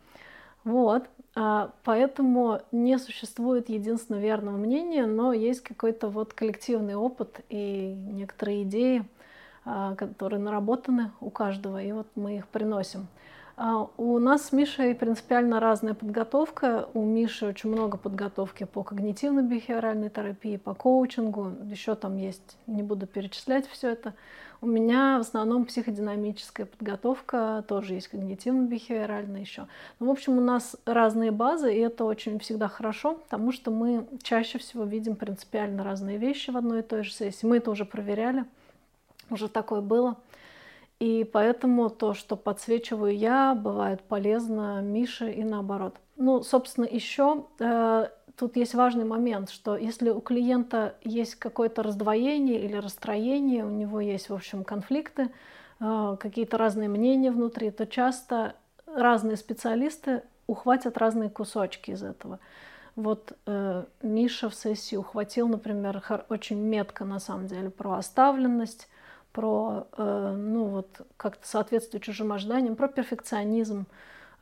Вот. 0.65 1.09
А, 1.37 1.73
поэтому 1.85 2.61
не 2.73 2.99
существует 2.99 3.69
единственно 3.69 4.19
верного 4.19 4.57
мнения, 4.57 5.07
но 5.07 5.33
есть 5.33 5.61
какой-то 5.61 6.09
вот 6.09 6.33
коллективный 6.33 6.95
опыт 6.95 7.41
и 7.49 7.95
некоторые 7.95 8.63
идеи, 8.63 9.05
а, 9.65 9.95
которые 9.97 10.41
наработаны 10.41 11.11
у 11.21 11.31
каждого, 11.31 11.83
и 11.83 11.93
вот 11.93 12.07
мы 12.15 12.37
их 12.37 12.49
приносим. 12.49 13.09
А, 13.57 13.89
у 13.97 14.19
нас 14.19 14.47
с 14.47 14.53
Мишей 14.53 14.95
принципиально 14.95 15.61
разная 15.61 15.95
подготовка. 15.95 16.89
У 16.95 17.05
Миши 17.05 17.47
очень 17.47 17.71
много 17.71 17.97
подготовки 17.97 18.65
по 18.65 18.81
когнитивно-бихевиоральной 18.81 20.11
терапии, 20.11 20.57
по 20.57 20.75
коучингу. 20.75 21.53
Еще 21.65 21.95
там 21.95 22.17
есть, 22.17 22.59
не 22.67 22.83
буду 22.83 23.07
перечислять 23.07 23.67
все 23.69 23.91
это. 23.91 24.15
У 24.65 24.67
меня 24.67 25.19
в 25.19 25.21
основном 25.21 25.67
психодинамическая 25.67 26.65
подготовка, 26.65 27.63
тоже 27.69 27.93
есть 27.93 28.09
когнитивно-бихевиоральная 28.11 29.41
еще. 29.41 29.67
Ну, 30.01 30.07
в 30.07 30.11
общем, 30.11 30.39
у 30.39 30.41
нас 30.41 30.75
разные 30.87 31.33
базы, 31.33 31.75
и 31.75 31.81
это 31.81 32.07
очень 32.07 32.39
всегда 32.39 32.67
хорошо, 32.67 33.17
потому 33.17 33.53
что 33.53 33.71
мы 33.71 34.09
чаще 34.23 34.57
всего 34.57 34.85
видим 34.85 35.17
принципиально 35.17 35.85
разные 35.85 36.17
вещи 36.17 36.49
в 36.49 36.57
одной 36.57 36.79
и 36.79 36.83
той 36.83 37.05
же 37.05 37.13
сессии. 37.13 37.45
Мы 37.45 37.59
это 37.59 37.71
уже 37.71 37.85
проверяли, 37.85 38.47
уже 39.29 39.51
такое 39.51 39.83
было. 39.83 40.17
И 40.99 41.29
поэтому 41.31 41.91
то, 41.91 42.15
что 42.15 42.35
подсвечиваю 42.35 43.15
я, 43.15 43.55
бывает 43.55 44.01
полезно 44.01 44.81
Мише 44.81 45.31
и 45.31 45.45
наоборот. 45.45 45.97
Ну, 46.17 46.43
собственно, 46.43 46.87
еще 46.87 47.45
э, 47.59 48.07
тут 48.37 48.57
есть 48.57 48.75
важный 48.75 49.05
момент, 49.05 49.51
что 49.51 49.77
если 49.77 50.11
у 50.11 50.21
клиента 50.21 50.97
есть 51.03 51.37
какое-то 51.37 51.83
раздвоение 51.83 52.61
или 52.61 52.77
расстроение, 52.77 53.65
у 53.65 53.71
него 53.71 54.01
есть, 54.01 54.29
в 54.29 54.35
общем, 54.35 54.65
конфликты, 54.65 55.31
э, 55.81 56.17
какие-то 56.19 56.59
разные 56.59 56.89
мнения 56.89 57.31
внутри, 57.31 57.71
то 57.71 57.87
часто 57.87 58.55
разные 58.87 59.37
специалисты 59.37 60.23
ухватят 60.47 60.99
разные 60.99 61.31
кусочки 61.31 61.91
из 61.93 62.03
этого. 62.03 62.39
Вот 62.97 63.33
э, 63.47 63.85
Миша 64.03 64.49
в 64.49 64.55
сессии 64.55 64.97
ухватил, 64.97 65.49
например, 65.49 66.03
очень 66.29 66.61
метко 66.61 67.05
на 67.05 67.19
самом 67.19 67.49
деле 67.49 67.71
про 67.71 67.95
оставленность, 67.95 68.89
про, 69.33 69.89
э, 69.97 70.35
ну 70.37 70.67
вот, 70.67 71.01
как-то 71.17 71.47
соответствие 71.47 72.01
чужим 72.01 72.33
ожиданиям, 72.33 72.77
про 72.77 72.87
перфекционизм. 72.87 73.87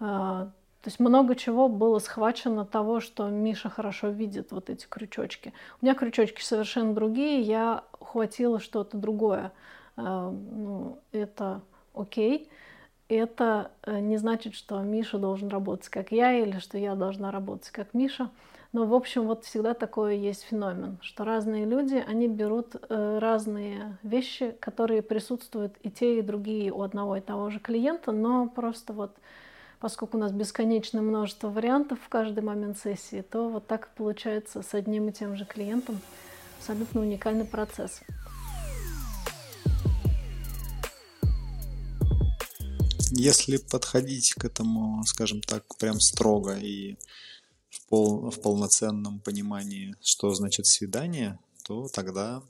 Э, 0.01 0.49
то 0.83 0.89
есть 0.89 0.99
много 0.99 1.37
чего 1.37 1.69
было 1.69 2.01
схвачено 2.01 2.65
того, 2.65 2.99
что 2.99 3.29
Миша 3.29 3.71
хорошо 3.71 4.09
видит, 4.09 4.51
вот 4.51 4.69
эти 4.69 4.87
крючочки. 4.89 5.55
У 5.81 5.85
меня 5.85 5.95
крючочки 5.95 6.43
совершенно 6.43 6.93
другие, 6.93 7.41
я 7.41 7.85
ухватила 8.01 8.59
что-то 8.59 8.97
другое. 8.97 9.53
Э, 9.97 10.31
ну, 10.31 10.99
это 11.13 11.61
окей. 11.95 12.51
Это 13.09 13.71
э, 13.85 14.01
не 14.01 14.17
значит, 14.17 14.55
что 14.55 14.81
Миша 14.81 15.19
должен 15.19 15.49
работать 15.51 15.89
как 15.89 16.11
я 16.11 16.33
или 16.33 16.59
что 16.59 16.79
я 16.79 16.97
должна 16.97 17.31
работать 17.31 17.71
как 17.71 17.95
Миша. 17.95 18.31
Но, 18.73 18.87
в 18.87 18.95
общем, 18.95 19.27
вот 19.29 19.45
всегда 19.45 19.75
такое 19.75 20.15
есть 20.15 20.43
феномен, 20.45 20.99
что 21.01 21.25
разные 21.25 21.65
люди, 21.65 22.03
они 22.09 22.27
берут 22.27 22.75
э, 22.75 23.19
разные 23.21 23.99
вещи, 24.03 24.57
которые 24.59 25.03
присутствуют 25.03 25.77
и 25.83 25.91
те, 25.91 26.19
и 26.19 26.23
другие 26.23 26.73
у 26.73 26.83
одного 26.83 27.19
и 27.19 27.21
того 27.21 27.51
же 27.51 27.61
клиента, 27.61 28.11
но 28.11 28.49
просто 28.49 28.95
вот 28.95 29.15
поскольку 29.83 30.17
у 30.17 30.21
нас 30.21 30.31
бесконечное 30.31 31.03
множество 31.03 31.49
вариантов 31.49 31.99
в 32.01 32.09
каждый 32.09 32.45
момент 32.45 32.79
сессии, 32.79 33.21
то 33.21 33.49
вот 33.49 33.67
так 33.67 33.93
получается 33.97 34.63
с 34.63 34.75
одним 34.75 35.09
и 35.09 35.13
тем 35.13 35.37
же 35.37 35.45
клиентом 35.45 36.01
абсолютно 36.57 37.01
уникальный 37.01 37.45
процесс. 37.45 38.01
Если 43.11 43.57
подходить 43.57 44.35
к 44.35 44.45
этому, 44.45 45.03
скажем 45.05 45.41
так, 45.41 45.65
прям 45.79 46.01
строго 46.01 46.57
и 46.57 46.97
в, 47.69 47.85
пол, 47.89 48.31
в 48.31 48.41
полноценном 48.41 49.19
понимании, 49.19 49.97
что 50.01 50.33
значит 50.33 50.65
свидание, 50.67 51.41
то 51.65 51.89
тогда 51.89 52.41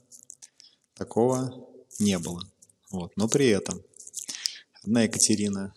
такого 0.93 1.67
не 1.97 2.19
было. 2.19 2.43
Вот. 2.91 3.11
Но 3.17 3.27
при 3.27 3.47
этом 3.47 3.81
одна 4.83 5.01
Екатерина, 5.01 5.73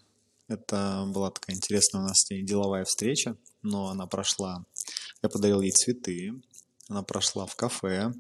это 0.49 1.05
была 1.09 1.31
такая 1.31 1.57
интересная 1.57 2.03
у 2.03 2.05
нас 2.05 2.21
с 2.21 2.31
ней 2.31 2.43
деловая 2.43 2.85
встреча, 2.85 3.37
но 3.63 3.89
она 3.89 4.07
прошла, 4.07 4.65
я 5.23 5.29
подарил 5.29 5.61
ей 5.61 5.73
цветы, 5.73 6.33
она 6.89 7.03
прошла 7.03 7.47
в 7.47 7.57
кафе, 7.57 8.13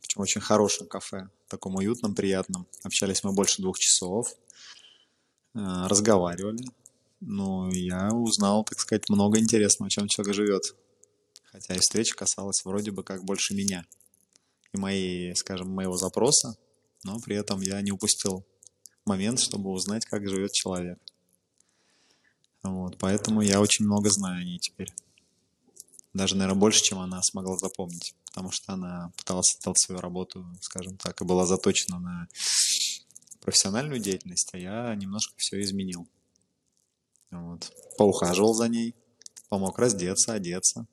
причем 0.00 0.22
очень 0.22 0.40
хорошем 0.40 0.86
кафе, 0.86 1.28
таком 1.48 1.76
уютном, 1.76 2.14
приятном. 2.14 2.66
Общались 2.82 3.22
мы 3.24 3.32
больше 3.32 3.62
двух 3.62 3.78
часов, 3.78 4.34
э, 5.54 5.58
разговаривали, 5.86 6.64
ну, 7.20 7.70
я 7.70 8.08
узнал, 8.14 8.64
так 8.64 8.80
сказать, 8.80 9.08
много 9.10 9.38
интересного, 9.38 9.90
чем 9.90 10.08
человек 10.08 10.34
живет. 10.34 10.74
Хотя 11.44 11.74
и 11.74 11.78
встреча 11.78 12.16
касалась 12.16 12.64
вроде 12.64 12.92
бы 12.92 13.02
как 13.02 13.24
больше 13.24 13.54
меня 13.54 13.84
и 14.72 14.78
моей, 14.78 15.34
скажем, 15.36 15.68
моего 15.68 15.96
запроса, 15.96 16.56
но 17.04 17.18
при 17.20 17.36
этом 17.36 17.60
я 17.60 17.82
не 17.82 17.92
упустил 17.92 18.46
момент, 19.04 19.40
чтобы 19.40 19.70
узнать, 19.70 20.06
как 20.06 20.26
живет 20.28 20.52
человек. 20.52 20.98
Вот, 22.62 22.98
поэтому 22.98 23.40
я 23.40 23.60
очень 23.60 23.86
много 23.86 24.10
знаю 24.10 24.40
о 24.40 24.44
ней 24.44 24.58
теперь. 24.58 24.92
Даже, 26.12 26.36
наверное, 26.36 26.58
больше, 26.58 26.82
чем 26.82 26.98
она 26.98 27.22
смогла 27.22 27.56
запомнить, 27.56 28.14
потому 28.26 28.50
что 28.50 28.72
она 28.72 29.12
пыталась 29.16 29.56
сделать 29.58 29.78
свою 29.78 30.00
работу, 30.00 30.44
скажем 30.60 30.96
так, 30.96 31.20
и 31.20 31.24
была 31.24 31.46
заточена 31.46 31.98
на 31.98 32.28
профессиональную 33.40 34.00
деятельность, 34.00 34.50
а 34.52 34.58
я 34.58 34.94
немножко 34.94 35.34
все 35.36 35.60
изменил. 35.62 36.06
Вот. 37.30 37.72
Поухаживал 37.96 38.54
за 38.54 38.68
ней, 38.68 38.94
помог 39.48 39.78
раздеться, 39.78 40.32
одеться. 40.32 40.86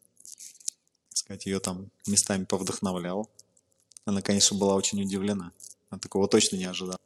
Так 1.09 1.17
сказать, 1.17 1.45
ее 1.47 1.59
там 1.59 1.89
местами 2.05 2.45
повдохновлял. 2.45 3.29
Она, 4.05 4.21
конечно, 4.21 4.57
была 4.57 4.75
очень 4.75 5.01
удивлена. 5.01 5.51
Она 5.89 5.99
такого 5.99 6.27
точно 6.27 6.57
не 6.57 6.65
ожидала. 6.65 6.99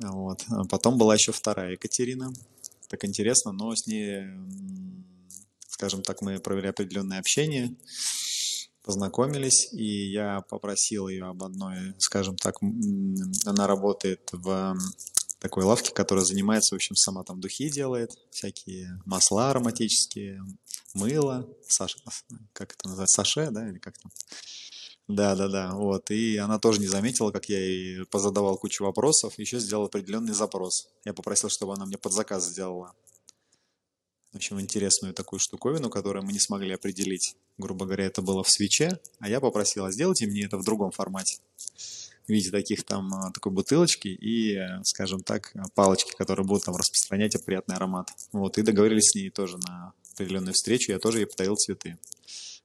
Вот. 0.00 0.44
А 0.48 0.64
потом 0.64 0.98
была 0.98 1.14
еще 1.14 1.32
вторая 1.32 1.72
Екатерина. 1.72 2.32
Так 2.94 3.06
интересно, 3.06 3.50
но 3.50 3.74
с 3.74 3.88
ней, 3.88 4.22
скажем 5.66 6.02
так, 6.02 6.22
мы 6.22 6.38
провели 6.38 6.68
определенное 6.68 7.18
общение, 7.18 7.76
познакомились, 8.84 9.72
и 9.72 10.12
я 10.12 10.42
попросил 10.42 11.08
ее 11.08 11.24
об 11.24 11.42
одной, 11.42 11.94
скажем 11.98 12.36
так, 12.36 12.54
она 13.46 13.66
работает 13.66 14.28
в 14.30 14.78
такой 15.40 15.64
лавки, 15.64 15.90
которая 15.90 16.24
занимается, 16.24 16.72
в 16.72 16.76
общем, 16.76 16.94
сама 16.94 17.24
там 17.24 17.40
духи 17.40 17.68
делает, 17.68 18.12
всякие 18.30 19.02
масла 19.06 19.50
ароматические, 19.50 20.40
мыло, 20.94 21.48
Саша, 21.66 21.98
как 22.52 22.74
это 22.74 22.86
называется, 22.86 23.16
саше, 23.16 23.50
да, 23.50 23.68
или 23.68 23.78
как 23.80 23.98
там? 23.98 24.12
Да, 25.06 25.34
да, 25.36 25.48
да, 25.48 25.72
вот. 25.74 26.10
И 26.10 26.38
она 26.38 26.58
тоже 26.58 26.80
не 26.80 26.86
заметила, 26.86 27.30
как 27.30 27.48
я 27.48 27.58
ей 27.58 28.06
позадавал 28.06 28.56
кучу 28.56 28.84
вопросов, 28.84 29.38
еще 29.38 29.58
сделал 29.58 29.84
определенный 29.84 30.32
запрос. 30.32 30.88
Я 31.04 31.12
попросил, 31.12 31.50
чтобы 31.50 31.74
она 31.74 31.84
мне 31.84 31.98
под 31.98 32.12
заказ 32.12 32.46
сделала. 32.46 32.94
В 34.32 34.36
общем, 34.36 34.60
интересную 34.60 35.14
такую 35.14 35.40
штуковину, 35.40 35.90
которую 35.90 36.24
мы 36.24 36.32
не 36.32 36.40
смогли 36.40 36.72
определить. 36.72 37.36
Грубо 37.58 37.84
говоря, 37.84 38.06
это 38.06 38.22
было 38.22 38.42
в 38.42 38.50
свече, 38.50 38.98
а 39.20 39.28
я 39.28 39.40
попросила, 39.40 39.92
сделайте 39.92 40.26
мне 40.26 40.46
это 40.46 40.56
в 40.56 40.64
другом 40.64 40.90
формате 40.90 41.38
в 42.26 42.30
виде 42.30 42.50
таких 42.50 42.84
там, 42.84 43.12
а, 43.14 43.30
такой 43.32 43.52
бутылочки 43.52 44.08
и, 44.08 44.58
скажем 44.84 45.22
так, 45.22 45.52
палочки, 45.74 46.12
которые 46.16 46.46
будут 46.46 46.64
там 46.64 46.74
распространять 46.74 47.36
приятный 47.44 47.76
аромат. 47.76 48.10
Вот, 48.32 48.56
и 48.58 48.62
договорились 48.62 49.10
с 49.10 49.14
ней 49.14 49.30
тоже 49.30 49.58
на 49.58 49.92
определенную 50.14 50.54
встречу, 50.54 50.92
я 50.92 50.98
тоже 50.98 51.18
ей 51.18 51.26
подарил 51.26 51.56
цветы. 51.56 51.98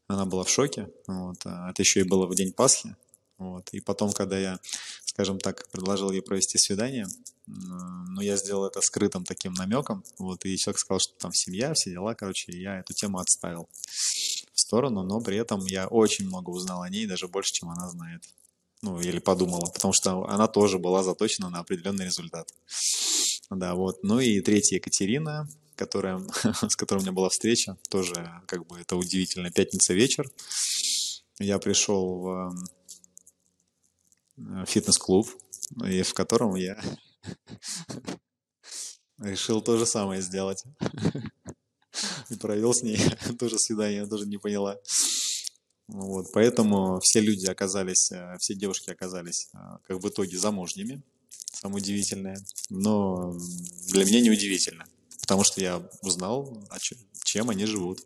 Она 0.10 0.26
была 0.26 0.44
в 0.44 0.49
шоке, 0.49 0.90
вот, 1.07 1.38
а 1.45 1.69
это 1.69 1.81
еще 1.81 2.02
и 2.02 2.03
было 2.03 2.26
в 2.26 2.36
день 2.36 2.52
Пасхи, 2.52 2.95
вот, 3.38 3.69
и 3.72 3.80
потом, 3.80 4.11
когда 4.11 4.38
я, 4.38 4.60
скажем 5.06 5.40
так, 5.40 5.69
предложил 5.69 6.11
ей 6.11 6.22
провести 6.22 6.57
свидание, 6.57 7.07
но 7.45 8.22
я 8.22 8.36
сделал 8.36 8.65
это 8.65 8.81
скрытым 8.81 9.23
таким 9.23 9.53
намеком, 9.53 10.03
вот, 10.18 10.44
и 10.45 10.57
человек 10.57 10.80
сказал, 10.80 10.99
что 10.99 11.14
там 11.19 11.31
семья, 11.31 11.73
все 11.73 11.91
дела, 11.91 12.15
короче, 12.15 12.52
я 12.52 12.80
эту 12.80 12.94
тему 12.94 13.19
отставил 13.19 13.69
в 14.53 14.60
сторону, 14.60 15.03
но 15.03 15.22
при 15.22 15.38
этом 15.38 15.65
я 15.68 15.88
очень 15.88 16.26
много 16.26 16.49
узнал 16.49 16.81
о 16.81 16.90
ней, 16.90 17.06
даже 17.06 17.27
больше, 17.27 17.53
чем 17.53 17.69
она 17.69 17.88
знает 17.90 18.23
ну, 18.81 18.99
или 18.99 19.19
подумала, 19.19 19.65
потому 19.73 19.94
что 19.94 20.26
она 20.30 20.48
тоже 20.48 20.80
была 20.80 21.03
заточена 21.03 21.49
на 21.49 21.60
определенный 21.60 22.06
результат. 22.06 22.49
Да, 23.49 23.76
вот. 23.76 24.03
Ну 24.03 24.19
и 24.19 24.40
третья 24.41 24.77
Екатерина, 24.77 25.49
которая, 25.80 26.20
с 26.70 26.76
которой 26.76 27.00
у 27.00 27.02
меня 27.02 27.14
была 27.14 27.30
встреча, 27.30 27.78
тоже 27.90 28.14
как 28.48 28.68
бы 28.68 28.80
это 28.80 28.98
удивительно, 28.98 29.50
пятница 29.50 29.94
вечер. 29.94 30.30
Я 31.40 31.58
пришел 31.58 32.20
в 32.20 32.56
э, 34.38 34.66
фитнес-клуб, 34.68 35.30
и 35.86 36.02
в 36.02 36.14
котором 36.14 36.56
я 36.56 36.78
решил 39.20 39.62
то 39.62 39.78
же 39.78 39.86
самое 39.86 40.22
сделать. 40.22 40.64
И 42.30 42.36
провел 42.36 42.74
с 42.74 42.84
ней 42.84 43.00
тоже 43.40 43.58
свидание, 43.58 44.02
я 44.02 44.06
тоже 44.06 44.28
не 44.28 44.38
поняла. 44.38 44.78
Вот, 45.88 46.28
поэтому 46.34 47.00
все 47.00 47.22
люди 47.22 47.46
оказались, 47.46 48.12
э, 48.12 48.36
все 48.40 48.54
девушки 48.54 48.90
оказались 48.90 49.50
э, 49.54 49.58
как 49.88 50.04
в 50.04 50.10
итоге 50.10 50.38
замужними, 50.38 51.02
самое 51.54 51.82
удивительное. 51.82 52.38
Но 52.70 53.34
для 53.88 54.04
меня 54.04 54.20
не 54.20 54.30
удивительно, 54.30 54.86
потому 55.30 55.44
что 55.44 55.62
я 55.62 55.88
узнал, 56.02 56.58
чем 57.24 57.52
они 57.52 57.66
живут. 57.66 58.00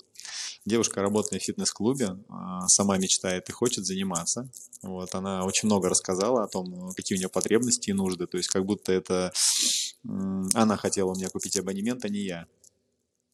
Девушка 0.66 1.02
работает 1.02 1.42
в 1.42 1.46
фитнес-клубе, 1.46 2.18
а, 2.28 2.68
сама 2.68 2.98
мечтает 2.98 3.48
и 3.48 3.54
хочет 3.54 3.86
заниматься. 3.86 4.50
Вот, 4.82 5.16
она 5.16 5.46
очень 5.46 5.68
много 5.68 5.88
рассказала 5.88 6.44
о 6.44 6.48
том, 6.50 6.92
какие 6.92 7.18
у 7.18 7.20
нее 7.20 7.30
потребности 7.30 7.92
и 7.92 7.94
нужды. 7.94 8.28
То 8.28 8.36
есть 8.36 8.50
как 8.50 8.66
будто 8.66 8.92
это 8.92 9.32
она 10.54 10.76
хотела 10.76 11.12
у 11.12 11.16
меня 11.16 11.30
купить 11.30 11.56
абонемент, 11.56 12.04
а 12.04 12.10
не 12.10 12.20
я. 12.20 12.46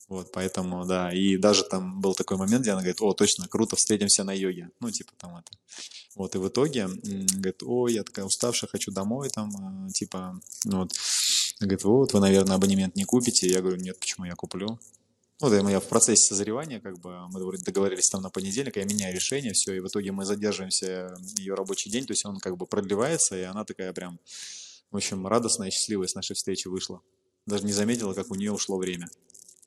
Вот, 0.07 0.31
поэтому, 0.31 0.85
да, 0.85 1.11
и 1.11 1.37
даже 1.37 1.63
там 1.63 1.99
был 1.99 2.13
такой 2.13 2.37
момент, 2.37 2.61
где 2.61 2.71
она 2.71 2.81
говорит, 2.81 3.01
о, 3.01 3.13
точно, 3.13 3.47
круто, 3.47 3.75
встретимся 3.75 4.23
на 4.23 4.33
йоге. 4.33 4.69
Ну, 4.79 4.91
типа 4.91 5.13
там 5.17 5.35
это. 5.37 5.51
Вот, 6.15 6.35
и 6.35 6.39
в 6.39 6.47
итоге, 6.47 6.87
говорит, 6.87 7.61
о, 7.63 7.87
я 7.87 8.03
такая 8.03 8.25
уставшая, 8.25 8.69
хочу 8.69 8.91
домой, 8.91 9.29
там, 9.29 9.87
э, 9.87 9.91
типа, 9.91 10.39
ну 10.65 10.79
вот. 10.79 10.93
Говорит, 11.59 11.83
вот, 11.83 12.13
вы, 12.13 12.19
наверное, 12.19 12.55
абонемент 12.55 12.95
не 12.95 13.03
купите. 13.03 13.47
Я 13.47 13.61
говорю, 13.61 13.77
нет, 13.77 13.99
почему 13.99 14.25
я 14.25 14.33
куплю? 14.35 14.79
Ну, 15.41 15.49
да, 15.49 15.69
я 15.69 15.79
в 15.79 15.87
процессе 15.87 16.23
созревания, 16.23 16.81
как 16.81 16.99
бы, 16.99 17.27
мы 17.29 17.57
договорились 17.57 18.09
там 18.09 18.21
на 18.21 18.29
понедельник, 18.29 18.75
я 18.75 18.83
меняю 18.83 19.15
решение, 19.15 19.53
все, 19.53 19.73
и 19.73 19.79
в 19.79 19.87
итоге 19.87 20.11
мы 20.11 20.25
задерживаемся, 20.25 21.15
ее 21.37 21.53
рабочий 21.53 21.89
день, 21.89 22.05
то 22.05 22.11
есть 22.11 22.25
он 22.25 22.39
как 22.39 22.57
бы 22.57 22.65
продлевается, 22.65 23.37
и 23.37 23.43
она 23.43 23.63
такая 23.63 23.93
прям 23.93 24.19
В 24.91 24.97
общем, 24.97 25.27
радостная 25.27 25.69
и 25.69 25.71
счастливая 25.71 26.07
с 26.07 26.15
нашей 26.15 26.35
встречи 26.35 26.67
вышла. 26.67 27.01
Даже 27.45 27.63
не 27.63 27.71
заметила, 27.71 28.13
как 28.13 28.31
у 28.31 28.35
нее 28.35 28.51
ушло 28.51 28.77
время. 28.77 29.07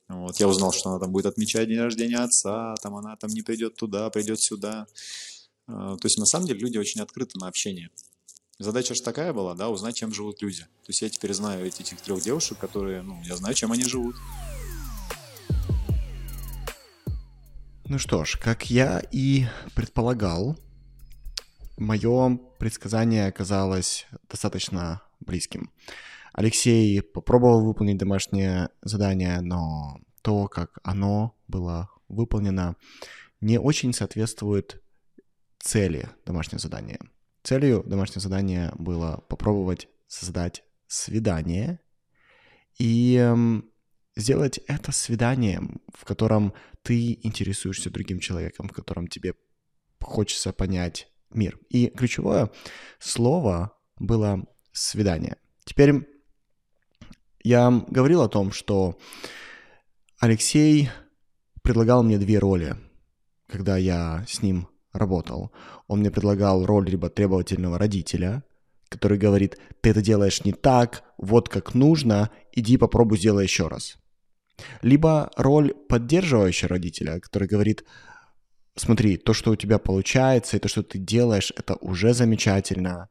Вот, 0.09 0.39
я 0.39 0.47
узнал, 0.47 0.73
что 0.73 0.89
она 0.89 0.99
там 0.99 1.11
будет 1.11 1.25
отмечать 1.25 1.67
день 1.67 1.79
рождения 1.79 2.17
отца, 2.17 2.75
там 2.81 2.95
она 2.95 3.15
там 3.15 3.29
не 3.31 3.41
придет 3.41 3.75
туда, 3.75 4.09
придет 4.09 4.41
сюда. 4.41 4.85
А, 5.65 5.97
то 5.97 6.05
есть, 6.05 6.19
на 6.19 6.25
самом 6.25 6.45
деле, 6.45 6.59
люди 6.59 6.77
очень 6.77 7.01
открыты 7.01 7.39
на 7.39 7.47
общение. 7.47 7.89
Задача 8.59 8.93
же 8.93 9.01
такая 9.01 9.33
была, 9.33 9.55
да, 9.55 9.69
узнать, 9.69 9.95
чем 9.95 10.13
живут 10.13 10.41
люди. 10.41 10.61
То 10.61 10.89
есть 10.89 11.01
я 11.01 11.09
теперь 11.09 11.33
знаю 11.33 11.65
этих 11.65 11.99
трех 12.01 12.21
девушек, 12.21 12.59
которые, 12.59 13.01
ну, 13.01 13.19
я 13.23 13.35
знаю, 13.35 13.55
чем 13.55 13.71
они 13.71 13.83
живут. 13.83 14.15
Ну 17.85 17.97
что 17.97 18.25
ж, 18.25 18.37
как 18.39 18.69
я 18.69 19.01
и 19.11 19.45
предполагал, 19.75 20.57
мое 21.77 22.37
предсказание 22.59 23.27
оказалось 23.27 24.05
достаточно 24.29 25.01
близким. 25.19 25.71
Алексей 26.31 27.01
попробовал 27.01 27.65
выполнить 27.65 27.97
домашнее 27.97 28.69
задание, 28.81 29.41
но 29.41 29.99
то, 30.21 30.47
как 30.47 30.79
оно 30.83 31.35
было 31.47 31.89
выполнено, 32.07 32.75
не 33.41 33.59
очень 33.59 33.93
соответствует 33.93 34.81
цели 35.59 36.09
домашнего 36.25 36.59
задания. 36.59 36.99
Целью 37.43 37.83
домашнего 37.83 38.21
задания 38.21 38.71
было 38.77 39.23
попробовать 39.27 39.89
создать 40.07 40.63
свидание 40.87 41.81
и 42.79 43.17
эм, 43.17 43.69
сделать 44.15 44.59
это 44.67 44.93
свиданием, 44.93 45.81
в 45.93 46.05
котором 46.05 46.53
ты 46.83 47.19
интересуешься 47.21 47.89
другим 47.89 48.19
человеком, 48.19 48.69
в 48.69 48.73
котором 48.73 49.07
тебе 49.07 49.35
хочется 49.99 50.53
понять 50.53 51.09
мир. 51.31 51.59
И 51.69 51.87
ключевое 51.87 52.49
слово 52.99 53.77
было 53.97 54.45
свидание. 54.71 55.37
Теперь 55.65 56.07
я 57.43 57.71
говорил 57.89 58.21
о 58.21 58.29
том, 58.29 58.53
что 58.53 58.97
Алексей 60.17 60.89
предлагал 61.61 62.03
мне 62.03 62.17
две 62.17 62.39
роли, 62.39 62.77
когда 63.47 63.75
я 63.75 64.23
с 64.29 64.41
ним 64.41 64.69
работал. 64.93 65.51
Он 65.87 65.99
мне 65.99 66.11
предлагал 66.11 66.65
роль 66.65 66.89
либо 66.89 67.09
требовательного 67.09 67.77
родителя, 67.77 68.43
который 68.89 69.17
говорит, 69.17 69.57
ты 69.81 69.89
это 69.89 70.01
делаешь 70.01 70.45
не 70.45 70.53
так, 70.53 71.03
вот 71.17 71.49
как 71.49 71.73
нужно, 71.73 72.29
иди 72.51 72.77
попробуй 72.77 73.17
сделай 73.17 73.43
еще 73.43 73.67
раз. 73.67 73.97
Либо 74.81 75.31
роль 75.35 75.73
поддерживающего 75.73 76.69
родителя, 76.69 77.19
который 77.19 77.47
говорит, 77.47 77.83
смотри, 78.75 79.17
то, 79.17 79.33
что 79.33 79.51
у 79.51 79.55
тебя 79.55 79.79
получается, 79.79 80.57
и 80.57 80.59
то, 80.59 80.67
что 80.67 80.83
ты 80.83 80.99
делаешь, 80.99 81.51
это 81.55 81.75
уже 81.75 82.13
замечательно. 82.13 83.09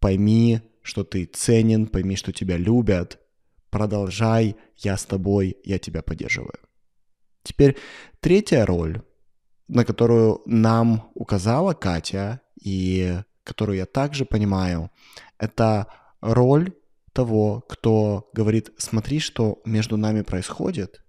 Пойми, 0.00 0.60
что 0.82 1.04
ты 1.04 1.26
ценен, 1.26 1.86
пойми, 1.86 2.16
что 2.16 2.32
тебя 2.32 2.56
любят. 2.56 3.20
Продолжай, 3.70 4.56
я 4.76 4.96
с 4.96 5.04
тобой, 5.04 5.56
я 5.64 5.78
тебя 5.78 6.02
поддерживаю. 6.02 6.58
Теперь 7.42 7.76
третья 8.20 8.66
роль, 8.66 9.02
на 9.68 9.84
которую 9.84 10.42
нам 10.46 11.10
указала 11.14 11.74
Катя, 11.74 12.40
и 12.60 13.20
которую 13.44 13.78
я 13.78 13.86
также 13.86 14.24
понимаю, 14.24 14.90
это 15.38 15.86
роль 16.20 16.72
того, 17.12 17.64
кто 17.68 18.28
говорит, 18.32 18.70
смотри, 18.78 19.20
что 19.20 19.60
между 19.64 19.96
нами 19.96 20.22
происходит, 20.22 21.04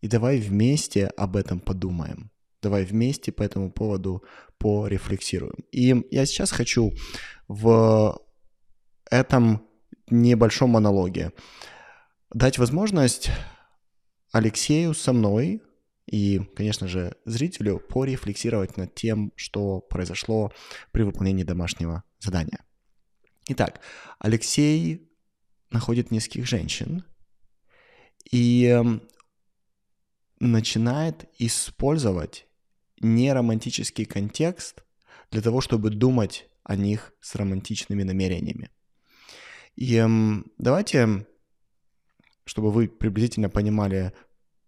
и 0.00 0.08
давай 0.08 0.38
вместе 0.38 1.06
об 1.06 1.36
этом 1.36 1.60
подумаем. 1.60 2.30
Давай 2.62 2.84
вместе 2.84 3.30
по 3.30 3.42
этому 3.42 3.70
поводу 3.70 4.24
порефлексируем. 4.58 5.64
И 5.70 6.04
я 6.10 6.26
сейчас 6.26 6.50
хочу 6.50 6.92
в 7.46 8.20
этом 9.10 9.66
небольшом 10.10 10.70
монологе 10.70 11.32
дать 12.34 12.58
возможность 12.58 13.30
Алексею 14.32 14.94
со 14.94 15.12
мной 15.12 15.62
и, 16.08 16.40
конечно 16.56 16.88
же, 16.88 17.14
зрителю 17.26 17.80
порефлексировать 17.80 18.78
над 18.78 18.94
тем, 18.94 19.32
что 19.36 19.80
произошло 19.80 20.52
при 20.90 21.02
выполнении 21.02 21.44
домашнего 21.44 22.02
задания. 22.18 22.64
Итак, 23.48 23.80
Алексей 24.18 25.10
находит 25.70 26.10
нескольких 26.10 26.46
женщин 26.46 27.04
и 28.30 28.64
эм, 28.64 29.02
начинает 30.40 31.28
использовать 31.38 32.46
неромантический 33.00 34.06
контекст 34.06 34.82
для 35.30 35.42
того, 35.42 35.60
чтобы 35.60 35.90
думать 35.90 36.48
о 36.62 36.74
них 36.74 37.12
с 37.20 37.34
романтичными 37.34 38.02
намерениями. 38.02 38.70
И 39.76 39.94
эм, 39.96 40.50
давайте, 40.56 41.26
чтобы 42.44 42.70
вы 42.70 42.88
приблизительно 42.88 43.50
понимали, 43.50 44.14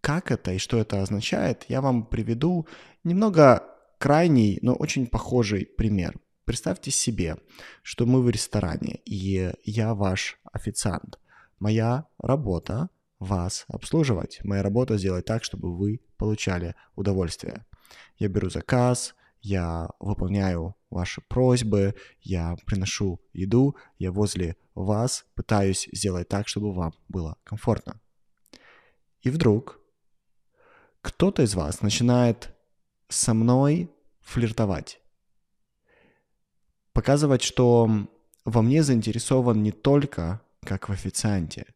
как 0.01 0.31
это 0.31 0.53
и 0.53 0.59
что 0.59 0.79
это 0.79 1.03
означает, 1.03 1.65
я 1.69 1.81
вам 1.81 2.07
приведу 2.07 2.67
немного 3.05 3.65
крайний, 3.99 4.59
но 4.63 4.75
очень 4.75 5.07
похожий 5.07 5.67
пример. 5.67 6.19
Представьте 6.45 6.91
себе, 6.91 7.37
что 7.83 8.07
мы 8.07 8.23
в 8.23 8.31
ресторане, 8.31 9.01
и 9.05 9.53
я 9.65 9.95
ваш 9.95 10.41
официант. 10.53 11.19
Моя 11.59 12.07
работа 12.19 12.89
вас 13.19 13.67
обслуживать. 13.69 14.41
Моя 14.43 14.63
работа 14.63 14.97
сделать 14.97 15.27
так, 15.27 15.45
чтобы 15.45 15.77
вы 15.77 16.01
получали 16.17 16.75
удовольствие. 16.97 17.67
Я 18.19 18.29
беру 18.29 18.49
заказ, 18.51 19.15
я 19.43 19.91
выполняю 20.01 20.75
ваши 20.91 21.21
просьбы, 21.21 21.95
я 22.21 22.57
приношу 22.67 23.21
еду, 23.33 23.77
я 23.99 24.11
возле 24.11 24.57
вас 24.75 25.27
пытаюсь 25.35 25.89
сделать 25.93 26.29
так, 26.29 26.49
чтобы 26.49 26.73
вам 26.73 26.95
было 27.09 27.37
комфортно. 27.45 28.01
И 29.23 29.31
вдруг 29.31 29.80
кто-то 31.03 31.43
из 31.43 31.55
вас 31.55 31.83
начинает 31.83 32.55
со 33.09 33.35
мной 33.35 33.91
флиртовать. 34.21 35.01
Показывать, 36.93 37.43
что 37.43 38.09
во 38.45 38.63
мне 38.63 38.83
заинтересован 38.83 39.63
не 39.63 39.73
только 39.73 40.43
как 40.65 40.89
в 40.89 40.93
официанте. 40.93 41.67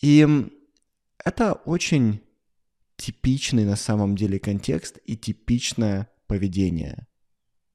И 0.00 0.26
это 1.24 1.54
очень 1.54 2.22
типичный 2.96 3.64
на 3.64 3.76
самом 3.76 4.16
деле 4.16 4.38
контекст 4.38 4.98
и 5.04 5.16
типичное 5.16 6.10
поведение. 6.26 7.06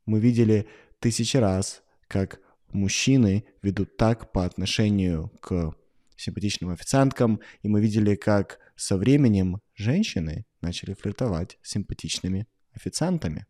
Мы 0.06 0.20
видели 0.20 0.68
тысячи 1.00 1.38
раз, 1.38 1.84
как 2.08 2.40
мужчины 2.70 3.46
ведут 3.62 3.98
так 3.98 4.32
по 4.32 4.46
отношению 4.46 5.30
к 5.42 5.76
симпатичным 6.16 6.70
официанткам, 6.70 7.40
и 7.62 7.68
мы 7.68 7.82
видели, 7.82 8.16
как 8.16 8.60
со 8.76 8.98
временем 8.98 9.62
женщины 9.76 10.46
начали 10.62 10.94
флиртовать 10.94 11.58
с 11.62 11.72
симпатичными 11.72 12.48
официантами. 12.74 13.46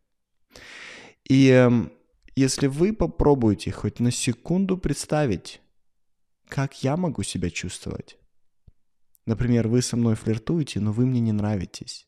И 1.28 1.48
э, 1.48 1.70
если 2.34 2.66
вы 2.66 2.92
попробуете 2.92 3.70
хоть 3.72 4.00
на 4.00 4.10
секунду 4.10 4.78
представить, 4.78 5.60
как 6.48 6.82
я 6.82 6.96
могу 6.96 7.22
себя 7.22 7.50
чувствовать. 7.50 8.18
Например, 9.26 9.66
вы 9.66 9.82
со 9.82 9.96
мной 9.96 10.14
флиртуете, 10.14 10.80
но 10.80 10.92
вы 10.92 11.06
мне 11.06 11.20
не 11.20 11.32
нравитесь. 11.32 12.06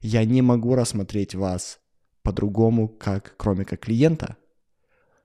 Я 0.00 0.24
не 0.24 0.40
могу 0.40 0.74
рассмотреть 0.74 1.34
вас 1.34 1.80
по-другому, 2.22 2.88
как 2.88 3.34
кроме 3.36 3.64
как 3.64 3.80
клиента. 3.80 4.36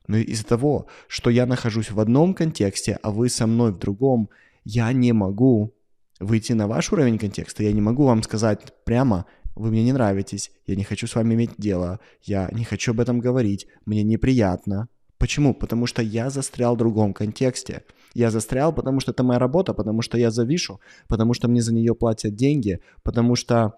Но 0.07 0.17
из-за 0.17 0.45
того, 0.45 0.87
что 1.07 1.29
я 1.29 1.45
нахожусь 1.45 1.91
в 1.91 1.99
одном 1.99 2.33
контексте, 2.33 2.99
а 3.01 3.11
вы 3.11 3.29
со 3.29 3.47
мной 3.47 3.71
в 3.71 3.77
другом, 3.77 4.29
я 4.65 4.91
не 4.91 5.13
могу 5.13 5.73
выйти 6.21 6.53
на 6.53 6.67
ваш 6.67 6.91
уровень 6.93 7.17
контекста, 7.17 7.63
я 7.63 7.71
не 7.71 7.81
могу 7.81 8.05
вам 8.05 8.23
сказать 8.23 8.73
прямо, 8.85 9.25
вы 9.55 9.71
мне 9.71 9.83
не 9.83 9.93
нравитесь, 9.93 10.51
я 10.65 10.75
не 10.75 10.83
хочу 10.83 11.07
с 11.07 11.15
вами 11.15 11.33
иметь 11.33 11.51
дело, 11.57 11.99
я 12.23 12.49
не 12.51 12.63
хочу 12.63 12.91
об 12.91 12.99
этом 12.99 13.19
говорить, 13.19 13.67
мне 13.85 14.03
неприятно. 14.03 14.87
Почему? 15.17 15.53
Потому 15.53 15.85
что 15.85 16.01
я 16.01 16.29
застрял 16.29 16.75
в 16.75 16.79
другом 16.79 17.13
контексте. 17.13 17.83
Я 18.15 18.31
застрял, 18.31 18.73
потому 18.73 18.99
что 18.99 19.11
это 19.11 19.23
моя 19.23 19.39
работа, 19.39 19.73
потому 19.73 20.01
что 20.01 20.17
я 20.17 20.31
завишу, 20.31 20.79
потому 21.07 21.33
что 21.33 21.47
мне 21.47 21.61
за 21.61 21.73
нее 21.73 21.93
платят 21.93 22.35
деньги, 22.35 22.79
потому 23.03 23.35
что 23.35 23.73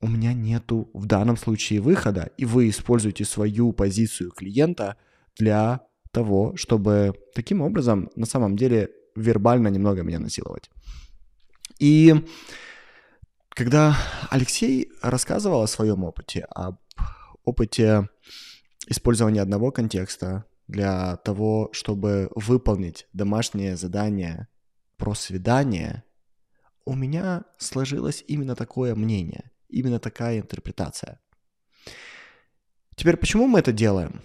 у 0.00 0.08
меня 0.08 0.32
нету 0.32 0.88
в 0.94 1.06
данном 1.06 1.36
случае 1.36 1.80
выхода, 1.80 2.30
и 2.36 2.44
вы 2.44 2.68
используете 2.68 3.24
свою 3.24 3.72
позицию 3.72 4.30
клиента 4.30 4.96
для 5.36 5.80
того, 6.12 6.54
чтобы 6.56 7.14
таким 7.34 7.60
образом 7.60 8.10
на 8.16 8.26
самом 8.26 8.56
деле 8.56 8.90
вербально 9.16 9.68
немного 9.68 10.02
меня 10.02 10.18
насиловать. 10.18 10.70
И 11.82 12.14
когда 13.48 13.96
Алексей 14.30 14.92
рассказывал 15.02 15.62
о 15.62 15.66
своем 15.66 16.04
опыте, 16.04 16.46
об 16.50 16.78
опыте 17.44 18.08
использования 18.86 19.42
одного 19.42 19.72
контекста 19.72 20.44
для 20.68 21.16
того, 21.16 21.70
чтобы 21.72 22.30
выполнить 22.36 23.08
домашнее 23.12 23.74
задание 23.74 24.46
про 24.96 25.14
свидание, 25.14 26.04
у 26.84 26.94
меня 26.94 27.46
сложилось 27.58 28.22
именно 28.28 28.54
такое 28.54 28.94
мнение, 28.94 29.50
именно 29.68 29.98
такая 29.98 30.38
интерпретация. 30.38 31.20
Теперь, 32.94 33.16
почему 33.16 33.48
мы 33.48 33.58
это 33.58 33.72
делаем? 33.72 34.22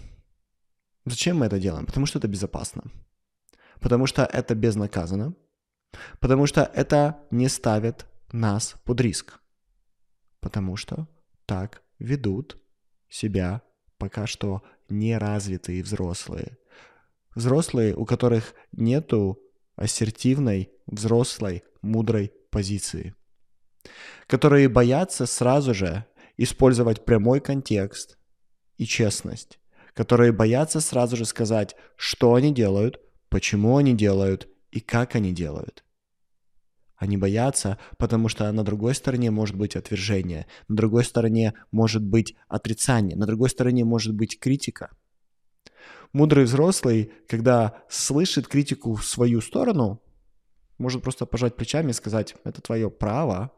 Зачем 1.05 1.37
мы 1.37 1.47
это 1.47 1.57
делаем? 1.57 1.87
Потому 1.87 2.05
что 2.05 2.19
это 2.19 2.27
безопасно. 2.27 2.83
Потому 3.79 4.05
что 4.05 4.25
это 4.25 4.53
безнаказанно. 4.53 5.33
Потому 6.19 6.45
что 6.45 6.63
это 6.73 7.19
не 7.31 7.47
ставит 7.49 8.05
нас 8.31 8.75
под 8.83 9.01
риск. 9.01 9.39
Потому 10.39 10.75
что 10.75 11.07
так 11.45 11.81
ведут 11.99 12.57
себя 13.09 13.61
пока 13.97 14.27
что 14.27 14.63
неразвитые 14.89 15.83
взрослые. 15.83 16.57
Взрослые, 17.35 17.95
у 17.95 18.05
которых 18.05 18.53
нету 18.71 19.39
ассертивной, 19.75 20.71
взрослой, 20.87 21.63
мудрой 21.81 22.33
позиции. 22.49 23.15
Которые 24.27 24.69
боятся 24.69 25.25
сразу 25.25 25.73
же 25.73 26.05
использовать 26.35 27.05
прямой 27.05 27.39
контекст 27.39 28.17
и 28.77 28.85
честность. 28.85 29.59
Которые 29.93 30.31
боятся 30.31 30.79
сразу 30.79 31.15
же 31.15 31.25
сказать, 31.25 31.75
что 31.95 32.35
они 32.35 32.53
делают, 32.53 32.99
почему 33.29 33.77
они 33.77 33.93
делают 33.93 34.47
и 34.77 34.79
как 34.79 35.15
они 35.15 35.33
делают. 35.33 35.83
Они 36.97 37.17
боятся, 37.17 37.79
потому 37.97 38.29
что 38.29 38.51
на 38.51 38.63
другой 38.63 38.93
стороне 38.93 39.31
может 39.31 39.55
быть 39.55 39.75
отвержение, 39.75 40.45
на 40.67 40.75
другой 40.75 41.03
стороне 41.03 41.55
может 41.71 42.03
быть 42.03 42.35
отрицание, 42.47 43.17
на 43.17 43.25
другой 43.25 43.49
стороне 43.49 43.85
может 43.85 44.13
быть 44.13 44.39
критика. 44.39 44.91
Мудрый 46.13 46.45
взрослый, 46.45 47.11
когда 47.27 47.83
слышит 47.89 48.47
критику 48.47 48.93
в 48.93 49.03
свою 49.03 49.41
сторону, 49.41 49.99
может 50.77 51.01
просто 51.01 51.25
пожать 51.25 51.55
плечами 51.55 51.89
и 51.89 51.93
сказать, 51.93 52.35
это 52.43 52.61
твое 52.61 52.91
право 52.91 53.51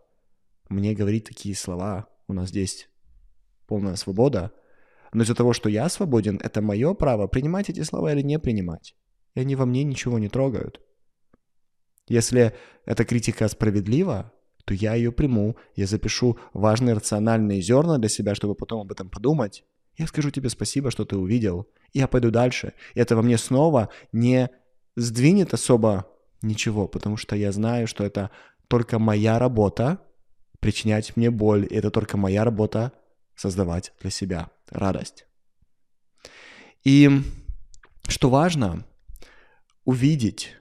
мне 0.69 0.93
говорить 0.93 1.25
такие 1.25 1.55
слова, 1.55 2.07
у 2.29 2.33
нас 2.33 2.47
здесь 2.47 2.87
полная 3.67 3.97
свобода, 3.97 4.53
но 5.11 5.23
из-за 5.23 5.35
того, 5.35 5.51
что 5.51 5.67
я 5.67 5.89
свободен, 5.89 6.39
это 6.41 6.61
мое 6.61 6.93
право 6.93 7.27
принимать 7.27 7.69
эти 7.69 7.83
слова 7.83 8.13
или 8.13 8.21
не 8.21 8.39
принимать. 8.39 8.95
И 9.35 9.41
они 9.41 9.55
во 9.55 9.65
мне 9.65 9.83
ничего 9.83 10.17
не 10.17 10.29
трогают. 10.29 10.79
Если 12.09 12.53
эта 12.85 13.05
критика 13.05 13.47
справедлива, 13.47 14.33
то 14.65 14.73
я 14.73 14.95
ее 14.95 15.11
приму, 15.11 15.55
я 15.75 15.87
запишу 15.87 16.37
важные 16.53 16.93
рациональные 16.93 17.61
зерна 17.61 17.97
для 17.97 18.09
себя, 18.09 18.35
чтобы 18.35 18.55
потом 18.55 18.81
об 18.81 18.91
этом 18.91 19.09
подумать. 19.09 19.63
Я 19.97 20.07
скажу 20.07 20.31
тебе 20.31 20.49
спасибо, 20.49 20.91
что 20.91 21.05
ты 21.05 21.17
увидел, 21.17 21.67
я 21.93 22.07
пойду 22.07 22.31
дальше. 22.31 22.73
И 22.93 22.99
это 22.99 23.15
во 23.15 23.21
мне 23.21 23.37
снова 23.37 23.89
не 24.11 24.49
сдвинет 24.95 25.53
особо 25.53 26.07
ничего, 26.41 26.87
потому 26.87 27.17
что 27.17 27.35
я 27.35 27.51
знаю, 27.51 27.87
что 27.87 28.03
это 28.03 28.31
только 28.67 28.99
моя 28.99 29.39
работа 29.39 29.99
причинять 30.59 31.15
мне 31.15 31.31
боль, 31.31 31.65
и 31.69 31.75
это 31.75 31.89
только 31.89 32.17
моя 32.17 32.43
работа 32.43 32.91
создавать 33.35 33.93
для 34.01 34.09
себя 34.09 34.49
радость. 34.69 35.25
И 36.83 37.09
что 38.07 38.29
важно, 38.29 38.85
увидеть 39.85 40.58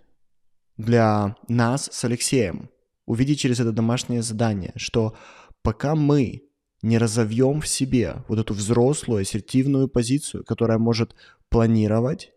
для 0.79 1.37
нас 1.49 1.91
с 1.93 2.05
Алексеем 2.05 2.71
увидеть 3.05 3.41
через 3.41 3.61
это 3.61 3.73
домашнее 3.73 4.23
задание, 4.23 4.73
что 4.77 5.17
пока 5.63 5.95
мы 5.95 6.45
не 6.83 6.99
разовьем 6.99 7.61
в 7.61 7.69
себе 7.69 8.25
вот 8.29 8.39
эту 8.39 8.55
взрослую 8.55 9.23
ассертивную 9.23 9.89
позицию, 9.89 10.45
которая 10.45 10.79
может 10.79 11.15
планировать 11.49 12.31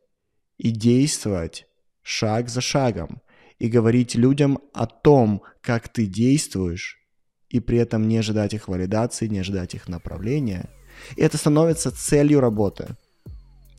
и 0.58 0.72
действовать 0.72 1.68
шаг 2.02 2.50
за 2.50 2.62
шагом, 2.62 3.22
и 3.60 3.68
говорить 3.68 4.16
людям 4.16 4.60
о 4.74 4.88
том, 4.88 5.44
как 5.62 5.88
ты 5.88 6.08
действуешь, 6.08 6.98
и 7.50 7.60
при 7.60 7.78
этом 7.78 8.08
не 8.08 8.18
ожидать 8.18 8.56
их 8.56 8.68
валидации, 8.68 9.28
не 9.28 9.40
ожидать 9.40 9.76
их 9.76 9.88
направления. 9.88 10.68
И 11.16 11.22
это 11.22 11.38
становится 11.38 11.92
целью 11.92 12.40
работы. 12.40 12.98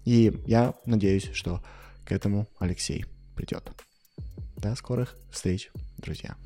И 0.04 0.40
я 0.46 0.74
надеюсь, 0.86 1.30
что 1.32 1.64
к 2.04 2.12
этому 2.12 2.48
Алексей 2.60 3.06
придет. 3.34 3.72
До 4.56 4.74
скорых 4.74 5.16
встреч, 5.30 5.70
друзья. 5.98 6.36